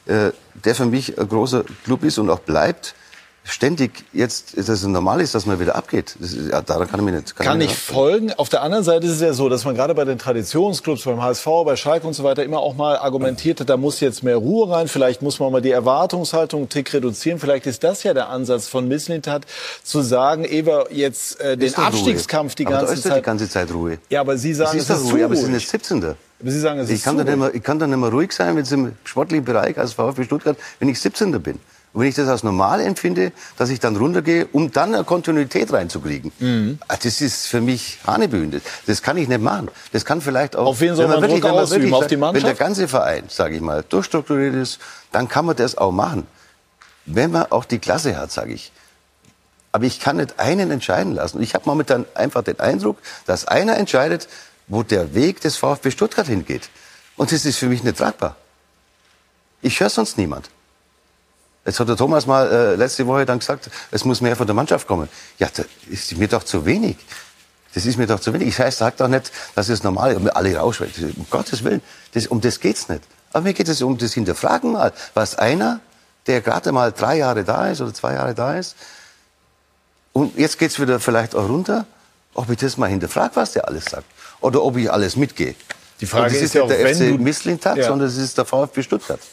der 0.05 0.75
für 0.75 0.85
mich 0.85 1.19
ein 1.19 1.27
großer 1.27 1.63
Club 1.83 2.03
ist 2.03 2.17
und 2.17 2.29
auch 2.29 2.39
bleibt, 2.39 2.95
ständig 3.43 4.05
jetzt, 4.13 4.55
dass 4.57 4.69
es 4.69 4.83
normal 4.83 5.19
ist, 5.19 5.33
dass 5.33 5.45
man 5.45 5.59
wieder 5.59 5.75
abgeht. 5.75 6.15
Ist, 6.19 6.35
ja, 6.51 6.61
daran 6.61 6.87
kann 6.87 6.99
ich 6.99 7.05
mir 7.05 7.11
nicht. 7.13 7.35
Kann, 7.35 7.45
kann 7.45 7.61
ich 7.61 7.75
folgen. 7.75 8.31
Auf 8.33 8.49
der 8.49 8.61
anderen 8.61 8.83
Seite 8.83 9.07
ist 9.07 9.13
es 9.13 9.21
ja 9.21 9.33
so, 9.33 9.49
dass 9.49 9.65
man 9.65 9.75
gerade 9.75 9.95
bei 9.95 10.05
den 10.05 10.19
Traditionsclubs, 10.19 11.03
beim 11.03 11.21
HSV, 11.21 11.45
bei 11.65 11.75
Schalke 11.75 12.05
und 12.05 12.13
so 12.13 12.23
weiter 12.23 12.43
immer 12.43 12.59
auch 12.59 12.75
mal 12.75 12.97
argumentiert 12.97 13.59
hat, 13.59 13.69
da 13.69 13.77
muss 13.77 13.99
jetzt 13.99 14.23
mehr 14.23 14.37
Ruhe 14.37 14.69
rein. 14.69 14.87
Vielleicht 14.87 15.21
muss 15.21 15.39
man 15.39 15.51
mal 15.51 15.61
die 15.61 15.71
Erwartungshaltung 15.71 16.61
einen 16.61 16.69
Tick 16.69 16.93
reduzieren. 16.93 17.39
Vielleicht 17.39 17.65
ist 17.65 17.83
das 17.83 18.03
ja 18.03 18.13
der 18.13 18.29
Ansatz 18.29 18.67
von 18.67 18.87
Misslintat, 18.87 19.45
zu 19.83 20.01
sagen, 20.01 20.43
wir 20.43 20.87
jetzt 20.91 21.39
äh, 21.41 21.57
den 21.57 21.73
Abstiegskampf 21.75 22.55
die 22.55 22.65
ganze 22.65 22.77
aber 22.79 22.87
da 22.87 22.93
ist 22.93 23.03
Zeit. 23.03 23.17
die 23.17 23.21
ganze 23.21 23.49
Zeit 23.49 23.73
Ruhe. 23.73 23.97
Ja, 24.09 24.21
aber 24.21 24.37
Sie 24.37 24.53
sagen, 24.53 24.77
es 24.77 24.83
ist, 24.83 24.89
es 24.89 25.01
ist 25.01 25.13
Ruhe, 25.13 25.25
aber 25.25 25.35
Sie 25.35 25.43
sind 25.43 25.53
jetzt 25.53 25.69
17. 25.69 26.03
Aber 26.03 26.15
Sie 26.43 26.59
sagen, 26.59 26.79
es 26.79 26.89
ich 26.89 26.95
ist 26.95 27.03
kann, 27.03 27.17
dann 27.17 27.27
immer, 27.27 27.53
ich 27.53 27.63
kann 27.63 27.79
dann 27.79 27.89
nicht 27.89 27.99
mehr 27.99 28.09
ruhig 28.09 28.31
sein, 28.31 28.55
wenn 28.55 28.63
es 28.63 28.71
im 28.71 28.93
sportlichen 29.03 29.45
Bereich 29.45 29.77
als 29.77 29.93
VfB 29.93 30.23
Stuttgart, 30.23 30.57
wenn 30.79 30.89
ich 30.89 30.99
17. 30.99 31.41
bin. 31.41 31.59
Und 31.93 32.01
wenn 32.01 32.07
ich 32.07 32.15
das 32.15 32.29
als 32.29 32.43
normal 32.43 32.79
empfinde, 32.79 33.33
dass 33.57 33.69
ich 33.69 33.81
dann 33.81 33.97
runtergehe, 33.97 34.47
um 34.53 34.71
dann 34.71 34.95
eine 34.95 35.03
Kontinuität 35.03 35.73
reinzukriegen, 35.73 36.31
mhm. 36.39 36.79
Ah, 36.87 36.95
das 37.01 37.19
ist 37.19 37.47
für 37.47 37.59
mich 37.59 37.99
Hanebühn. 38.07 38.61
Das 38.87 39.01
kann 39.01 39.17
ich 39.17 39.27
nicht 39.27 39.41
machen. 39.41 39.69
Das 39.91 40.05
kann 40.05 40.21
vielleicht 40.21 40.55
auch... 40.55 40.67
Auf 40.67 40.79
wen 40.79 40.95
soll 40.95 41.07
man 41.07 41.21
wirklich, 41.21 41.41
Druck 41.41 41.51
ausüben? 41.51 41.93
Auf 41.93 42.07
die 42.07 42.15
Mannschaft? 42.15 42.45
Wenn 42.45 42.49
der 42.49 42.57
ganze 42.57 42.87
Verein, 42.87 43.25
sage 43.27 43.55
ich 43.55 43.61
mal, 43.61 43.83
durchstrukturiert 43.87 44.55
ist, 44.55 44.79
dann 45.11 45.27
kann 45.27 45.45
man 45.45 45.57
das 45.57 45.77
auch 45.77 45.91
machen. 45.91 46.27
Wenn 47.05 47.31
man 47.31 47.51
auch 47.51 47.65
die 47.65 47.79
Klasse 47.79 48.17
hat, 48.17 48.31
sage 48.31 48.53
ich. 48.53 48.71
Aber 49.73 49.85
ich 49.85 49.99
kann 49.99 50.17
nicht 50.17 50.39
einen 50.39 50.71
entscheiden 50.71 51.13
lassen. 51.13 51.37
Und 51.37 51.43
ich 51.43 51.55
habe 51.55 51.65
momentan 51.67 52.05
einfach 52.13 52.43
den 52.43 52.59
Eindruck, 52.59 52.97
dass 53.25 53.45
einer 53.47 53.77
entscheidet, 53.77 54.29
wo 54.67 54.83
der 54.83 55.13
Weg 55.13 55.41
des 55.41 55.57
VfB 55.57 55.91
Stuttgart 55.91 56.27
hingeht. 56.27 56.69
Und 57.17 57.33
das 57.33 57.43
ist 57.43 57.57
für 57.57 57.67
mich 57.67 57.83
nicht 57.83 57.97
tragbar. 57.97 58.37
Ich 59.61 59.79
höre 59.81 59.89
sonst 59.89 60.17
niemand. 60.17 60.49
Jetzt 61.65 61.79
hat 61.79 61.87
der 61.89 61.95
Thomas 61.95 62.25
mal 62.25 62.51
äh, 62.51 62.75
letzte 62.75 63.05
Woche 63.05 63.25
dann 63.25 63.39
gesagt, 63.39 63.69
es 63.91 64.03
muss 64.03 64.21
mehr 64.21 64.35
von 64.35 64.47
der 64.47 64.55
Mannschaft 64.55 64.87
kommen. 64.87 65.07
Ja, 65.37 65.47
das 65.53 65.67
ist 65.89 66.17
mir 66.17 66.27
doch 66.27 66.43
zu 66.43 66.65
wenig. 66.65 66.97
Das 67.73 67.85
ist 67.85 67.97
mir 67.97 68.07
doch 68.07 68.19
zu 68.19 68.33
wenig. 68.33 68.47
Ich 68.59 68.75
sage 68.75 68.95
doch 68.97 69.07
nicht, 69.07 69.31
dass 69.55 69.69
es 69.69 69.83
normal 69.83 70.13
ist, 70.13 70.35
alle 70.35 70.55
rausschwellen. 70.57 71.13
Um 71.17 71.27
Gottes 71.29 71.63
Willen, 71.63 71.81
das, 72.13 72.27
um 72.27 72.41
das 72.41 72.59
geht's 72.59 72.89
nicht. 72.89 73.03
Aber 73.31 73.43
mir 73.43 73.53
geht 73.53 73.69
es 73.69 73.81
um 73.81 73.97
das 73.97 74.13
Hinterfragen 74.13 74.73
mal. 74.73 74.91
Was 75.13 75.35
einer, 75.35 75.79
der 76.27 76.41
gerade 76.41 76.71
mal 76.71 76.91
drei 76.91 77.17
Jahre 77.17 77.43
da 77.43 77.69
ist 77.69 77.79
oder 77.79 77.93
zwei 77.93 78.13
Jahre 78.13 78.33
da 78.33 78.55
ist, 78.55 78.75
und 80.13 80.37
jetzt 80.37 80.59
geht's 80.59 80.79
wieder 80.79 80.99
vielleicht 80.99 81.35
auch 81.35 81.47
runter, 81.47 81.85
ob 82.33 82.49
ich 82.49 82.57
das 82.57 82.77
mal 82.77 82.89
hinterfrage, 82.89 83.35
was 83.35 83.53
der 83.53 83.67
alles 83.67 83.85
sagt. 83.85 84.05
Oder 84.41 84.61
ob 84.63 84.75
ich 84.77 84.91
alles 84.91 85.15
mitgehe. 85.15 85.55
Die 86.01 86.07
Frage 86.07 86.35
ist, 86.35 86.41
ist 86.41 86.55
ja 86.55 86.63
auch, 86.63 86.67
der 86.67 86.83
wenn 86.83 86.95
FC 86.95 87.17
du 87.17 87.23
Misslintat, 87.23 87.77
ja. 87.77 87.85
sondern 87.85 88.07
es 88.07 88.17
ist 88.17 88.37
der 88.37 88.45
VfB 88.45 88.83
Stuttgart. 88.83 89.19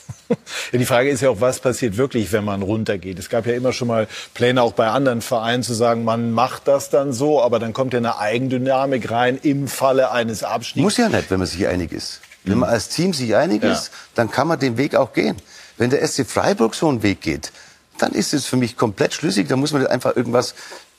Ja, 0.72 0.78
die 0.78 0.84
Frage 0.84 1.08
ist 1.08 1.22
ja 1.22 1.30
auch, 1.30 1.40
was 1.40 1.58
passiert 1.58 1.96
wirklich, 1.96 2.32
wenn 2.32 2.44
man 2.44 2.60
runtergeht? 2.60 3.18
Es 3.18 3.30
gab 3.30 3.46
ja 3.46 3.54
immer 3.54 3.72
schon 3.72 3.88
mal 3.88 4.06
Pläne 4.34 4.60
auch 4.60 4.74
bei 4.74 4.88
anderen 4.88 5.22
Vereinen 5.22 5.62
zu 5.62 5.72
sagen, 5.72 6.04
man 6.04 6.32
macht 6.32 6.68
das 6.68 6.90
dann 6.90 7.14
so, 7.14 7.42
aber 7.42 7.58
dann 7.58 7.72
kommt 7.72 7.94
ja 7.94 7.98
eine 7.98 8.18
Eigendynamik 8.18 9.10
rein 9.10 9.38
im 9.42 9.68
Falle 9.68 10.10
eines 10.10 10.44
Abstiegs. 10.44 10.82
Muss 10.82 10.98
ja 10.98 11.08
nicht, 11.08 11.30
wenn 11.30 11.38
man 11.38 11.46
sich 11.48 11.66
einig 11.66 11.92
ist. 11.92 12.20
Wenn 12.44 12.58
man 12.58 12.68
als 12.68 12.90
Team 12.90 13.14
sich 13.14 13.34
einig 13.34 13.62
ja. 13.62 13.72
ist, 13.72 13.90
dann 14.14 14.30
kann 14.30 14.48
man 14.48 14.58
den 14.58 14.76
Weg 14.76 14.94
auch 14.94 15.14
gehen. 15.14 15.36
Wenn 15.78 15.88
der 15.88 16.06
SC 16.06 16.26
Freiburg 16.26 16.74
so 16.74 16.90
einen 16.90 17.02
Weg 17.02 17.22
geht, 17.22 17.50
dann 17.96 18.12
ist 18.12 18.34
es 18.34 18.44
für 18.44 18.56
mich 18.56 18.76
komplett 18.76 19.14
schlüssig. 19.14 19.48
Da 19.48 19.56
muss 19.56 19.72
man 19.72 19.86
einfach 19.86 20.14
irgendwas 20.14 20.54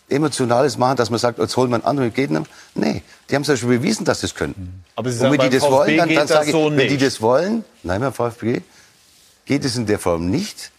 Emotionales 0.10 0.78
machen, 0.78 0.98
dass 0.98 1.10
man 1.10 1.20
sagt, 1.20 1.40
jetzt 1.40 1.56
holen 1.58 1.70
wir 1.70 1.76
einen 1.76 1.86
anderen 1.86 2.14
Gegner. 2.14 2.44
Nee, 2.76 3.04
die 3.30 3.36
haben 3.36 3.44
es 3.44 3.48
ja 3.48 3.58
schon 3.58 3.70
bewiesen, 3.70 4.06
dass 4.06 4.22
sie 4.22 4.28
es 4.28 4.36
können. 4.36 4.84
Aber 4.96 5.12
Sie 5.12 5.18
sagen, 5.18 5.32
und 5.32 5.40
wenn 5.40 5.50
die 5.50 5.58
das 5.58 5.66
VfB 5.66 5.76
wollen, 5.76 5.98
dann, 5.98 6.16
dann 6.16 6.28
sage 6.28 6.46
ich, 6.48 6.52
so 6.52 6.72
wenn 6.72 6.88
die 6.88 6.98
das 6.98 7.22
wollen, 7.22 7.64
nein, 7.84 8.02
beim 8.02 8.14
VfB 8.14 8.62
geht 9.46 9.66
es 9.66 9.76
in 9.76 9.86
der 9.86 10.00
Form 10.00 10.30
nicht. 10.30 10.72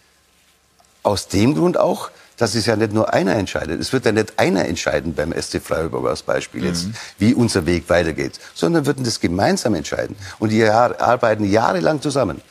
Aus 1.03 1.27
dem 1.27 1.55
Grund 1.55 1.77
auch, 1.77 2.11
dass 2.37 2.55
es 2.55 2.65
ja 2.65 2.75
nicht 2.75 2.93
nur 2.93 3.13
einer 3.13 3.35
entscheidet. 3.35 3.79
Es 3.79 3.93
wird 3.93 4.05
ja 4.05 4.11
nicht 4.11 4.39
einer 4.39 4.65
entscheiden 4.65 5.13
beim 5.13 5.31
SC 5.31 5.61
Freiburg 5.61 6.07
als 6.07 6.23
Beispiel 6.23 6.63
jetzt, 6.65 6.87
mhm. 6.87 6.93
wie 7.19 7.33
unser 7.33 7.65
Weg 7.65 7.89
weitergeht, 7.89 8.39
sondern 8.53 8.85
würden 8.85 9.03
das 9.03 9.19
gemeinsam 9.19 9.75
entscheiden. 9.75 10.15
Und 10.39 10.49
die 10.49 10.63
arbeiten 10.63 11.43
jahrelang 11.43 12.01
zusammen. 12.01 12.41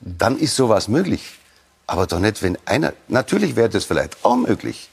Dann 0.00 0.38
ist 0.38 0.56
sowas 0.56 0.88
möglich. 0.88 1.38
Aber 1.86 2.06
doch 2.06 2.18
nicht, 2.18 2.42
wenn 2.42 2.58
einer, 2.66 2.92
natürlich 3.08 3.56
wäre 3.56 3.68
das 3.68 3.84
vielleicht 3.84 4.24
auch 4.24 4.36
möglich. 4.36 4.90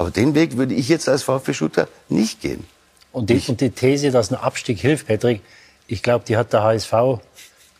Aber 0.00 0.10
den 0.10 0.34
Weg 0.34 0.56
würde 0.56 0.72
ich 0.72 0.88
jetzt 0.88 1.10
als 1.10 1.24
VfB-Shooter 1.24 1.86
nicht 2.08 2.40
gehen. 2.40 2.64
Und 3.12 3.28
die, 3.28 3.38
und 3.48 3.60
die 3.60 3.68
These, 3.68 4.10
dass 4.10 4.30
ein 4.30 4.36
Abstieg 4.36 4.78
hilft, 4.80 5.08
Patrick, 5.08 5.42
ich 5.88 6.02
glaube, 6.02 6.24
die 6.26 6.38
hat 6.38 6.54
der 6.54 6.62
HSV 6.62 7.20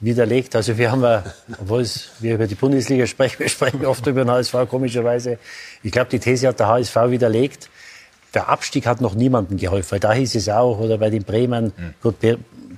widerlegt. 0.01 0.55
Also 0.55 0.77
wir 0.77 0.93
haben, 0.93 1.25
obwohl 1.59 1.87
wir 2.19 2.35
über 2.35 2.47
die 2.47 2.57
Bundesliga 2.57 3.07
sprechen, 3.07 3.39
wir 3.39 3.49
sprechen 3.49 3.87
oft 3.87 4.07
über 4.07 4.25
den 4.25 4.31
HSV, 4.31 4.55
komischerweise. 4.69 5.39
Ich 5.83 5.93
glaube, 5.93 6.11
die 6.11 6.19
These 6.19 6.49
hat 6.49 6.61
der 6.61 6.69
HSV 6.69 6.95
widerlegt. 7.09 7.71
Der 8.35 8.49
Abstieg 8.49 8.87
hat 8.87 9.01
noch 9.01 9.15
niemandem 9.15 9.57
geholfen. 9.57 9.93
Weil 9.93 10.01
da 10.01 10.13
hieß 10.13 10.35
es 10.37 10.49
auch, 10.49 10.79
oder 10.79 10.99
bei 10.99 11.11
den 11.11 11.25
Bremen, 11.25 11.73
mhm. 11.77 11.95
gut, 12.03 12.17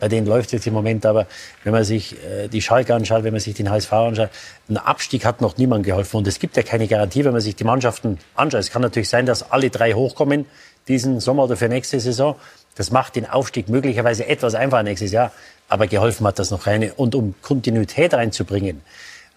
bei 0.02 0.08
denen 0.08 0.26
läuft 0.26 0.46
es 0.46 0.52
jetzt 0.52 0.66
im 0.66 0.74
Moment, 0.74 1.06
aber 1.06 1.26
wenn 1.62 1.72
man 1.72 1.84
sich 1.84 2.16
äh, 2.24 2.48
die 2.48 2.60
Schalke 2.60 2.92
anschaut, 2.92 3.22
wenn 3.22 3.32
man 3.32 3.40
sich 3.40 3.54
den 3.54 3.70
HSV 3.70 3.92
anschaut, 3.92 4.30
ein 4.68 4.76
Abstieg 4.76 5.24
hat 5.24 5.40
noch 5.40 5.56
niemand 5.58 5.84
geholfen. 5.86 6.16
Und 6.16 6.26
es 6.26 6.40
gibt 6.40 6.56
ja 6.56 6.64
keine 6.64 6.88
Garantie, 6.88 7.24
wenn 7.24 7.32
man 7.32 7.40
sich 7.40 7.54
die 7.54 7.62
Mannschaften 7.62 8.18
anschaut. 8.34 8.60
Es 8.60 8.70
kann 8.72 8.82
natürlich 8.82 9.08
sein, 9.08 9.26
dass 9.26 9.52
alle 9.52 9.70
drei 9.70 9.92
hochkommen 9.92 10.46
diesen 10.88 11.20
Sommer 11.20 11.44
oder 11.44 11.56
für 11.56 11.68
nächste 11.68 12.00
Saison. 12.00 12.34
Das 12.74 12.90
macht 12.90 13.14
den 13.14 13.28
Aufstieg 13.28 13.68
möglicherweise 13.68 14.26
etwas 14.26 14.56
einfacher 14.56 14.82
nächstes 14.82 15.12
Jahr. 15.12 15.30
Aber 15.68 15.86
geholfen 15.86 16.26
hat 16.26 16.38
das 16.38 16.50
noch 16.50 16.64
keine. 16.64 16.94
Und 16.94 17.14
um 17.14 17.34
Kontinuität 17.40 18.12
reinzubringen, 18.12 18.80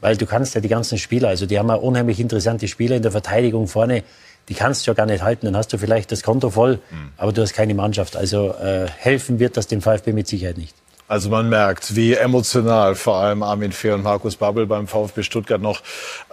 weil 0.01 0.17
du 0.17 0.25
kannst 0.25 0.55
ja 0.55 0.61
die 0.61 0.67
ganzen 0.67 0.97
Spieler, 0.97 1.29
also 1.29 1.45
die 1.45 1.59
haben 1.59 1.69
ja 1.69 1.75
unheimlich 1.75 2.19
interessante 2.19 2.67
Spieler 2.67 2.95
in 2.95 3.01
der 3.03 3.11
Verteidigung 3.11 3.67
vorne, 3.67 4.03
die 4.49 4.53
kannst 4.53 4.85
du 4.85 4.91
ja 4.91 4.95
gar 4.95 5.05
nicht 5.05 5.23
halten. 5.23 5.45
Dann 5.45 5.57
hast 5.57 5.73
du 5.73 5.77
vielleicht 5.77 6.11
das 6.11 6.23
Konto 6.23 6.49
voll, 6.49 6.79
mhm. 6.91 7.11
aber 7.17 7.31
du 7.31 7.41
hast 7.41 7.53
keine 7.53 7.73
Mannschaft. 7.73 8.15
Also 8.15 8.53
äh, 8.53 8.87
helfen 8.87 9.39
wird 9.39 9.57
das 9.57 9.67
dem 9.67 9.81
VfB 9.81 10.13
mit 10.13 10.27
Sicherheit 10.27 10.57
nicht. 10.57 10.75
Also 11.07 11.29
man 11.29 11.49
merkt, 11.49 11.95
wie 11.95 12.13
emotional 12.15 12.95
vor 12.95 13.17
allem 13.17 13.43
Armin 13.43 13.71
Fehr 13.71 13.93
und 13.93 14.01
Markus 14.01 14.37
Babbel 14.37 14.65
beim 14.65 14.87
VfB 14.87 15.21
Stuttgart 15.21 15.61
noch 15.61 15.83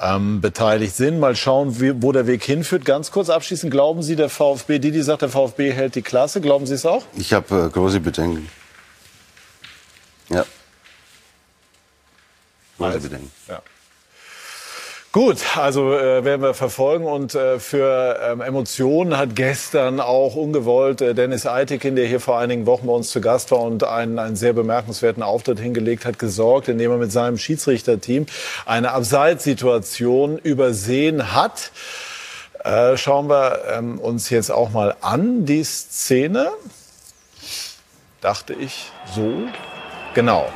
ähm, 0.00 0.40
beteiligt 0.40 0.96
sind. 0.96 1.20
Mal 1.20 1.36
schauen, 1.36 1.78
wie, 1.78 2.02
wo 2.02 2.10
der 2.10 2.26
Weg 2.26 2.42
hinführt. 2.42 2.86
Ganz 2.86 3.10
kurz 3.10 3.28
abschließend, 3.28 3.70
glauben 3.70 4.02
Sie, 4.02 4.16
der 4.16 4.30
VfB, 4.30 4.78
Didi 4.78 5.02
sagt, 5.02 5.20
der 5.20 5.28
VfB 5.28 5.72
hält 5.72 5.94
die 5.94 6.00
Klasse. 6.00 6.40
Glauben 6.40 6.66
Sie 6.66 6.72
es 6.72 6.86
auch? 6.86 7.04
Ich 7.16 7.34
habe 7.34 7.66
äh, 7.66 7.68
große 7.68 8.00
Bedenken. 8.00 8.48
Ja. 10.30 10.46
Große 12.78 12.90
also, 12.90 13.08
Bedenken. 13.08 13.30
Ja. 13.48 13.62
Gut, 15.12 15.58
also 15.58 15.92
äh, 15.92 16.24
werden 16.24 16.40
wir 16.40 16.54
verfolgen 16.54 17.04
und 17.04 17.34
äh, 17.34 17.60
für 17.60 18.18
ähm, 18.22 18.40
Emotionen 18.40 19.18
hat 19.18 19.36
gestern 19.36 20.00
auch 20.00 20.36
ungewollt 20.36 21.02
äh, 21.02 21.14
Dennis 21.14 21.44
Eitikin, 21.44 21.96
der 21.96 22.06
hier 22.06 22.18
vor 22.18 22.38
einigen 22.38 22.64
Wochen 22.64 22.86
bei 22.86 22.94
uns 22.94 23.10
zu 23.10 23.20
Gast 23.20 23.50
war 23.50 23.60
und 23.60 23.84
einen, 23.84 24.18
einen 24.18 24.36
sehr 24.36 24.54
bemerkenswerten 24.54 25.22
Auftritt 25.22 25.60
hingelegt 25.60 26.06
hat, 26.06 26.18
gesorgt, 26.18 26.68
indem 26.68 26.92
er 26.92 26.96
mit 26.96 27.12
seinem 27.12 27.36
Schiedsrichterteam 27.36 28.24
eine 28.64 28.92
Abseitssituation 28.92 30.38
übersehen 30.38 31.34
hat. 31.34 31.72
Äh, 32.64 32.96
schauen 32.96 33.28
wir 33.28 33.64
ähm, 33.70 33.98
uns 33.98 34.30
jetzt 34.30 34.50
auch 34.50 34.70
mal 34.70 34.96
an, 35.02 35.44
die 35.44 35.62
Szene. 35.62 36.48
Dachte 38.22 38.54
ich 38.54 38.90
so. 39.14 39.30
Genau. 40.14 40.48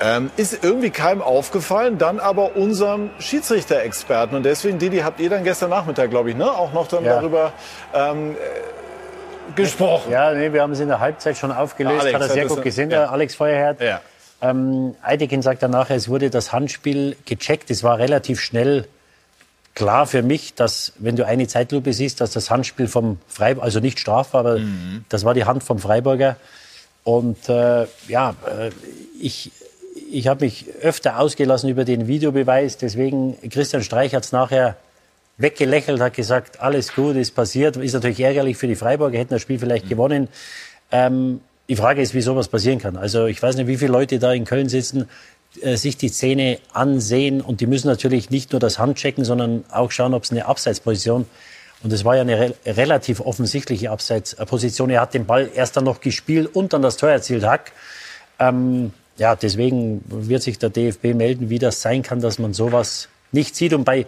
Ähm, 0.00 0.30
ist 0.36 0.64
irgendwie 0.64 0.90
keinem 0.90 1.22
aufgefallen, 1.22 1.98
dann 1.98 2.18
aber 2.18 2.56
unserem 2.56 3.10
Schiedsrichter-Experten. 3.20 4.34
Und 4.34 4.42
deswegen, 4.42 4.78
Didi, 4.78 4.98
habt 4.98 5.20
ihr 5.20 5.30
dann 5.30 5.44
gestern 5.44 5.70
Nachmittag, 5.70 6.10
glaube 6.10 6.30
ich, 6.30 6.36
ne, 6.36 6.50
auch 6.50 6.72
noch 6.72 6.88
dann 6.88 7.04
Ja. 7.04 7.16
darüber 7.16 7.52
ähm, 7.94 8.32
äh, 8.32 9.52
gesprochen. 9.54 10.10
Ja, 10.10 10.32
nee, 10.32 10.52
wir 10.52 10.62
haben 10.62 10.72
es 10.72 10.80
in 10.80 10.88
der 10.88 11.00
Halbzeit 11.00 11.36
schon 11.38 11.52
aufgelöst, 11.52 12.00
Alex 12.00 12.14
hat 12.14 12.22
er 12.22 12.28
sehr 12.28 12.46
gut 12.46 12.62
gesehen, 12.62 12.90
ja. 12.90 13.00
der 13.00 13.12
Alex 13.12 13.34
Feuerherd. 13.36 13.80
Ja. 13.80 14.00
Ähm, 14.42 14.94
Eidekin 15.02 15.42
sagt 15.42 15.62
danach, 15.62 15.90
es 15.90 16.08
wurde 16.08 16.28
das 16.28 16.52
Handspiel 16.52 17.16
gecheckt. 17.24 17.70
Es 17.70 17.82
war 17.84 17.98
relativ 17.98 18.40
schnell 18.40 18.86
klar 19.74 20.06
für 20.06 20.22
mich, 20.22 20.54
dass, 20.54 20.92
wenn 20.98 21.16
du 21.16 21.24
eine 21.26 21.46
Zeitlupe 21.46 21.92
siehst, 21.92 22.20
dass 22.20 22.32
das 22.32 22.50
Handspiel 22.50 22.88
vom 22.88 23.18
Freiburger, 23.28 23.64
also 23.64 23.80
nicht 23.80 23.98
strafbar, 23.98 24.40
aber 24.40 24.58
Mhm. 24.58 25.04
das 25.08 25.24
war 25.24 25.34
die 25.34 25.44
Hand 25.44 25.62
vom 25.64 25.78
Freiburger. 25.78 26.36
Und 27.04 27.48
äh, 27.48 27.86
ja, 28.08 28.34
äh, 28.46 28.70
ich, 29.20 29.52
ich 30.14 30.28
habe 30.28 30.44
mich 30.44 30.66
öfter 30.80 31.18
ausgelassen 31.18 31.68
über 31.68 31.84
den 31.84 32.06
Videobeweis. 32.06 32.78
Deswegen, 32.78 33.36
Christian 33.50 33.82
Streich 33.82 34.14
hat 34.14 34.24
es 34.24 34.32
nachher 34.32 34.76
weggelächelt, 35.36 36.00
hat 36.00 36.14
gesagt, 36.14 36.60
alles 36.60 36.94
gut, 36.94 37.16
ist 37.16 37.32
passiert. 37.32 37.76
Ist 37.76 37.94
natürlich 37.94 38.20
ärgerlich 38.20 38.56
für 38.56 38.68
die 38.68 38.76
Freiburger, 38.76 39.18
hätten 39.18 39.34
das 39.34 39.42
Spiel 39.42 39.58
vielleicht 39.58 39.88
gewonnen. 39.88 40.28
Ähm, 40.92 41.40
die 41.68 41.76
Frage 41.76 42.00
ist, 42.00 42.14
wie 42.14 42.20
sowas 42.20 42.48
passieren 42.48 42.78
kann. 42.78 42.96
Also 42.96 43.26
ich 43.26 43.42
weiß 43.42 43.56
nicht, 43.56 43.66
wie 43.66 43.76
viele 43.76 43.92
Leute 43.92 44.18
da 44.18 44.32
in 44.32 44.44
Köln 44.44 44.68
sitzen, 44.68 45.08
äh, 45.60 45.76
sich 45.76 45.96
die 45.96 46.08
Szene 46.08 46.58
ansehen 46.72 47.40
und 47.40 47.60
die 47.60 47.66
müssen 47.66 47.88
natürlich 47.88 48.30
nicht 48.30 48.52
nur 48.52 48.60
das 48.60 48.78
Hand 48.78 48.98
checken, 48.98 49.24
sondern 49.24 49.64
auch 49.70 49.90
schauen, 49.90 50.14
ob 50.14 50.22
es 50.22 50.30
eine 50.30 50.46
Abseitsposition 50.46 51.26
und 51.82 51.92
es 51.92 52.04
war 52.04 52.14
ja 52.16 52.22
eine 52.22 52.38
re 52.38 52.54
relativ 52.66 53.20
offensichtliche 53.20 53.90
Abseitsposition. 53.90 54.90
Er 54.90 55.02
hat 55.02 55.12
den 55.14 55.26
Ball 55.26 55.50
erst 55.54 55.76
dann 55.76 55.84
noch 55.84 56.00
gespielt 56.00 56.54
und 56.54 56.72
dann 56.72 56.82
das 56.82 56.96
Tor 56.96 57.10
erzielt, 57.10 57.44
Hack. 57.44 57.72
Ähm, 58.38 58.92
ja, 59.16 59.36
deswegen 59.36 60.02
wird 60.08 60.42
sich 60.42 60.58
der 60.58 60.70
DFB 60.70 61.14
melden, 61.14 61.50
wie 61.50 61.58
das 61.58 61.82
sein 61.82 62.02
kann, 62.02 62.20
dass 62.20 62.38
man 62.38 62.52
sowas 62.52 63.08
nicht 63.32 63.54
sieht. 63.54 63.72
Und 63.72 63.84
bei 63.84 64.06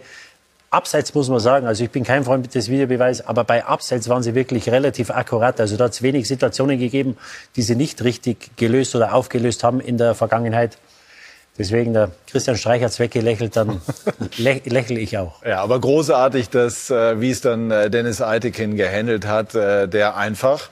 Abseits 0.69 1.13
muss 1.13 1.29
man 1.29 1.39
sagen, 1.39 1.65
also 1.65 1.83
ich 1.83 1.91
bin 1.91 2.03
kein 2.03 2.25
Freund 2.25 2.53
des 2.53 2.69
Videobeweises, 2.69 3.25
aber 3.25 3.45
bei 3.45 3.63
Abseits 3.63 4.09
waren 4.09 4.21
sie 4.21 4.35
wirklich 4.35 4.69
relativ 4.69 5.09
akkurat. 5.11 5.59
Also 5.61 5.77
da 5.77 5.85
hat 5.85 5.93
es 5.93 6.01
wenig 6.01 6.27
Situationen 6.27 6.77
gegeben, 6.77 7.17
die 7.55 7.61
sie 7.61 7.75
nicht 7.75 8.03
richtig 8.03 8.57
gelöst 8.57 8.93
oder 8.95 9.13
aufgelöst 9.13 9.63
haben 9.63 9.79
in 9.79 9.97
der 9.97 10.13
Vergangenheit. 10.13 10.77
Deswegen, 11.57 11.93
der 11.93 12.11
Christian 12.29 12.57
Streich 12.57 12.83
hat 12.83 12.91
es 12.91 12.99
weggelächelt, 12.99 13.55
dann 13.55 13.81
lä 14.37 14.61
lächle 14.65 14.99
ich 14.99 15.17
auch. 15.17 15.43
Ja, 15.43 15.61
aber 15.63 15.79
großartig, 15.79 16.49
dass, 16.49 16.91
äh, 16.91 17.19
wie 17.19 17.31
es 17.31 17.41
dann 17.41 17.71
äh, 17.71 17.89
Dennis 17.89 18.21
Eitekin 18.21 18.75
gehandelt 18.75 19.25
hat, 19.25 19.55
äh, 19.55 19.87
der 19.87 20.17
einfach 20.17 20.69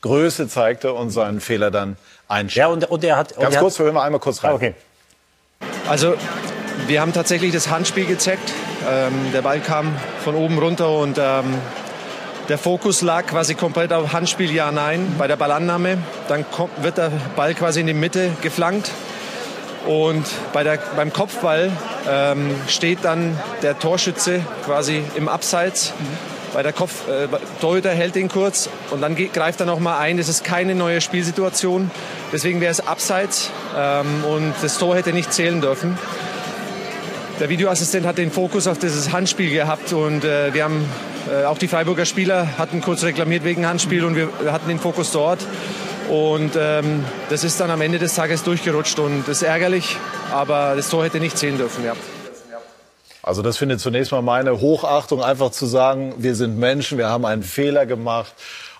Größe 0.00 0.48
zeigte 0.48 0.92
und 0.92 1.10
seinen 1.10 1.40
Fehler 1.40 1.70
dann 1.70 1.96
einstellte. 2.28 2.68
Ja, 2.68 2.72
und, 2.72 2.90
und 2.90 3.04
er 3.04 3.16
hat... 3.16 3.36
Ganz 3.36 3.54
er 3.54 3.60
kurz, 3.60 3.74
hat, 3.74 3.80
wir 3.80 3.84
hören 3.86 3.94
mal 3.94 4.02
einmal 4.04 4.20
kurz 4.20 4.42
rein. 4.42 4.52
Ah, 4.52 4.54
okay. 4.54 4.74
Also 5.88 6.14
wir 6.86 7.00
haben 7.00 7.12
tatsächlich 7.12 7.52
das 7.52 7.70
Handspiel 7.70 8.06
gecheckt. 8.06 8.52
Ähm, 8.88 9.32
der 9.32 9.42
Ball 9.42 9.60
kam 9.60 9.94
von 10.22 10.34
oben 10.34 10.58
runter 10.58 10.90
und 10.98 11.18
ähm, 11.18 11.54
der 12.48 12.58
Fokus 12.58 13.00
lag 13.00 13.26
quasi 13.26 13.54
komplett 13.54 13.92
auf 13.92 14.12
Handspiel 14.12 14.50
Ja, 14.50 14.70
Nein 14.70 15.14
bei 15.16 15.26
der 15.26 15.36
Ballannahme. 15.36 15.98
Dann 16.28 16.44
kommt, 16.50 16.82
wird 16.82 16.98
der 16.98 17.10
Ball 17.36 17.54
quasi 17.54 17.80
in 17.80 17.86
die 17.86 17.94
Mitte 17.94 18.32
geflankt. 18.42 18.90
Und 19.86 20.24
bei 20.52 20.62
der, 20.62 20.78
beim 20.96 21.12
Kopfball 21.12 21.70
ähm, 22.08 22.54
steht 22.68 22.98
dann 23.02 23.38
der 23.62 23.78
Torschütze 23.78 24.40
quasi 24.64 25.02
im 25.14 25.28
Abseits. 25.28 25.92
Bei 26.54 26.62
der 26.62 26.72
Kopf, 26.72 27.08
äh, 27.08 27.26
Torhüter 27.60 27.90
hält 27.90 28.14
ihn 28.14 28.28
kurz 28.28 28.70
und 28.92 29.00
dann 29.00 29.16
greift 29.16 29.58
er 29.58 29.66
noch 29.66 29.80
mal 29.80 29.98
ein. 29.98 30.18
Das 30.18 30.28
ist 30.28 30.44
keine 30.44 30.76
neue 30.76 31.00
Spielsituation. 31.00 31.90
Deswegen 32.32 32.60
wäre 32.60 32.70
es 32.70 32.86
Abseits 32.86 33.50
ähm, 33.76 34.24
und 34.24 34.54
das 34.62 34.78
Tor 34.78 34.94
hätte 34.94 35.12
nicht 35.12 35.32
zählen 35.32 35.60
dürfen. 35.60 35.98
Der 37.40 37.48
Videoassistent 37.48 38.06
hat 38.06 38.18
den 38.18 38.30
Fokus 38.30 38.68
auf 38.68 38.78
dieses 38.78 39.10
Handspiel 39.10 39.50
gehabt 39.50 39.92
und 39.92 40.22
äh, 40.22 40.54
wir 40.54 40.62
haben 40.62 40.88
äh, 41.28 41.44
auch 41.44 41.58
die 41.58 41.66
Freiburger 41.66 42.04
Spieler 42.04 42.56
hatten 42.56 42.80
kurz 42.80 43.02
reklamiert 43.02 43.42
wegen 43.42 43.66
Handspiel 43.66 44.04
und 44.04 44.14
wir 44.14 44.28
hatten 44.52 44.68
den 44.68 44.78
Fokus 44.78 45.10
dort. 45.10 45.40
Und 46.08 46.52
ähm, 46.56 47.04
das 47.30 47.42
ist 47.42 47.58
dann 47.58 47.72
am 47.72 47.80
Ende 47.80 47.98
des 47.98 48.14
Tages 48.14 48.44
durchgerutscht 48.44 49.00
und 49.00 49.26
das 49.26 49.38
ist 49.38 49.42
ärgerlich, 49.42 49.96
aber 50.30 50.74
das 50.76 50.88
Tor 50.88 51.02
hätte 51.02 51.18
nicht 51.18 51.36
zählen 51.36 51.58
dürfen. 51.58 51.84
Ja. 51.84 51.94
Also 53.24 53.42
das 53.42 53.56
findet 53.56 53.80
zunächst 53.80 54.12
mal 54.12 54.22
meine 54.22 54.60
Hochachtung, 54.60 55.22
einfach 55.22 55.50
zu 55.50 55.66
sagen, 55.66 56.14
wir 56.18 56.34
sind 56.34 56.58
Menschen, 56.58 56.98
wir 56.98 57.08
haben 57.08 57.24
einen 57.24 57.42
Fehler 57.42 57.86
gemacht. 57.86 58.32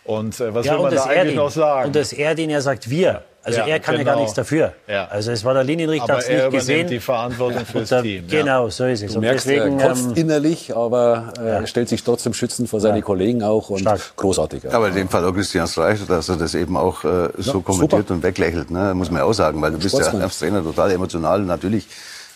Und 0.04 0.38
äh, 0.38 0.54
was 0.54 0.66
ja, 0.66 0.74
will 0.74 0.82
man 0.82 0.94
da 0.94 1.04
eigentlich 1.04 1.16
Erdin. 1.16 1.34
noch 1.36 1.50
sagen? 1.50 1.86
Und 1.86 1.96
das 1.96 2.12
Erdin, 2.12 2.50
er 2.50 2.60
sagt 2.60 2.90
wir. 2.90 3.22
Also 3.42 3.60
Ja, 3.60 3.66
er 3.66 3.80
kann 3.80 3.96
ja 3.96 4.02
gar 4.04 4.14
genau. 4.14 4.22
nichts 4.22 4.34
dafür. 4.34 4.72
Ja. 4.86 5.06
Also 5.08 5.30
es 5.30 5.44
war 5.44 5.52
der 5.54 5.64
Linienrichter, 5.64 6.14
hat 6.14 6.20
es 6.20 6.28
er 6.28 6.30
nicht 6.30 6.38
übernimmt 6.44 6.60
gesehen. 6.60 6.86
die 6.88 7.00
Verantwortung 7.00 7.64
fürs 7.66 7.88
da- 7.90 8.02
Team, 8.02 8.24
ja. 8.28 8.40
Genau, 8.40 8.68
so 8.70 8.84
ist 8.84 9.02
es. 9.02 9.12
Du 9.12 9.18
Und 9.18 9.24
merkst, 9.24 9.46
deswegen, 9.46 9.78
er 9.80 9.88
kotzt 9.88 10.06
ähm, 10.08 10.14
innerlich, 10.14 10.74
aber 10.76 11.32
äh, 11.42 11.66
stellt 11.66 11.88
sich 11.90 12.02
trotzdem 12.04 12.32
schützend 12.34 12.68
vor 12.70 12.80
seine 12.80 13.00
Kollegen 13.02 13.42
auch 13.42 13.68
und 13.70 13.86
großartig. 14.16 14.64
Ja. 14.64 14.70
Aber 14.72 14.88
in 14.88 14.94
dem 14.94 15.08
Fall 15.10 15.24
auch 15.26 15.32
Christian 15.34 15.66
Streich, 15.68 16.00
dass 16.06 16.28
er 16.30 16.36
das 16.36 16.54
eben 16.54 16.76
auch 16.76 17.04
äh, 17.04 17.28
so 17.38 17.60
kommentiert 17.60 18.10
und 18.10 18.22
weglächelt, 18.22 18.70
ne? 18.70 18.92
muss 18.94 19.10
man 19.10 19.20
ja 19.20 19.24
auch 19.24 19.32
sagen, 19.34 19.60
weil 19.62 19.72
du 19.72 19.78
bist 19.78 19.98
ja 19.98 20.06
als 20.06 20.38
Trainer 20.38 20.62
total 20.62 20.90
emotional 20.92 21.40
natürlich. 21.40 21.86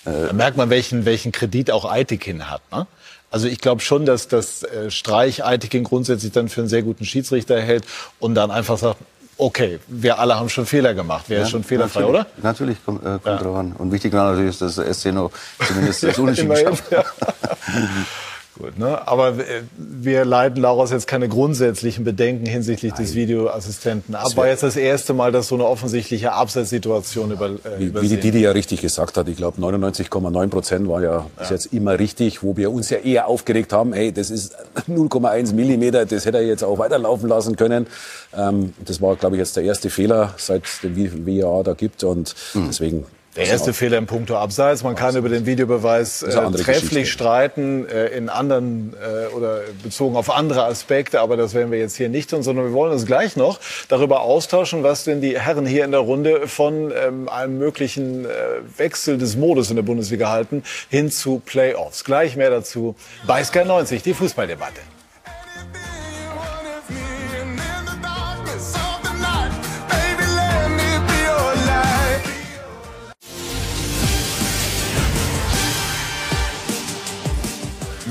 Da 0.05 0.33
merkt 0.33 0.57
man, 0.57 0.71
welchen, 0.71 1.05
welchen 1.05 1.33
Kredit 1.33 1.71
auch 1.71 1.85
Eitekin 1.85 2.51
hat. 2.51 2.63
Ne? 2.73 2.87
Also 3.31 3.47
ich 3.47 3.59
glaube 3.59 3.83
schon, 3.83 4.07
dass 4.07 4.29
das 4.29 4.63
äh, 4.63 4.91
Streich 4.91 5.45
Eitekin 5.45 5.85
grundsätzlich 5.85 6.33
dann 6.33 6.49
für 6.49 6.63
einen 6.63 6.69
sehr 6.69 6.83
guten 6.83 7.05
Schiedsrichter 7.05 7.61
hält 7.61 7.85
und 8.19 8.35
dann 8.35 8.51
einfach 8.51 8.79
sagt, 8.79 8.99
okay, 9.37 9.79
wir 9.87 10.19
alle 10.19 10.37
haben 10.37 10.49
schon 10.49 10.67
Fehler 10.67 10.95
gemacht. 10.95 11.27
Wer 11.29 11.43
ist 11.43 11.51
schon 11.51 11.63
fehlerfrei, 11.63 12.01
natürlich, 12.01 12.21
oder? 12.21 12.27
Natürlich, 12.43 12.85
kommt, 12.85 13.05
äh, 13.05 13.19
kommt 13.23 13.43
drauf 13.43 13.57
an. 13.57 13.73
Und 13.73 13.93
wichtig 13.93 14.13
war 14.13 14.33
natürlich, 14.33 14.59
dass 14.59 14.77
der 14.77 14.93
SC 14.93 15.13
noch 15.13 15.31
zumindest 15.67 16.03
das 16.05 16.19
Unentschieden 16.19 16.53
ja. 16.91 17.05
Gut, 18.59 18.77
ne? 18.77 19.07
Aber 19.07 19.39
äh, 19.39 19.63
wir 19.77 20.25
leiten 20.25 20.63
daraus 20.63 20.91
jetzt 20.91 21.07
keine 21.07 21.29
grundsätzlichen 21.29 22.05
Bedenken 22.05 22.45
hinsichtlich 22.45 22.93
des 22.93 23.15
Videoassistenten 23.15 24.17
ab. 24.17 24.37
War 24.37 24.49
jetzt 24.49 24.65
das 24.65 24.77
erste 24.77 25.15
Mal, 25.15 25.31
dass 25.31 25.47
so 25.49 25.55
eine 25.55 25.65
offensichtliche 25.65 26.33
Abseitssituation 26.33 27.31
über, 27.31 27.47
äh, 27.47 27.59
Wie, 27.79 27.95
wie 28.03 28.09
die 28.09 28.17
Didi 28.17 28.41
ja 28.41 28.51
richtig 28.51 28.81
gesagt 28.81 29.17
hat, 29.17 29.29
ich 29.29 29.37
glaube 29.37 29.61
99,9 29.61 30.49
Prozent 30.49 30.89
war 30.89 31.03
ja 31.03 31.27
bis 31.39 31.51
jetzt 31.51 31.73
immer 31.73 31.99
richtig, 32.01 32.43
wo 32.43 32.57
wir 32.57 32.73
uns 32.73 32.91
ja 32.91 32.99
eher 32.99 33.29
aufgeregt 33.29 33.73
haben, 33.73 33.93
hey, 33.93 34.11
das 34.13 34.31
ist 34.31 34.57
0,1 34.89 35.55
Millimeter, 35.55 36.05
das 36.05 36.27
hätte 36.27 36.39
er 36.39 36.47
jetzt 36.47 36.65
auch 36.65 36.79
weiterlaufen 36.79 37.29
lassen 37.29 37.55
können. 37.55 37.87
Ähm, 38.37 38.75
das 38.85 39.01
war, 39.01 39.15
glaube 39.15 39.37
ich, 39.37 39.41
jetzt 39.41 39.57
der 39.57 39.63
erste 39.63 39.89
Fehler, 39.89 40.35
seit 40.37 40.65
dem 40.83 41.27
VAR 41.27 41.63
da 41.63 41.75
gibt 41.75 42.03
und 42.03 42.35
deswegen... 42.55 43.07
Der 43.39 43.47
erste 43.47 43.73
Fehler 43.73 43.99
im 43.99 44.07
Punkto 44.07 44.37
Abseits. 44.37 44.83
Man 44.83 44.97
kann 44.97 45.15
über 45.15 45.29
den 45.29 45.47
Videobeweis 45.47 46.25
äh, 46.25 46.51
trefflich 46.51 47.13
streiten 47.13 47.89
äh, 47.89 48.09
in 48.09 48.29
anderen 48.29 48.95
äh, 48.95 49.33
oder 49.33 49.61
bezogen 49.81 50.17
auf 50.17 50.29
andere 50.29 50.65
Aspekte, 50.65 51.21
aber 51.21 51.37
das 51.37 51.55
werden 51.55 51.71
wir 51.71 51.79
jetzt 51.79 51.97
hier 51.97 52.09
nicht 52.09 52.31
tun, 52.31 52.43
sondern 52.43 52.65
wir 52.65 52.73
wollen 52.73 52.93
uns 52.93 53.07
gleich 53.07 53.37
noch 53.37 53.61
darüber 53.87 54.23
austauschen, 54.23 54.83
was 54.83 55.05
denn 55.05 55.21
die 55.21 55.39
Herren 55.39 55.67
hier 55.67 55.85
in 55.85 55.93
der 55.93 56.01
Runde 56.01 56.49
von 56.49 56.91
ähm, 56.91 57.29
einem 57.29 57.59
möglichen 57.59 58.25
äh, 58.25 58.29
Wechsel 58.77 59.19
des 59.19 59.37
Modus 59.37 59.71
in 59.71 59.77
der 59.77 59.85
Bundesliga 59.85 60.31
halten 60.31 60.65
hin 60.91 61.09
zu 61.09 61.39
Playoffs. 61.39 62.03
Gleich 62.03 62.35
mehr 62.35 62.51
dazu 62.51 62.97
bei 63.25 63.45
Sky 63.45 63.65
90, 63.65 64.03
die 64.03 64.15
Fußballdebatte. 64.15 64.98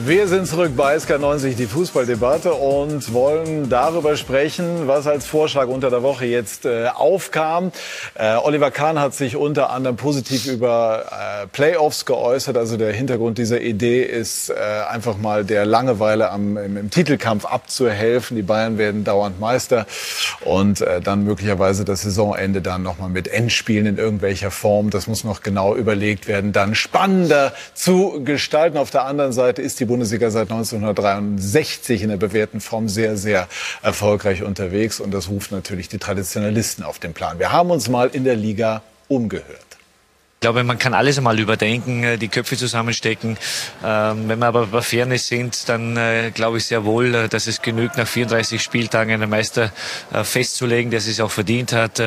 Wir 0.07 0.29
sind 0.29 0.47
zurück 0.47 0.71
bei 0.77 0.95
SK90, 0.95 1.55
die 1.55 1.65
Fußballdebatte 1.65 2.53
und 2.53 3.11
wollen 3.11 3.67
darüber 3.67 4.15
sprechen, 4.15 4.87
was 4.87 5.05
als 5.05 5.25
Vorschlag 5.25 5.67
unter 5.67 5.89
der 5.89 6.01
Woche 6.01 6.25
jetzt 6.25 6.63
äh, 6.63 6.87
aufkam. 6.87 7.73
Äh, 8.15 8.37
Oliver 8.37 8.71
Kahn 8.71 9.01
hat 9.01 9.13
sich 9.13 9.35
unter 9.35 9.69
anderem 9.69 9.97
positiv 9.97 10.45
über 10.45 11.03
äh, 11.11 11.47
Playoffs 11.47 12.05
geäußert. 12.05 12.55
Also 12.55 12.77
der 12.77 12.93
Hintergrund 12.93 13.37
dieser 13.37 13.59
Idee 13.59 14.01
ist 14.01 14.49
äh, 14.49 14.53
einfach 14.89 15.17
mal 15.17 15.43
der 15.43 15.65
Langeweile 15.65 16.31
am, 16.31 16.55
im, 16.55 16.77
im, 16.77 16.89
Titelkampf 16.89 17.43
abzuhelfen. 17.43 18.37
Die 18.37 18.43
Bayern 18.43 18.77
werden 18.77 19.03
dauernd 19.03 19.41
Meister 19.41 19.87
und 20.45 20.79
äh, 20.79 21.01
dann 21.01 21.25
möglicherweise 21.25 21.83
das 21.83 22.03
Saisonende 22.03 22.61
dann 22.61 22.81
nochmal 22.81 23.09
mit 23.09 23.27
Endspielen 23.27 23.85
in 23.85 23.97
irgendwelcher 23.97 24.51
Form. 24.51 24.89
Das 24.89 25.07
muss 25.07 25.25
noch 25.25 25.41
genau 25.41 25.75
überlegt 25.75 26.29
werden, 26.29 26.53
dann 26.53 26.75
spannender 26.75 27.51
zu 27.73 28.23
gestalten. 28.23 28.77
Auf 28.77 28.89
der 28.89 29.03
anderen 29.03 29.33
Seite 29.33 29.61
ist 29.61 29.81
die 29.81 29.96
Bundesliga 29.97 30.29
seit 30.29 30.51
1963 30.51 32.03
in 32.03 32.09
der 32.09 32.17
bewährten 32.17 32.61
Form 32.61 32.87
sehr, 32.87 33.17
sehr 33.17 33.47
erfolgreich 33.81 34.43
unterwegs. 34.43 34.99
Und 34.99 35.11
das 35.11 35.27
ruft 35.27 35.51
natürlich 35.51 35.89
die 35.89 35.97
Traditionalisten 35.97 36.83
auf 36.83 36.99
den 36.99 37.13
Plan. 37.13 37.39
Wir 37.39 37.51
haben 37.51 37.71
uns 37.71 37.89
mal 37.89 38.07
in 38.13 38.23
der 38.23 38.35
Liga 38.35 38.83
umgehört. 39.07 39.66
Ich 40.37 40.41
glaube, 40.41 40.63
man 40.63 40.77
kann 40.77 40.93
alles 40.93 41.17
einmal 41.17 41.39
überdenken, 41.39 42.03
äh, 42.03 42.17
die 42.19 42.27
Köpfe 42.27 42.55
zusammenstecken. 42.55 43.37
Ähm, 43.83 44.29
wenn 44.29 44.37
wir 44.37 44.45
aber 44.45 44.67
bei 44.67 44.81
Fairness 44.81 45.25
sind, 45.25 45.67
dann 45.67 45.97
äh, 45.97 46.29
glaube 46.31 46.59
ich 46.59 46.65
sehr 46.65 46.85
wohl, 46.85 47.15
äh, 47.15 47.27
dass 47.27 47.47
es 47.47 47.63
genügt, 47.63 47.97
nach 47.97 48.07
34 48.07 48.61
Spieltagen 48.61 49.15
einen 49.15 49.31
Meister 49.31 49.71
festzulegen, 50.21 50.91
der 50.91 50.99
es 50.99 51.19
auch 51.19 51.31
verdient 51.31 51.73
hat. 51.73 52.01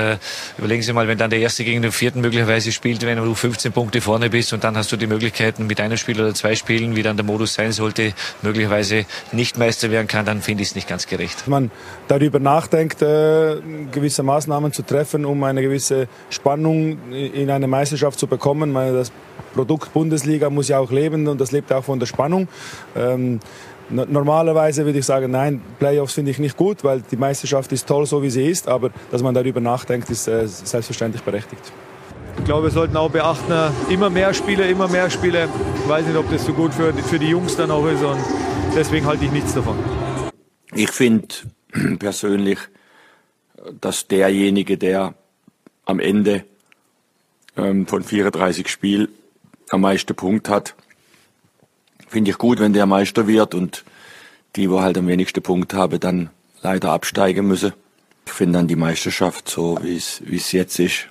Überlegen 0.58 0.82
Sie 0.82 0.92
mal, 0.92 1.08
wenn 1.08 1.18
dann 1.18 1.30
der 1.30 1.40
Erste 1.40 1.64
gegen 1.64 1.82
den 1.82 1.90
Vierten 1.90 2.20
möglicherweise 2.20 2.70
spielt, 2.70 3.02
wenn 3.02 3.18
du 3.18 3.34
15 3.34 3.72
Punkte 3.72 4.00
vorne 4.00 4.30
bist 4.30 4.52
und 4.52 4.62
dann 4.62 4.76
hast 4.76 4.92
du 4.92 4.96
die 4.96 5.06
Möglichkeiten, 5.08 5.66
mit 5.66 5.80
einem 5.80 5.96
Spiel 5.96 6.20
oder 6.20 6.32
zwei 6.34 6.54
Spielen, 6.54 6.94
wie 6.94 7.02
dann 7.02 7.16
der 7.16 7.26
Modus 7.26 7.54
sein 7.54 7.72
sollte, 7.72 8.12
möglicherweise 8.42 9.06
nicht 9.32 9.58
Meister 9.58 9.90
werden 9.90 10.06
kann, 10.06 10.24
dann 10.24 10.40
finde 10.40 10.62
ich 10.62 10.70
es 10.70 10.74
nicht 10.76 10.88
ganz 10.88 11.06
gerecht. 11.08 11.42
Wenn 11.46 11.50
man 11.50 11.70
darüber 12.06 12.38
nachdenkt, 12.38 13.00
gewisse 13.00 14.22
Maßnahmen 14.22 14.72
zu 14.72 14.82
treffen, 14.82 15.24
um 15.24 15.42
eine 15.42 15.62
gewisse 15.62 16.06
Spannung 16.30 17.12
in 17.12 17.50
eine 17.50 17.66
Meisterschaft 17.66 18.19
zu 18.20 18.26
bekommen. 18.26 18.74
Das 18.74 19.10
Produkt 19.54 19.92
Bundesliga 19.92 20.50
muss 20.50 20.68
ja 20.68 20.78
auch 20.78 20.92
leben 20.92 21.26
und 21.26 21.40
das 21.40 21.50
lebt 21.50 21.72
auch 21.72 21.84
von 21.84 21.98
der 21.98 22.06
Spannung. 22.06 22.46
Ähm, 22.94 23.40
normalerweise 23.90 24.84
würde 24.84 25.00
ich 25.00 25.06
sagen, 25.06 25.32
nein, 25.32 25.60
Playoffs 25.78 26.14
finde 26.14 26.30
ich 26.30 26.38
nicht 26.38 26.56
gut, 26.56 26.84
weil 26.84 27.02
die 27.10 27.16
Meisterschaft 27.16 27.72
ist 27.72 27.88
toll, 27.88 28.06
so 28.06 28.22
wie 28.22 28.30
sie 28.30 28.46
ist. 28.46 28.68
Aber 28.68 28.90
dass 29.10 29.22
man 29.22 29.34
darüber 29.34 29.60
nachdenkt, 29.60 30.10
ist 30.10 30.28
äh, 30.28 30.46
selbstverständlich 30.46 31.22
berechtigt. 31.22 31.72
Ich 32.38 32.44
glaube, 32.44 32.64
wir 32.64 32.70
sollten 32.70 32.96
auch 32.96 33.10
beachten, 33.10 33.50
äh, 33.50 33.92
immer 33.92 34.08
mehr 34.08 34.32
Spiele, 34.32 34.68
immer 34.68 34.88
mehr 34.88 35.10
Spiele. 35.10 35.48
Ich 35.82 35.88
weiß 35.88 36.06
nicht, 36.06 36.16
ob 36.16 36.30
das 36.30 36.46
so 36.46 36.52
gut 36.52 36.72
für, 36.72 36.92
für 36.94 37.18
die 37.18 37.28
Jungs 37.28 37.56
dann 37.56 37.70
auch 37.70 37.86
ist 37.86 38.02
und 38.02 38.18
deswegen 38.76 39.06
halte 39.06 39.24
ich 39.24 39.32
nichts 39.32 39.54
davon. 39.54 39.76
Ich 40.72 40.90
finde 40.90 41.28
persönlich, 41.98 42.58
dass 43.80 44.06
derjenige, 44.06 44.78
der 44.78 45.14
am 45.84 45.98
Ende 45.98 46.44
ähm, 47.56 47.86
von 47.86 48.02
34 48.02 48.68
Spielen 48.68 49.08
am 49.70 49.82
meisten 49.82 50.14
Punkt 50.14 50.48
hat. 50.48 50.74
Finde 52.08 52.30
ich 52.30 52.38
gut, 52.38 52.58
wenn 52.58 52.72
der 52.72 52.86
Meister 52.86 53.26
wird 53.26 53.54
und 53.54 53.84
die, 54.56 54.70
wo 54.70 54.80
halt 54.80 54.98
am 54.98 55.06
wenigsten 55.06 55.42
Punkt 55.42 55.74
haben, 55.74 56.00
dann 56.00 56.30
leider 56.60 56.90
absteigen 56.90 57.46
müssen. 57.46 57.72
Ich 58.26 58.32
finde 58.32 58.58
dann 58.58 58.68
die 58.68 58.76
Meisterschaft 58.76 59.48
so, 59.48 59.78
wie 59.82 59.96
es 59.96 60.22
wie 60.24 60.36
es 60.36 60.52
jetzt 60.52 60.78
ist, 60.78 61.08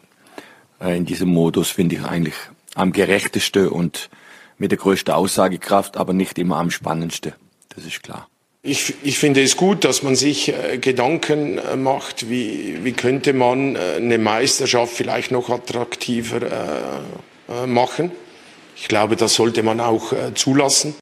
äh, 0.82 0.98
in 0.98 1.06
diesem 1.06 1.30
Modus, 1.30 1.70
finde 1.70 1.96
ich 1.96 2.04
eigentlich 2.04 2.36
am 2.76 2.92
gerechtesten 2.92 3.70
und 3.70 4.10
mit 4.58 4.72
der 4.72 4.78
größten 4.78 5.14
Aussagekraft, 5.14 5.98
aber 5.98 6.14
nicht 6.14 6.38
immer 6.38 6.58
am 6.58 6.70
spannendsten. 6.70 7.34
Das 7.70 7.86
ist 7.86 8.04
klar. 8.04 8.28
Ich, 8.62 8.94
ich 9.04 9.18
finde 9.18 9.42
es 9.42 9.56
gut, 9.56 9.86
dass 9.86 10.04
man 10.04 10.18
sich 10.18 10.50
äh, 10.50 10.80
Gedanken 10.80 11.60
äh, 11.60 11.78
macht, 11.78 12.30
wie, 12.30 12.84
wie 12.84 12.92
könnte 12.92 13.32
man 13.32 13.78
äh, 13.78 13.96
eine 13.96 14.18
Meisterschaft 14.18 14.94
vielleicht 14.94 15.32
noch 15.32 15.50
attraktiver 15.50 17.02
machen. 17.66 18.12
Ich 18.76 18.88
glaube, 18.88 19.16
das 19.16 19.34
sollte 19.34 19.64
man 19.64 19.80
auch 19.80 20.14
zulassen. 20.36 20.94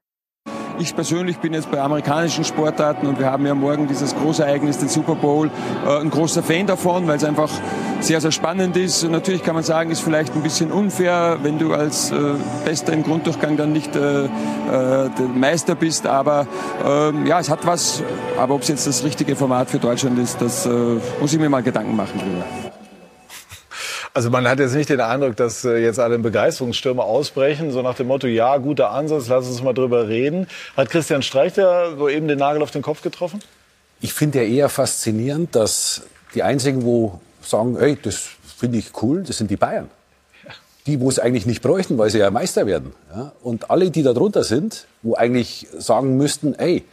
Ich 0.79 0.93
persönlich 0.93 1.39
bin 1.39 1.53
jetzt 1.53 1.71
bei 1.71 1.81
amerikanischen 1.81 2.43
Sportarten 2.43 3.07
und 3.07 3.17
wir 3.17 3.31
haben 3.31 3.45
ja 3.47 3.55
morgen 3.55 3.87
dieses 3.87 4.15
große 4.15 4.45
Ereignis, 4.45 4.77
den 4.77 4.89
Super 4.89 5.15
Bowl, 5.15 5.49
äh, 5.87 6.01
ein 6.01 6.11
großer 6.11 6.43
Fan 6.43 6.67
davon, 6.67 7.07
weil 7.07 7.17
es 7.17 7.23
einfach 7.23 7.49
sehr, 7.99 8.21
sehr 8.21 8.31
spannend 8.31 8.77
ist. 8.77 9.03
Und 9.03 9.11
natürlich 9.11 9.43
kann 9.43 9.55
man 9.55 9.63
sagen, 9.63 9.89
ist 9.89 10.01
vielleicht 10.01 10.35
ein 10.35 10.43
bisschen 10.43 10.71
unfair, 10.71 11.39
wenn 11.41 11.57
du 11.57 11.73
als 11.73 12.11
äh, 12.11 12.15
Bester 12.63 12.93
im 12.93 13.01
Grunddurchgang 13.03 13.57
dann 13.57 13.73
nicht 13.73 13.95
äh, 13.95 14.25
äh, 14.25 14.29
Meister 15.33 15.73
bist. 15.73 16.05
Aber 16.05 16.45
ähm, 16.85 17.25
ja, 17.25 17.39
es 17.39 17.49
hat 17.49 17.65
was. 17.65 18.03
Aber 18.37 18.53
ob 18.53 18.61
es 18.61 18.67
jetzt 18.67 18.85
das 18.85 19.03
richtige 19.03 19.35
Format 19.35 19.71
für 19.71 19.79
Deutschland 19.79 20.19
ist, 20.19 20.39
das 20.41 20.67
äh, 20.67 20.69
muss 21.19 21.33
ich 21.33 21.39
mir 21.39 21.49
mal 21.49 21.63
Gedanken 21.63 21.95
machen 21.95 22.19
drüber. 22.19 22.66
Also 24.17 24.31
man 24.31 24.47
hat 24.47 24.57
jetzt 24.57 24.73
nicht 24.73 24.89
den 24.89 24.99
Eindruck, 24.99 25.35
dass 25.35 25.63
äh, 25.63 25.77
jetzt 25.77 25.99
alle 25.99 26.17
Begeisterungsstürme 26.17 27.03
ausbrechen, 27.03 27.69
so 27.69 27.83
nach 27.83 27.93
dem 27.93 28.07
Motto, 28.07 28.25
ja, 28.25 28.57
guter 28.57 28.89
Ansatz, 28.89 29.27
lass 29.27 29.45
uns 29.45 29.61
mal 29.61 29.73
drüber 29.73 30.07
reden. 30.07 30.47
Hat 30.75 30.89
Christian 30.89 31.21
Streich 31.21 31.53
da 31.53 31.95
so 31.95 32.09
eben 32.09 32.27
den 32.27 32.39
Nagel 32.39 32.63
auf 32.63 32.71
den 32.71 32.81
Kopf 32.81 33.03
getroffen? 33.03 33.43
Ich 34.01 34.13
finde 34.13 34.41
ja 34.41 34.49
eher 34.49 34.69
faszinierend, 34.69 35.55
dass 35.55 36.01
die 36.33 36.41
einzigen, 36.41 36.83
wo 36.83 37.21
sagen, 37.43 37.77
ey, 37.77 37.95
das 38.01 38.29
finde 38.57 38.79
ich 38.79 38.91
cool, 39.03 39.21
das 39.21 39.37
sind 39.37 39.51
die 39.51 39.55
Bayern. 39.55 39.87
Die, 40.87 40.99
wo 40.99 41.09
es 41.09 41.19
eigentlich 41.19 41.45
nicht 41.45 41.61
bräuchten, 41.61 41.99
weil 41.99 42.09
sie 42.09 42.17
ja 42.17 42.31
Meister 42.31 42.65
werden. 42.65 42.93
Ja? 43.15 43.33
Und 43.43 43.69
alle, 43.69 43.91
die 43.91 44.01
da 44.01 44.13
drunter 44.13 44.43
sind, 44.43 44.87
wo 45.03 45.13
eigentlich 45.13 45.67
sagen 45.77 46.17
müssten, 46.17 46.55
ey, 46.55 46.83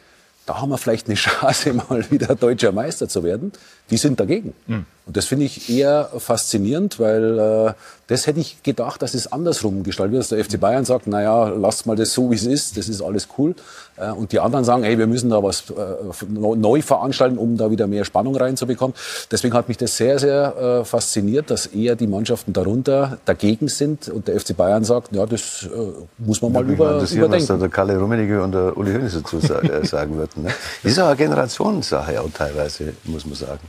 da 0.45 0.61
haben 0.61 0.69
wir 0.69 0.77
vielleicht 0.77 1.07
eine 1.07 1.15
Chance, 1.15 1.73
mal 1.73 2.05
wieder 2.11 2.35
deutscher 2.35 2.73
Meister 2.73 3.09
zu 3.09 3.25
werden, 3.25 3.53
die 3.89 3.97
sind 3.97 4.21
dagegen. 4.21 4.53
Mhm. 4.67 4.85
Und 5.07 5.19
das 5.19 5.27
finde 5.27 5.45
ich 5.45 5.69
eher 5.69 6.11
faszinierend, 6.17 6.99
weil 6.99 7.39
äh, 7.39 7.73
das 8.07 8.27
hätte 8.27 8.41
ich 8.41 8.63
gedacht, 8.63 9.03
dass 9.03 9.13
es 9.13 9.31
andersrum 9.31 9.83
gestaltet 9.83 10.13
wird, 10.13 10.23
dass 10.23 10.29
der 10.31 10.43
FC 10.43 10.59
Bayern 10.59 10.87
sagt, 10.87 11.07
naja, 11.07 11.49
lasst 11.49 11.87
mal 11.87 11.95
das 11.95 12.15
so, 12.15 12.31
wie 12.31 12.37
es 12.37 12.45
ist, 12.45 12.79
das 12.79 12.89
ist 12.89 13.03
alles 13.03 13.29
cool. 13.37 13.55
Äh, 13.97 14.11
und 14.11 14.33
die 14.33 14.41
anderen 14.41 14.65
sagen, 14.65 14.83
hey, 14.83 14.97
wir 14.99 15.07
müssen 15.07 15.29
da 15.29 15.43
was 15.43 15.65
äh, 15.71 16.25
neu 16.27 16.81
veranstalten, 16.81 17.37
um 17.37 17.59
da 17.59 17.71
wieder 17.71 17.87
mehr 17.87 18.07
Spannung 18.07 18.35
reinzubekommen. 18.35 18.97
Deswegen 19.31 19.53
hat 19.53 19.69
mich 19.69 19.77
das 19.77 19.95
sehr, 19.95 20.19
sehr 20.19 20.81
äh, 20.81 20.85
fasziniert, 20.87 21.51
dass 21.51 21.67
eher 21.67 21.97
die 21.97 22.07
Mannschaften 22.07 22.55
darunter 22.55 23.19
dagegen 23.27 23.69
sind 23.69 24.09
und 24.09 24.29
der 24.29 24.41
FC 24.41 24.57
Bayern 24.57 24.85
sagt, 24.85 25.15
ja, 25.15 25.27
das 25.27 25.65
äh, 25.65 25.69
muss 26.17 26.41
man 26.41 26.53
mal 26.53 26.63
über, 26.63 27.03
überdenken. 27.03 27.49
was 27.49 27.59
der 27.59 27.69
Kalle 27.69 27.99
Rummenigge 27.99 28.43
und 28.43 28.53
der 28.53 28.75
Uli 28.75 28.93
Hoeneß 28.93 29.21
dazu 29.23 29.37
äh, 29.63 29.85
sagen 29.85 30.17
würden. 30.17 30.45
Ne? 30.45 30.51
Das 30.83 30.93
ist 30.93 30.99
auch 30.99 31.09
eine 31.09 31.17
Generationssache 31.17 32.23
auch 32.23 32.31
teilweise, 32.33 32.95
muss 33.05 33.27
man 33.27 33.35
sagen. 33.35 33.61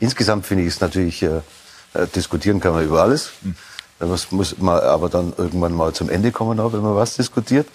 Insgesamt 0.00 0.46
finde 0.46 0.64
ich 0.64 0.70
es 0.70 0.80
natürlich, 0.80 1.22
äh, 1.22 1.42
äh, 1.94 2.06
diskutieren 2.14 2.60
kann 2.60 2.72
man 2.72 2.84
über 2.84 3.02
alles. 3.02 3.30
Das 3.98 4.32
muss 4.32 4.56
man 4.58 4.80
aber 4.80 5.10
dann 5.10 5.34
irgendwann 5.36 5.74
mal 5.74 5.92
zum 5.92 6.08
Ende 6.08 6.32
kommen, 6.32 6.58
auch, 6.58 6.72
wenn 6.72 6.80
man 6.80 6.96
was 6.96 7.16
diskutiert. 7.16 7.68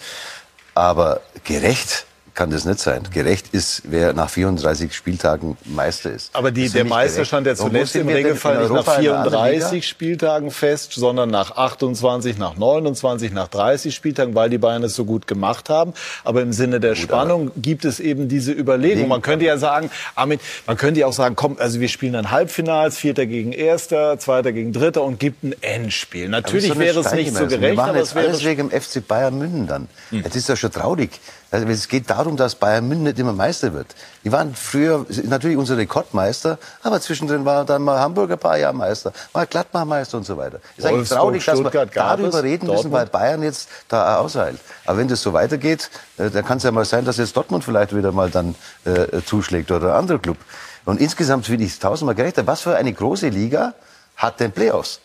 Aber 0.74 1.20
gerecht 1.44 2.04
kann 2.36 2.50
das 2.50 2.66
nicht 2.66 2.78
sein. 2.78 3.02
Gerecht 3.12 3.48
ist, 3.52 3.82
wer 3.86 4.12
nach 4.12 4.28
34 4.28 4.94
Spieltagen 4.94 5.56
Meister 5.64 6.12
ist. 6.12 6.30
Aber 6.34 6.50
die, 6.50 6.68
der 6.68 6.84
Meister 6.84 7.16
gerecht. 7.16 7.28
stand 7.28 7.46
ja 7.46 7.54
zuletzt 7.56 7.96
im 7.96 8.08
Regelfall 8.08 8.60
nicht 8.60 8.72
nach 8.72 8.96
34 8.98 9.88
Spieltagen 9.88 10.50
fest, 10.50 10.92
sondern 10.92 11.30
nach 11.30 11.56
28, 11.56 12.36
nach 12.36 12.56
29, 12.56 13.32
nach 13.32 13.48
30 13.48 13.94
Spieltagen, 13.94 14.34
weil 14.34 14.50
die 14.50 14.58
Bayern 14.58 14.82
es 14.82 14.94
so 14.94 15.06
gut 15.06 15.26
gemacht 15.26 15.70
haben. 15.70 15.94
Aber 16.24 16.42
im 16.42 16.52
Sinne 16.52 16.78
der 16.78 16.92
gut, 16.92 16.98
Spannung 16.98 17.50
gibt 17.56 17.86
es 17.86 18.00
eben 18.00 18.28
diese 18.28 18.52
Überlegung. 18.52 19.08
Man 19.08 19.22
könnte 19.22 19.46
ja 19.46 19.56
sagen, 19.56 19.90
Armin, 20.14 20.38
man 20.66 20.76
könnte 20.76 21.00
ja 21.00 21.06
auch 21.06 21.14
sagen, 21.14 21.36
komm, 21.36 21.56
also 21.58 21.80
wir 21.80 21.88
spielen 21.88 22.12
dann 22.12 22.30
Halbfinals, 22.30 22.98
Vierter 22.98 23.24
gegen 23.24 23.52
Erster, 23.52 24.18
Zweiter 24.18 24.52
gegen 24.52 24.74
Dritter 24.74 25.02
und 25.02 25.18
gibt 25.18 25.42
ein 25.42 25.54
Endspiel. 25.62 26.28
Natürlich 26.28 26.78
wäre 26.78 27.00
es 27.00 27.12
nicht 27.12 27.34
so 27.34 27.46
gerecht, 27.46 27.78
wir 27.78 27.84
aber 27.84 28.00
es 28.00 28.14
wäre 28.14 28.28
alles 28.28 28.44
wegen 28.44 28.68
dem 28.68 28.78
FC 28.78 29.06
Bayern 29.06 29.38
München 29.38 29.66
dann. 29.66 29.88
Hm. 30.10 30.22
Das 30.22 30.36
ist 30.36 30.50
ja 30.50 30.56
schon 30.56 30.70
traurig. 30.70 31.18
Also 31.50 31.66
es 31.68 31.86
geht 31.88 32.10
darum, 32.10 32.36
dass 32.36 32.56
Bayern 32.56 32.88
München 32.88 33.04
nicht 33.04 33.18
immer 33.18 33.32
Meister 33.32 33.72
wird. 33.72 33.86
Die 34.24 34.32
waren 34.32 34.54
früher 34.54 35.06
natürlich 35.24 35.56
unser 35.56 35.76
Rekordmeister, 35.76 36.58
aber 36.82 37.00
zwischendrin 37.00 37.44
war 37.44 37.64
dann 37.64 37.82
mal 37.82 38.00
Hamburg 38.00 38.32
ein 38.32 38.38
paar 38.38 38.58
Jahre 38.58 38.74
Meister, 38.74 39.12
mal 39.32 39.46
Gladbach 39.46 39.84
Meister 39.84 40.18
und 40.18 40.26
so 40.26 40.36
weiter. 40.36 40.58
Es 40.76 40.84
ist 40.84 40.90
eigentlich 40.90 41.08
traurig, 41.08 41.44
dass 41.44 41.62
wir 41.62 41.86
darüber 41.86 42.42
reden 42.42 42.66
müssen, 42.66 42.90
weil 42.90 43.06
Bayern 43.06 43.42
jetzt 43.42 43.68
da 43.88 44.18
ausheilt. 44.18 44.58
Aber 44.84 44.98
wenn 44.98 45.08
das 45.08 45.22
so 45.22 45.32
weitergeht, 45.32 45.88
äh, 46.18 46.30
dann 46.30 46.44
kann 46.44 46.58
es 46.58 46.64
ja 46.64 46.72
mal 46.72 46.84
sein, 46.84 47.04
dass 47.04 47.16
jetzt 47.18 47.36
Dortmund 47.36 47.62
vielleicht 47.62 47.94
wieder 47.94 48.10
mal 48.10 48.30
dann 48.30 48.56
äh, 48.84 49.22
zuschlägt 49.24 49.70
oder 49.70 49.94
ein 49.94 50.00
anderer 50.00 50.18
Club. 50.18 50.38
Und 50.84 51.00
insgesamt 51.00 51.46
finde 51.46 51.64
ich 51.64 51.72
es 51.72 51.78
tausendmal 51.78 52.14
gerechter. 52.14 52.46
Was 52.46 52.62
für 52.62 52.76
eine 52.76 52.92
große 52.92 53.28
Liga 53.28 53.74
hat 54.16 54.40
denn 54.40 54.52
Playoffs? 54.52 55.00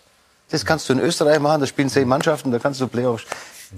Das 0.50 0.66
kannst 0.66 0.90
du 0.90 0.94
in 0.94 1.00
Österreich 1.00 1.40
machen, 1.40 1.62
da 1.62 1.68
spielen 1.68 1.90
zehn 1.90 2.08
Mannschaften, 2.08 2.52
da 2.52 2.60
kannst 2.60 2.82
du 2.82 2.88
Playoffs. 2.88 3.24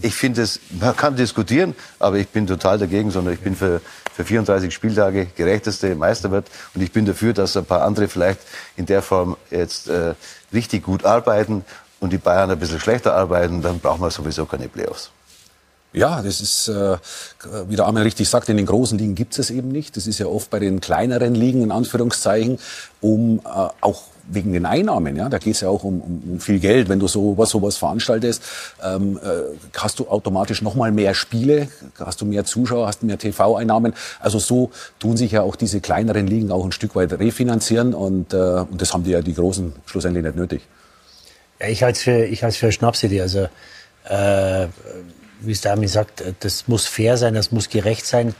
Ich 0.02 0.16
finde 0.16 0.42
es, 0.42 0.60
man 0.80 0.96
kann 0.96 1.16
diskutieren, 1.16 1.76
aber 2.00 2.18
ich 2.18 2.28
bin 2.28 2.48
total 2.48 2.80
dagegen, 2.80 3.12
sondern 3.12 3.36
ich 3.36 3.40
bin 3.40 3.56
für, 3.56 3.80
für 4.14 4.26
34 4.26 4.74
Spieltage 4.74 5.28
gerechteste 5.36 5.96
Meister 5.96 6.32
wird. 6.32 6.48
Und 6.74 6.82
ich 6.82 6.92
bin 6.92 7.06
dafür, 7.06 7.34
dass 7.34 7.56
ein 7.56 7.66
paar 7.66 7.84
andere 7.84 8.08
vielleicht 8.08 8.40
in 8.76 8.86
der 8.86 9.02
Form 9.02 9.38
jetzt 9.52 9.88
äh, 9.90 10.16
richtig 10.52 10.84
gut 10.84 11.06
arbeiten 11.06 11.64
und 12.00 12.12
die 12.12 12.18
Bayern 12.18 12.50
ein 12.50 12.60
bisschen 12.60 12.80
schlechter 12.80 13.14
arbeiten, 13.14 13.62
dann 13.62 13.80
brauchen 13.80 14.02
wir 14.02 14.12
sowieso 14.12 14.46
keine 14.46 14.68
Playoffs. 14.68 15.12
Ja, 15.94 16.24
das 16.24 16.42
ist, 16.42 16.68
äh, 16.70 16.98
wie 17.68 17.76
der 17.76 17.86
Armin 17.86 18.02
richtig 18.02 18.28
sagt, 18.28 18.50
in 18.50 18.58
den 18.58 18.66
großen 18.66 18.98
Ligen 18.98 19.14
gibt 19.14 19.38
es 19.38 19.52
eben 19.52 19.68
nicht. 19.68 19.96
Das 19.96 20.08
ist 20.08 20.18
ja 20.18 20.26
oft 20.26 20.50
bei 20.50 20.58
den 20.58 20.82
kleineren 20.82 21.36
Ligen, 21.36 21.62
in 21.62 21.72
Anführungszeichen, 21.72 22.58
um 23.00 23.40
äh, 23.40 23.70
auch 23.82 24.02
wegen 24.28 24.54
den 24.54 24.66
Einnahmen, 24.66 25.16
ja, 25.16 25.30
da 25.30 25.38
geht 25.38 25.56
es 25.56 25.62
ja 25.62 25.70
auch 25.70 25.84
um, 25.84 26.02
um, 26.02 26.24
um 26.34 26.40
viel 26.40 26.60
Geld. 26.60 26.90
Wenn 26.90 27.00
du 27.00 27.08
sowas, 27.08 27.50
sowas 27.50 27.78
veranstaltest, 27.78 28.44
ähm, 28.84 29.20
äh, 29.24 29.56
hast 29.78 30.00
du 30.00 30.08
automatisch 30.08 30.62
noch 30.62 30.76
mal 30.76 30.92
mehr 30.92 31.14
Spiele, 31.14 31.68
hast 32.00 32.22
du 32.22 32.26
mehr 32.26 32.46
Zuschauer, 32.46 32.88
hast 32.88 33.04
mehr 33.04 33.18
TV-Einnahmen. 33.18 33.94
Also 34.20 34.40
so 34.40 34.72
tun 35.00 35.18
sich 35.18 35.32
ja 35.32 35.42
auch 35.42 35.56
diese 35.56 35.82
kleineren 35.82 36.28
Ligen 36.28 36.52
auch 36.52 36.64
ein 36.66 36.72
Stück 36.72 36.96
weit 36.96 37.14
refinanzieren 37.14 37.94
und, 37.94 38.34
äh, 38.34 38.38
und 38.38 38.82
das 38.82 38.94
haben 38.94 39.04
die 39.04 39.12
ja 39.12 39.22
die 39.22 39.34
Großen 39.34 39.74
schlussendlich 39.86 40.24
nicht 40.24 40.36
nötig. 40.36 40.62
Ja, 41.60 41.68
ich 41.68 41.84
halte 41.84 41.98
es 41.98 42.04
für, 42.04 42.26
ich 42.26 42.44
halte 42.44 42.58
für 42.58 42.68
eine 42.68 42.74
Schnapsidee. 42.74 43.22
Also, 43.22 43.48
äh, 44.06 44.68
wie 45.42 45.52
es 45.52 45.62
der 45.62 45.72
Armin 45.72 45.90
sagt, 45.90 46.24
das 46.40 46.68
muss 46.68 46.86
fair 46.86 47.18
sein, 47.18 47.34
das 47.34 47.52
muss 47.52 47.70
gerecht 47.70 48.06
sein 48.06 48.34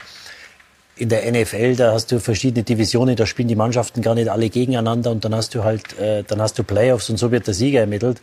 in 0.96 1.08
der 1.08 1.30
NFL, 1.30 1.76
da 1.76 1.92
hast 1.92 2.12
du 2.12 2.20
verschiedene 2.20 2.62
Divisionen, 2.62 3.16
da 3.16 3.26
spielen 3.26 3.48
die 3.48 3.56
Mannschaften 3.56 4.00
gar 4.00 4.14
nicht 4.14 4.28
alle 4.28 4.48
gegeneinander 4.48 5.10
und 5.10 5.24
dann 5.24 5.34
hast 5.34 5.54
du 5.54 5.64
halt, 5.64 5.98
äh, 5.98 6.22
dann 6.22 6.40
hast 6.40 6.58
du 6.58 6.62
Playoffs 6.62 7.10
und 7.10 7.16
so 7.16 7.32
wird 7.32 7.46
der 7.46 7.54
Sieger 7.54 7.80
ermittelt. 7.80 8.20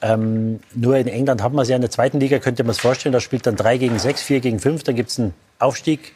Ähm, 0.00 0.60
nur 0.74 0.96
in 0.96 1.06
England 1.06 1.42
hat 1.42 1.52
man 1.52 1.62
es 1.62 1.68
ja 1.68 1.76
in 1.76 1.82
der 1.82 1.90
zweiten 1.90 2.18
Liga, 2.18 2.38
könnte 2.38 2.64
man 2.64 2.70
es 2.70 2.80
vorstellen, 2.80 3.12
da 3.12 3.20
spielt 3.20 3.46
dann 3.46 3.56
drei 3.56 3.76
gegen 3.76 3.98
sechs, 3.98 4.22
vier 4.22 4.40
gegen 4.40 4.58
fünf, 4.58 4.82
dann 4.82 4.96
gibt 4.96 5.10
es 5.10 5.18
einen 5.18 5.34
Aufstieg, 5.58 6.12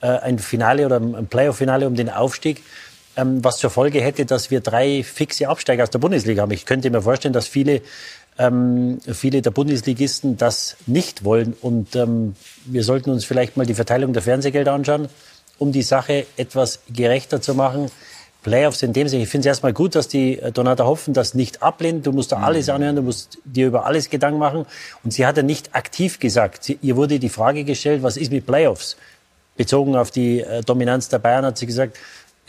äh, 0.00 0.08
ein 0.08 0.38
Finale 0.38 0.84
oder 0.84 0.96
ein 0.96 1.26
Playoff-Finale 1.26 1.86
um 1.86 1.94
den 1.94 2.10
Aufstieg, 2.10 2.62
ähm, 3.16 3.42
was 3.44 3.58
zur 3.58 3.70
Folge 3.70 4.00
hätte, 4.00 4.26
dass 4.26 4.50
wir 4.50 4.60
drei 4.60 5.02
fixe 5.02 5.48
Absteiger 5.48 5.84
aus 5.84 5.90
der 5.90 6.00
Bundesliga 6.00 6.42
haben. 6.42 6.52
Ich 6.52 6.66
könnte 6.66 6.90
mir 6.90 7.02
vorstellen, 7.02 7.32
dass 7.32 7.46
viele 7.46 7.82
ähm, 8.40 8.98
viele 9.12 9.42
der 9.42 9.50
Bundesligisten 9.50 10.38
das 10.38 10.76
nicht 10.86 11.24
wollen. 11.24 11.54
Und 11.60 11.94
ähm, 11.94 12.34
wir 12.64 12.82
sollten 12.82 13.10
uns 13.10 13.24
vielleicht 13.24 13.56
mal 13.56 13.66
die 13.66 13.74
Verteilung 13.74 14.14
der 14.14 14.22
Fernsehgelder 14.22 14.72
anschauen, 14.72 15.08
um 15.58 15.72
die 15.72 15.82
Sache 15.82 16.26
etwas 16.36 16.80
gerechter 16.90 17.42
zu 17.42 17.54
machen. 17.54 17.90
Playoffs 18.42 18.82
in 18.82 18.94
dem 18.94 19.06
Sinne. 19.06 19.24
Ich 19.24 19.28
finde 19.28 19.42
es 19.42 19.52
erstmal 19.52 19.74
gut, 19.74 19.94
dass 19.94 20.08
die 20.08 20.38
äh, 20.38 20.50
Donata 20.52 20.86
Hopfen 20.86 21.12
das 21.12 21.34
nicht 21.34 21.62
ablehnt. 21.62 22.06
Du 22.06 22.12
musst 22.12 22.32
da 22.32 22.38
alles 22.38 22.68
mhm. 22.68 22.74
anhören, 22.74 22.96
du 22.96 23.02
musst 23.02 23.36
dir 23.44 23.66
über 23.66 23.84
alles 23.84 24.08
Gedanken 24.08 24.38
machen. 24.38 24.64
Und 25.04 25.12
sie 25.12 25.26
hat 25.26 25.36
ja 25.36 25.42
nicht 25.42 25.74
aktiv 25.74 26.18
gesagt. 26.18 26.64
Sie, 26.64 26.78
ihr 26.80 26.96
wurde 26.96 27.18
die 27.18 27.28
Frage 27.28 27.64
gestellt, 27.64 28.02
was 28.02 28.16
ist 28.16 28.32
mit 28.32 28.46
Playoffs? 28.46 28.96
Bezogen 29.58 29.94
auf 29.96 30.10
die 30.10 30.40
äh, 30.40 30.62
Dominanz 30.62 31.10
der 31.10 31.18
Bayern 31.18 31.44
hat 31.44 31.58
sie 31.58 31.66
gesagt, 31.66 31.98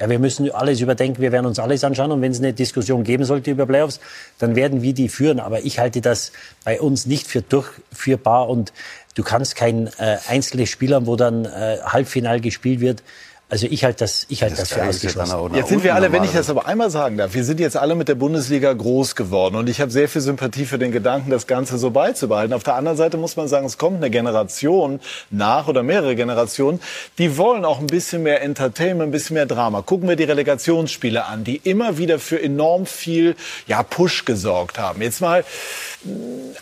ja, 0.02 0.10
wir 0.10 0.18
müssen 0.18 0.50
alles 0.50 0.82
überdenken, 0.82 1.22
wir 1.22 1.32
werden 1.32 1.46
uns 1.46 1.60
alles 1.60 1.84
anschauen 1.84 2.12
und 2.12 2.24
wenn 2.24 2.32
es 2.32 2.40
eine 2.40 2.54
Diskussion 2.54 3.04
geben 3.04 3.24
sollte 3.24 3.52
über 3.52 3.68
Playoffs, 3.68 4.00
dann 4.40 4.56
werden 4.56 4.82
wir 4.82 4.96
die 4.96 5.10
führen. 5.10 5.40
Aber 5.40 5.64
ich 5.64 5.78
halte 5.78 6.02
das 6.02 6.32
bei 6.66 6.82
uns 6.82 7.06
nicht 7.06 7.28
für 7.28 7.44
durchführbar 7.44 8.50
und 8.50 8.74
du 9.14 9.22
kannst 9.22 9.56
kein 9.56 9.88
äh, 10.00 10.18
einzelnes 10.28 10.70
Spiel 10.70 10.96
haben, 10.96 11.06
wo 11.06 11.18
dann 11.18 11.46
äh, 11.46 11.78
Halbfinal 11.84 12.42
gespielt 12.42 12.80
wird, 12.80 13.04
also 13.52 13.68
ich 13.70 13.84
halte 13.84 14.00
das, 14.00 14.26
ich 14.30 14.44
halte 14.44 14.56
das, 14.56 14.70
das 14.70 14.78
für 14.78 14.88
ausgeschlossen. 14.88 15.56
Jetzt 15.56 15.68
sind 15.68 15.84
wir 15.84 15.94
alle, 15.94 16.14
wenn 16.14 16.24
ich 16.24 16.32
das 16.32 16.50
aber 16.50 16.68
einmal 16.68 16.90
sagen 16.90 17.18
darf, 17.18 17.34
wir 17.34 17.44
sind 17.44 17.60
jetzt 17.60 17.76
alle 17.76 17.96
mit 17.96 18.08
der 18.08 18.16
Bundesliga 18.16 18.72
groß 18.72 19.18
geworden 19.18 19.58
und 19.58 19.68
ich 19.68 19.82
habe 19.82 19.92
sehr 19.92 20.08
viel 20.08 20.22
Sympathie 20.22 20.64
für 20.64 20.80
den 20.80 20.94
Gedanken, 20.94 21.32
das 21.32 21.48
Ganze 21.48 21.78
so 21.78 21.92
beizubehalten. 21.92 22.54
Auf 22.54 22.64
der 22.64 22.76
anderen 22.76 22.96
Seite 22.96 23.18
muss 23.18 23.36
man 23.36 23.50
sagen, 23.50 23.66
es 23.66 23.78
kommt 23.78 23.98
eine 23.98 24.10
Generation 24.10 25.02
nach 25.32 25.68
oder 25.68 25.84
mehrere 25.84 26.16
Generationen, 26.16 26.80
die 27.18 27.36
wollen 27.38 27.66
auch 27.66 27.80
ein 27.80 27.88
bisschen 27.88 28.24
mehr 28.24 28.42
Entertainment, 28.42 29.10
ein 29.10 29.12
bisschen 29.12 29.34
mehr 29.34 29.48
Drama. 29.48 29.82
Gucken 29.82 30.08
wir 30.08 30.16
die 30.16 30.24
Relegationsspiele 30.24 31.26
an, 31.26 31.44
die 31.44 31.58
immer 31.58 31.98
wieder 31.98 32.20
für 32.20 32.42
enorm 32.42 32.86
viel 32.86 33.36
ja, 33.68 33.84
Push 33.84 34.24
gesorgt 34.24 34.80
haben. 34.80 35.02
Jetzt 35.02 35.20
mal 35.20 35.44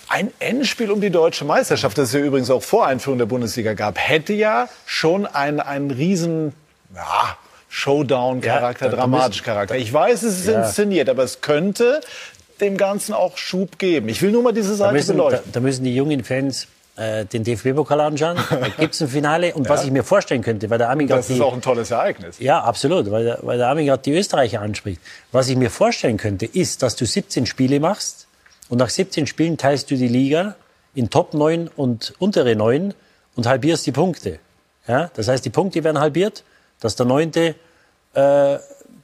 ein 0.07 0.31
Endspiel 0.39 0.89
um 0.89 1.01
die 1.01 1.11
deutsche 1.11 1.45
Meisterschaft, 1.45 1.99
das 1.99 2.07
es 2.09 2.13
ja 2.13 2.19
übrigens 2.19 2.49
auch 2.49 2.63
vor 2.63 2.87
Einführung 2.87 3.19
der 3.19 3.27
Bundesliga 3.27 3.75
gab, 3.75 3.99
hätte 3.99 4.33
ja 4.33 4.67
schon 4.87 5.27
einen, 5.27 5.59
einen 5.59 5.91
riesen 5.91 6.53
ja, 6.95 7.37
Showdown-Charakter, 7.69 8.87
ja, 8.87 8.91
dramatisch-Charakter. 8.91 9.75
Ich 9.75 9.93
weiß, 9.93 10.23
es 10.23 10.39
ist 10.39 10.47
ja. 10.47 10.63
inszeniert, 10.63 11.09
aber 11.09 11.23
es 11.23 11.41
könnte 11.41 12.01
dem 12.59 12.77
Ganzen 12.77 13.13
auch 13.13 13.37
Schub 13.37 13.77
geben. 13.77 14.09
Ich 14.09 14.21
will 14.21 14.31
nur 14.31 14.43
mal 14.43 14.53
diese 14.53 14.75
Seite 14.75 14.89
da 14.89 14.93
müssen, 14.93 15.15
beleuchten. 15.15 15.43
Da, 15.45 15.59
da, 15.59 15.59
müssen 15.59 15.83
die 15.83 15.95
jungen 15.95 16.23
Fans 16.23 16.67
äh, 16.95 17.25
den 17.25 17.43
DFB-Pokal 17.43 18.01
anschauen. 18.01 18.37
Da 18.49 18.67
gibt 18.77 18.95
es 18.95 19.01
ein 19.01 19.07
Finale. 19.07 19.53
Und 19.53 19.65
ja. 19.65 19.69
was 19.69 19.85
ich 19.85 19.91
mir 19.91 20.03
vorstellen 20.03 20.41
könnte, 20.41 20.69
weil 20.69 20.77
der 20.77 20.89
Armin 20.89 21.07
Das 21.07 21.29
ist 21.29 21.41
auch 21.41 21.53
ein 21.53 21.61
tolles 21.61 21.91
Ereignis. 21.91 22.39
Ja, 22.39 22.61
absolut, 22.61 23.09
weil, 23.11 23.23
der, 23.23 23.39
weil 23.43 23.57
der 23.57 23.67
Armin 23.67 23.85
gerade 23.85 24.01
die 24.01 24.13
Österreicher 24.13 24.61
anspricht. 24.61 24.99
Was 25.31 25.47
ich 25.47 25.55
mir 25.55 25.69
vorstellen 25.69 26.17
könnte, 26.17 26.45
ist, 26.45 26.83
dass 26.83 26.95
du 26.95 27.05
17 27.05 27.45
Spiele 27.45 27.79
machst 27.79 28.27
und 28.67 28.79
nach 28.79 28.89
17 28.89 29.27
Spielen 29.27 29.57
teilst 29.57 29.89
du 29.91 29.95
die 29.95 30.07
Liga 30.07 30.55
in 30.95 31.09
Top 31.09 31.33
9 31.33 31.69
und 31.75 32.13
untere 32.19 32.55
9 32.55 32.93
und 33.35 33.47
halbierst 33.47 33.85
die 33.85 33.91
Punkte. 33.91 34.39
Ja? 34.87 35.11
Das 35.13 35.27
heißt, 35.27 35.45
die 35.45 35.49
Punkte 35.49 35.83
werden 35.83 35.99
halbiert 35.99 36.43
dass 36.79 36.95
der 36.95 37.05
Neunte 37.05 37.55
äh, 38.13 38.57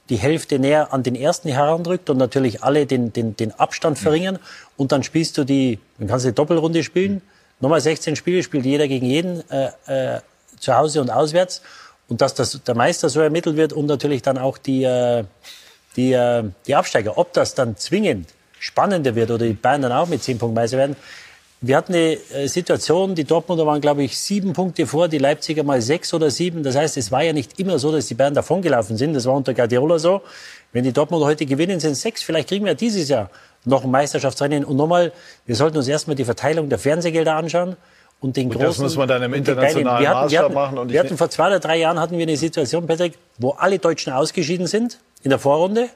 die 0.08 0.16
Hälfte 0.16 0.58
näher 0.58 0.92
an 0.92 1.02
den 1.02 1.14
Ersten 1.14 1.48
heranrückt 1.48 2.10
und 2.10 2.16
natürlich 2.16 2.62
alle 2.62 2.86
den, 2.86 3.12
den, 3.12 3.36
den 3.36 3.52
Abstand 3.52 3.98
verringern. 3.98 4.38
Und 4.76 4.92
dann 4.92 5.02
spielst 5.02 5.36
du 5.36 5.44
die, 5.44 5.80
dann 5.98 6.08
kannst 6.08 6.24
du 6.24 6.30
die 6.30 6.34
Doppelrunde 6.34 6.82
spielen. 6.84 7.22
Nochmal 7.60 7.80
16 7.80 8.16
Spiele 8.16 8.42
spielt 8.42 8.64
jeder 8.64 8.86
gegen 8.86 9.06
jeden 9.06 9.42
äh, 9.50 9.70
äh, 9.86 10.20
zu 10.60 10.76
Hause 10.76 11.00
und 11.00 11.10
auswärts. 11.10 11.62
Und 12.08 12.20
dass 12.20 12.34
das, 12.34 12.62
der 12.62 12.76
Meister 12.76 13.08
so 13.08 13.20
ermittelt 13.20 13.56
wird 13.56 13.72
und 13.72 13.86
natürlich 13.86 14.22
dann 14.22 14.38
auch 14.38 14.58
die, 14.58 14.84
äh, 14.84 15.24
die, 15.96 16.12
äh, 16.12 16.44
die 16.66 16.74
Absteiger. 16.76 17.18
Ob 17.18 17.32
das 17.32 17.54
dann 17.54 17.76
zwingend 17.76 18.28
spannender 18.60 19.14
wird 19.14 19.30
oder 19.30 19.46
die 19.46 19.54
Bayern 19.54 19.82
dann 19.82 19.92
auch 19.92 20.06
mit 20.06 20.22
10 20.22 20.38
Punkten 20.38 20.54
Meister 20.54 20.78
werden, 20.78 20.96
wir 21.60 21.76
hatten 21.76 21.94
eine 21.94 22.18
äh, 22.34 22.48
Situation, 22.48 23.14
die 23.14 23.24
Dortmunder 23.24 23.66
waren, 23.66 23.80
glaube 23.80 24.02
ich, 24.02 24.18
sieben 24.18 24.52
Punkte 24.52 24.86
vor, 24.86 25.08
die 25.08 25.18
Leipziger 25.18 25.62
mal 25.62 25.80
sechs 25.80 26.12
oder 26.12 26.30
sieben. 26.30 26.62
Das 26.62 26.76
heißt, 26.76 26.96
es 26.96 27.10
war 27.10 27.22
ja 27.22 27.32
nicht 27.32 27.58
immer 27.58 27.78
so, 27.78 27.90
dass 27.92 28.06
die 28.06 28.14
Bayern 28.14 28.34
davongelaufen 28.34 28.96
sind. 28.96 29.14
Das 29.14 29.24
war 29.24 29.34
unter 29.34 29.54
Guardiola 29.54 29.98
so. 29.98 30.20
Wenn 30.72 30.84
die 30.84 30.92
Dortmunder 30.92 31.26
heute 31.26 31.46
gewinnen, 31.46 31.80
sind 31.80 31.92
es 31.92 32.02
sechs. 32.02 32.22
Vielleicht 32.22 32.48
kriegen 32.48 32.66
wir 32.66 32.74
dieses 32.74 33.08
Jahr 33.08 33.30
noch 33.64 33.84
ein 33.84 33.90
Meisterschaftsrennen. 33.90 34.64
Und 34.64 34.76
nochmal, 34.76 35.12
wir 35.46 35.56
sollten 35.56 35.78
uns 35.78 35.88
erstmal 35.88 36.16
die 36.16 36.24
Verteilung 36.24 36.68
der 36.68 36.78
Fernsehgelder 36.78 37.34
anschauen. 37.34 37.76
Und 38.20 38.36
den 38.36 38.46
und 38.46 38.54
großen, 38.54 38.66
das 38.68 38.78
muss 38.78 38.96
man 38.96 39.08
dann 39.08 39.22
im 39.22 39.34
internationalen 39.34 40.02
wir 40.02 40.08
hatten, 40.08 40.20
Maßstab 40.20 40.30
wir 40.30 40.44
hatten, 40.44 40.54
machen. 40.54 40.78
Und 40.78 40.92
wir 40.92 41.00
hatten 41.00 41.16
vor 41.16 41.30
zwei 41.30 41.48
oder 41.48 41.60
drei 41.60 41.78
Jahren 41.78 42.00
hatten 42.00 42.16
wir 42.16 42.22
eine 42.22 42.36
Situation, 42.36 42.86
Patrick, 42.86 43.14
wo 43.38 43.50
alle 43.50 43.78
Deutschen 43.78 44.12
ausgeschieden 44.12 44.66
sind 44.66 44.98
in 45.22 45.30
der 45.30 45.38
Vorrunde. 45.38 45.88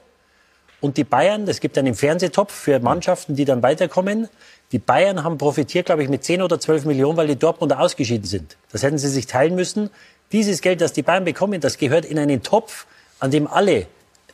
Und 0.81 0.97
die 0.97 1.03
Bayern, 1.03 1.47
es 1.47 1.59
gibt 1.59 1.77
einen 1.77 1.95
Fernsehtopf 1.95 2.51
für 2.51 2.79
Mannschaften, 2.79 3.35
die 3.35 3.45
dann 3.45 3.61
weiterkommen. 3.63 4.27
Die 4.71 4.79
Bayern 4.79 5.23
haben 5.23 5.37
profitiert, 5.37 5.85
glaube 5.85 6.03
ich, 6.03 6.09
mit 6.09 6.23
10 6.23 6.41
oder 6.41 6.59
12 6.59 6.85
Millionen, 6.85 7.17
weil 7.17 7.27
die 7.27 7.35
Dortmunder 7.37 7.79
ausgeschieden 7.79 8.25
sind. 8.25 8.57
Das 8.71 8.83
hätten 8.83 8.97
sie 8.97 9.07
sich 9.07 9.27
teilen 9.27 9.55
müssen. 9.55 9.91
Dieses 10.31 10.61
Geld, 10.61 10.81
das 10.81 10.91
die 10.93 11.03
Bayern 11.03 11.23
bekommen, 11.23 11.61
das 11.61 11.77
gehört 11.77 12.03
in 12.05 12.17
einen 12.17 12.41
Topf, 12.41 12.87
an 13.19 13.31
dem 13.31 13.47
alle 13.47 13.85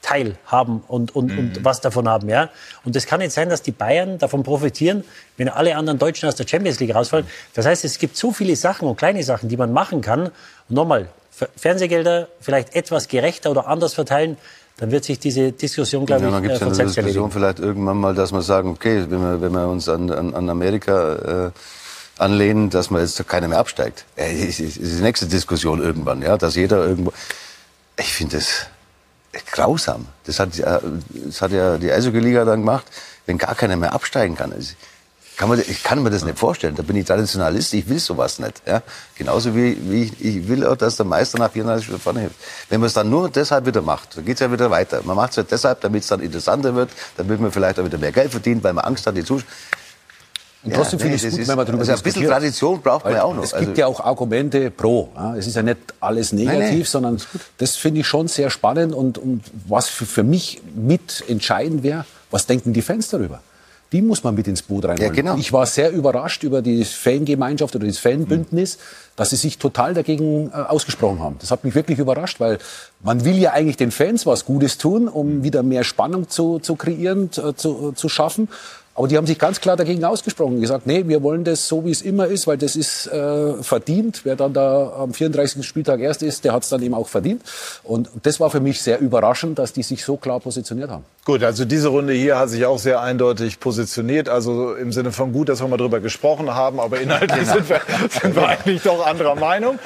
teilhaben 0.01 0.83
und, 0.87 1.15
und, 1.15 1.33
mhm. 1.33 1.39
und 1.39 1.65
was 1.65 1.81
davon 1.81 2.07
haben. 2.07 2.29
Ja? 2.29 2.49
Und 2.85 2.95
es 2.95 3.05
kann 3.07 3.19
nicht 3.19 3.33
sein, 3.33 3.49
dass 3.49 3.61
die 3.61 3.71
Bayern 3.71 4.17
davon 4.17 4.43
profitieren, 4.43 5.03
wenn 5.35 5.49
alle 5.49 5.75
anderen 5.75 5.99
Deutschen 5.99 6.29
aus 6.29 6.35
der 6.35 6.47
Champions 6.47 6.79
League 6.79 6.95
rausfallen. 6.95 7.27
Das 7.55 7.65
heißt, 7.65 7.83
es 7.83 7.99
gibt 7.99 8.15
so 8.15 8.31
viele 8.31 8.55
Sachen 8.55 8.87
und 8.87 8.95
kleine 8.95 9.23
Sachen, 9.23 9.49
die 9.49 9.57
man 9.57 9.73
machen 9.73 10.01
kann. 10.01 10.27
Und 10.27 10.31
nochmal, 10.69 11.09
Fernsehgelder 11.55 12.29
vielleicht 12.39 12.75
etwas 12.75 13.07
gerechter 13.07 13.51
oder 13.51 13.67
anders 13.67 13.93
verteilen, 13.93 14.37
dann 14.77 14.91
wird 14.91 15.05
sich 15.05 15.19
diese 15.19 15.51
Diskussion, 15.51 16.05
glaube 16.05 16.23
ja, 16.23 16.27
ich, 16.27 16.33
dann 16.33 16.43
gibt's 16.43 16.61
äh, 16.61 16.63
von 16.63 16.73
ja 16.73 16.79
eine 16.79 16.85
Diskussion 16.85 17.05
erledigen. 17.05 17.31
vielleicht 17.31 17.59
irgendwann 17.59 17.97
mal, 17.97 18.13
dass 18.13 18.31
wir 18.31 18.41
sagen, 18.43 18.69
okay, 18.69 19.05
wenn 19.09 19.19
wir, 19.19 19.41
wenn 19.41 19.51
wir 19.51 19.67
uns 19.67 19.89
an, 19.89 20.11
an, 20.11 20.33
an 20.35 20.49
Amerika 20.49 21.47
äh, 21.47 21.51
anlehnen, 22.19 22.69
dass 22.69 22.89
man 22.89 23.01
jetzt 23.01 23.27
keiner 23.27 23.47
mehr 23.47 23.59
absteigt. 23.59 24.05
Äh, 24.15 24.33
ist, 24.33 24.59
ist 24.59 24.77
die 24.77 25.01
nächste 25.01 25.25
Diskussion 25.25 25.81
irgendwann, 25.81 26.21
ja, 26.21 26.37
dass 26.37 26.55
jeder 26.55 26.85
irgendwo. 26.85 27.11
Ich 27.97 28.13
finde 28.13 28.37
das 28.37 28.67
grausam. 29.51 30.05
Das 30.25 30.39
hat, 30.39 30.49
das 30.59 31.41
hat 31.41 31.51
ja 31.51 31.77
die 31.77 31.91
Eishockey-Liga 31.91 32.45
dann 32.45 32.61
gemacht, 32.61 32.85
wenn 33.25 33.37
gar 33.37 33.55
keiner 33.55 33.75
mehr 33.75 33.93
absteigen 33.93 34.35
kann. 34.35 34.53
Also, 34.53 34.73
kann 35.37 35.49
man, 35.49 35.59
ich 35.59 35.83
kann 35.83 36.01
mir 36.01 36.09
das 36.09 36.25
nicht 36.25 36.39
vorstellen. 36.39 36.75
Da 36.75 36.81
bin 36.81 36.95
ich 36.95 37.05
Traditionalist, 37.05 37.71
ich 37.75 37.87
will 37.87 37.99
sowas 37.99 38.39
nicht. 38.39 38.63
Ja? 38.65 38.81
Genauso 39.15 39.55
wie, 39.55 39.77
wie 39.89 40.03
ich, 40.03 40.25
ich 40.25 40.47
will 40.47 40.65
auch, 40.65 40.75
dass 40.75 40.95
der 40.95 41.05
Meister 41.05 41.37
nach 41.37 41.51
34 41.51 41.85
Stunden 41.85 42.01
vorne 42.01 42.21
hilft. 42.21 42.35
Wenn 42.69 42.79
man 42.79 42.87
es 42.87 42.93
dann 42.93 43.07
nur 43.07 43.29
deshalb 43.29 43.67
wieder 43.67 43.83
macht, 43.83 44.17
dann 44.17 44.25
geht 44.25 44.33
es 44.33 44.39
ja 44.39 44.51
wieder 44.51 44.71
weiter. 44.71 45.01
Man 45.03 45.15
macht 45.15 45.29
es 45.31 45.35
ja 45.35 45.43
deshalb, 45.43 45.81
damit 45.81 46.01
es 46.01 46.09
dann 46.09 46.21
interessanter 46.21 46.73
wird, 46.73 46.89
damit 47.17 47.39
man 47.39 47.51
vielleicht 47.51 47.79
auch 47.79 47.85
wieder 47.85 47.99
mehr 47.99 48.11
Geld 48.11 48.31
verdient, 48.31 48.63
weil 48.63 48.73
man 48.73 48.83
Angst 48.85 49.05
hat, 49.05 49.15
die 49.15 49.23
Zuschauer. 49.23 49.47
Und 50.63 50.73
trotzdem 50.73 50.97
ja, 50.97 51.03
finde 51.03 51.15
ich 51.17 51.23
es 51.23 51.37
gut, 51.37 51.47
wenn 51.47 51.55
man 51.55 51.65
darüber 51.67 51.81
also 51.81 51.93
ein 51.93 52.01
bisschen 52.01 52.27
Tradition 52.27 52.81
braucht 52.81 53.05
man 53.05 53.13
ja 53.13 53.23
auch 53.23 53.35
noch. 53.35 53.43
Es 53.43 53.51
gibt 53.51 53.69
also, 53.69 53.79
ja 53.79 53.87
auch 53.87 53.99
Argumente 53.99 54.71
pro. 54.71 55.09
Es 55.37 55.45
ist 55.45 55.55
ja 55.55 55.61
nicht 55.61 55.77
alles 55.99 56.33
negativ, 56.33 56.59
nein, 56.59 56.71
nein. 56.71 56.83
sondern 56.85 57.21
das 57.59 57.75
finde 57.75 58.01
ich 58.01 58.07
schon 58.07 58.27
sehr 58.27 58.49
spannend. 58.49 58.95
Und, 58.95 59.19
und 59.19 59.43
was 59.67 59.87
für, 59.87 60.07
für 60.07 60.23
mich 60.23 60.63
mit 60.75 61.23
entscheidend 61.27 61.83
wäre, 61.83 62.05
was 62.31 62.47
denken 62.47 62.73
die 62.73 62.81
Fans 62.81 63.09
darüber? 63.09 63.39
Die 63.91 64.01
muss 64.01 64.23
man 64.23 64.35
mit 64.35 64.47
ins 64.47 64.61
Boot 64.61 64.85
reinholen. 64.85 65.13
Ja, 65.13 65.15
genau. 65.15 65.37
Ich 65.37 65.53
war 65.53 65.65
sehr 65.65 65.91
überrascht 65.91 66.43
über 66.43 66.61
die 66.61 66.83
Fangemeinschaft 66.83 67.75
oder 67.75 67.87
das 67.87 67.97
Fanbündnis, 67.97 68.77
dass 69.15 69.29
sie 69.29 69.35
sich 69.37 69.57
total 69.57 69.93
dagegen 69.93 70.49
äh, 70.49 70.55
ausgesprochen 70.55 71.19
haben. 71.19 71.37
Das 71.39 71.51
hat 71.51 71.63
mich 71.63 71.75
wirklich 71.75 71.99
überrascht, 71.99 72.39
weil 72.39 72.59
man 73.01 73.23
will 73.23 73.37
ja 73.37 73.51
eigentlich 73.51 73.77
den 73.77 73.91
Fans 73.91 74.25
was 74.25 74.45
Gutes 74.45 74.77
tun, 74.77 75.07
um 75.07 75.37
mhm. 75.37 75.43
wieder 75.43 75.63
mehr 75.63 75.83
Spannung 75.83 76.29
zu, 76.29 76.59
zu 76.59 76.75
kreieren, 76.75 77.31
zu, 77.31 77.93
zu 77.93 78.09
schaffen. 78.09 78.49
Aber 78.97 79.07
die 79.07 79.15
haben 79.15 79.27
sich 79.27 79.37
ganz 79.37 79.61
klar 79.61 79.77
dagegen 79.77 80.03
ausgesprochen 80.03 80.55
und 80.55 80.61
gesagt, 80.61 80.87
nee, 80.87 81.07
wir 81.07 81.21
wollen 81.21 81.43
das 81.43 81.67
so, 81.67 81.85
wie 81.85 81.91
es 81.91 82.01
immer 82.01 82.25
ist, 82.25 82.47
weil 82.47 82.57
das 82.57 82.75
ist 82.75 83.05
äh, 83.05 83.53
verdient. 83.61 84.21
Wer 84.23 84.35
dann 84.35 84.53
da 84.53 84.91
am 84.97 85.13
34. 85.13 85.63
Spieltag 85.63 85.99
erst 85.99 86.23
ist, 86.23 86.43
der 86.43 86.53
hat 86.53 86.63
es 86.63 86.69
dann 86.69 86.81
eben 86.81 86.95
auch 86.95 87.07
verdient. 87.07 87.43
Und 87.83 88.09
das 88.23 88.39
war 88.39 88.49
für 88.49 88.59
mich 88.59 88.81
sehr 88.81 88.99
überraschend, 88.99 89.59
dass 89.59 89.71
die 89.71 89.83
sich 89.83 90.03
so 90.03 90.17
klar 90.17 90.39
positioniert 90.39 90.89
haben. 90.89 91.05
Gut, 91.27 91.43
also 91.43 91.65
diese 91.65 91.89
Runde 91.89 92.13
hier 92.13 92.39
hat 92.39 92.47
sich 92.47 92.65
auch 92.65 92.79
sehr 92.79 93.01
eindeutig 93.01 93.59
positioniert. 93.59 94.29
Also 94.29 94.75
im 94.75 94.93
Sinne 94.93 95.11
von 95.11 95.33
gut, 95.33 95.49
dass 95.49 95.59
wir 95.59 95.67
mal 95.67 95.75
drüber 95.75 95.99
gesprochen 95.99 96.55
haben, 96.55 96.79
aber 96.79 97.01
inhaltlich 97.01 97.39
genau. 97.39 97.53
sind, 97.53 97.69
wir, 97.69 97.81
sind 98.09 98.35
wir 98.37 98.47
eigentlich 98.47 98.81
doch 98.83 99.05
anderer 99.05 99.35
Meinung. 99.35 99.77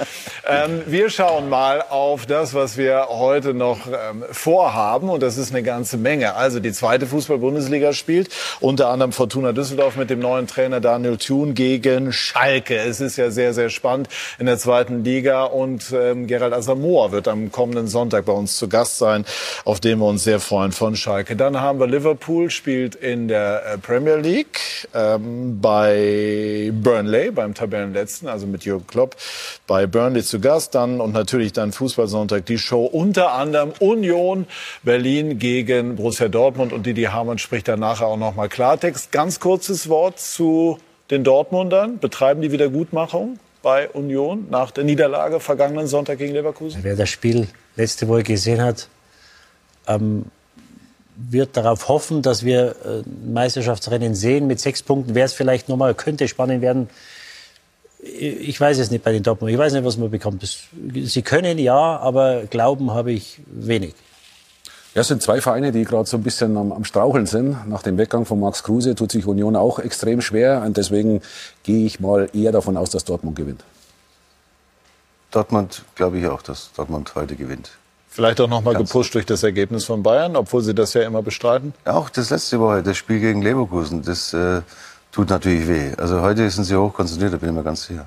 Ähm, 0.48 0.84
wir 0.86 1.10
schauen 1.10 1.50
mal 1.50 1.82
auf 1.82 2.28
das, 2.28 2.54
was 2.54 2.78
wir 2.78 3.08
heute 3.10 3.56
noch 3.56 3.88
ähm, 3.88 4.24
vorhaben. 4.30 5.10
Und 5.10 5.24
das 5.24 5.40
ist 5.40 5.50
eine 5.50 5.64
ganze 5.64 5.98
Menge. 5.98 6.36
Also 6.36 6.60
die 6.60 6.74
zweite 6.74 7.08
Fußball-Bundesliga 7.08 7.94
spielt 7.94 8.30
unter 8.60 8.90
anderem 8.90 9.12
Fortuna 9.12 9.52
Düsseldorf 9.52 9.96
mit 9.96 10.12
dem 10.12 10.20
neuen 10.20 10.46
Trainer 10.46 10.80
Daniel 10.80 11.18
Thun 11.18 11.56
gegen 11.56 12.14
Schalke. 12.14 12.78
Es 12.78 13.02
ist 13.02 13.18
ja 13.18 13.32
sehr, 13.32 13.56
sehr 13.56 13.72
spannend 13.72 14.10
in 14.38 14.46
der 14.46 14.60
zweiten 14.60 15.04
Liga 15.04 15.46
und 15.46 15.92
ähm, 15.92 16.28
Gerald 16.28 16.54
Asamoah 16.54 17.12
wird 17.12 17.28
am 17.28 17.52
kommenden 17.52 17.88
Sonntag 17.88 18.26
bei 18.26 18.34
uns 18.34 18.58
zu 18.58 18.70
Gast 18.70 19.00
sein, 19.00 19.26
auf 19.66 19.80
den 19.80 19.98
wir 19.98 20.06
uns 20.06 20.24
sehr 20.24 20.40
freuen 20.40 20.72
von 20.72 20.96
Schalke. 20.96 21.31
Dann 21.36 21.60
haben 21.62 21.80
wir 21.80 21.88
Liverpool, 21.88 22.50
spielt 22.50 22.96
in 22.96 23.28
der 23.28 23.64
äh, 23.66 23.78
Premier 23.78 24.16
League 24.16 24.88
ähm, 24.94 25.60
bei 25.62 26.72
Burnley, 26.74 27.32
beim 27.32 27.54
Tabellenletzten, 27.54 28.28
also 28.28 28.48
mit 28.48 28.66
Jürgen 28.66 28.88
Klopp, 28.88 29.16
bei 29.68 29.88
Burnley 29.88 30.24
zu 30.24 30.40
Gast. 30.40 30.76
Dann 30.76 31.00
und 31.00 31.14
natürlich 31.14 31.54
dann 31.54 31.72
Fußballsonntag 31.72 32.46
die 32.46 32.58
Show, 32.58 32.86
unter 32.86 33.34
anderem 33.34 33.72
Union 33.80 34.48
Berlin 34.84 35.40
gegen 35.40 35.96
Borussia 35.96 36.28
Dortmund 36.28 36.74
und 36.74 36.86
Didi 36.86 37.04
Hamann 37.04 37.38
spricht 37.38 37.68
dann 37.68 37.80
nachher 37.80 38.08
auch 38.08 38.18
noch 38.18 38.36
mal 38.36 38.50
Klartext. 38.50 39.12
Ganz 39.12 39.40
kurzes 39.40 39.90
Wort 39.90 40.20
zu 40.20 40.80
den 41.10 41.24
Dortmundern. 41.24 42.00
Betreiben 42.00 42.42
die 42.42 42.52
Wiedergutmachung 42.52 43.40
bei 43.62 43.90
Union 43.90 44.48
nach 44.50 44.72
der 44.72 44.84
Niederlage 44.84 45.40
vergangenen 45.40 45.88
Sonntag 45.88 46.18
gegen 46.18 46.34
Leverkusen? 46.34 46.84
Wer 46.84 46.96
das 46.96 47.10
Spiel 47.10 47.48
letzte 47.76 48.08
Woche 48.08 48.24
gesehen 48.24 48.62
hat, 48.62 48.90
ähm, 49.88 50.26
wird 51.30 51.58
darauf 51.58 51.88
hoffen, 51.88 52.22
dass 52.22 52.44
wir 52.44 52.76
äh, 52.86 53.04
Meisterschaftsrennen 53.32 54.16
sehen. 54.16 54.48
Mit 54.48 54.60
sechs 54.60 54.82
Punkten 54.84 55.16
wäre 55.16 55.26
es 55.26 55.34
vielleicht 55.34 55.70
nochmal, 55.70 55.94
könnte 55.94 56.28
spannend 56.28 56.62
werden. 56.62 56.90
Ich 58.00 58.60
weiß 58.60 58.80
es 58.80 58.90
nicht 58.90 59.04
bei 59.04 59.12
den 59.12 59.24
Dortmund. 59.24 59.52
Ich 59.52 59.58
weiß 59.58 59.74
nicht, 59.74 59.86
was 59.86 59.98
man 59.98 60.10
bekommt. 60.10 60.44
sie 61.04 61.22
können 61.22 61.60
ja, 61.60 61.98
aber 61.98 62.44
Glauben 62.50 62.92
habe 62.92 63.12
ich 63.12 63.40
wenig. 63.46 63.94
Ja, 64.94 65.02
es 65.02 65.08
sind 65.08 65.22
zwei 65.22 65.40
Vereine, 65.40 65.72
die 65.72 65.86
gerade 65.86 66.10
so 66.10 66.18
ein 66.18 66.24
bisschen 66.24 66.58
am, 66.58 66.72
am, 66.74 66.84
Straucheln 66.84 67.26
sind. 67.26 67.70
Nach 67.70 67.82
dem 67.82 67.98
Weggang 67.98 68.26
von 68.26 68.40
Max 68.40 68.64
Kruse 68.64 68.94
tut 68.96 69.12
sich 69.12 69.26
Union 69.26 69.56
auch 69.56 69.80
extrem 69.80 70.20
schwer. 70.20 70.64
Und 70.66 70.76
deswegen 70.76 71.22
gehe 71.64 71.86
ich 71.86 72.00
mal 72.00 72.30
eher 72.34 72.52
davon 72.52 72.76
aus, 72.76 72.90
dass 72.90 73.06
Dortmund 73.06 73.38
gewinnt. 73.38 73.64
Dortmund 75.30 75.84
glaube 75.96 76.20
ich 76.20 76.28
auch, 76.28 76.42
dass 76.42 76.72
Dortmund 76.76 77.16
heute 77.16 77.36
gewinnt. 77.38 77.72
Vielleicht 78.14 78.42
auch 78.42 78.50
noch 78.50 78.62
mal 78.62 78.76
gepusht 78.76 79.16
durch 79.16 79.26
das 79.26 79.42
Ergebnis 79.42 79.86
von 79.86 80.04
Bayern, 80.04 80.36
obwohl 80.36 80.62
sie 80.62 80.76
das 80.76 80.94
ja 80.94 81.04
immer 81.04 81.22
bestreiten. 81.22 81.74
Ja, 81.86 81.94
auch 81.94 82.10
das 82.10 82.30
letzte 82.30 82.60
Woche, 82.60 82.84
das 82.84 82.98
Spiel 82.98 83.22
gegen 83.22 83.42
Leverkusen, 83.42 84.02
das 84.02 84.34
äh, 84.34 84.62
tut 85.14 85.30
natürlich 85.30 85.66
weh. 85.70 85.94
Also 85.98 86.20
heute 86.22 86.50
sind 86.50 86.66
sie 86.66 86.76
hoch 86.76 86.94
konzentriert, 86.94 87.32
da 87.32 87.38
bin 87.38 87.50
ich 87.50 87.56
mir 87.56 87.64
ganz 87.64 87.86
sicher. 87.86 88.06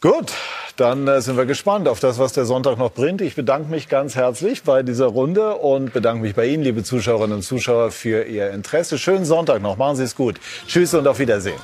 Gut, 0.00 0.32
dann 0.76 1.06
äh, 1.06 1.20
sind 1.20 1.36
wir 1.36 1.44
gespannt 1.44 1.86
auf 1.86 2.00
das, 2.00 2.18
was 2.18 2.32
der 2.32 2.46
Sonntag 2.46 2.78
noch 2.78 2.92
bringt. 2.92 3.20
Ich 3.20 3.36
bedanke 3.36 3.70
mich 3.70 3.90
ganz 3.90 4.14
herzlich 4.14 4.62
bei 4.62 4.82
dieser 4.82 5.06
Runde 5.06 5.56
und 5.56 5.92
bedanke 5.92 6.22
mich 6.22 6.34
bei 6.34 6.46
Ihnen, 6.46 6.62
liebe 6.62 6.82
Zuschauerinnen 6.82 7.36
und 7.36 7.42
Zuschauer, 7.42 7.90
für 7.90 8.24
Ihr 8.24 8.52
Interesse. 8.52 8.96
Schönen 8.96 9.26
Sonntag 9.26 9.60
noch. 9.60 9.76
Machen 9.76 9.96
Sie 9.96 10.04
es 10.04 10.16
gut. 10.16 10.36
Tschüss 10.66 10.94
und 10.94 11.06
auf 11.06 11.18
Wiedersehen. 11.18 11.60